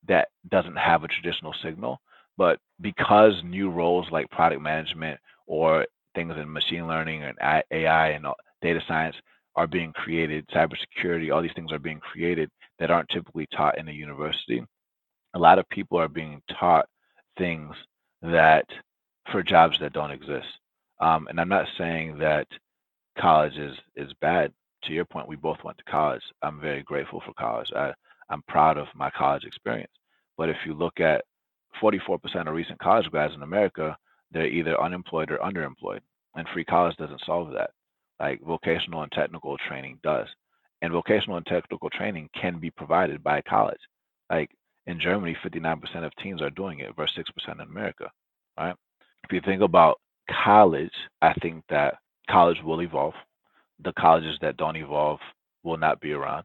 that 0.08 0.28
doesn't 0.50 0.76
have 0.76 1.04
a 1.04 1.08
traditional 1.08 1.54
signal 1.64 2.00
but 2.38 2.58
because 2.80 3.34
new 3.44 3.70
roles 3.70 4.06
like 4.12 4.30
product 4.30 4.62
management 4.62 5.20
or 5.46 5.86
things 6.14 6.34
in 6.38 6.52
machine 6.52 6.88
learning 6.88 7.24
and 7.24 7.36
AI 7.72 8.08
and 8.10 8.26
data 8.62 8.80
science 8.88 9.16
are 9.56 9.66
being 9.66 9.92
created, 9.92 10.48
cybersecurity, 10.48 11.34
all 11.34 11.42
these 11.42 11.52
things 11.54 11.72
are 11.72 11.80
being 11.80 12.00
created 12.00 12.50
that 12.78 12.90
aren't 12.90 13.10
typically 13.10 13.46
taught 13.54 13.78
in 13.78 13.88
a 13.88 13.92
university. 13.92 14.64
A 15.34 15.38
lot 15.38 15.58
of 15.58 15.68
people 15.70 15.98
are 15.98 16.08
being 16.08 16.42
taught 16.58 16.86
things 17.38 17.74
that 18.22 18.66
for 19.30 19.42
jobs 19.42 19.78
that 19.80 19.92
don't 19.92 20.10
exist. 20.10 20.46
Um, 21.00 21.26
and 21.28 21.40
I'm 21.40 21.48
not 21.48 21.66
saying 21.78 22.18
that 22.18 22.46
college 23.18 23.56
is 23.56 23.76
is 23.96 24.12
bad. 24.20 24.52
To 24.84 24.92
your 24.92 25.04
point, 25.04 25.28
we 25.28 25.36
both 25.36 25.58
went 25.64 25.78
to 25.78 25.84
college. 25.84 26.22
I'm 26.42 26.60
very 26.60 26.82
grateful 26.82 27.22
for 27.24 27.32
college. 27.34 27.68
I, 27.74 27.92
I'm 28.30 28.42
proud 28.48 28.78
of 28.78 28.88
my 28.94 29.10
college 29.10 29.44
experience. 29.44 29.92
But 30.36 30.48
if 30.48 30.56
you 30.66 30.74
look 30.74 30.98
at 31.00 31.24
44% 31.80 32.48
of 32.48 32.54
recent 32.54 32.78
college 32.80 33.08
grads 33.10 33.34
in 33.34 33.42
America, 33.42 33.96
they're 34.32 34.46
either 34.46 34.80
unemployed 34.80 35.30
or 35.30 35.38
underemployed. 35.38 36.00
And 36.34 36.48
free 36.52 36.64
college 36.64 36.96
doesn't 36.96 37.22
solve 37.24 37.52
that. 37.52 37.70
Like 38.18 38.40
vocational 38.42 39.02
and 39.02 39.12
technical 39.12 39.56
training 39.68 39.98
does. 40.02 40.26
And 40.80 40.92
vocational 40.92 41.36
and 41.36 41.46
technical 41.46 41.90
training 41.90 42.28
can 42.40 42.58
be 42.58 42.70
provided 42.70 43.22
by 43.22 43.42
college. 43.42 43.80
Like 44.30 44.50
in 44.86 45.00
Germany, 45.00 45.36
59% 45.44 46.04
of 46.04 46.12
teens 46.16 46.42
are 46.42 46.50
doing 46.50 46.80
it 46.80 46.94
versus 46.96 47.24
6% 47.48 47.54
in 47.54 47.60
America. 47.60 48.10
Right? 48.58 48.74
If 49.24 49.32
you 49.32 49.40
think 49.40 49.62
about 49.62 49.98
college, 50.30 50.92
I 51.20 51.32
think 51.34 51.64
that 51.68 51.94
college 52.28 52.62
will 52.64 52.82
evolve. 52.82 53.14
The 53.84 53.92
colleges 53.92 54.38
that 54.40 54.56
don't 54.56 54.76
evolve 54.76 55.20
will 55.62 55.76
not 55.76 56.00
be 56.00 56.12
around. 56.12 56.44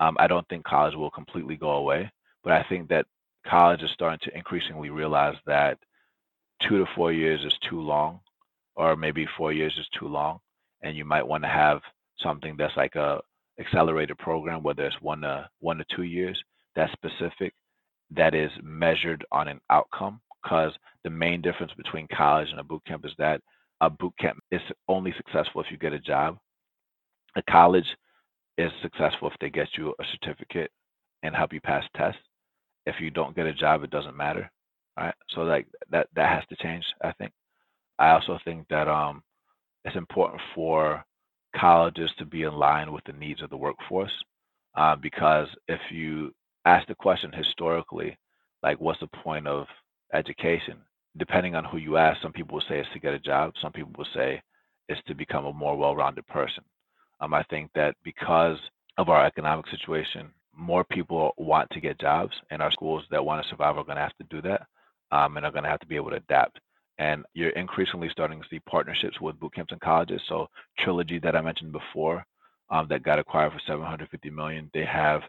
Um, 0.00 0.16
I 0.18 0.26
don't 0.26 0.46
think 0.48 0.64
college 0.64 0.94
will 0.94 1.10
completely 1.10 1.56
go 1.56 1.70
away, 1.72 2.10
but 2.42 2.52
I 2.52 2.64
think 2.68 2.88
that 2.88 3.06
college 3.46 3.82
is 3.82 3.90
starting 3.92 4.18
to 4.22 4.36
increasingly 4.36 4.90
realize 4.90 5.36
that 5.46 5.78
two 6.60 6.78
to 6.78 6.86
four 6.94 7.12
years 7.12 7.44
is 7.44 7.56
too 7.68 7.80
long, 7.80 8.20
or 8.76 8.96
maybe 8.96 9.26
four 9.36 9.52
years 9.52 9.76
is 9.78 9.88
too 9.98 10.08
long, 10.08 10.40
and 10.82 10.96
you 10.96 11.04
might 11.04 11.26
want 11.26 11.44
to 11.44 11.48
have 11.48 11.80
something 12.18 12.56
that's 12.56 12.76
like 12.76 12.96
a 12.96 13.20
accelerated 13.58 14.18
program, 14.18 14.62
whether 14.62 14.84
it's 14.84 15.00
one 15.00 15.20
to 15.20 15.48
one 15.60 15.78
to 15.78 15.84
two 15.94 16.02
years, 16.02 16.42
that's 16.74 16.92
specific, 16.92 17.54
that 18.16 18.34
is 18.34 18.50
measured 18.62 19.24
on 19.32 19.48
an 19.48 19.60
outcome. 19.70 20.20
Because 20.42 20.72
the 21.04 21.10
main 21.10 21.40
difference 21.40 21.72
between 21.76 22.06
college 22.14 22.48
and 22.50 22.60
a 22.60 22.64
boot 22.64 22.82
camp 22.86 23.04
is 23.06 23.12
that 23.18 23.40
a 23.80 23.88
boot 23.90 24.12
camp 24.20 24.38
is 24.50 24.60
only 24.88 25.12
successful 25.16 25.60
if 25.62 25.70
you 25.70 25.78
get 25.78 25.92
a 25.94 25.98
job. 25.98 26.38
A 27.36 27.42
college 27.50 27.86
is 28.58 28.70
successful 28.82 29.28
if 29.28 29.34
they 29.40 29.50
get 29.50 29.68
you 29.76 29.94
a 30.00 30.04
certificate 30.12 30.70
and 31.22 31.34
help 31.34 31.52
you 31.52 31.60
pass 31.60 31.84
tests 31.96 32.20
if 32.86 32.96
you 33.00 33.10
don't 33.10 33.34
get 33.36 33.46
a 33.46 33.54
job, 33.54 33.82
it 33.82 33.90
doesn't 33.90 34.16
matter. 34.16 34.50
Right. 34.96 35.14
So 35.30 35.40
like 35.42 35.66
that 35.90 36.08
that 36.14 36.28
has 36.28 36.44
to 36.48 36.56
change, 36.62 36.84
I 37.02 37.12
think. 37.12 37.32
I 37.98 38.10
also 38.10 38.38
think 38.44 38.66
that 38.68 38.88
um 38.88 39.22
it's 39.84 39.96
important 39.96 40.40
for 40.54 41.04
colleges 41.56 42.10
to 42.18 42.24
be 42.24 42.42
in 42.42 42.54
line 42.54 42.92
with 42.92 43.04
the 43.04 43.12
needs 43.12 43.42
of 43.42 43.50
the 43.50 43.56
workforce. 43.56 44.12
Uh, 44.76 44.96
because 44.96 45.48
if 45.68 45.80
you 45.90 46.32
ask 46.64 46.86
the 46.88 46.94
question 46.94 47.32
historically, 47.32 48.16
like 48.62 48.80
what's 48.80 49.00
the 49.00 49.06
point 49.08 49.46
of 49.46 49.66
education? 50.12 50.78
Depending 51.16 51.54
on 51.54 51.64
who 51.64 51.78
you 51.78 51.96
ask, 51.96 52.20
some 52.22 52.32
people 52.32 52.54
will 52.54 52.64
say 52.68 52.78
it's 52.78 52.88
to 52.92 52.98
get 52.98 53.14
a 53.14 53.18
job, 53.18 53.52
some 53.60 53.72
people 53.72 53.92
will 53.96 54.08
say 54.14 54.42
it's 54.88 55.00
to 55.06 55.14
become 55.14 55.46
a 55.46 55.52
more 55.52 55.76
well-rounded 55.76 56.26
person. 56.26 56.64
Um, 57.20 57.34
I 57.34 57.42
think 57.44 57.70
that 57.74 57.96
because 58.04 58.58
of 58.98 59.08
our 59.08 59.24
economic 59.24 59.66
situation, 59.68 60.30
more 60.56 60.84
people 60.84 61.32
want 61.36 61.70
to 61.70 61.80
get 61.80 62.00
jobs, 62.00 62.34
and 62.50 62.62
our 62.62 62.70
schools 62.72 63.04
that 63.10 63.24
want 63.24 63.42
to 63.42 63.48
survive 63.48 63.76
are 63.76 63.84
going 63.84 63.96
to 63.96 64.02
have 64.02 64.16
to 64.18 64.24
do 64.30 64.42
that, 64.42 64.66
um, 65.12 65.36
and 65.36 65.46
are 65.46 65.52
going 65.52 65.64
to 65.64 65.70
have 65.70 65.80
to 65.80 65.86
be 65.86 65.96
able 65.96 66.10
to 66.10 66.16
adapt. 66.16 66.58
And 66.98 67.24
you're 67.34 67.50
increasingly 67.50 68.08
starting 68.10 68.40
to 68.40 68.48
see 68.48 68.60
partnerships 68.60 69.20
with 69.20 69.38
boot 69.40 69.54
camps 69.54 69.72
and 69.72 69.80
colleges. 69.80 70.20
So 70.28 70.46
Trilogy 70.78 71.18
that 71.20 71.34
I 71.34 71.40
mentioned 71.40 71.72
before, 71.72 72.24
um, 72.70 72.86
that 72.88 73.02
got 73.02 73.18
acquired 73.18 73.52
for 73.52 73.60
750 73.66 74.30
million, 74.30 74.70
they 74.72 74.84
have 74.84 75.22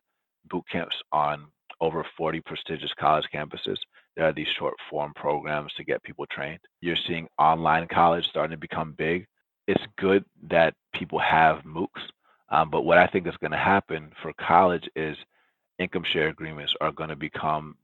boot 0.49 0.63
camps 0.71 0.95
on 1.11 1.45
over 1.81 2.05
40 2.17 2.41
prestigious 2.41 2.91
college 2.99 3.25
campuses. 3.33 3.77
There 4.15 4.25
are 4.25 4.33
these 4.33 4.47
short 4.57 4.75
form 4.89 5.13
programs 5.15 5.73
to 5.73 5.83
get 5.83 6.03
people 6.03 6.25
trained. 6.31 6.59
You're 6.81 6.95
seeing 7.07 7.27
online 7.37 7.87
college 7.87 8.25
starting 8.29 8.55
to 8.55 8.57
become 8.57 8.93
big. 8.97 9.27
It's 9.67 9.83
good 9.97 10.23
that 10.49 10.73
people 10.93 11.19
have 11.19 11.63
MOOCs 11.63 12.01
um, 12.49 12.69
but 12.69 12.83
what 12.83 12.97
I 12.97 13.07
think 13.07 13.27
is 13.27 13.37
going 13.37 13.51
to 13.51 13.57
happen 13.57 14.11
for 14.21 14.31
college 14.33 14.87
is 14.95 15.17
income 15.79 16.03
share 16.11 16.29
agreements 16.29 16.73
are 16.79 16.91
going 16.91 17.09
to 17.09 17.15
become 17.15 17.75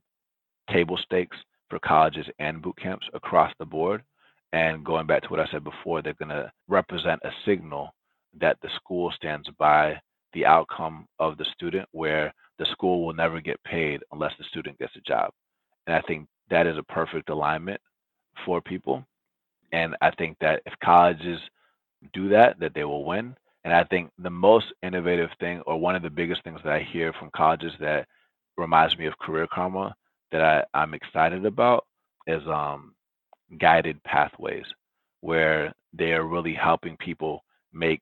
table 0.72 0.98
stakes 0.98 1.38
for 1.70 1.80
colleges 1.80 2.28
and 2.40 2.62
boot 2.62 2.78
camps 2.78 3.08
across 3.14 3.52
the 3.60 3.66
board. 3.66 4.04
And 4.54 4.84
going 4.84 5.08
back 5.08 5.24
to 5.24 5.30
what 5.30 5.40
I 5.40 5.48
said 5.52 5.64
before, 5.64 6.02
they're 6.02 6.14
going 6.14 6.30
to 6.30 6.52
represent 6.68 7.22
a 7.24 7.32
signal 7.46 7.94
that 8.40 8.58
the 8.62 8.70
school 8.76 9.12
stands 9.16 9.50
by 9.58 10.00
the 10.34 10.46
outcome 10.46 11.08
of 11.20 11.38
the 11.38 11.46
student, 11.54 11.88
where 11.92 12.34
the 12.62 12.68
school 12.72 13.04
will 13.04 13.14
never 13.14 13.42
get 13.42 13.62
paid 13.64 14.04
unless 14.12 14.34
the 14.38 14.44
student 14.44 14.78
gets 14.78 14.96
a 14.96 15.02
job. 15.02 15.32
And 15.88 15.96
I 15.96 16.02
think 16.02 16.28
that 16.52 16.68
is 16.68 16.78
a 16.78 16.84
perfect 16.84 17.30
alignment 17.30 17.82
for 18.46 18.62
people. 18.62 19.04
And 19.74 19.96
I 20.00 20.12
think 20.12 20.38
that 20.42 20.62
if 20.68 20.74
colleges 20.84 21.40
do 22.14 22.30
that, 22.30 22.60
that 22.60 22.76
they 22.76 22.84
will 22.84 23.04
win. 23.04 23.36
And 23.64 23.74
I 23.74 23.84
think 23.86 24.12
the 24.20 24.30
most 24.30 24.68
innovative 24.84 25.32
thing, 25.40 25.62
or 25.66 25.80
one 25.80 25.96
of 25.96 26.04
the 26.04 26.10
biggest 26.12 26.44
things 26.44 26.60
that 26.64 26.72
I 26.72 26.88
hear 26.94 27.14
from 27.14 27.32
colleges 27.36 27.74
that 27.80 28.08
reminds 28.58 28.96
me 28.96 29.08
of 29.08 29.18
Career 29.18 29.48
Karma 29.52 29.96
that 30.32 30.42
I, 30.44 30.64
I'm 30.80 30.94
excited 30.94 31.44
about 31.48 31.88
is 32.28 32.46
um, 32.48 32.94
guided 33.60 34.04
pathways, 34.04 34.66
where 35.22 35.74
they 35.94 36.12
are 36.12 36.28
really 36.28 36.54
helping 36.54 36.96
people 36.98 37.44
make 37.74 38.02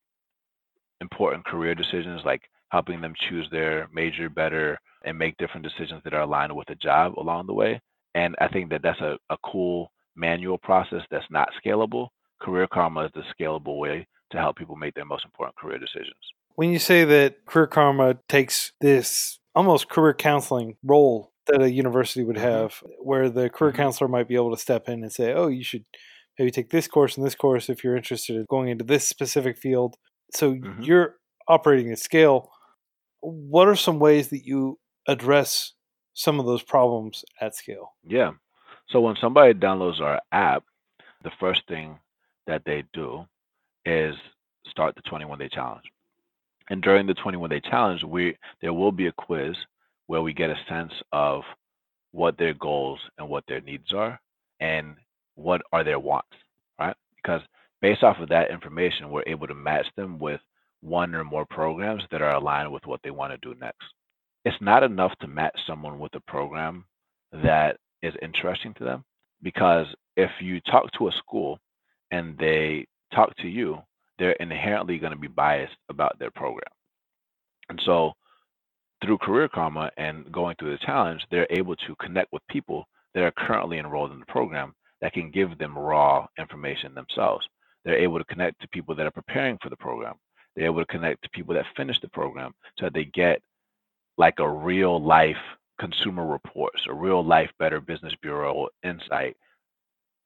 important 0.99 1.45
career 1.45 1.75
decisions, 1.75 2.21
like 2.25 2.41
helping 2.69 3.01
them 3.01 3.13
choose 3.29 3.47
their 3.51 3.87
major 3.93 4.29
better 4.29 4.79
and 5.05 5.17
make 5.17 5.37
different 5.37 5.65
decisions 5.65 6.01
that 6.03 6.13
are 6.13 6.21
aligned 6.21 6.55
with 6.55 6.69
a 6.69 6.75
job 6.75 7.13
along 7.17 7.47
the 7.47 7.53
way. 7.53 7.81
And 8.15 8.35
I 8.39 8.47
think 8.47 8.69
that 8.69 8.81
that's 8.83 8.99
a, 9.01 9.17
a 9.29 9.37
cool 9.45 9.91
manual 10.15 10.57
process 10.57 11.01
that's 11.09 11.25
not 11.29 11.49
scalable. 11.63 12.07
Career 12.41 12.67
Karma 12.71 13.05
is 13.05 13.11
the 13.13 13.23
scalable 13.39 13.77
way 13.79 14.07
to 14.31 14.37
help 14.37 14.57
people 14.57 14.75
make 14.75 14.93
their 14.95 15.05
most 15.05 15.25
important 15.25 15.57
career 15.57 15.77
decisions. 15.77 16.15
When 16.55 16.71
you 16.71 16.79
say 16.79 17.05
that 17.05 17.45
Career 17.45 17.67
Karma 17.67 18.17
takes 18.27 18.73
this 18.81 19.39
almost 19.55 19.89
career 19.89 20.13
counseling 20.13 20.75
role 20.83 21.31
that 21.47 21.61
a 21.61 21.71
university 21.71 22.23
would 22.23 22.35
mm-hmm. 22.35 22.45
have, 22.45 22.83
where 23.01 23.29
the 23.29 23.49
career 23.49 23.71
mm-hmm. 23.71 23.81
counselor 23.81 24.07
might 24.07 24.27
be 24.27 24.35
able 24.35 24.51
to 24.51 24.61
step 24.61 24.87
in 24.87 25.01
and 25.01 25.11
say, 25.11 25.33
oh, 25.33 25.47
you 25.47 25.63
should 25.63 25.85
maybe 26.37 26.51
take 26.51 26.69
this 26.69 26.87
course 26.87 27.17
and 27.17 27.25
this 27.25 27.35
course 27.35 27.69
if 27.69 27.83
you're 27.83 27.97
interested 27.97 28.35
in 28.35 28.45
going 28.49 28.69
into 28.69 28.85
this 28.85 29.07
specific 29.07 29.57
field. 29.57 29.95
So 30.33 30.53
mm-hmm. 30.53 30.81
you're 30.81 31.15
operating 31.47 31.91
at 31.91 31.99
scale. 31.99 32.51
What 33.21 33.67
are 33.67 33.75
some 33.75 33.99
ways 33.99 34.29
that 34.29 34.45
you 34.45 34.79
address 35.07 35.73
some 36.13 36.39
of 36.39 36.45
those 36.45 36.63
problems 36.63 37.23
at 37.41 37.55
scale? 37.55 37.93
Yeah. 38.05 38.31
So 38.89 39.01
when 39.01 39.15
somebody 39.19 39.53
downloads 39.53 39.99
our 40.01 40.21
app, 40.31 40.63
the 41.23 41.31
first 41.39 41.67
thing 41.67 41.99
that 42.47 42.63
they 42.65 42.83
do 42.93 43.25
is 43.85 44.15
start 44.67 44.95
the 44.95 45.01
21 45.01 45.39
day 45.39 45.49
challenge. 45.49 45.85
And 46.69 46.81
during 46.81 47.07
the 47.07 47.13
21 47.13 47.49
day 47.49 47.59
challenge, 47.59 48.03
we 48.03 48.37
there 48.61 48.73
will 48.73 48.91
be 48.91 49.07
a 49.07 49.11
quiz 49.11 49.55
where 50.07 50.21
we 50.21 50.33
get 50.33 50.49
a 50.49 50.55
sense 50.67 50.93
of 51.11 51.43
what 52.11 52.37
their 52.37 52.53
goals 52.53 52.99
and 53.17 53.29
what 53.29 53.43
their 53.47 53.61
needs 53.61 53.93
are 53.93 54.19
and 54.59 54.95
what 55.35 55.61
are 55.71 55.83
their 55.83 55.99
wants, 55.99 56.35
right? 56.79 56.95
because 57.21 57.41
based 57.81 58.03
off 58.03 58.19
of 58.19 58.29
that 58.29 58.51
information, 58.51 59.09
we're 59.09 59.23
able 59.27 59.47
to 59.47 59.53
match 59.53 59.85
them 59.95 60.19
with 60.19 60.41
one 60.81 61.13
or 61.13 61.23
more 61.23 61.45
programs 61.45 62.03
that 62.11 62.21
are 62.21 62.35
aligned 62.35 62.71
with 62.71 62.85
what 62.85 63.01
they 63.03 63.11
want 63.11 63.31
to 63.33 63.37
do 63.37 63.59
next. 63.59 63.85
It's 64.45 64.57
not 64.61 64.83
enough 64.83 65.13
to 65.19 65.27
match 65.27 65.57
someone 65.67 65.99
with 65.99 66.15
a 66.15 66.21
program 66.21 66.85
that 67.31 67.77
is 68.01 68.13
interesting 68.21 68.73
to 68.75 68.83
them 68.83 69.03
because 69.43 69.87
if 70.15 70.31
you 70.41 70.59
talk 70.61 70.91
to 70.93 71.07
a 71.07 71.11
school 71.11 71.59
and 72.11 72.37
they 72.37 72.87
talk 73.13 73.35
to 73.37 73.47
you, 73.47 73.79
they're 74.17 74.31
inherently 74.33 74.97
going 74.97 75.13
to 75.13 75.19
be 75.19 75.27
biased 75.27 75.75
about 75.89 76.17
their 76.19 76.31
program. 76.31 76.71
And 77.69 77.79
so 77.85 78.13
through 79.03 79.17
Career 79.19 79.47
Karma 79.47 79.91
and 79.97 80.31
going 80.31 80.55
through 80.59 80.71
the 80.71 80.85
challenge, 80.85 81.21
they're 81.31 81.47
able 81.49 81.75
to 81.75 81.95
connect 82.01 82.31
with 82.33 82.41
people 82.49 82.85
that 83.13 83.23
are 83.23 83.31
currently 83.31 83.77
enrolled 83.79 84.11
in 84.11 84.19
the 84.19 84.25
program 84.25 84.73
that 85.01 85.13
can 85.13 85.31
give 85.31 85.57
them 85.57 85.77
raw 85.77 86.27
information 86.37 86.93
themselves. 86.93 87.47
They're 87.85 87.97
able 87.97 88.17
to 88.19 88.25
connect 88.25 88.61
to 88.61 88.67
people 88.69 88.95
that 88.95 89.05
are 89.05 89.11
preparing 89.11 89.57
for 89.61 89.69
the 89.69 89.77
program. 89.77 90.15
They're 90.55 90.65
able 90.65 90.81
to 90.81 90.85
connect 90.85 91.23
to 91.23 91.29
people 91.29 91.53
that 91.55 91.65
finish 91.75 91.99
the 91.99 92.09
program 92.09 92.53
so 92.77 92.85
that 92.85 92.93
they 92.93 93.05
get 93.05 93.41
like 94.17 94.39
a 94.39 94.49
real 94.49 95.01
life 95.01 95.37
consumer 95.79 96.25
reports, 96.25 96.83
a 96.87 96.93
real 96.93 97.25
life 97.25 97.49
Better 97.57 97.79
Business 97.79 98.13
Bureau 98.21 98.67
insight, 98.83 99.37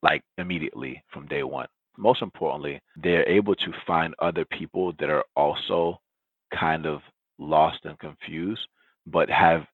like 0.01 0.23
immediately 0.37 1.03
from 1.11 1.27
day 1.27 1.43
one. 1.43 1.67
Most 1.97 2.21
importantly, 2.23 2.81
they're 2.95 3.27
able 3.29 3.55
to 3.55 3.71
find 3.85 4.15
other 4.19 4.45
people 4.45 4.93
that 4.99 5.09
are 5.09 5.23
also 5.35 5.99
kind 6.57 6.87
of 6.87 7.01
lost 7.37 7.85
and 7.85 7.97
confused, 7.99 8.67
but 9.05 9.29
have 9.29 9.65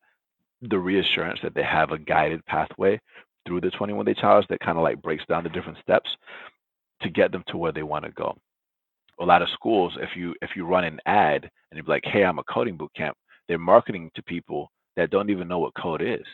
the 0.62 0.78
reassurance 0.78 1.40
that 1.42 1.56
they 1.56 1.64
have 1.64 1.92
a 1.92 1.98
guided 1.98 2.46
pathway 2.46 3.00
through 3.48 3.62
the 3.62 3.72
21 3.72 4.06
day 4.06 4.14
challenge 4.14 4.48
that 4.50 4.60
kind 4.60 4.78
of 4.78 4.84
like 4.84 5.02
breaks 5.02 5.26
down 5.28 5.44
the 5.44 5.50
different 5.50 5.80
steps 5.80 6.10
to 7.02 7.10
get 7.10 7.32
them 7.32 7.44
to 7.48 7.58
where 7.58 7.72
they 7.72 7.84
want 7.84 8.04
to 8.04 8.12
go. 8.12 8.36
A 9.20 9.26
lot 9.26 9.42
of 9.42 9.50
schools, 9.50 9.98
if 10.02 10.16
you 10.16 10.36
if 10.42 10.52
you 10.56 10.66
run 10.66 10.86
an 10.86 11.00
ad 11.06 11.44
and 11.72 11.78
you're 11.78 11.86
like, 11.86 12.06
"Hey, 12.06 12.24
I'm 12.24 12.40
a 12.40 12.44
coding 12.46 12.78
boot 12.78 12.92
camp," 12.96 13.18
they're 13.48 13.60
marketing 13.60 14.12
to 14.16 14.24
people 14.24 14.72
that 14.96 15.10
don't 15.12 15.30
even 15.30 15.48
know 15.48 15.60
what 15.60 15.74
code 15.76 16.02
is. 16.02 16.26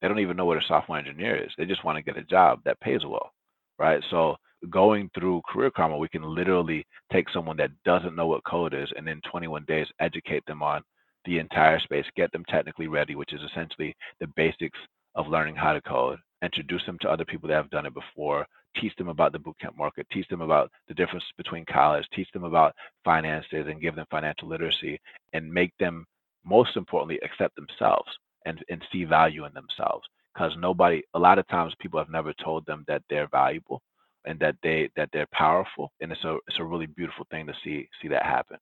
They 0.00 0.08
don't 0.08 0.18
even 0.18 0.36
know 0.36 0.46
what 0.46 0.58
a 0.58 0.66
software 0.68 0.98
engineer 0.98 1.36
is. 1.36 1.52
They 1.56 1.66
just 1.66 1.84
want 1.84 1.96
to 1.96 2.02
get 2.02 2.16
a 2.16 2.24
job 2.24 2.60
that 2.64 2.80
pays 2.80 3.04
well, 3.06 3.32
right? 3.78 4.02
So 4.10 4.36
going 4.70 5.10
through 5.14 5.42
Career 5.48 5.70
Karma, 5.70 5.96
we 5.98 6.08
can 6.08 6.22
literally 6.22 6.86
take 7.12 7.28
someone 7.30 7.56
that 7.58 7.70
doesn't 7.84 8.16
know 8.16 8.26
what 8.26 8.44
code 8.44 8.74
is 8.74 8.88
and 8.96 9.08
in 9.08 9.20
21 9.30 9.64
days 9.66 9.86
educate 10.00 10.44
them 10.46 10.62
on 10.62 10.82
the 11.24 11.38
entire 11.38 11.78
space, 11.80 12.06
get 12.16 12.32
them 12.32 12.44
technically 12.48 12.88
ready, 12.88 13.14
which 13.14 13.32
is 13.32 13.40
essentially 13.42 13.94
the 14.20 14.26
basics 14.36 14.78
of 15.14 15.28
learning 15.28 15.56
how 15.56 15.72
to 15.72 15.80
code, 15.82 16.18
introduce 16.42 16.84
them 16.86 16.98
to 17.00 17.10
other 17.10 17.24
people 17.24 17.48
that 17.48 17.54
have 17.56 17.70
done 17.70 17.86
it 17.86 17.94
before, 17.94 18.46
teach 18.76 18.94
them 18.96 19.08
about 19.08 19.32
the 19.32 19.38
bootcamp 19.38 19.76
market, 19.76 20.06
teach 20.10 20.28
them 20.28 20.40
about 20.40 20.70
the 20.88 20.94
difference 20.94 21.24
between 21.36 21.64
college, 21.64 22.06
teach 22.14 22.30
them 22.32 22.44
about 22.44 22.74
finances 23.04 23.66
and 23.68 23.80
give 23.80 23.94
them 23.96 24.06
financial 24.10 24.48
literacy 24.48 25.00
and 25.32 25.52
make 25.52 25.72
them 25.78 26.04
most 26.44 26.76
importantly 26.76 27.18
accept 27.22 27.54
themselves 27.56 28.10
and, 28.46 28.64
and 28.70 28.82
see 28.92 29.04
value 29.04 29.44
in 29.44 29.52
themselves. 29.54 30.06
Because 30.34 30.52
nobody 30.58 31.02
a 31.14 31.18
lot 31.18 31.38
of 31.38 31.46
times 31.48 31.74
people 31.78 31.98
have 31.98 32.08
never 32.08 32.32
told 32.32 32.64
them 32.66 32.84
that 32.88 33.02
they're 33.10 33.28
valuable 33.28 33.82
and 34.24 34.38
that 34.40 34.56
they 34.62 34.88
that 34.96 35.10
they're 35.12 35.28
powerful 35.32 35.92
and 36.00 36.10
it's 36.10 36.24
a 36.24 36.38
it's 36.48 36.58
a 36.58 36.64
really 36.64 36.86
beautiful 36.86 37.26
thing 37.30 37.46
to 37.46 37.54
see 37.62 37.88
see 38.00 38.08
that 38.08 38.24
happen. 38.24 38.56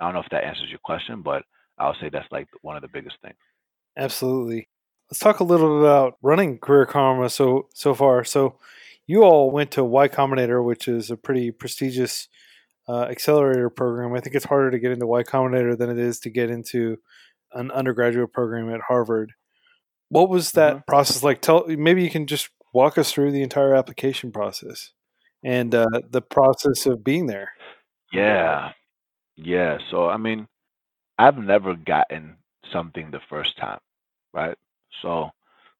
I 0.00 0.04
don't 0.04 0.14
know 0.14 0.20
if 0.20 0.30
that 0.30 0.44
answers 0.44 0.70
your 0.70 0.78
question 0.82 1.22
but 1.22 1.44
i'll 1.78 1.96
say 2.00 2.08
that's 2.08 2.30
like 2.30 2.46
one 2.62 2.76
of 2.76 2.82
the 2.82 2.88
biggest 2.88 3.16
things 3.22 3.36
absolutely. 3.96 4.68
Let's 5.10 5.20
talk 5.20 5.40
a 5.40 5.44
little 5.44 5.78
bit 5.78 5.86
about 5.86 6.16
running 6.22 6.58
career 6.58 6.86
karma 6.86 7.28
so 7.28 7.68
so 7.74 7.94
far. 7.94 8.24
So 8.24 8.56
you 9.06 9.22
all 9.22 9.50
went 9.50 9.70
to 9.70 9.84
y 9.84 10.08
combinator 10.08 10.64
which 10.64 10.88
is 10.88 11.10
a 11.10 11.16
pretty 11.16 11.50
prestigious 11.50 12.28
uh, 12.88 13.02
accelerator 13.02 13.70
program 13.70 14.14
i 14.14 14.20
think 14.20 14.34
it's 14.34 14.46
harder 14.46 14.70
to 14.70 14.78
get 14.78 14.92
into 14.92 15.06
y 15.06 15.22
combinator 15.22 15.76
than 15.76 15.90
it 15.90 15.98
is 15.98 16.18
to 16.18 16.30
get 16.30 16.50
into 16.50 16.96
an 17.52 17.70
undergraduate 17.70 18.32
program 18.32 18.72
at 18.72 18.80
harvard 18.88 19.32
what 20.08 20.28
was 20.28 20.52
that 20.52 20.74
mm-hmm. 20.74 20.84
process 20.86 21.22
like 21.22 21.40
tell 21.40 21.64
maybe 21.66 22.02
you 22.02 22.10
can 22.10 22.26
just 22.26 22.50
walk 22.72 22.98
us 22.98 23.12
through 23.12 23.32
the 23.32 23.42
entire 23.42 23.74
application 23.74 24.32
process 24.32 24.92
and 25.44 25.74
uh, 25.74 25.86
the 26.10 26.22
process 26.22 26.86
of 26.86 27.04
being 27.04 27.26
there. 27.26 27.52
Yeah. 28.12 28.72
Yeah. 29.36 29.78
So, 29.90 30.08
I 30.08 30.16
mean, 30.16 30.46
I've 31.18 31.38
never 31.38 31.74
gotten 31.74 32.36
something 32.72 33.10
the 33.10 33.20
first 33.28 33.56
time, 33.58 33.80
right? 34.32 34.56
So, 35.02 35.30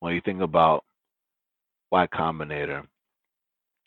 when 0.01 0.15
you 0.15 0.21
think 0.25 0.41
about 0.41 0.85
Y 1.91 2.07
Combinator 2.09 2.87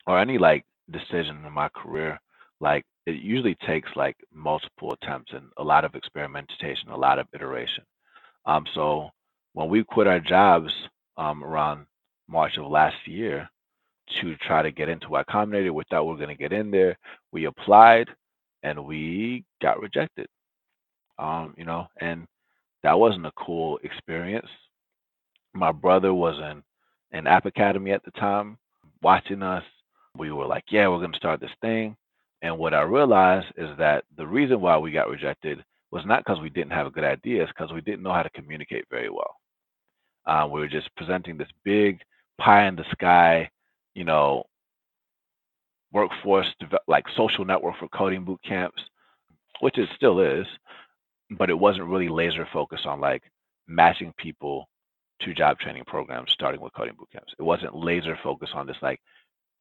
or 0.08 0.20
any 0.20 0.38
like 0.38 0.64
decision 0.92 1.44
in 1.46 1.54
my 1.54 1.70
career, 1.70 2.20
like 2.60 2.84
it 3.06 3.16
usually 3.16 3.56
takes 3.66 3.90
like 3.96 4.16
multiple 4.34 4.94
attempts 4.94 5.32
and 5.34 5.48
a 5.58 5.64
lot 5.64 5.86
of 5.86 5.96
experimentation, 5.96 6.90
a 6.90 6.98
lot 6.98 7.20
of 7.20 7.28
iteration. 7.34 7.84
Um, 8.46 8.66
so 8.74 9.10
when 9.54 9.70
we 9.70 9.84
quit 9.84 10.08
our 10.08 10.20
jobs 10.20 10.72
um, 11.18 11.44
around 11.44 11.86
March 12.28 12.58
of 12.58 12.68
last 12.68 12.96
year 13.06 13.50
to 14.22 14.36
try 14.38 14.62
to 14.62 14.72
get 14.72 14.90
into 14.90 15.10
Y 15.10 15.24
Combinator. 15.30 15.74
We 15.74 15.84
thought 15.90 16.06
we 16.06 16.12
were 16.12 16.18
going 16.18 16.36
to 16.36 16.42
get 16.42 16.54
in 16.54 16.72
there. 16.72 16.98
We 17.32 17.46
applied 17.46 18.08
and 18.64 18.86
we 18.86 19.44
got 19.62 19.82
rejected. 19.82 20.28
Um, 21.18 21.54
you 21.58 21.66
know, 21.66 21.88
and 22.02 22.26
that 22.84 23.00
wasn't 23.00 23.26
a 23.26 23.32
cool 23.38 23.80
experience. 23.84 24.48
My 25.54 25.72
brother 25.72 26.14
was 26.14 26.36
in 26.40 26.62
in 27.18 27.28
App 27.28 27.46
Academy 27.46 27.92
at 27.92 28.04
the 28.04 28.12
time, 28.12 28.58
watching 29.02 29.42
us. 29.42 29.64
We 30.18 30.32
were 30.32 30.46
like, 30.46 30.66
"Yeah, 30.72 30.88
we're 30.88 31.00
going 31.00 31.12
to 31.12 31.18
start 31.18 31.40
this 31.40 31.52
thing." 31.62 31.96
And 32.42 32.58
what 32.58 32.74
I 32.74 32.82
realized 32.82 33.48
is 33.58 33.70
that 33.78 34.04
the 34.18 34.28
reason 34.28 34.62
why 34.62 34.78
we 34.78 34.92
got 34.92 35.10
rejected 35.10 35.64
was 35.92 36.06
not 36.06 36.24
because 36.24 36.42
we 36.42 36.50
didn't 36.50 36.74
have 36.74 36.88
a 36.88 36.92
good 36.92 37.04
idea, 37.04 37.44
it's 37.44 37.52
because 37.52 37.72
we 37.74 37.82
didn't 37.82 38.04
know 38.04 38.14
how 38.14 38.24
to 38.24 38.30
communicate 38.32 38.86
very 38.90 39.10
well. 39.10 39.36
Uh, 40.26 40.48
we 40.52 40.60
were 40.60 40.68
just 40.68 40.94
presenting 40.96 41.38
this 41.38 41.50
big 41.64 42.02
pie 42.38 42.68
in 42.68 42.76
the 42.76 42.86
sky, 42.92 43.50
you 43.94 44.04
know, 44.04 44.44
workforce 45.94 46.48
like 46.88 47.06
social 47.16 47.46
network 47.46 47.78
for 47.78 47.88
coding 47.90 48.26
boot 48.26 48.42
camps, 48.44 48.82
which 49.62 49.78
it 49.78 49.90
still 49.96 50.20
is, 50.20 50.46
but 51.38 51.50
it 51.50 51.58
wasn't 51.58 51.88
really 51.88 52.10
laser 52.10 52.48
focused 52.52 52.86
on 52.86 53.00
like 53.00 53.24
matching 53.68 54.14
people 54.18 54.68
to 55.22 55.34
job 55.34 55.58
training 55.60 55.86
programs 55.88 56.32
starting 56.32 56.60
with 56.60 56.74
coding 56.74 56.96
boot 56.98 57.10
camps. 57.12 57.34
It 57.40 57.44
wasn't 57.44 57.76
laser 57.76 58.20
focused 58.22 58.54
on 58.54 58.68
this 58.68 58.78
like 58.82 59.00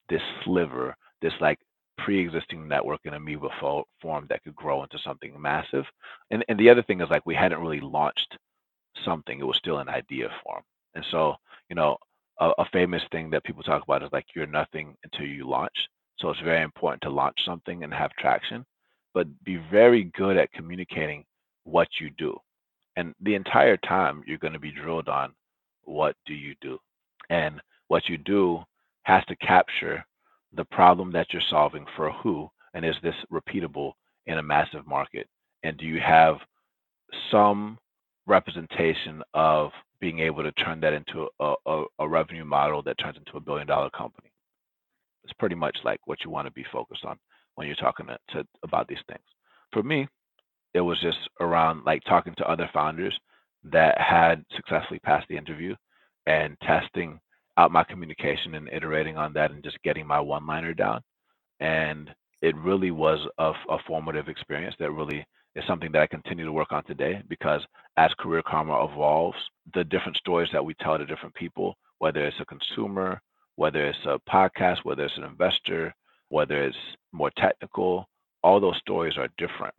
this 0.08 0.22
sliver, 0.44 0.96
this 1.22 1.34
like 1.40 1.58
pre-existing 1.98 2.68
network 2.68 3.00
in 3.04 3.14
amoeba 3.14 3.48
fo- 3.60 3.86
form 4.02 4.26
that 4.28 4.42
could 4.44 4.56
grow 4.56 4.82
into 4.82 4.98
something 5.04 5.40
massive. 5.40 5.84
And 6.30 6.44
and 6.48 6.58
the 6.58 6.70
other 6.70 6.82
thing 6.82 7.00
is 7.00 7.10
like 7.10 7.26
we 7.26 7.34
hadn't 7.34 7.60
really 7.60 7.80
launched 7.80 8.38
something; 9.04 9.38
it 9.40 9.46
was 9.46 9.58
still 9.58 9.78
an 9.78 9.88
idea 9.88 10.28
form. 10.44 10.62
And 10.94 11.04
so, 11.10 11.36
you 11.68 11.76
know, 11.76 11.96
a, 12.40 12.52
a 12.58 12.64
famous 12.72 13.02
thing 13.12 13.30
that 13.30 13.44
people 13.44 13.62
talk 13.62 13.82
about 13.84 14.02
is 14.02 14.10
like 14.12 14.26
you're 14.34 14.46
nothing 14.46 14.96
until 15.04 15.26
you 15.26 15.48
launch. 15.48 15.88
So 16.18 16.30
it's 16.30 16.40
very 16.40 16.62
important 16.62 17.02
to 17.02 17.10
launch 17.10 17.44
something 17.44 17.84
and 17.84 17.92
have 17.92 18.12
traction, 18.18 18.64
but 19.14 19.26
be 19.44 19.56
very 19.70 20.04
good 20.16 20.36
at 20.36 20.52
communicating 20.52 21.24
what 21.64 21.88
you 22.00 22.10
do. 22.18 22.38
And 22.96 23.14
the 23.20 23.34
entire 23.34 23.76
time 23.78 24.22
you're 24.26 24.38
going 24.38 24.52
to 24.54 24.60
be 24.60 24.70
drilled 24.70 25.08
on 25.08 25.32
what 25.84 26.16
do 26.26 26.34
you 26.34 26.54
do? 26.60 26.78
And 27.30 27.60
what 27.88 28.08
you 28.08 28.18
do 28.18 28.64
has 29.04 29.24
to 29.26 29.36
capture 29.36 30.04
the 30.54 30.64
problem 30.66 31.12
that 31.12 31.28
you're 31.32 31.42
solving 31.50 31.86
for 31.96 32.12
who 32.12 32.48
and 32.74 32.84
is 32.84 32.94
this 33.02 33.14
repeatable 33.32 33.92
in 34.26 34.38
a 34.38 34.42
massive 34.42 34.86
market? 34.86 35.28
And 35.62 35.76
do 35.78 35.86
you 35.86 36.00
have 36.00 36.36
some 37.30 37.78
representation 38.26 39.22
of 39.34 39.70
being 40.00 40.20
able 40.20 40.42
to 40.42 40.52
turn 40.52 40.80
that 40.80 40.92
into 40.92 41.28
a, 41.40 41.54
a, 41.66 41.84
a 42.00 42.08
revenue 42.08 42.44
model 42.44 42.82
that 42.82 42.98
turns 42.98 43.16
into 43.16 43.36
a 43.36 43.40
billion 43.40 43.66
dollar 43.66 43.90
company. 43.90 44.30
It's 45.22 45.32
pretty 45.38 45.54
much 45.54 45.76
like 45.84 46.00
what 46.04 46.18
you 46.24 46.30
want 46.30 46.46
to 46.46 46.52
be 46.52 46.66
focused 46.70 47.04
on 47.04 47.18
when 47.54 47.66
you're 47.66 47.76
talking 47.76 48.06
to, 48.06 48.18
to 48.34 48.46
about 48.62 48.88
these 48.88 48.98
things. 49.08 49.24
For 49.72 49.82
me, 49.82 50.06
it 50.74 50.80
was 50.80 51.00
just 51.00 51.18
around 51.40 51.84
like 51.84 52.02
talking 52.04 52.34
to 52.36 52.50
other 52.50 52.68
founders 52.72 53.18
that 53.72 53.98
had 53.98 54.44
successfully 54.54 54.98
passed 55.00 55.26
the 55.28 55.38
interview 55.38 55.74
and 56.26 56.56
testing 56.60 57.18
out 57.56 57.72
my 57.72 57.84
communication 57.84 58.54
and 58.54 58.68
iterating 58.68 59.16
on 59.16 59.32
that 59.34 59.50
and 59.50 59.62
just 59.62 59.82
getting 59.82 60.06
my 60.06 60.20
one 60.20 60.46
liner 60.46 60.74
down. 60.74 61.00
And 61.60 62.10
it 62.42 62.56
really 62.56 62.90
was 62.90 63.20
a, 63.38 63.52
a 63.70 63.78
formative 63.86 64.28
experience 64.28 64.74
that 64.78 64.90
really 64.90 65.24
is 65.56 65.64
something 65.66 65.92
that 65.92 66.02
I 66.02 66.06
continue 66.06 66.44
to 66.44 66.52
work 66.52 66.72
on 66.72 66.84
today 66.84 67.22
because 67.28 67.62
as 67.96 68.10
Career 68.18 68.42
Karma 68.42 68.84
evolves, 68.84 69.38
the 69.74 69.84
different 69.84 70.16
stories 70.16 70.48
that 70.52 70.64
we 70.64 70.74
tell 70.74 70.98
to 70.98 71.06
different 71.06 71.34
people, 71.34 71.76
whether 71.98 72.24
it's 72.24 72.40
a 72.40 72.44
consumer, 72.44 73.20
whether 73.56 73.86
it's 73.86 73.98
a 74.04 74.18
podcast, 74.28 74.78
whether 74.82 75.04
it's 75.04 75.16
an 75.16 75.24
investor, 75.24 75.94
whether 76.28 76.64
it's 76.64 76.76
more 77.12 77.30
technical, 77.36 78.08
all 78.42 78.60
those 78.60 78.76
stories 78.78 79.16
are 79.16 79.28
different. 79.38 79.74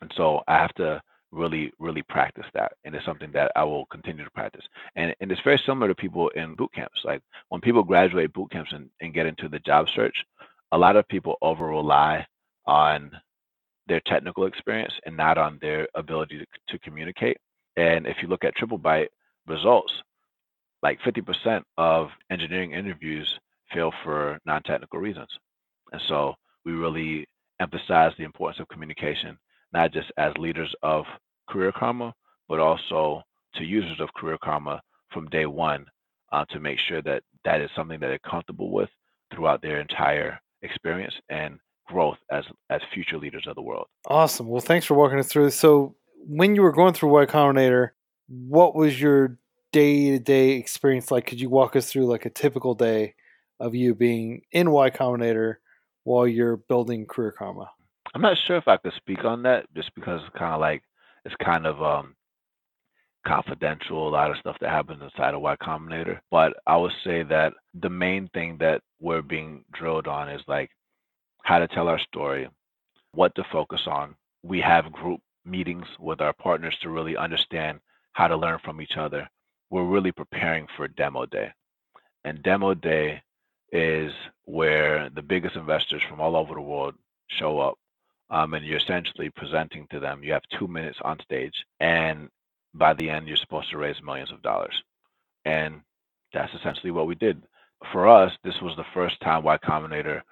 And 0.00 0.10
so 0.16 0.40
I 0.48 0.54
have 0.54 0.74
to 0.74 1.00
really, 1.32 1.72
really 1.78 2.02
practice 2.02 2.46
that. 2.54 2.72
And 2.84 2.94
it's 2.94 3.04
something 3.04 3.32
that 3.32 3.52
I 3.56 3.64
will 3.64 3.86
continue 3.86 4.24
to 4.24 4.30
practice. 4.30 4.64
And, 4.94 5.14
and 5.20 5.30
it's 5.30 5.40
very 5.42 5.60
similar 5.66 5.88
to 5.88 5.94
people 5.94 6.28
in 6.30 6.54
boot 6.54 6.72
camps. 6.74 7.00
Like 7.04 7.22
when 7.48 7.60
people 7.60 7.82
graduate 7.82 8.32
boot 8.32 8.50
camps 8.50 8.72
and, 8.72 8.88
and 9.00 9.14
get 9.14 9.26
into 9.26 9.48
the 9.48 9.58
job 9.60 9.88
search, 9.94 10.16
a 10.72 10.78
lot 10.78 10.96
of 10.96 11.08
people 11.08 11.36
over 11.42 11.66
rely 11.66 12.26
on 12.66 13.10
their 13.86 14.00
technical 14.00 14.46
experience 14.46 14.92
and 15.04 15.16
not 15.16 15.38
on 15.38 15.58
their 15.60 15.88
ability 15.94 16.38
to, 16.38 16.46
to 16.68 16.78
communicate. 16.80 17.38
And 17.76 18.06
if 18.06 18.16
you 18.22 18.28
look 18.28 18.44
at 18.44 18.56
TripleByte 18.56 19.08
results, 19.46 19.92
like 20.82 21.00
50% 21.00 21.62
of 21.76 22.10
engineering 22.30 22.72
interviews 22.72 23.38
fail 23.72 23.92
for 24.04 24.38
non-technical 24.44 24.98
reasons. 24.98 25.28
And 25.92 26.00
so 26.08 26.34
we 26.64 26.72
really 26.72 27.26
emphasize 27.60 28.12
the 28.18 28.24
importance 28.24 28.60
of 28.60 28.68
communication, 28.68 29.38
not 29.76 29.92
just 29.92 30.10
as 30.16 30.32
leaders 30.38 30.74
of 30.82 31.04
Career 31.50 31.70
Karma, 31.70 32.14
but 32.48 32.60
also 32.60 33.22
to 33.56 33.62
users 33.62 34.00
of 34.00 34.08
Career 34.16 34.38
Karma 34.42 34.80
from 35.12 35.26
day 35.26 35.44
one 35.44 35.84
uh, 36.32 36.46
to 36.46 36.58
make 36.58 36.78
sure 36.88 37.02
that 37.02 37.22
that 37.44 37.60
is 37.60 37.68
something 37.76 38.00
that 38.00 38.06
they're 38.06 38.30
comfortable 38.30 38.72
with 38.72 38.88
throughout 39.30 39.60
their 39.60 39.78
entire 39.78 40.40
experience 40.62 41.12
and 41.28 41.58
growth 41.88 42.16
as 42.32 42.44
as 42.70 42.80
future 42.94 43.18
leaders 43.18 43.44
of 43.46 43.54
the 43.54 43.60
world. 43.60 43.86
Awesome. 44.08 44.48
Well, 44.48 44.62
thanks 44.62 44.86
for 44.86 44.94
walking 44.94 45.18
us 45.18 45.28
through. 45.28 45.50
So, 45.50 45.94
when 46.26 46.54
you 46.54 46.62
were 46.62 46.72
going 46.72 46.94
through 46.94 47.10
Y 47.10 47.26
Combinator, 47.26 47.90
what 48.28 48.74
was 48.74 48.98
your 48.98 49.38
day 49.72 50.10
to 50.12 50.18
day 50.18 50.52
experience 50.52 51.10
like? 51.10 51.26
Could 51.26 51.40
you 51.40 51.50
walk 51.50 51.76
us 51.76 51.92
through 51.92 52.06
like 52.06 52.24
a 52.24 52.30
typical 52.30 52.74
day 52.74 53.14
of 53.60 53.74
you 53.74 53.94
being 53.94 54.40
in 54.52 54.70
Y 54.70 54.88
Combinator 54.88 55.56
while 56.04 56.26
you're 56.26 56.56
building 56.56 57.04
Career 57.04 57.32
Karma? 57.32 57.68
I'm 58.14 58.22
not 58.22 58.36
sure 58.46 58.56
if 58.56 58.68
I 58.68 58.76
could 58.76 58.92
speak 58.96 59.24
on 59.24 59.42
that 59.42 59.66
just 59.74 59.94
because 59.94 60.20
it's 60.22 60.38
kind 60.38 60.54
of 60.54 60.60
like 60.60 60.82
it's 61.24 61.34
kind 61.44 61.66
of 61.66 61.82
um 61.82 62.14
confidential, 63.26 64.08
a 64.08 64.10
lot 64.10 64.30
of 64.30 64.36
stuff 64.38 64.56
that 64.60 64.70
happens 64.70 65.02
inside 65.02 65.34
of 65.34 65.40
Y 65.40 65.56
Combinator. 65.56 66.20
But 66.30 66.54
I 66.66 66.76
would 66.76 66.92
say 67.04 67.22
that 67.24 67.52
the 67.74 67.90
main 67.90 68.28
thing 68.32 68.56
that 68.60 68.82
we're 69.00 69.22
being 69.22 69.64
drilled 69.72 70.06
on 70.06 70.28
is 70.28 70.42
like 70.46 70.70
how 71.42 71.58
to 71.58 71.68
tell 71.68 71.88
our 71.88 71.98
story, 71.98 72.48
what 73.12 73.34
to 73.34 73.44
focus 73.52 73.82
on. 73.86 74.14
We 74.42 74.60
have 74.60 74.92
group 74.92 75.20
meetings 75.44 75.86
with 75.98 76.20
our 76.20 76.32
partners 76.32 76.76
to 76.82 76.90
really 76.90 77.16
understand 77.16 77.80
how 78.12 78.28
to 78.28 78.36
learn 78.36 78.58
from 78.64 78.80
each 78.80 78.96
other. 78.96 79.28
We're 79.70 79.84
really 79.84 80.12
preparing 80.12 80.66
for 80.76 80.88
demo 80.88 81.26
day. 81.26 81.50
And 82.24 82.42
demo 82.42 82.74
day 82.74 83.22
is 83.72 84.12
where 84.44 85.10
the 85.10 85.22
biggest 85.22 85.56
investors 85.56 86.02
from 86.08 86.20
all 86.20 86.36
over 86.36 86.54
the 86.54 86.60
world 86.60 86.94
show 87.28 87.58
up. 87.58 87.76
Um, 88.30 88.54
and 88.54 88.64
you're 88.66 88.78
essentially 88.78 89.30
presenting 89.30 89.86
to 89.90 90.00
them. 90.00 90.22
You 90.24 90.32
have 90.32 90.42
two 90.58 90.66
minutes 90.66 90.98
on 91.02 91.18
stage, 91.20 91.54
and 91.80 92.28
by 92.74 92.94
the 92.94 93.08
end, 93.10 93.28
you're 93.28 93.36
supposed 93.36 93.70
to 93.70 93.78
raise 93.78 94.02
millions 94.02 94.32
of 94.32 94.42
dollars. 94.42 94.74
And 95.44 95.80
that's 96.32 96.52
essentially 96.54 96.90
what 96.90 97.06
we 97.06 97.14
did. 97.14 97.42
For 97.92 98.08
us, 98.08 98.32
this 98.44 98.60
was 98.62 98.74
the 98.76 98.84
first 98.94 99.20
time 99.20 99.44
Y 99.44 99.58
Combinator 99.58 100.22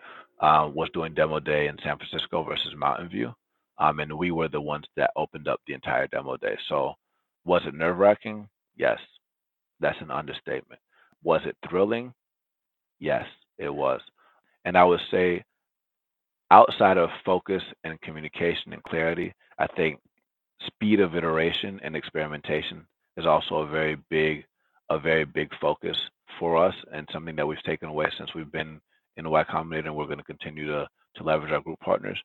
uh, 0.41 0.71
was 0.75 0.91
doing 0.93 1.15
demo 1.15 1.41
day 1.41 1.69
in 1.69 1.77
San 1.85 1.97
Francisco 1.99 2.43
versus 2.45 2.75
Mountain 2.77 3.09
View. 3.09 3.33
Um, 3.79 4.01
and 4.01 4.13
we 4.19 4.31
were 4.31 4.49
the 4.49 4.61
ones 4.61 4.87
that 4.97 5.11
opened 5.17 5.49
up 5.49 5.61
the 5.67 5.75
entire 5.75 6.07
demo 6.09 6.37
day. 6.37 6.57
So, 6.69 6.95
was 7.45 7.63
it 7.67 7.75
nerve 7.75 7.99
wracking? 7.99 8.49
Yes, 8.77 8.99
that's 9.81 10.01
an 10.01 10.11
understatement. 10.11 10.81
Was 11.23 11.41
it 11.47 11.57
thrilling? 11.69 12.15
Yes, 13.01 13.27
it 13.59 13.73
was. 13.75 14.01
And 14.65 14.77
I 14.77 14.85
would 14.85 15.01
say, 15.11 15.45
outside 16.51 16.99
of 16.99 17.11
focus 17.25 17.63
and 17.85 18.01
communication 18.03 18.73
and 18.73 18.83
clarity, 18.85 19.35
I 19.59 19.67
think 19.69 20.01
speed 20.67 21.01
of 21.01 21.17
iteration 21.17 21.81
and 21.83 21.97
experimentation 21.97 22.87
is 23.17 23.27
also 23.27 23.57
a 23.59 23.67
very 23.67 23.97
big 24.11 24.45
a 24.91 24.99
very 24.99 25.25
big 25.25 25.51
focus 25.61 25.97
for 26.39 26.57
us 26.57 26.75
and 26.93 27.09
something 27.13 27.37
that 27.37 27.47
we've 27.47 27.63
taken 27.63 27.89
away 27.89 28.07
since 28.19 28.35
we've 28.35 28.53
been 28.53 28.81
in 29.17 29.29
Y 29.31 29.45
Combinator 29.45 29.87
and 29.87 29.97
we're 29.97 30.07
going 30.07 30.19
to 30.19 30.25
continue 30.25 30.67
to 30.67 30.89
to 31.17 31.25
leverage 31.25 31.53
our 31.53 31.61
group 31.61 31.81
partners. 31.81 32.21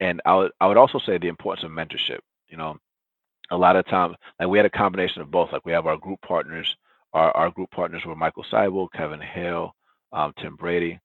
And 0.00 0.20
I 0.26 0.36
would 0.36 0.52
I 0.60 0.66
would 0.66 0.76
also 0.78 0.98
say 0.98 1.18
the 1.18 1.28
importance 1.28 1.64
of 1.64 1.70
mentorship. 1.70 2.20
You 2.48 2.56
know, 2.56 2.78
a 3.50 3.56
lot 3.56 3.76
of 3.76 3.86
times 3.86 4.16
like 4.40 4.48
we 4.48 4.58
had 4.58 4.66
a 4.66 4.70
combination 4.70 5.22
of 5.22 5.30
both. 5.30 5.52
Like 5.52 5.64
we 5.66 5.72
have 5.72 5.86
our 5.86 5.96
group 5.96 6.20
partners. 6.26 6.74
Our 7.12 7.36
our 7.36 7.50
group 7.50 7.70
partners 7.70 8.04
were 8.06 8.16
Michael 8.16 8.44
Seibel, 8.52 8.88
Kevin 8.94 9.20
Hale, 9.20 9.74
um, 10.12 10.32
Tim 10.40 10.56
Brady, 10.56 10.98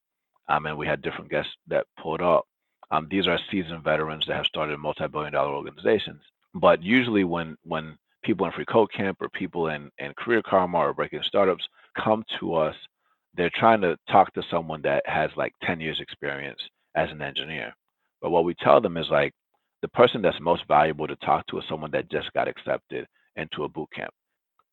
um, 0.49 0.66
and 0.66 0.78
we 0.78 0.88
had 0.88 1.01
different 1.01 1.32
guests 1.32 1.53
that 1.68 1.86
pulled 2.01 2.22
up. 2.22 2.45
Um, 2.91 3.07
these 3.09 3.27
are 3.27 3.39
seasoned 3.51 3.83
veterans 3.83 4.25
that 4.27 4.36
have 4.36 4.45
started 4.45 4.77
multi-billion 4.77 5.33
dollar 5.33 5.53
organizations 5.53 6.21
but 6.55 6.81
usually 6.81 7.25
when 7.25 7.57
when 7.63 7.97
people 8.23 8.45
in 8.45 8.51
free 8.53 8.65
code 8.65 8.91
camp 8.91 9.17
or 9.21 9.29
people 9.29 9.67
in, 9.67 9.91
in 9.99 10.13
career 10.17 10.41
karma 10.41 10.79
or 10.79 10.93
breaking 10.93 11.21
startups 11.23 11.67
come 12.01 12.23
to 12.39 12.55
us, 12.55 12.75
they're 13.36 13.51
trying 13.53 13.81
to 13.81 13.97
talk 14.09 14.33
to 14.33 14.41
someone 14.49 14.81
that 14.81 15.03
has 15.05 15.29
like 15.36 15.53
10 15.63 15.79
years 15.79 15.99
experience 15.99 16.59
as 16.95 17.11
an 17.11 17.21
engineer. 17.21 17.75
But 18.21 18.31
what 18.31 18.45
we 18.45 18.55
tell 18.55 18.81
them 18.81 18.97
is 18.97 19.09
like 19.11 19.33
the 19.81 19.89
person 19.89 20.21
that's 20.21 20.39
most 20.39 20.63
valuable 20.67 21.07
to 21.07 21.15
talk 21.17 21.45
to 21.47 21.59
is 21.59 21.65
someone 21.69 21.91
that 21.91 22.09
just 22.09 22.33
got 22.33 22.47
accepted 22.47 23.05
into 23.36 23.65
a 23.65 23.69
boot 23.69 23.89
camp. 23.93 24.13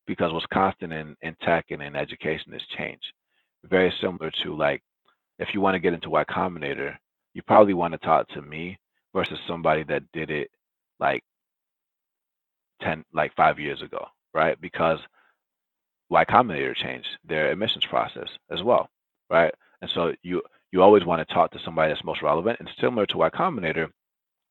Because 0.07 0.33
what's 0.33 0.45
constant 0.51 0.91
in, 0.91 1.15
in 1.21 1.35
tech 1.43 1.65
and 1.69 1.81
in 1.81 1.95
education 1.95 2.53
is 2.53 2.61
change. 2.75 3.01
Very 3.65 3.93
similar 4.01 4.31
to 4.43 4.55
like 4.55 4.81
if 5.37 5.49
you 5.53 5.61
want 5.61 5.75
to 5.75 5.79
get 5.79 5.93
into 5.93 6.09
Y 6.09 6.23
Combinator, 6.25 6.95
you 7.33 7.41
probably 7.43 7.73
want 7.73 7.93
to 7.93 7.97
talk 7.99 8.27
to 8.29 8.41
me 8.41 8.77
versus 9.13 9.39
somebody 9.47 9.83
that 9.83 10.03
did 10.13 10.31
it 10.31 10.49
like 10.99 11.23
10 12.81 13.03
like 13.13 13.35
five 13.35 13.59
years 13.59 13.81
ago 13.81 14.05
right? 14.33 14.59
Because 14.61 14.99
y 16.09 16.25
combinator 16.25 16.75
changed 16.75 17.07
their 17.25 17.51
admissions 17.51 17.85
process 17.85 18.29
as 18.51 18.63
well 18.63 18.89
right? 19.29 19.53
And 19.81 19.89
so 19.93 20.13
you 20.23 20.41
you 20.71 20.81
always 20.81 21.05
want 21.05 21.27
to 21.27 21.33
talk 21.33 21.51
to 21.51 21.59
somebody 21.65 21.91
that's 21.93 22.03
most 22.05 22.21
relevant 22.21 22.59
and 22.59 22.69
similar 22.79 23.05
to 23.07 23.17
y 23.17 23.29
combinator 23.29 23.89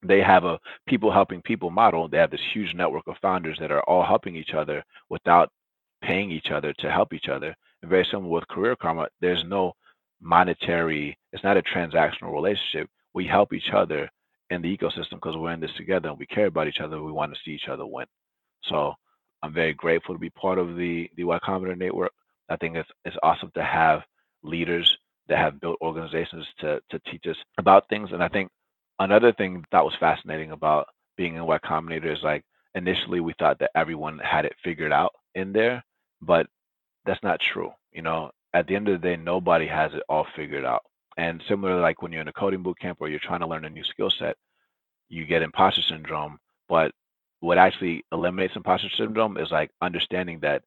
they 0.02 0.20
have 0.20 0.44
a 0.44 0.58
people 0.86 1.12
helping 1.12 1.42
people 1.42 1.70
model. 1.70 2.08
They 2.08 2.18
have 2.18 2.30
this 2.30 2.40
huge 2.52 2.74
network 2.74 3.06
of 3.06 3.16
founders 3.22 3.58
that 3.60 3.70
are 3.72 3.82
all 3.84 4.04
helping 4.04 4.36
each 4.36 4.52
other 4.54 4.84
without 5.08 5.50
paying 6.02 6.30
each 6.30 6.50
other 6.50 6.72
to 6.74 6.90
help 6.90 7.12
each 7.12 7.28
other. 7.28 7.54
And 7.82 7.90
very 7.90 8.06
similar 8.10 8.28
with 8.28 8.48
career 8.48 8.76
karma 8.76 9.08
there's 9.20 9.44
no 9.46 9.72
monetary 10.22 11.16
it's 11.32 11.44
not 11.44 11.56
a 11.56 11.62
transactional 11.62 12.32
relationship 12.32 12.88
we 13.14 13.26
help 13.26 13.52
each 13.52 13.70
other 13.74 14.08
in 14.50 14.62
the 14.62 14.76
ecosystem 14.76 15.12
because 15.12 15.36
we're 15.36 15.52
in 15.52 15.60
this 15.60 15.74
together 15.76 16.08
and 16.08 16.18
we 16.18 16.26
care 16.26 16.46
about 16.46 16.68
each 16.68 16.80
other 16.80 17.02
we 17.02 17.12
want 17.12 17.32
to 17.32 17.40
see 17.44 17.52
each 17.52 17.68
other 17.68 17.86
win 17.86 18.06
so 18.64 18.94
I'm 19.42 19.52
very 19.52 19.74
grateful 19.74 20.14
to 20.14 20.18
be 20.18 20.30
part 20.30 20.58
of 20.58 20.76
the 20.76 21.10
the 21.16 21.24
Y 21.24 21.38
Combinator 21.40 21.78
network. 21.78 22.12
I 22.48 22.56
think 22.56 22.76
it's 22.76 22.88
it's 23.04 23.16
awesome 23.22 23.50
to 23.54 23.64
have 23.64 24.02
leaders 24.42 24.96
that 25.28 25.38
have 25.38 25.60
built 25.60 25.78
organizations 25.82 26.46
to 26.60 26.80
to 26.90 26.98
teach 27.10 27.26
us 27.28 27.36
about 27.58 27.88
things. 27.88 28.10
And 28.12 28.22
I 28.22 28.28
think 28.28 28.50
another 28.98 29.32
thing 29.32 29.64
that 29.72 29.84
was 29.84 29.94
fascinating 29.98 30.52
about 30.52 30.86
being 31.16 31.34
in 31.36 31.46
Y 31.46 31.58
Combinator 31.58 32.12
is 32.12 32.22
like 32.22 32.44
initially 32.74 33.20
we 33.20 33.34
thought 33.38 33.58
that 33.58 33.70
everyone 33.74 34.18
had 34.18 34.44
it 34.44 34.54
figured 34.64 34.92
out 34.92 35.12
in 35.34 35.52
there, 35.52 35.84
but 36.20 36.46
that's 37.04 37.22
not 37.22 37.40
true. 37.40 37.72
You 37.92 38.02
know, 38.02 38.30
at 38.54 38.66
the 38.66 38.76
end 38.76 38.88
of 38.88 39.00
the 39.00 39.08
day, 39.08 39.16
nobody 39.16 39.66
has 39.66 39.94
it 39.94 40.02
all 40.08 40.26
figured 40.36 40.64
out. 40.64 40.82
And 41.16 41.42
similar 41.48 41.80
like 41.80 42.02
when 42.02 42.12
you're 42.12 42.22
in 42.22 42.28
a 42.28 42.32
coding 42.32 42.62
boot 42.62 42.78
camp 42.78 42.98
or 43.00 43.08
you're 43.08 43.18
trying 43.18 43.40
to 43.40 43.46
learn 43.46 43.64
a 43.64 43.70
new 43.70 43.84
skill 43.84 44.10
set, 44.10 44.36
you 45.08 45.26
get 45.26 45.42
imposter 45.42 45.82
syndrome, 45.82 46.38
but 46.68 46.92
what 47.40 47.58
actually 47.58 48.04
eliminates 48.12 48.56
imposter 48.56 48.88
syndrome 48.96 49.36
is 49.36 49.50
like 49.50 49.70
understanding 49.82 50.38
that 50.40 50.62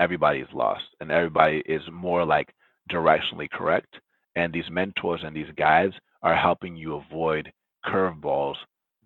everybody 0.00 0.40
is 0.40 0.48
lost 0.52 0.84
and 1.00 1.10
everybody 1.10 1.62
is 1.66 1.82
more 1.90 2.24
like 2.24 2.52
directionally 2.90 3.48
correct. 3.48 4.00
And 4.34 4.52
these 4.52 4.68
mentors 4.70 5.22
and 5.24 5.34
these 5.34 5.50
guides 5.56 5.94
are 6.22 6.36
helping 6.36 6.76
you 6.76 6.96
avoid 6.96 7.52
curveballs 7.86 8.56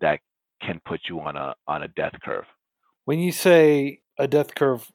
that 0.00 0.18
can 0.60 0.80
put 0.84 1.02
you 1.08 1.20
on 1.20 1.36
a 1.36 1.54
on 1.68 1.82
a 1.82 1.88
death 1.88 2.14
curve. 2.24 2.46
When 3.04 3.18
you 3.18 3.32
say 3.32 4.00
a 4.18 4.26
death 4.26 4.54
curve, 4.54 4.90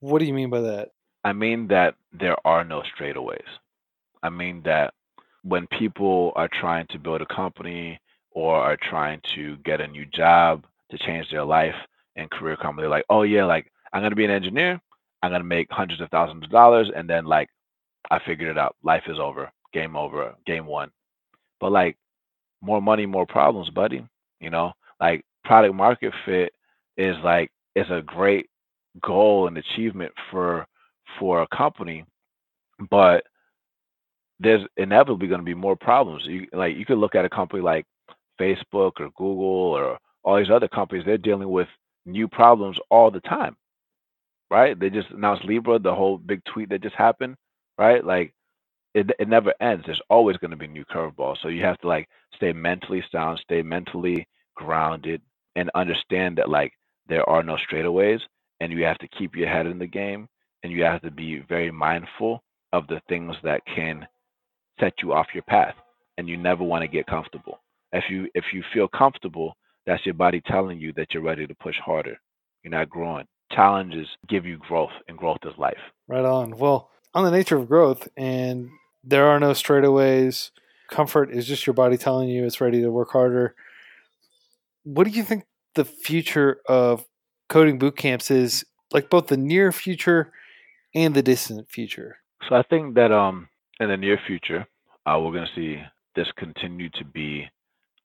what 0.00 0.20
do 0.20 0.24
you 0.24 0.34
mean 0.34 0.50
by 0.50 0.60
that? 0.60 0.90
I 1.24 1.32
mean 1.32 1.68
that 1.68 1.94
there 2.12 2.36
are 2.46 2.64
no 2.64 2.82
straightaways. 2.96 3.48
I 4.22 4.30
mean 4.30 4.62
that 4.64 4.94
when 5.42 5.66
people 5.68 6.32
are 6.36 6.48
trying 6.48 6.86
to 6.88 6.98
build 6.98 7.20
a 7.22 7.26
company 7.26 8.00
or 8.32 8.56
are 8.56 8.76
trying 8.76 9.20
to 9.34 9.56
get 9.58 9.80
a 9.80 9.88
new 9.88 10.06
job, 10.06 10.64
to 10.90 10.98
change 10.98 11.30
their 11.30 11.44
life 11.44 11.74
and 12.16 12.30
career 12.30 12.56
company, 12.56 12.82
They're 12.84 12.90
like, 12.90 13.06
oh 13.10 13.22
yeah, 13.22 13.44
like 13.44 13.70
I'm 13.92 14.02
gonna 14.02 14.14
be 14.14 14.24
an 14.24 14.30
engineer. 14.30 14.80
I'm 15.22 15.30
gonna 15.32 15.44
make 15.44 15.68
hundreds 15.70 16.00
of 16.00 16.10
thousands 16.10 16.44
of 16.44 16.50
dollars, 16.50 16.90
and 16.94 17.08
then 17.08 17.24
like 17.24 17.48
I 18.10 18.18
figured 18.24 18.50
it 18.50 18.58
out. 18.58 18.76
Life 18.82 19.04
is 19.06 19.18
over. 19.18 19.50
Game 19.72 19.96
over. 19.96 20.34
Game 20.46 20.66
won. 20.66 20.90
But 21.60 21.72
like 21.72 21.96
more 22.60 22.80
money, 22.82 23.06
more 23.06 23.26
problems, 23.26 23.70
buddy. 23.70 24.06
You 24.40 24.50
know, 24.50 24.72
like 25.00 25.24
product 25.44 25.74
market 25.74 26.12
fit 26.24 26.52
is 26.96 27.16
like 27.24 27.50
is 27.74 27.90
a 27.90 28.02
great 28.02 28.48
goal 29.02 29.48
and 29.48 29.58
achievement 29.58 30.12
for 30.30 30.66
for 31.18 31.42
a 31.42 31.48
company, 31.56 32.04
but 32.90 33.24
there's 34.40 34.62
inevitably 34.76 35.28
going 35.28 35.40
to 35.40 35.44
be 35.46 35.54
more 35.54 35.76
problems. 35.76 36.24
You 36.26 36.46
like 36.52 36.76
you 36.76 36.86
could 36.86 36.98
look 36.98 37.14
at 37.16 37.24
a 37.26 37.30
company 37.30 37.62
like 37.62 37.86
Facebook 38.40 38.92
or 39.00 39.10
Google 39.16 39.44
or 39.74 39.98
all 40.24 40.38
these 40.38 40.50
other 40.50 40.68
companies, 40.68 41.04
they're 41.06 41.18
dealing 41.18 41.50
with 41.50 41.68
new 42.06 42.28
problems 42.28 42.78
all 42.90 43.10
the 43.10 43.20
time, 43.20 43.56
right? 44.50 44.78
They 44.78 44.90
just 44.90 45.10
announced 45.10 45.44
Libra, 45.44 45.78
the 45.78 45.94
whole 45.94 46.18
big 46.18 46.42
tweet 46.44 46.70
that 46.70 46.82
just 46.82 46.96
happened, 46.96 47.36
right? 47.78 48.04
Like 48.04 48.34
it 48.94 49.10
it 49.18 49.28
never 49.28 49.54
ends. 49.60 49.84
There's 49.86 50.02
always 50.10 50.36
going 50.38 50.50
to 50.52 50.56
be 50.56 50.66
new 50.66 50.84
curveballs. 50.84 51.38
So 51.42 51.48
you 51.48 51.62
have 51.64 51.78
to 51.80 51.88
like 51.88 52.08
stay 52.36 52.52
mentally 52.52 53.04
sound, 53.12 53.40
stay 53.42 53.62
mentally 53.62 54.26
grounded, 54.56 55.22
and 55.56 55.70
understand 55.74 56.38
that 56.38 56.48
like 56.50 56.72
there 57.08 57.28
are 57.28 57.42
no 57.42 57.56
straightaways, 57.56 58.20
and 58.60 58.72
you 58.72 58.84
have 58.84 58.98
to 58.98 59.08
keep 59.08 59.36
your 59.36 59.48
head 59.48 59.66
in 59.66 59.78
the 59.78 59.86
game, 59.86 60.28
and 60.64 60.72
you 60.72 60.82
have 60.82 61.02
to 61.02 61.10
be 61.10 61.44
very 61.48 61.70
mindful 61.70 62.42
of 62.72 62.86
the 62.88 63.00
things 63.08 63.36
that 63.44 63.60
can 63.66 64.04
set 64.80 64.94
you 65.02 65.12
off 65.12 65.26
your 65.34 65.42
path, 65.44 65.74
and 66.18 66.28
you 66.28 66.36
never 66.36 66.64
want 66.64 66.82
to 66.82 66.88
get 66.88 67.06
comfortable. 67.06 67.60
If 67.92 68.04
you 68.10 68.28
if 68.34 68.44
you 68.52 68.64
feel 68.72 68.88
comfortable, 68.88 69.56
that's 69.86 70.04
your 70.04 70.14
body 70.14 70.42
telling 70.44 70.80
you 70.80 70.92
that 70.94 71.08
you're 71.12 71.22
ready 71.22 71.46
to 71.46 71.54
push 71.54 71.76
harder. 71.84 72.16
You're 72.64 72.72
not 72.72 72.88
growing. 72.88 73.26
Challenges 73.52 74.08
give 74.26 74.46
you 74.46 74.56
growth, 74.56 74.90
and 75.06 75.16
growth 75.18 75.38
is 75.44 75.52
life. 75.58 75.78
Right 76.08 76.24
on. 76.24 76.56
Well, 76.56 76.90
on 77.12 77.24
the 77.24 77.30
nature 77.30 77.56
of 77.56 77.68
growth, 77.68 78.08
and 78.16 78.70
there 79.04 79.26
are 79.26 79.38
no 79.38 79.50
straightaways. 79.50 80.50
Comfort 80.90 81.30
is 81.30 81.46
just 81.46 81.66
your 81.66 81.74
body 81.74 81.98
telling 81.98 82.28
you 82.28 82.44
it's 82.44 82.60
ready 82.60 82.80
to 82.80 82.90
work 82.90 83.10
harder. 83.10 83.54
What 84.82 85.04
do 85.04 85.10
you 85.10 85.22
think 85.22 85.44
the 85.74 85.84
future 85.84 86.60
of 86.66 87.04
coding 87.48 87.78
boot 87.78 87.96
camps 87.96 88.30
is? 88.30 88.64
Like 88.92 89.10
both 89.10 89.26
the 89.26 89.36
near 89.36 89.72
future 89.72 90.32
and 90.94 91.14
the 91.14 91.22
distant 91.22 91.68
future. 91.68 92.18
So 92.48 92.54
I 92.54 92.62
think 92.62 92.94
that 92.94 93.12
um 93.12 93.48
in 93.80 93.88
the 93.88 93.96
near 93.96 94.18
future, 94.26 94.66
uh, 95.06 95.18
we're 95.20 95.32
going 95.32 95.46
to 95.46 95.54
see 95.54 95.82
this 96.14 96.30
continue 96.36 96.88
to 96.90 97.04
be 97.04 97.48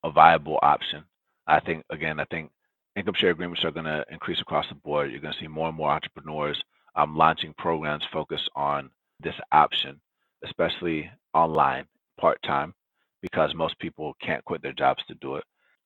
a 0.03 0.11
viable 0.11 0.59
option. 0.61 1.03
I 1.47 1.59
think 1.59 1.83
again, 1.89 2.19
I 2.19 2.25
think 2.25 2.51
income 2.95 3.13
share 3.15 3.31
agreements 3.31 3.63
are 3.63 3.71
going 3.71 3.85
to 3.85 4.05
increase 4.09 4.41
across 4.41 4.67
the 4.69 4.75
board. 4.75 5.11
You're 5.11 5.21
going 5.21 5.33
to 5.33 5.39
see 5.39 5.47
more 5.47 5.67
and 5.67 5.77
more 5.77 5.91
entrepreneurs 5.91 6.61
um, 6.95 7.15
launching 7.15 7.53
programs 7.57 8.03
focused 8.11 8.49
on 8.55 8.89
this 9.19 9.35
option, 9.51 9.99
especially 10.43 11.09
online, 11.33 11.85
part 12.19 12.41
time, 12.43 12.73
because 13.21 13.53
most 13.53 13.77
people 13.79 14.15
can't 14.21 14.43
quit 14.45 14.61
their 14.61 14.73
jobs 14.73 15.03
to 15.07 15.15
do 15.15 15.35
it. 15.35 15.43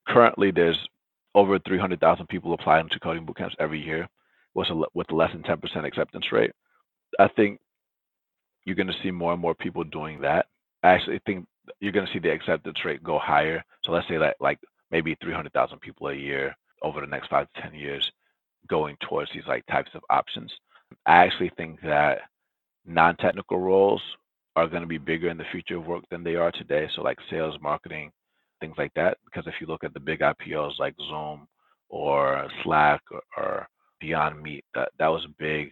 Currently, 0.07 0.51
there's 0.51 0.87
over 1.35 1.59
300,000 1.59 2.27
people 2.27 2.53
applying 2.53 2.89
to 2.89 2.99
coding 2.99 3.25
bootcamps 3.25 3.55
every 3.59 3.81
year 3.81 4.07
with 4.53 4.69
a, 4.69 4.83
with 4.93 5.11
less 5.11 5.31
than 5.31 5.43
10% 5.43 5.85
acceptance 5.85 6.31
rate. 6.31 6.51
I 7.19 7.27
think 7.29 7.59
you're 8.65 8.75
going 8.75 8.87
to 8.87 9.03
see 9.03 9.11
more 9.11 9.33
and 9.33 9.41
more 9.41 9.55
people 9.55 9.83
doing 9.83 10.21
that. 10.21 10.47
I 10.83 10.89
actually 10.89 11.19
think 11.25 11.45
you're 11.79 11.91
going 11.91 12.05
to 12.05 12.13
see 12.13 12.19
the 12.19 12.31
acceptance 12.31 12.83
rate 12.85 13.03
go 13.03 13.19
higher. 13.19 13.63
So 13.83 13.91
let's 13.91 14.07
say 14.07 14.17
that 14.17 14.37
like 14.39 14.59
maybe 14.91 15.15
300,000 15.21 15.79
people 15.79 16.07
a 16.07 16.13
year 16.13 16.55
over 16.81 17.01
the 17.01 17.07
next 17.07 17.29
five 17.29 17.47
to 17.53 17.61
10 17.61 17.73
years 17.75 18.09
going 18.67 18.97
towards 19.01 19.31
these 19.33 19.47
like 19.47 19.65
types 19.67 19.91
of 19.95 20.01
options. 20.09 20.51
I 21.05 21.17
actually 21.25 21.51
think 21.57 21.81
that 21.81 22.19
non-technical 22.85 23.59
roles 23.59 24.01
are 24.55 24.67
going 24.67 24.81
to 24.81 24.87
be 24.87 24.97
bigger 24.97 25.29
in 25.29 25.37
the 25.37 25.45
future 25.51 25.77
of 25.77 25.87
work 25.87 26.03
than 26.11 26.23
they 26.23 26.35
are 26.35 26.51
today. 26.51 26.87
So 26.95 27.01
like 27.01 27.17
sales, 27.29 27.55
marketing, 27.61 28.11
things 28.59 28.75
like 28.77 28.93
that. 28.95 29.17
Because 29.25 29.47
if 29.47 29.55
you 29.59 29.67
look 29.67 29.83
at 29.83 29.93
the 29.93 29.99
big 29.99 30.19
IPOs 30.19 30.79
like 30.79 30.95
Zoom 31.09 31.47
or 31.89 32.47
Slack 32.63 33.01
or, 33.11 33.21
or 33.37 33.67
Beyond 33.99 34.41
Meat, 34.41 34.63
that, 34.75 34.89
that 34.99 35.07
was 35.07 35.25
big 35.39 35.71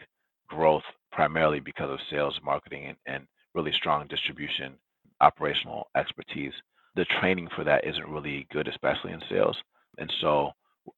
growth 0.52 0.84
primarily 1.12 1.60
because 1.60 1.90
of 1.90 2.00
sales, 2.10 2.38
marketing, 2.44 2.86
and, 2.88 2.98
and 3.08 3.28
really 3.56 3.72
strong 3.74 4.08
distribution, 4.08 4.74
operational 5.22 5.88
expertise. 5.96 6.54
The 6.96 7.06
training 7.20 7.48
for 7.56 7.64
that 7.64 7.88
isn't 7.88 8.08
really 8.08 8.48
good, 8.52 8.68
especially 8.68 9.14
in 9.14 9.22
sales. 9.30 9.58
And 9.98 10.12
so 10.22 10.52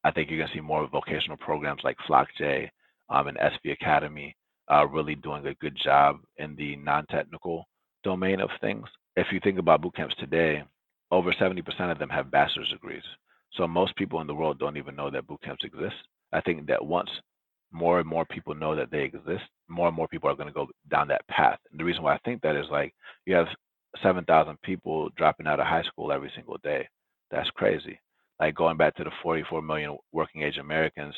I 0.04 0.12
think 0.12 0.30
you're 0.30 0.40
going 0.40 0.50
to 0.50 0.56
see 0.56 0.62
more 0.62 0.88
vocational 0.88 1.38
programs 1.38 1.82
like 1.84 1.98
Flockjay 2.10 2.70
um, 3.10 3.28
and 3.28 3.38
SV 3.38 3.74
Academy 3.74 4.36
uh, 4.72 4.88
really 4.88 5.16
doing 5.16 5.46
a 5.46 5.54
good 5.56 5.78
job 5.84 6.20
in 6.38 6.56
the 6.56 6.76
non-technical 6.78 7.68
domain 8.04 8.40
of 8.40 8.50
things. 8.62 8.88
If 9.16 9.28
you 9.32 9.40
think 9.44 9.60
about 9.60 9.82
boot 9.82 9.96
camps 9.96 10.16
today, 10.20 10.64
over 11.12 11.32
70% 11.34 11.62
of 11.92 12.00
them 12.00 12.10
have 12.10 12.32
bachelor's 12.32 12.70
degrees. 12.70 13.04
So 13.54 13.68
most 13.68 13.96
people 13.98 14.22
in 14.22 14.28
the 14.28 14.34
world 14.34 14.58
don't 14.58 14.78
even 14.78 14.96
know 14.96 15.12
that 15.12 15.28
boot 15.28 15.42
camps 15.44 15.64
exist. 15.64 15.96
I 16.32 16.42
think 16.42 16.66
that 16.68 16.84
once 16.84 17.10
more 17.74 18.00
and 18.00 18.08
more 18.08 18.26
people 18.26 18.56
know 18.56 18.76
that 18.76 18.92
they 18.92 19.04
exist, 19.04 19.44
more 19.68 19.88
and 19.88 19.96
more 19.96 20.08
people 20.08 20.30
are 20.30 20.36
going 20.36 20.48
to 20.48 20.54
go 20.54 20.68
down 20.90 21.08
that 21.10 21.28
path. 21.28 21.60
And 21.72 21.80
the 21.80 21.84
reason 21.84 22.04
why 22.04 22.14
I 22.14 22.20
think 22.20 22.42
that 22.42 22.56
is 22.56 22.68
like 22.72 22.94
you 23.26 23.36
have 23.36 23.48
7,000 24.02 24.62
people 24.62 25.10
dropping 25.18 25.48
out 25.48 25.60
of 25.60 25.66
high 25.66 25.84
school 25.84 26.12
every 26.12 26.32
single 26.36 26.58
day. 26.64 26.88
That's 27.32 27.50
crazy. 27.52 28.00
Like 28.40 28.56
going 28.56 28.78
back 28.78 28.96
to 28.96 29.04
the 29.04 29.12
44 29.22 29.62
million 29.62 29.98
working 30.12 30.44
age 30.44 30.58
Americans 30.58 31.16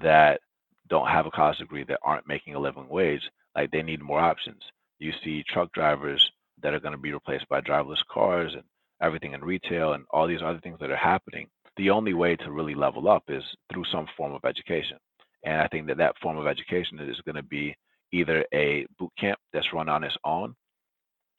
that 0.00 0.40
don't 0.88 1.08
have 1.08 1.26
a 1.26 1.30
college 1.30 1.58
degree 1.58 1.84
that 1.84 2.00
aren't 2.02 2.28
making 2.28 2.54
a 2.54 2.58
living 2.58 2.88
wage, 2.88 3.22
like 3.56 3.70
they 3.70 3.82
need 3.82 4.02
more 4.02 4.20
options. 4.20 4.62
You 4.98 5.12
see 5.22 5.44
truck 5.48 5.72
drivers 5.72 6.30
that 6.62 6.74
are 6.74 6.80
going 6.80 6.92
to 6.92 6.98
be 6.98 7.12
replaced 7.12 7.48
by 7.48 7.60
driverless 7.60 8.04
cars 8.10 8.52
and 8.54 8.62
everything 9.02 9.32
in 9.32 9.44
retail 9.44 9.92
and 9.92 10.04
all 10.10 10.26
these 10.26 10.42
other 10.42 10.60
things 10.60 10.78
that 10.80 10.90
are 10.90 10.96
happening. 10.96 11.48
The 11.76 11.90
only 11.90 12.14
way 12.14 12.36
to 12.36 12.52
really 12.52 12.74
level 12.74 13.08
up 13.08 13.24
is 13.28 13.42
through 13.72 13.84
some 13.90 14.06
form 14.16 14.32
of 14.32 14.44
education. 14.44 14.98
And 15.44 15.60
I 15.60 15.68
think 15.68 15.86
that 15.86 15.98
that 15.98 16.18
form 16.22 16.38
of 16.38 16.46
education 16.46 16.98
is 17.00 17.20
going 17.24 17.36
to 17.36 17.42
be 17.42 17.76
either 18.12 18.44
a 18.54 18.86
boot 18.98 19.12
camp 19.18 19.38
that's 19.52 19.72
run 19.72 19.88
on 19.88 20.04
its 20.04 20.16
own, 20.24 20.54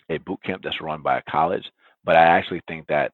a 0.09 0.17
boot 0.19 0.39
camp 0.43 0.61
that's 0.63 0.81
run 0.81 1.01
by 1.01 1.17
a 1.17 1.23
college. 1.29 1.65
But 2.03 2.15
I 2.15 2.23
actually 2.23 2.61
think 2.67 2.87
that 2.87 3.11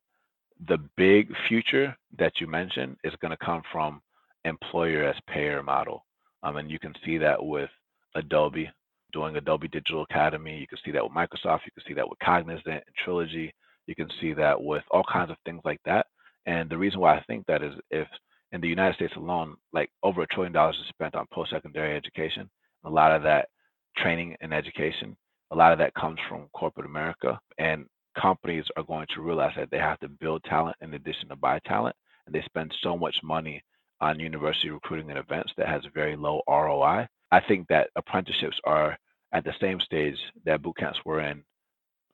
the 0.68 0.78
big 0.98 1.32
future 1.48 1.96
that 2.18 2.34
you 2.40 2.48
mentioned 2.48 2.98
is 3.04 3.14
going 3.22 3.32
to 3.32 3.46
come 3.46 3.62
from 3.72 4.02
employer 4.46 5.04
as 5.08 5.16
payer 5.28 5.64
model. 5.64 6.06
Um, 6.44 6.58
and 6.58 6.70
you 6.70 6.80
can 6.80 6.94
see 7.06 7.18
that 7.20 7.44
with 7.44 7.70
Adobe 8.16 8.70
doing 9.14 9.36
Adobe 9.36 9.68
Digital 9.68 10.04
Academy. 10.04 10.58
You 10.58 10.68
can 10.68 10.78
see 10.84 10.92
that 10.92 11.04
with 11.04 11.14
Microsoft. 11.14 11.62
You 11.66 11.72
can 11.74 11.84
see 11.88 11.94
that 11.94 12.08
with 12.08 12.20
Cognizant 12.20 12.66
and 12.68 12.96
Trilogy. 13.04 13.54
You 13.88 13.96
can 13.96 14.10
see 14.20 14.34
that 14.34 14.62
with 14.62 14.84
all 14.92 15.04
kinds 15.12 15.32
of 15.32 15.38
things 15.46 15.62
like 15.66 15.82
that. 15.86 16.08
And 16.46 16.70
the 16.70 16.78
reason 16.78 17.00
why 17.00 17.16
I 17.18 17.24
think 17.24 17.46
that 17.48 17.64
is 17.64 17.74
if 17.92 18.08
in 18.52 18.62
the 18.62 18.68
United 18.68 18.96
States 18.96 19.14
alone, 19.16 19.56
like 19.74 19.90
over 20.04 20.22
a 20.22 20.28
trillion 20.28 20.54
dollars 20.54 20.78
is 20.82 20.88
spent 20.90 21.16
on 21.16 21.26
post-secondary 21.34 21.96
education. 21.96 22.50
A 22.84 22.90
lot 22.90 23.12
of 23.12 23.24
that 23.24 23.50
training 23.98 24.36
and 24.42 24.54
education, 24.54 25.16
a 25.52 25.56
lot 25.56 25.72
of 25.72 25.80
that 25.80 25.94
comes 25.94 26.20
from 26.28 26.50
corporate 26.54 26.86
America. 26.86 27.40
And 27.58 27.86
companies 28.20 28.66
are 28.76 28.84
going 28.84 29.08
to 29.14 29.22
realize 29.22 29.54
that 29.56 29.70
they 29.72 29.78
have 29.78 30.00
to 30.00 30.10
build 30.10 30.44
talent 30.44 30.76
in 30.82 30.94
addition 30.94 31.30
to 31.30 31.36
buy 31.36 31.60
talent. 31.66 31.96
And 32.26 32.36
they 32.36 32.42
spend 32.42 32.74
so 32.82 32.98
much 32.98 33.16
money 33.24 33.64
on 34.02 34.20
university 34.20 34.70
recruiting 34.70 35.10
and 35.10 35.20
events 35.20 35.54
that 35.58 35.68
has 35.68 35.84
very 35.94 36.16
low 36.16 36.42
ROI. 36.48 37.08
I 37.32 37.40
think 37.48 37.68
that 37.68 37.90
apprenticeships 37.96 38.60
are 38.66 38.98
at 39.32 39.46
the 39.46 39.54
same 39.62 39.80
stage 39.80 40.18
that 40.46 40.62
boot 40.62 40.78
camps 40.78 41.00
were 41.06 41.22
in 41.22 41.44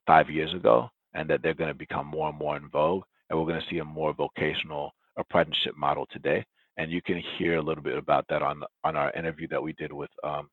five 0.06 0.30
years 0.30 0.54
ago, 0.54 0.88
and 1.14 1.28
that 1.28 1.42
they're 1.42 1.54
going 1.54 1.68
to 1.68 1.74
become 1.74 2.06
more 2.06 2.28
and 2.28 2.38
more 2.38 2.56
in 2.56 2.68
vogue. 2.68 3.02
And 3.28 3.38
we're 3.38 3.46
going 3.46 3.60
to 3.60 3.66
see 3.68 3.78
a 3.78 3.84
more 3.84 4.14
vocational 4.14 4.92
apprenticeship 5.18 5.76
model 5.76 6.06
today. 6.10 6.44
And 6.76 6.90
you 6.90 7.02
can 7.02 7.20
hear 7.38 7.56
a 7.56 7.62
little 7.62 7.82
bit 7.82 7.98
about 7.98 8.26
that 8.28 8.40
on 8.40 8.62
on 8.84 8.96
our 8.96 9.12
interview 9.12 9.48
that 9.48 9.62
we 9.62 9.72
did 9.72 9.92
with 9.92 10.10
um, 10.22 10.48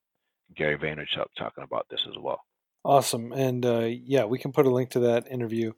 Gary 0.55 0.77
Vaynerchuk 0.77 1.27
talking 1.37 1.63
about 1.63 1.85
this 1.89 2.01
as 2.09 2.15
well. 2.19 2.41
Awesome, 2.83 3.31
and 3.31 3.65
uh, 3.65 3.85
yeah, 3.89 4.25
we 4.25 4.39
can 4.39 4.51
put 4.51 4.65
a 4.65 4.71
link 4.71 4.91
to 4.91 4.99
that 5.01 5.27
interview 5.27 5.73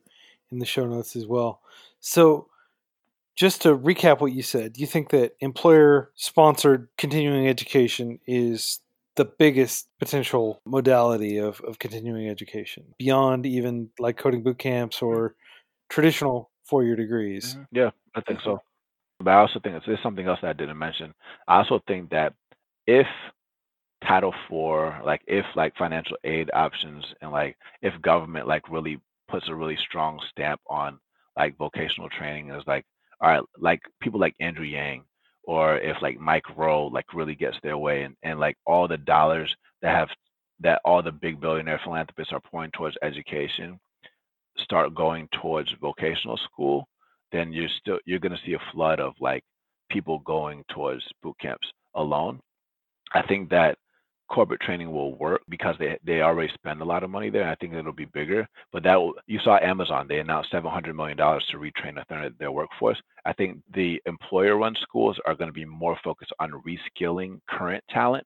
in 0.52 0.60
the 0.60 0.66
show 0.66 0.86
notes 0.86 1.16
as 1.16 1.26
well. 1.26 1.62
So, 2.00 2.48
just 3.36 3.62
to 3.64 3.78
recap 3.78 4.20
what 4.20 4.34
you 4.34 4.42
said, 4.42 4.78
you 4.78 4.88
think 4.88 5.10
that 5.10 5.36
employer 5.40 6.12
sponsored 6.16 6.90
continuing 6.98 7.48
education 7.48 8.20
is 8.26 8.80
the 9.16 9.26
biggest 9.26 9.88
potential 10.00 10.62
modality 10.66 11.38
of, 11.38 11.60
of 11.62 11.80
continuing 11.80 12.30
education 12.30 12.86
beyond 12.98 13.46
even 13.46 13.90
like 14.00 14.18
coding 14.18 14.44
boot 14.44 14.60
camps 14.60 15.02
or 15.02 15.36
traditional 15.90 16.52
four 16.66 16.84
year 16.84 16.96
degrees? 16.96 17.56
Mm-hmm. 17.56 17.78
Yeah, 17.78 17.90
I 18.16 18.22
think 18.22 18.40
so. 18.44 18.62
But 19.20 19.32
I 19.32 19.36
also 19.40 19.60
think 19.60 19.82
there's 19.86 20.00
something 20.04 20.28
else 20.28 20.40
that 20.42 20.50
I 20.50 20.54
didn't 20.54 20.78
mention. 20.78 21.14
I 21.48 21.58
also 21.58 21.82
think 21.88 22.10
that 22.12 22.34
if 22.88 23.08
Title 24.08 24.34
IV, 24.50 25.06
like 25.06 25.22
if 25.28 25.46
like 25.56 25.76
financial 25.78 26.18
aid 26.24 26.50
options 26.54 27.04
and 27.22 27.32
like 27.32 27.58
if 27.82 28.00
government 28.02 28.48
like 28.48 28.70
really 28.70 29.00
puts 29.30 29.50
a 29.50 29.56
really 29.56 29.78
strong 29.90 30.20
stamp 30.32 30.62
on 30.68 31.00
like 31.38 31.58
vocational 31.58 32.10
training 32.10 32.52
is 32.52 32.64
like 32.68 32.86
all 33.22 33.30
right, 33.30 33.44
like 33.60 33.82
people 34.02 34.20
like 34.20 34.36
Andrew 34.40 34.66
Yang 34.66 35.04
or 35.46 35.78
if 35.80 35.98
like 36.02 36.20
Mike 36.20 36.46
Rowe 36.56 36.88
like 36.88 37.14
really 37.14 37.36
gets 37.36 37.58
their 37.64 37.78
way 37.78 38.04
and, 38.04 38.16
and 38.24 38.40
like 38.40 38.58
all 38.66 38.88
the 38.88 38.98
dollars 38.98 39.54
that 39.82 39.96
have 39.96 40.10
that 40.62 40.82
all 40.86 41.02
the 41.04 41.12
big 41.12 41.42
billionaire 41.42 41.82
philanthropists 41.84 42.34
are 42.34 42.42
pouring 42.42 42.72
towards 42.72 42.98
education 43.04 43.80
start 44.64 44.96
going 44.96 45.28
towards 45.42 45.70
vocational 45.82 46.38
school, 46.38 46.88
then 47.32 47.52
you're 47.54 47.70
still 47.80 48.00
you're 48.06 48.20
going 48.20 48.32
to 48.32 48.46
see 48.46 48.54
a 48.54 48.72
flood 48.74 49.00
of 49.00 49.14
like 49.20 49.44
people 49.90 50.20
going 50.20 50.64
towards 50.74 51.04
boot 51.24 51.36
camps 51.40 51.68
alone. 51.96 52.40
I 53.14 53.22
think 53.22 53.50
that 53.50 53.78
corporate 54.30 54.60
training 54.62 54.92
will 54.92 55.16
work 55.18 55.42
because 55.50 55.76
they 55.80 55.98
they 56.04 56.22
already 56.22 56.52
spend 56.54 56.82
a 56.82 56.86
lot 56.86 57.04
of 57.04 57.10
money 57.10 57.30
there. 57.30 57.50
I 57.50 57.56
think 57.56 57.74
it'll 57.74 57.94
be 57.94 58.06
bigger. 58.06 58.48
But 58.72 58.84
that 58.84 58.96
will, 58.96 59.14
you 59.26 59.40
saw 59.44 59.58
Amazon; 59.62 60.08
they 60.08 60.20
announced 60.20 60.52
seven 60.52 60.72
hundred 60.72 60.96
million 60.96 61.18
dollars 61.18 61.46
to 61.52 61.58
retrain 61.58 62.00
a 62.00 62.06
third 62.06 62.26
of 62.26 62.38
their 62.38 62.52
workforce. 62.52 63.02
I 63.26 63.34
think 63.34 63.62
the 63.74 64.02
employer-run 64.06 64.76
schools 64.82 65.18
are 65.26 65.36
going 65.36 65.50
to 65.50 65.54
be 65.54 65.66
more 65.66 65.98
focused 66.04 66.34
on 66.40 66.62
reskilling 66.66 67.40
current 67.50 67.84
talent. 67.90 68.26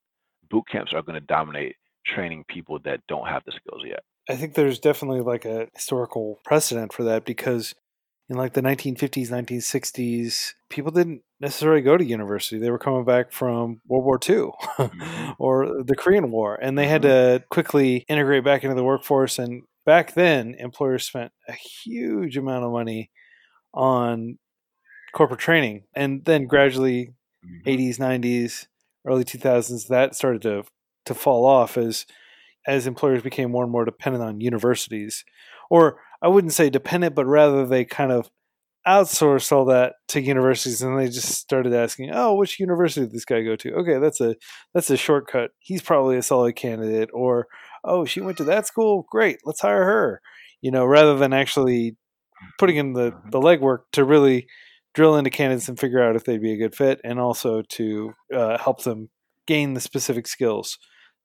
Boot 0.49 0.65
camps 0.72 0.94
are 0.94 1.02
going 1.02 1.19
to 1.19 1.26
dominate 1.28 1.76
training 2.06 2.44
people 2.48 2.80
that 2.84 2.99
don't 3.07 3.28
have 3.28 3.44
the 3.45 3.52
skills 3.52 3.84
yet. 3.86 4.02
I 4.30 4.36
think 4.36 4.53
there's 4.53 4.80
definitely 4.80 5.22
like 5.22 5.45
a 5.45 5.68
historical 5.73 6.40
precedent 6.44 6.94
for 6.94 7.03
that 7.03 7.26
because 7.26 7.73
in 8.30 8.38
like 8.38 8.53
the 8.53 8.61
1950s, 8.61 9.30
1960s, 9.30 10.53
people 10.69 10.91
didn't 10.91 11.22
necessarily 11.39 11.81
go 11.81 11.98
to 11.98 12.06
university. 12.06 12.57
They 12.60 12.72
were 12.72 12.80
coming 12.80 13.03
back 13.06 13.31
from 13.31 13.81
World 13.88 14.06
War 14.06 14.19
II 14.19 14.52
Mhm. 14.77 15.35
or 15.39 15.84
the 15.84 15.95
Korean 15.95 16.31
War, 16.31 16.56
and 16.61 16.77
they 16.77 16.88
had 16.88 17.02
Mhm. 17.02 17.39
to 17.39 17.43
quickly 17.49 18.06
integrate 18.07 18.43
back 18.43 18.64
into 18.64 18.76
the 18.76 18.84
workforce. 18.84 19.38
And 19.39 19.64
back 19.85 20.14
then, 20.14 20.56
employers 20.60 21.06
spent 21.06 21.31
a 21.48 21.53
huge 21.53 22.38
amount 22.38 22.64
of 22.65 22.72
money 22.72 23.11
on 23.73 24.38
corporate 25.14 25.39
training, 25.41 25.84
and 25.95 26.26
then 26.26 26.45
gradually, 26.48 27.14
Mhm. 27.45 27.61
80s, 27.68 27.99
90s, 27.99 28.68
early 29.06 29.23
2000s, 29.23 29.88
that 29.88 30.15
started 30.15 30.41
to 30.43 30.64
to 31.06 31.14
fall 31.15 31.45
off 31.45 31.77
as 31.77 32.06
as 32.68 32.88
employers 32.88 33.23
became 33.23 33.52
more 33.52 33.64
and 33.64 33.72
more 33.72 33.85
dependent 33.85 34.23
on 34.23 34.41
universities, 34.41 35.26
or 35.72 35.99
I 36.22 36.27
wouldn't 36.27 36.53
say 36.53 36.69
dependent, 36.69 37.15
but 37.15 37.26
rather 37.26 37.65
they 37.65 37.85
kind 37.85 38.11
of 38.11 38.30
outsourced 38.88 39.52
all 39.52 39.65
that 39.65 39.93
to 40.10 40.22
universities, 40.22 40.81
and 40.81 40.98
they 40.98 41.07
just 41.07 41.30
started 41.34 41.73
asking, 41.73 42.11
"Oh, 42.14 42.35
which 42.35 42.60
university 42.60 43.06
did 43.06 43.14
this 43.14 43.26
guy 43.26 43.41
go 43.43 43.56
to? 43.56 43.73
Okay, 43.76 43.99
that's 43.99 44.22
a 44.22 44.35
that's 44.73 44.89
a 44.89 44.98
shortcut. 44.98 45.52
He's 45.60 45.81
probably 45.81 46.18
a 46.18 46.23
solid 46.23 46.56
candidate." 46.56 47.10
Or, 47.14 47.48
"Oh, 47.84 48.06
she 48.06 48.22
went 48.22 48.38
to 48.38 48.43
that 48.45 48.68
school. 48.68 49.06
Great, 49.10 49.39
let's 49.45 49.61
hire 49.61 49.84
her." 49.84 50.22
You 50.61 50.72
know, 50.72 50.85
rather 50.85 51.18
than 51.18 51.34
actually 51.34 51.98
putting 52.60 52.77
in 52.77 52.93
the 52.93 53.14
the 53.31 53.39
legwork 53.39 53.80
to 53.93 54.03
really 54.03 54.48
drill 54.93 55.15
into 55.18 55.30
candidates 55.30 55.69
and 55.69 55.80
figure 55.80 56.03
out 56.03 56.15
if 56.15 56.26
they'd 56.26 56.41
be 56.41 56.53
a 56.53 56.57
good 56.57 56.76
fit, 56.76 56.99
and 57.03 57.19
also 57.19 57.61
to 57.64 58.14
uh, 58.34 58.57
help 58.57 58.84
them 58.84 59.10
gain 59.48 59.73
the 59.73 59.81
specific 59.81 60.27
skills 60.27 60.77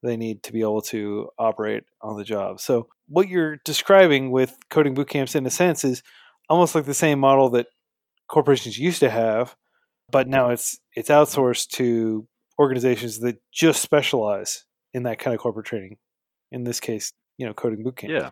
they 0.03 0.17
need 0.17 0.43
to 0.45 0.53
be 0.53 0.61
able 0.61 0.83
to 0.83 1.29
operate 1.39 1.85
on 2.01 2.17
the 2.17 2.25
job. 2.25 2.61
So, 2.61 2.89
what 3.09 3.29
you're 3.29 3.57
describing 3.65 4.31
with 4.31 4.57
coding 4.71 4.95
boot 4.95 5.09
camps, 5.09 5.35
in 5.35 5.47
a 5.47 5.51
sense, 5.51 5.85
is 5.85 6.03
almost 6.49 6.75
like 6.75 6.85
the 6.85 6.95
same 6.95 7.19
model 7.19 7.51
that 7.51 7.67
corporations 8.29 8.79
used 8.79 9.01
to 9.01 9.11
have, 9.11 9.57
but 10.11 10.29
now 10.29 10.51
it's 10.51 10.79
it's 10.95 11.09
outsourced 11.09 11.69
to 11.71 12.27
organizations 12.59 13.21
that 13.21 13.39
just 13.53 13.83
specialize 13.83 14.65
in 14.95 15.05
that 15.05 15.19
kind 15.19 15.35
of 15.35 15.41
corporate 15.41 15.67
training. 15.67 15.97
In 16.53 16.65
this 16.65 16.81
case, 16.81 17.13
you 17.39 17.47
know, 17.47 17.55
coding 17.55 17.83
boot 17.83 17.97
camps. 17.97 18.13
Yeah. 18.13 18.31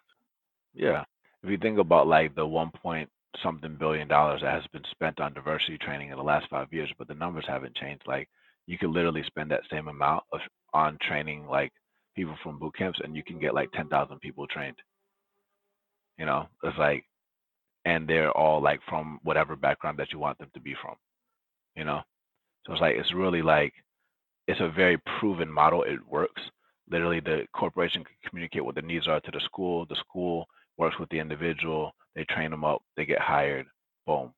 Yeah. 0.74 1.04
If 1.42 1.50
you 1.50 1.58
think 1.58 1.78
about 1.78 2.06
like 2.06 2.34
the 2.34 2.46
one 2.46 2.70
point 2.70 3.10
something 3.42 3.76
billion 3.78 4.08
dollars 4.08 4.40
that 4.42 4.54
has 4.54 4.66
been 4.72 4.84
spent 4.90 5.20
on 5.20 5.34
diversity 5.34 5.76
training 5.78 6.10
in 6.10 6.16
the 6.16 6.22
last 6.22 6.46
five 6.48 6.72
years, 6.72 6.92
but 6.98 7.08
the 7.08 7.14
numbers 7.14 7.44
haven't 7.46 7.74
changed. 7.74 8.02
Like 8.06 8.28
you 8.66 8.78
could 8.78 8.90
literally 8.90 9.22
spend 9.26 9.50
that 9.50 9.62
same 9.70 9.88
amount 9.88 10.24
of 10.32 10.40
on 10.72 10.98
training 11.06 11.46
like 11.46 11.72
people 12.16 12.34
from 12.42 12.58
boot 12.58 12.74
camps 12.76 12.98
and 13.02 13.14
you 13.14 13.22
can 13.22 13.38
get 13.38 13.54
like 13.54 13.70
ten 13.72 13.88
thousand 13.88 14.20
people 14.20 14.46
trained. 14.46 14.76
You 16.18 16.26
know? 16.26 16.46
It's 16.62 16.78
like 16.78 17.04
and 17.84 18.08
they're 18.08 18.32
all 18.32 18.62
like 18.62 18.80
from 18.88 19.18
whatever 19.22 19.56
background 19.56 19.98
that 19.98 20.12
you 20.12 20.18
want 20.18 20.38
them 20.38 20.50
to 20.54 20.60
be 20.60 20.74
from. 20.80 20.94
You 21.76 21.84
know? 21.84 22.00
So 22.66 22.72
it's 22.72 22.80
like 22.80 22.96
it's 22.96 23.12
really 23.14 23.42
like 23.42 23.72
it's 24.46 24.60
a 24.60 24.68
very 24.68 24.98
proven 25.18 25.50
model. 25.50 25.82
It 25.82 25.98
works. 26.08 26.42
Literally, 26.90 27.20
the 27.20 27.46
corporation 27.54 28.04
can 28.04 28.14
communicate 28.28 28.64
what 28.64 28.74
the 28.74 28.82
needs 28.82 29.08
are 29.08 29.20
to 29.20 29.30
the 29.30 29.40
school. 29.44 29.86
The 29.86 29.96
school 29.96 30.46
works 30.76 30.98
with 30.98 31.08
the 31.10 31.18
individual. 31.18 31.92
They 32.14 32.24
train 32.24 32.50
them 32.50 32.64
up. 32.64 32.82
They 32.96 33.06
get 33.06 33.20
hired. 33.20 33.66
Boom. 34.06 34.32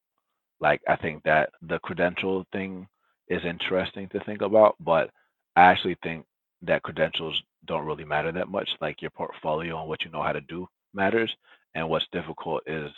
Like 0.60 0.80
I 0.88 0.96
think 0.96 1.22
that 1.24 1.50
the 1.62 1.78
credential 1.80 2.46
thing 2.52 2.86
is 3.28 3.42
interesting 3.44 4.08
to 4.10 4.20
think 4.24 4.42
about, 4.42 4.76
but 4.80 5.10
I 5.56 5.62
actually 5.62 5.96
think 6.02 6.26
that 6.62 6.82
credentials 6.82 7.40
don't 7.66 7.86
really 7.86 8.04
matter 8.04 8.32
that 8.32 8.48
much. 8.48 8.68
Like 8.80 9.02
your 9.02 9.10
portfolio 9.10 9.80
and 9.80 9.88
what 9.88 10.02
you 10.04 10.10
know 10.10 10.22
how 10.22 10.32
to 10.32 10.40
do 10.42 10.66
matters, 10.94 11.32
and 11.74 11.88
what's 11.88 12.06
difficult 12.12 12.62
is 12.66 12.90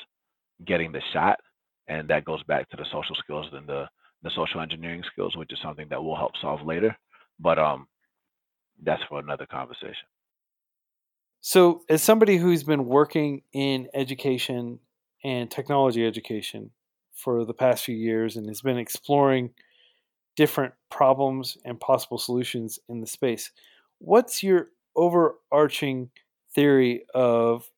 getting 0.66 0.92
the 0.92 1.02
shot, 1.12 1.38
and 1.88 2.08
that 2.08 2.24
goes 2.24 2.42
back 2.44 2.68
to 2.70 2.76
the 2.76 2.86
social 2.92 3.16
skills 3.16 3.46
and 3.52 3.66
the 3.66 3.86
the 4.22 4.30
social 4.34 4.60
engineering 4.60 5.02
skills, 5.12 5.36
which 5.36 5.52
is 5.52 5.58
something 5.62 5.86
that 5.90 6.02
we'll 6.02 6.16
help 6.16 6.32
solve 6.40 6.60
later. 6.66 6.96
But 7.38 7.58
um, 7.58 7.86
that's 8.82 9.02
for 9.08 9.20
another 9.20 9.46
conversation. 9.46 9.94
So, 11.40 11.82
as 11.88 12.02
somebody 12.02 12.36
who's 12.36 12.64
been 12.64 12.84
working 12.84 13.42
in 13.52 13.88
education 13.94 14.80
and 15.24 15.50
technology 15.50 16.04
education 16.04 16.70
for 17.14 17.44
the 17.44 17.54
past 17.54 17.84
few 17.84 17.96
years 17.96 18.36
and 18.36 18.48
has 18.48 18.60
been 18.60 18.78
exploring 18.78 19.50
different 20.38 20.72
problems 20.88 21.58
and 21.64 21.80
possible 21.80 22.16
solutions 22.16 22.78
in 22.88 23.00
the 23.00 23.08
space, 23.08 23.50
what's 23.98 24.40
your 24.40 24.68
overarching 24.94 26.10
theory 26.54 27.02
of 27.12 27.68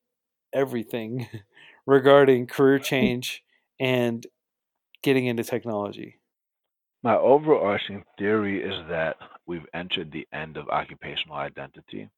everything 0.53 1.27
regarding 1.87 2.45
career 2.45 2.77
mm. 2.79 2.83
change 2.83 3.43
and 3.79 4.27
getting 5.01 5.25
into 5.25 5.43
technology? 5.43 6.19
My 7.01 7.15
overarching 7.15 8.03
theory 8.19 8.61
is 8.61 8.87
that 8.89 9.15
we've 9.47 9.65
entered 9.73 10.11
the 10.11 10.27
end 10.31 10.55
of 10.55 10.69
occupational 10.69 11.37
identity 11.37 12.11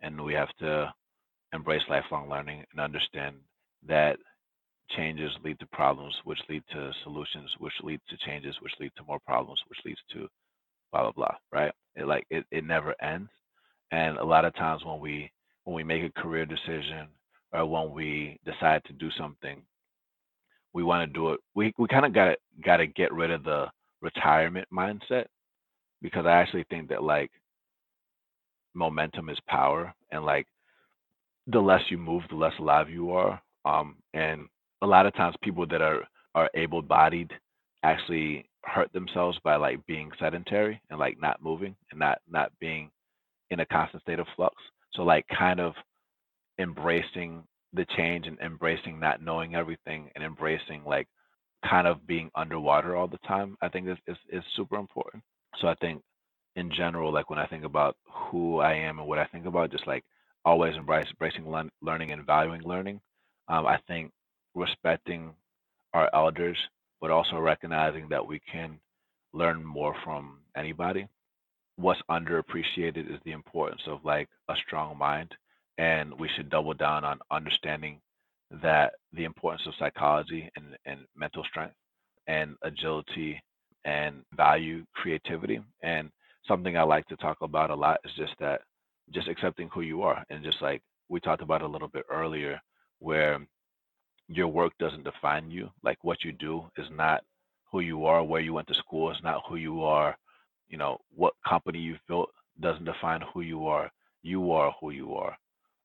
and 0.00 0.20
we 0.24 0.32
have 0.34 0.56
to 0.60 0.94
embrace 1.52 1.82
lifelong 1.90 2.28
learning 2.30 2.64
and 2.70 2.80
understand 2.80 3.34
that 3.88 4.16
changes 4.90 5.30
lead 5.44 5.58
to 5.60 5.66
problems, 5.66 6.14
which 6.24 6.38
lead 6.48 6.62
to 6.72 6.92
solutions, 7.02 7.50
which 7.58 7.72
lead 7.82 8.00
to 8.08 8.16
changes, 8.26 8.54
which 8.60 8.72
lead 8.80 8.92
to 8.96 9.04
more 9.04 9.20
problems, 9.26 9.60
which 9.68 9.78
leads 9.84 10.00
to 10.12 10.28
blah 10.92 11.02
blah 11.02 11.12
blah. 11.12 11.34
Right? 11.52 11.72
It 11.96 12.06
like 12.06 12.26
it, 12.30 12.44
it 12.50 12.64
never 12.64 12.94
ends. 13.02 13.30
And 13.90 14.18
a 14.18 14.24
lot 14.24 14.44
of 14.44 14.54
times 14.54 14.84
when 14.84 15.00
we 15.00 15.30
when 15.64 15.74
we 15.74 15.84
make 15.84 16.02
a 16.02 16.20
career 16.20 16.46
decision 16.46 17.08
or 17.52 17.66
when 17.66 17.92
we 17.92 18.38
decide 18.44 18.82
to 18.84 18.92
do 18.94 19.10
something, 19.18 19.62
we 20.72 20.82
want 20.82 21.08
to 21.08 21.12
do 21.12 21.32
it. 21.32 21.40
We 21.54 21.72
we 21.78 21.88
kind 21.88 22.06
of 22.06 22.12
got 22.14 22.36
got 22.64 22.78
to 22.78 22.86
get 22.86 23.12
rid 23.12 23.30
of 23.30 23.44
the 23.44 23.66
retirement 24.00 24.68
mindset 24.72 25.26
because 26.02 26.26
I 26.26 26.32
actually 26.32 26.64
think 26.70 26.88
that 26.88 27.02
like 27.02 27.30
momentum 28.74 29.28
is 29.28 29.38
power 29.48 29.94
and 30.10 30.24
like 30.24 30.46
the 31.46 31.60
less 31.60 31.82
you 31.90 31.98
move, 31.98 32.22
the 32.30 32.36
less 32.36 32.52
alive 32.58 32.88
you 32.88 33.12
are. 33.12 33.40
Um, 33.64 33.96
and 34.14 34.48
a 34.82 34.86
lot 34.86 35.06
of 35.06 35.14
times 35.14 35.36
people 35.42 35.66
that 35.68 35.82
are 35.82 36.04
are 36.34 36.50
able 36.54 36.82
bodied 36.82 37.30
actually 37.82 38.46
hurt 38.64 38.92
themselves 38.92 39.38
by 39.44 39.56
like 39.56 39.84
being 39.86 40.10
sedentary 40.18 40.80
and 40.90 40.98
like 40.98 41.20
not 41.20 41.42
moving 41.42 41.76
and 41.90 42.00
not 42.00 42.18
not 42.28 42.52
being 42.60 42.90
in 43.50 43.60
a 43.60 43.66
constant 43.66 44.02
state 44.02 44.18
of 44.18 44.26
flux. 44.36 44.54
So 44.94 45.02
like 45.02 45.26
kind 45.36 45.60
of 45.60 45.74
embracing 46.58 47.44
the 47.72 47.86
change 47.96 48.26
and 48.26 48.38
embracing 48.40 49.00
not 49.00 49.22
knowing 49.22 49.54
everything 49.54 50.10
and 50.14 50.24
embracing 50.24 50.84
like 50.84 51.08
kind 51.68 51.86
of 51.86 52.06
being 52.06 52.30
underwater 52.34 52.96
all 52.96 53.08
the 53.08 53.18
time, 53.26 53.56
I 53.62 53.68
think 53.68 53.88
is 53.88 53.98
is, 54.06 54.16
is 54.30 54.44
super 54.56 54.76
important. 54.76 55.22
So 55.60 55.68
I 55.68 55.74
think 55.76 56.02
in 56.56 56.70
general, 56.70 57.12
like 57.12 57.30
when 57.30 57.38
I 57.38 57.46
think 57.46 57.64
about 57.64 57.96
who 58.10 58.58
I 58.60 58.74
am 58.74 58.98
and 58.98 59.08
what 59.08 59.18
I 59.18 59.26
think 59.26 59.46
about, 59.46 59.72
just 59.72 59.86
like 59.86 60.04
always 60.44 60.76
embrace 60.76 61.06
embracing 61.10 61.50
learn, 61.50 61.70
learning 61.82 62.12
and 62.12 62.26
valuing 62.26 62.62
learning. 62.62 63.00
Um, 63.48 63.66
I 63.66 63.78
think 63.88 64.12
respecting 64.54 65.34
our 65.94 66.08
elders, 66.14 66.58
but 67.00 67.10
also 67.10 67.38
recognizing 67.38 68.08
that 68.08 68.26
we 68.26 68.40
can 68.50 68.78
learn 69.32 69.64
more 69.64 69.94
from 70.04 70.38
anybody. 70.56 71.06
What's 71.76 72.00
underappreciated 72.10 73.12
is 73.12 73.20
the 73.24 73.32
importance 73.32 73.82
of 73.86 74.04
like 74.04 74.28
a 74.48 74.54
strong 74.66 74.96
mind, 74.98 75.34
and 75.78 76.18
we 76.18 76.28
should 76.36 76.50
double 76.50 76.74
down 76.74 77.04
on 77.04 77.18
understanding 77.30 78.00
that 78.62 78.92
the 79.12 79.24
importance 79.24 79.66
of 79.66 79.74
psychology 79.78 80.50
and, 80.56 80.76
and 80.84 81.00
mental 81.16 81.44
strength 81.44 81.74
and 82.26 82.56
agility 82.62 83.42
and 83.84 84.22
value 84.36 84.84
creativity. 84.94 85.60
And 85.82 86.10
something 86.46 86.76
I 86.76 86.82
like 86.82 87.06
to 87.08 87.16
talk 87.16 87.38
about 87.40 87.70
a 87.70 87.74
lot 87.74 88.00
is 88.04 88.12
just 88.16 88.34
that 88.38 88.62
just 89.10 89.28
accepting 89.28 89.68
who 89.72 89.80
you 89.80 90.02
are 90.02 90.24
and 90.30 90.44
just 90.44 90.62
like 90.62 90.82
we 91.08 91.20
talked 91.20 91.42
about 91.42 91.62
a 91.62 91.66
little 91.66 91.88
bit 91.88 92.04
earlier 92.10 92.60
where 93.00 93.40
your 94.36 94.48
work 94.48 94.72
doesn't 94.78 95.04
define 95.04 95.50
you 95.50 95.70
like 95.82 95.98
what 96.02 96.24
you 96.24 96.32
do 96.32 96.62
is 96.76 96.86
not 96.92 97.22
who 97.70 97.80
you 97.80 98.04
are 98.04 98.22
where 98.22 98.40
you 98.40 98.52
went 98.52 98.68
to 98.68 98.74
school 98.74 99.10
is 99.10 99.16
not 99.22 99.42
who 99.48 99.56
you 99.56 99.82
are 99.82 100.16
you 100.68 100.78
know 100.78 100.98
what 101.14 101.34
company 101.46 101.78
you've 101.78 102.06
built 102.08 102.30
doesn't 102.60 102.84
define 102.84 103.22
who 103.32 103.40
you 103.40 103.66
are 103.66 103.90
you 104.22 104.52
are 104.52 104.72
who 104.80 104.90
you 104.90 105.14
are 105.14 105.36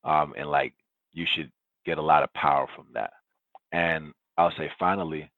um, 0.03 0.33
and 0.37 0.49
like 0.49 0.73
you 1.13 1.25
should 1.35 1.51
get 1.85 1.97
a 1.97 2.01
lot 2.01 2.23
of 2.23 2.33
power 2.33 2.67
from 2.75 2.85
that 2.93 3.11
and 3.71 4.11
i'll 4.37 4.53
say 4.57 4.69
finally 4.79 5.29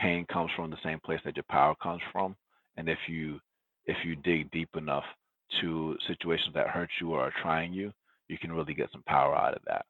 pain 0.00 0.24
comes 0.32 0.50
from 0.54 0.70
the 0.70 0.76
same 0.84 1.00
place 1.04 1.20
that 1.24 1.36
your 1.36 1.44
power 1.50 1.74
comes 1.82 2.00
from 2.12 2.36
and 2.76 2.88
if 2.88 2.98
you 3.08 3.40
if 3.86 3.96
you 4.04 4.16
dig 4.16 4.50
deep 4.50 4.68
enough 4.76 5.04
to 5.60 5.96
situations 6.06 6.52
that 6.54 6.68
hurt 6.68 6.90
you 7.00 7.12
or 7.12 7.20
are 7.20 7.32
trying 7.42 7.72
you, 7.72 7.92
you 8.28 8.38
can 8.38 8.52
really 8.52 8.74
get 8.74 8.90
some 8.92 9.02
power 9.06 9.34
out 9.34 9.54
of 9.54 9.62
that. 9.66 9.84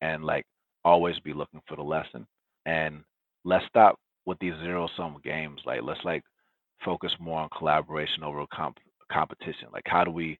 And 0.00 0.24
like 0.24 0.46
always 0.84 1.18
be 1.20 1.32
looking 1.32 1.62
for 1.68 1.76
the 1.76 1.82
lesson. 1.82 2.26
And 2.66 3.02
let's 3.44 3.66
stop 3.68 3.98
with 4.26 4.38
these 4.38 4.54
zero 4.62 4.88
sum 4.96 5.16
games. 5.24 5.60
Like 5.66 5.80
let's 5.82 6.04
like 6.04 6.24
focus 6.84 7.12
more 7.20 7.40
on 7.40 7.48
collaboration 7.56 8.22
over 8.22 8.44
comp- 8.52 8.78
competition. 9.12 9.68
Like 9.72 9.84
how 9.86 10.04
do 10.04 10.10
we 10.10 10.38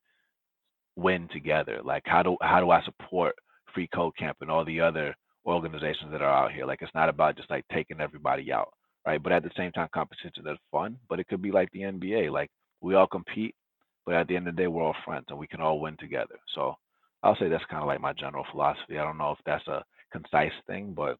win 0.96 1.28
together? 1.32 1.80
Like 1.84 2.02
how 2.06 2.22
do 2.22 2.36
how 2.42 2.60
do 2.60 2.70
I 2.70 2.82
support 2.84 3.34
Free 3.74 3.88
Code 3.88 4.16
Camp 4.16 4.38
and 4.40 4.50
all 4.50 4.64
the 4.64 4.80
other 4.80 5.14
organizations 5.46 6.10
that 6.12 6.22
are 6.22 6.44
out 6.44 6.52
here. 6.52 6.66
Like 6.66 6.80
it's 6.82 6.94
not 6.94 7.08
about 7.08 7.36
just 7.36 7.50
like 7.50 7.64
taking 7.72 8.00
everybody 8.00 8.52
out, 8.52 8.72
right? 9.06 9.22
But 9.22 9.32
at 9.32 9.42
the 9.42 9.50
same 9.56 9.72
time, 9.72 9.88
competition 9.94 10.46
is 10.46 10.58
fun. 10.70 10.98
But 11.08 11.20
it 11.20 11.28
could 11.28 11.42
be 11.42 11.50
like 11.50 11.70
the 11.72 11.80
NBA. 11.80 12.30
Like 12.30 12.50
we 12.80 12.94
all 12.94 13.06
compete, 13.06 13.54
but 14.06 14.14
at 14.14 14.28
the 14.28 14.36
end 14.36 14.48
of 14.48 14.56
the 14.56 14.62
day, 14.62 14.68
we're 14.68 14.82
all 14.82 14.96
friends 15.04 15.26
and 15.28 15.38
we 15.38 15.46
can 15.46 15.60
all 15.60 15.80
win 15.80 15.96
together. 15.98 16.38
So 16.54 16.74
I'll 17.22 17.36
say 17.36 17.48
that's 17.48 17.64
kind 17.70 17.82
of 17.82 17.88
like 17.88 18.00
my 18.00 18.12
general 18.12 18.46
philosophy. 18.50 18.98
I 18.98 19.04
don't 19.04 19.18
know 19.18 19.32
if 19.32 19.38
that's 19.44 19.66
a 19.68 19.84
concise 20.14 20.52
thing, 20.66 20.92
but 20.94 21.18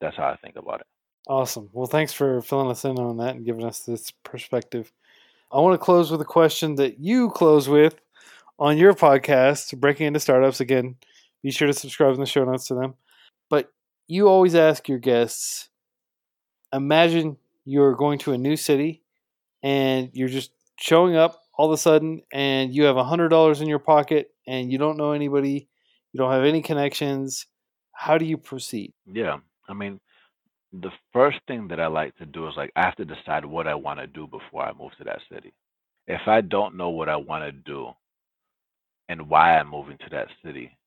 that's 0.00 0.16
how 0.16 0.28
I 0.28 0.36
think 0.36 0.56
about 0.56 0.80
it. 0.80 0.86
Awesome. 1.26 1.68
Well, 1.72 1.86
thanks 1.86 2.12
for 2.12 2.40
filling 2.40 2.70
us 2.70 2.84
in 2.84 2.98
on 2.98 3.18
that 3.18 3.36
and 3.36 3.44
giving 3.44 3.64
us 3.64 3.80
this 3.80 4.12
perspective. 4.24 4.92
I 5.52 5.60
want 5.60 5.78
to 5.78 5.84
close 5.84 6.10
with 6.10 6.20
a 6.20 6.26
question 6.26 6.76
that 6.76 7.00
you 7.00 7.30
close 7.30 7.68
with 7.68 8.00
on 8.58 8.78
your 8.78 8.94
podcast, 8.94 9.78
Breaking 9.78 10.06
into 10.06 10.20
Startups. 10.20 10.60
Again, 10.60 10.96
be 11.42 11.50
sure 11.50 11.66
to 11.66 11.74
subscribe 11.74 12.14
in 12.14 12.20
the 12.20 12.26
show 12.26 12.44
notes 12.44 12.66
to 12.68 12.74
them. 12.74 12.94
But 13.50 13.72
you 14.06 14.28
always 14.28 14.54
ask 14.54 14.88
your 14.88 14.98
guests 14.98 15.68
imagine 16.72 17.36
you're 17.64 17.94
going 17.94 18.18
to 18.18 18.32
a 18.32 18.38
new 18.38 18.56
city 18.56 19.02
and 19.62 20.10
you're 20.12 20.28
just 20.28 20.52
showing 20.76 21.16
up 21.16 21.42
all 21.56 21.66
of 21.66 21.72
a 21.72 21.78
sudden 21.78 22.22
and 22.32 22.74
you 22.74 22.84
have 22.84 22.96
$100 22.96 23.60
in 23.60 23.68
your 23.68 23.78
pocket 23.78 24.30
and 24.46 24.70
you 24.70 24.78
don't 24.78 24.96
know 24.96 25.12
anybody, 25.12 25.68
you 26.12 26.18
don't 26.18 26.32
have 26.32 26.44
any 26.44 26.62
connections. 26.62 27.46
How 27.98 28.16
do 28.16 28.24
you 28.24 28.36
proceed? 28.36 28.92
Yeah. 29.12 29.38
I 29.68 29.74
mean, 29.74 29.98
the 30.72 30.92
first 31.12 31.38
thing 31.48 31.66
that 31.66 31.80
I 31.80 31.88
like 31.88 32.16
to 32.18 32.26
do 32.26 32.46
is 32.46 32.54
like 32.56 32.70
I 32.76 32.82
have 32.82 32.94
to 32.94 33.04
decide 33.04 33.44
what 33.44 33.66
I 33.66 33.74
want 33.74 33.98
to 33.98 34.06
do 34.06 34.28
before 34.28 34.62
I 34.62 34.72
move 34.72 34.92
to 34.98 35.04
that 35.04 35.18
city. 35.32 35.52
If 36.06 36.20
I 36.28 36.42
don't 36.42 36.76
know 36.76 36.90
what 36.90 37.08
I 37.08 37.16
want 37.16 37.42
to 37.42 37.50
do 37.50 37.88
and 39.08 39.28
why 39.28 39.58
I'm 39.58 39.68
moving 39.68 39.98
to 39.98 40.10
that 40.12 40.28
city, 40.44 40.78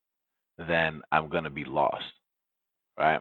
then 0.57 1.01
I'm 1.11 1.27
going 1.27 1.43
to 1.43 1.49
be 1.49 1.65
lost. 1.65 2.13
Right? 2.97 3.19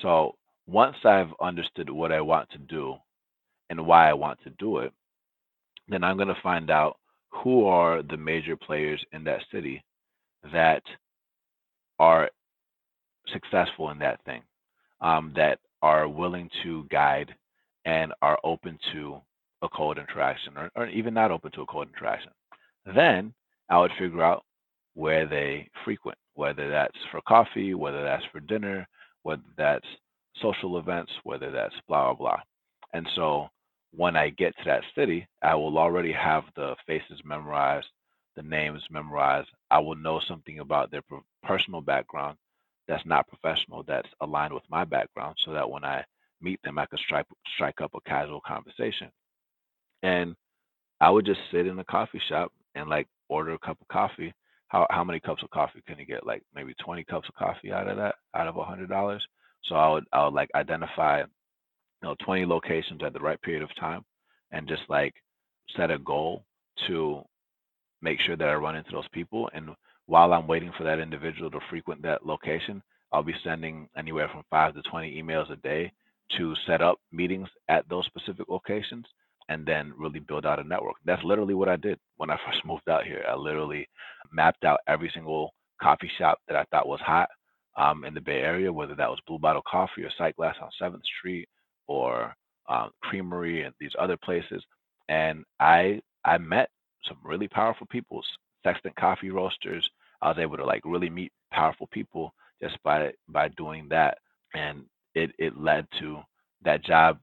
So, 0.00 0.36
once 0.66 0.96
I've 1.04 1.34
understood 1.38 1.90
what 1.90 2.12
I 2.12 2.22
want 2.22 2.48
to 2.52 2.58
do 2.58 2.94
and 3.68 3.86
why 3.86 4.08
I 4.08 4.14
want 4.14 4.38
to 4.44 4.50
do 4.58 4.78
it, 4.78 4.92
then 5.86 6.02
I'm 6.02 6.16
going 6.16 6.28
to 6.28 6.42
find 6.42 6.70
out 6.70 6.96
who 7.30 7.66
are 7.66 8.02
the 8.02 8.16
major 8.16 8.56
players 8.56 9.04
in 9.12 9.22
that 9.24 9.40
city 9.52 9.84
that 10.50 10.82
are 11.98 12.30
successful 13.32 13.90
in 13.90 13.98
that 13.98 14.22
thing, 14.24 14.42
um, 15.00 15.32
that 15.36 15.58
are 15.82 16.08
willing 16.08 16.50
to 16.62 16.84
guide 16.90 17.34
and 17.84 18.12
are 18.22 18.38
open 18.44 18.78
to 18.92 19.20
a 19.62 19.68
cold 19.68 19.98
interaction 19.98 20.56
or, 20.56 20.70
or 20.76 20.86
even 20.88 21.14
not 21.14 21.30
open 21.30 21.50
to 21.52 21.62
a 21.62 21.66
cold 21.66 21.88
interaction. 21.94 22.30
Then 22.94 23.32
I 23.68 23.78
would 23.78 23.92
figure 23.98 24.22
out 24.22 24.44
where 24.94 25.26
they 25.26 25.68
frequent, 25.84 26.18
whether 26.34 26.68
that's 26.68 26.96
for 27.10 27.20
coffee, 27.22 27.74
whether 27.74 28.02
that's 28.02 28.24
for 28.32 28.40
dinner, 28.40 28.86
whether 29.22 29.42
that's 29.56 29.86
social 30.42 30.78
events, 30.78 31.12
whether 31.24 31.50
that's 31.50 31.74
blah, 31.88 32.12
blah, 32.12 32.14
blah. 32.14 32.40
And 32.92 33.08
so 33.14 33.48
when 33.92 34.16
I 34.16 34.30
get 34.30 34.56
to 34.58 34.64
that 34.66 34.82
city, 34.94 35.26
I 35.42 35.54
will 35.54 35.78
already 35.78 36.12
have 36.12 36.44
the 36.56 36.76
faces 36.86 37.20
memorized, 37.24 37.86
the 38.36 38.42
names 38.42 38.82
memorized. 38.90 39.48
I 39.70 39.78
will 39.78 39.96
know 39.96 40.20
something 40.28 40.58
about 40.60 40.90
their 40.90 41.02
personal 41.42 41.80
background 41.80 42.36
that's 42.88 43.06
not 43.06 43.28
professional, 43.28 43.84
that's 43.84 44.08
aligned 44.20 44.54
with 44.54 44.64
my 44.70 44.84
background, 44.84 45.36
so 45.44 45.52
that 45.52 45.70
when 45.70 45.84
I 45.84 46.04
meet 46.40 46.60
them, 46.62 46.78
I 46.78 46.86
could 46.86 47.00
strike 47.00 47.26
strike 47.54 47.80
up 47.82 47.92
a 47.94 48.00
casual 48.08 48.40
conversation. 48.46 49.10
And 50.02 50.34
I 51.00 51.10
would 51.10 51.26
just 51.26 51.40
sit 51.52 51.66
in 51.66 51.78
a 51.78 51.84
coffee 51.84 52.20
shop 52.28 52.52
and 52.74 52.88
like 52.88 53.06
order 53.28 53.52
a 53.52 53.58
cup 53.58 53.78
of 53.80 53.88
coffee. 53.88 54.32
How 54.68 54.86
how 54.90 55.04
many 55.04 55.20
cups 55.20 55.42
of 55.42 55.50
coffee 55.50 55.82
can 55.86 55.98
you 55.98 56.06
get? 56.06 56.26
Like 56.26 56.42
maybe 56.54 56.74
20 56.84 57.04
cups 57.04 57.28
of 57.28 57.34
coffee 57.34 57.72
out 57.72 57.88
of 57.88 57.96
that, 57.98 58.16
out 58.34 58.48
of 58.48 58.56
a 58.56 58.64
hundred 58.64 58.88
dollars. 58.88 59.24
So 59.64 59.74
I 59.76 59.90
would 59.90 60.04
I 60.12 60.24
would 60.24 60.34
like 60.34 60.50
identify, 60.54 61.20
you 61.20 61.26
know, 62.02 62.16
20 62.24 62.46
locations 62.46 63.02
at 63.04 63.12
the 63.12 63.20
right 63.20 63.40
period 63.42 63.62
of 63.62 63.74
time, 63.78 64.04
and 64.52 64.68
just 64.68 64.82
like 64.88 65.14
set 65.76 65.90
a 65.90 65.98
goal 65.98 66.44
to 66.86 67.22
make 68.02 68.20
sure 68.20 68.36
that 68.36 68.48
I 68.48 68.54
run 68.54 68.76
into 68.76 68.92
those 68.92 69.08
people. 69.12 69.50
And 69.54 69.70
while 70.08 70.32
I'm 70.32 70.46
waiting 70.46 70.72
for 70.76 70.84
that 70.84 71.00
individual 71.00 71.50
to 71.50 71.60
frequent 71.68 72.02
that 72.02 72.26
location, 72.26 72.82
I'll 73.12 73.22
be 73.22 73.34
sending 73.44 73.88
anywhere 73.96 74.28
from 74.32 74.42
five 74.50 74.74
to 74.74 74.82
20 74.90 75.22
emails 75.22 75.52
a 75.52 75.56
day 75.56 75.92
to 76.38 76.54
set 76.66 76.80
up 76.82 76.98
meetings 77.12 77.48
at 77.68 77.88
those 77.90 78.06
specific 78.06 78.48
locations 78.48 79.04
and 79.50 79.66
then 79.66 79.92
really 79.98 80.20
build 80.20 80.46
out 80.46 80.60
a 80.60 80.64
network. 80.64 80.96
That's 81.04 81.22
literally 81.24 81.54
what 81.54 81.68
I 81.68 81.76
did 81.76 81.98
when 82.16 82.30
I 82.30 82.38
first 82.46 82.64
moved 82.64 82.88
out 82.88 83.04
here. 83.04 83.22
I 83.28 83.34
literally 83.36 83.86
mapped 84.32 84.64
out 84.64 84.80
every 84.88 85.10
single 85.12 85.52
coffee 85.80 86.10
shop 86.18 86.38
that 86.48 86.56
I 86.56 86.64
thought 86.70 86.88
was 86.88 87.00
hot 87.00 87.28
um, 87.76 88.04
in 88.04 88.14
the 88.14 88.20
Bay 88.20 88.40
Area, 88.40 88.72
whether 88.72 88.94
that 88.94 89.10
was 89.10 89.20
Blue 89.26 89.38
Bottle 89.38 89.62
Coffee 89.70 90.04
or 90.04 90.10
Sightglass 90.18 90.54
on 90.62 90.70
7th 90.80 91.04
Street 91.18 91.48
or 91.86 92.34
um, 92.68 92.90
Creamery 93.02 93.62
and 93.62 93.74
these 93.78 93.92
other 93.98 94.16
places. 94.16 94.64
And 95.10 95.44
I 95.60 96.00
I 96.24 96.38
met 96.38 96.70
some 97.06 97.18
really 97.24 97.48
powerful 97.48 97.86
people, 97.90 98.22
Sextant 98.64 98.96
Coffee 98.96 99.30
Roasters, 99.30 99.88
I 100.22 100.28
was 100.28 100.38
able 100.38 100.56
to 100.56 100.64
like 100.64 100.82
really 100.84 101.10
meet 101.10 101.32
powerful 101.52 101.88
people 101.92 102.34
just 102.62 102.76
by 102.82 103.10
by 103.28 103.48
doing 103.48 103.88
that, 103.90 104.18
and 104.54 104.84
it 105.14 105.30
it 105.38 105.58
led 105.58 105.86
to 106.00 106.20
that 106.64 106.84
job 106.84 107.18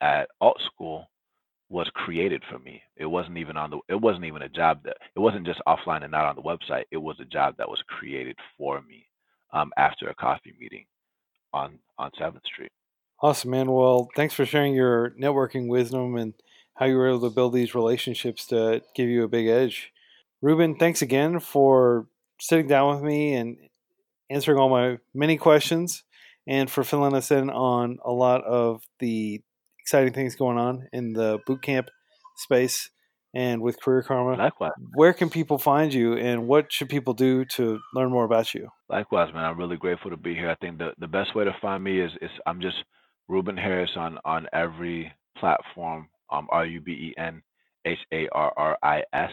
at 0.00 0.28
alt 0.40 0.60
school 0.72 1.06
was 1.68 1.88
created 1.94 2.42
for 2.50 2.58
me. 2.58 2.82
It 2.96 3.06
wasn't 3.06 3.38
even 3.38 3.56
on 3.56 3.70
the 3.70 3.78
it 3.88 4.00
wasn't 4.00 4.24
even 4.24 4.42
a 4.42 4.48
job 4.48 4.82
that 4.84 4.96
it 5.14 5.20
wasn't 5.20 5.46
just 5.46 5.60
offline 5.66 6.02
and 6.02 6.10
not 6.10 6.24
on 6.26 6.36
the 6.36 6.42
website. 6.42 6.84
It 6.90 6.96
was 6.96 7.16
a 7.20 7.24
job 7.24 7.54
that 7.58 7.68
was 7.68 7.82
created 7.86 8.36
for 8.58 8.82
me 8.82 9.06
um, 9.52 9.72
after 9.76 10.08
a 10.08 10.14
coffee 10.14 10.54
meeting 10.58 10.84
on 11.52 11.78
on 11.98 12.10
Seventh 12.18 12.44
Street. 12.46 12.72
Awesome, 13.22 13.50
man. 13.50 13.70
Well, 13.70 14.08
thanks 14.16 14.34
for 14.34 14.46
sharing 14.46 14.74
your 14.74 15.10
networking 15.10 15.68
wisdom 15.68 16.16
and 16.16 16.34
how 16.74 16.86
you 16.86 16.96
were 16.96 17.08
able 17.08 17.28
to 17.28 17.34
build 17.34 17.52
these 17.52 17.74
relationships 17.74 18.46
to 18.46 18.82
give 18.94 19.08
you 19.08 19.22
a 19.22 19.28
big 19.28 19.46
edge. 19.46 19.92
Ruben, 20.40 20.76
thanks 20.76 21.02
again 21.02 21.38
for 21.38 22.06
sitting 22.40 22.66
down 22.66 22.94
with 22.94 23.04
me 23.04 23.34
and 23.34 23.56
answering 24.30 24.58
all 24.58 24.68
my 24.68 24.98
many 25.14 25.36
questions 25.36 26.04
and 26.46 26.70
for 26.70 26.82
filling 26.82 27.14
us 27.14 27.30
in 27.30 27.50
on 27.50 27.98
a 28.04 28.12
lot 28.12 28.42
of 28.44 28.82
the 28.98 29.40
exciting 29.78 30.12
things 30.12 30.36
going 30.36 30.58
on 30.58 30.88
in 30.92 31.12
the 31.12 31.38
boot 31.46 31.62
camp 31.62 31.88
space 32.36 32.90
and 33.34 33.62
with 33.62 33.80
Career 33.80 34.02
Karma. 34.02 34.36
Likewise. 34.36 34.72
Where 34.94 35.12
can 35.12 35.30
people 35.30 35.58
find 35.58 35.92
you 35.92 36.14
and 36.14 36.48
what 36.48 36.72
should 36.72 36.88
people 36.88 37.14
do 37.14 37.44
to 37.56 37.78
learn 37.94 38.10
more 38.10 38.24
about 38.24 38.54
you? 38.54 38.68
Likewise, 38.88 39.32
man. 39.32 39.44
I'm 39.44 39.58
really 39.58 39.76
grateful 39.76 40.10
to 40.10 40.16
be 40.16 40.34
here. 40.34 40.50
I 40.50 40.56
think 40.56 40.78
the, 40.78 40.92
the 40.98 41.06
best 41.06 41.34
way 41.34 41.44
to 41.44 41.54
find 41.60 41.82
me 41.82 42.00
is, 42.00 42.10
is 42.20 42.30
I'm 42.46 42.60
just 42.60 42.76
Ruben 43.28 43.56
Harris 43.56 43.90
on, 43.96 44.18
on 44.24 44.46
every 44.52 45.12
platform. 45.38 46.08
Um, 46.32 46.46
R 46.50 46.64
U 46.64 46.80
B 46.80 46.92
E 46.92 47.14
N 47.18 47.42
H 47.84 47.98
A 48.12 48.28
R 48.32 48.52
R 48.56 48.78
I 48.82 49.02
S. 49.12 49.30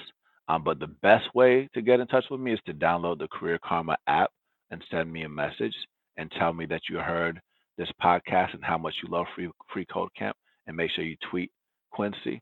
Um, 0.50 0.64
but 0.64 0.80
the 0.80 0.88
best 0.88 1.34
way 1.36 1.68
to 1.74 1.82
get 1.82 2.00
in 2.00 2.08
touch 2.08 2.26
with 2.32 2.40
me 2.40 2.54
is 2.54 2.60
to 2.66 2.74
download 2.74 3.20
the 3.20 3.28
Career 3.28 3.60
Karma 3.64 3.98
app 4.08 4.32
and 4.72 4.84
send 4.90 5.12
me 5.12 5.24
a 5.24 5.30
message 5.30 5.76
and 6.18 6.32
tell 6.32 6.54
me 6.54 6.66
that 6.68 6.82
you 6.90 6.98
heard 6.98 7.40
this 7.78 7.90
podcast 8.02 8.54
and 8.54 8.64
how 8.64 8.78
much 8.78 8.94
you 9.04 9.10
love 9.10 9.26
Free 9.36 9.50
Free 9.72 9.86
Code 9.86 10.10
Camp. 10.18 10.36
And 10.66 10.76
make 10.76 10.92
sure 10.92 11.04
you 11.04 11.16
tweet 11.30 11.52
Quincy 11.92 12.42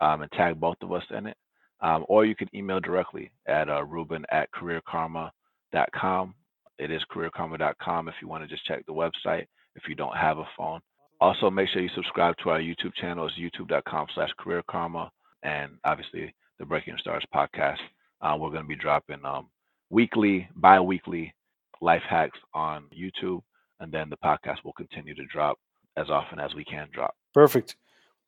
um, 0.00 0.22
and 0.22 0.30
tag 0.32 0.58
both 0.58 0.76
of 0.82 0.92
us 0.92 1.02
in 1.10 1.26
it. 1.26 1.36
Um, 1.80 2.06
or 2.08 2.24
you 2.24 2.34
can 2.34 2.48
email 2.54 2.80
directly 2.80 3.30
at 3.46 3.68
uh, 3.68 3.84
Ruben 3.84 4.24
at 4.30 4.48
careerkarma.com. 4.52 6.34
It 6.78 6.90
is 6.90 7.02
careerkarma.com 7.14 8.08
if 8.08 8.14
you 8.22 8.28
want 8.28 8.44
to 8.44 8.48
just 8.48 8.64
check 8.64 8.84
the 8.86 8.92
website 8.92 9.46
if 9.74 9.82
you 9.88 9.94
don't 9.94 10.16
have 10.16 10.38
a 10.38 10.48
phone. 10.56 10.80
Also, 11.20 11.50
make 11.50 11.68
sure 11.68 11.82
you 11.82 11.90
subscribe 11.94 12.34
to 12.42 12.50
our 12.50 12.60
YouTube 12.60 12.94
channel. 13.00 13.26
It's 13.26 13.38
youtube.com 13.38 14.06
slash 14.14 14.30
careerkarma. 14.40 15.08
And 15.42 15.72
obviously, 15.84 16.34
the 16.58 16.66
Breaking 16.66 16.96
Stars 16.98 17.24
podcast. 17.34 17.78
Uh, 18.20 18.36
we're 18.38 18.50
going 18.50 18.62
to 18.62 18.68
be 18.68 18.76
dropping 18.76 19.24
um, 19.24 19.48
weekly, 19.90 20.48
bi 20.56 20.80
weekly 20.80 21.34
life 21.80 22.02
hacks 22.08 22.38
on 22.54 22.84
YouTube. 22.96 23.40
And 23.80 23.92
then 23.92 24.08
the 24.08 24.16
podcast 24.16 24.64
will 24.64 24.72
continue 24.72 25.14
to 25.14 25.26
drop 25.26 25.58
as 25.96 26.10
often 26.10 26.38
as 26.40 26.54
we 26.54 26.64
can 26.64 26.88
drop. 26.92 27.14
Perfect. 27.34 27.76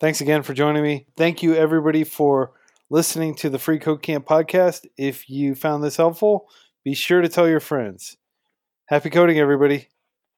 Thanks 0.00 0.20
again 0.20 0.42
for 0.42 0.54
joining 0.54 0.82
me. 0.82 1.06
Thank 1.16 1.42
you, 1.42 1.54
everybody, 1.54 2.04
for 2.04 2.52
listening 2.90 3.34
to 3.36 3.50
the 3.50 3.58
Free 3.58 3.78
Code 3.78 4.02
Camp 4.02 4.26
podcast. 4.26 4.86
If 4.96 5.28
you 5.28 5.54
found 5.54 5.82
this 5.82 5.96
helpful, 5.96 6.48
be 6.84 6.94
sure 6.94 7.20
to 7.20 7.28
tell 7.28 7.48
your 7.48 7.60
friends. 7.60 8.16
Happy 8.86 9.10
coding, 9.10 9.38
everybody. 9.38 9.88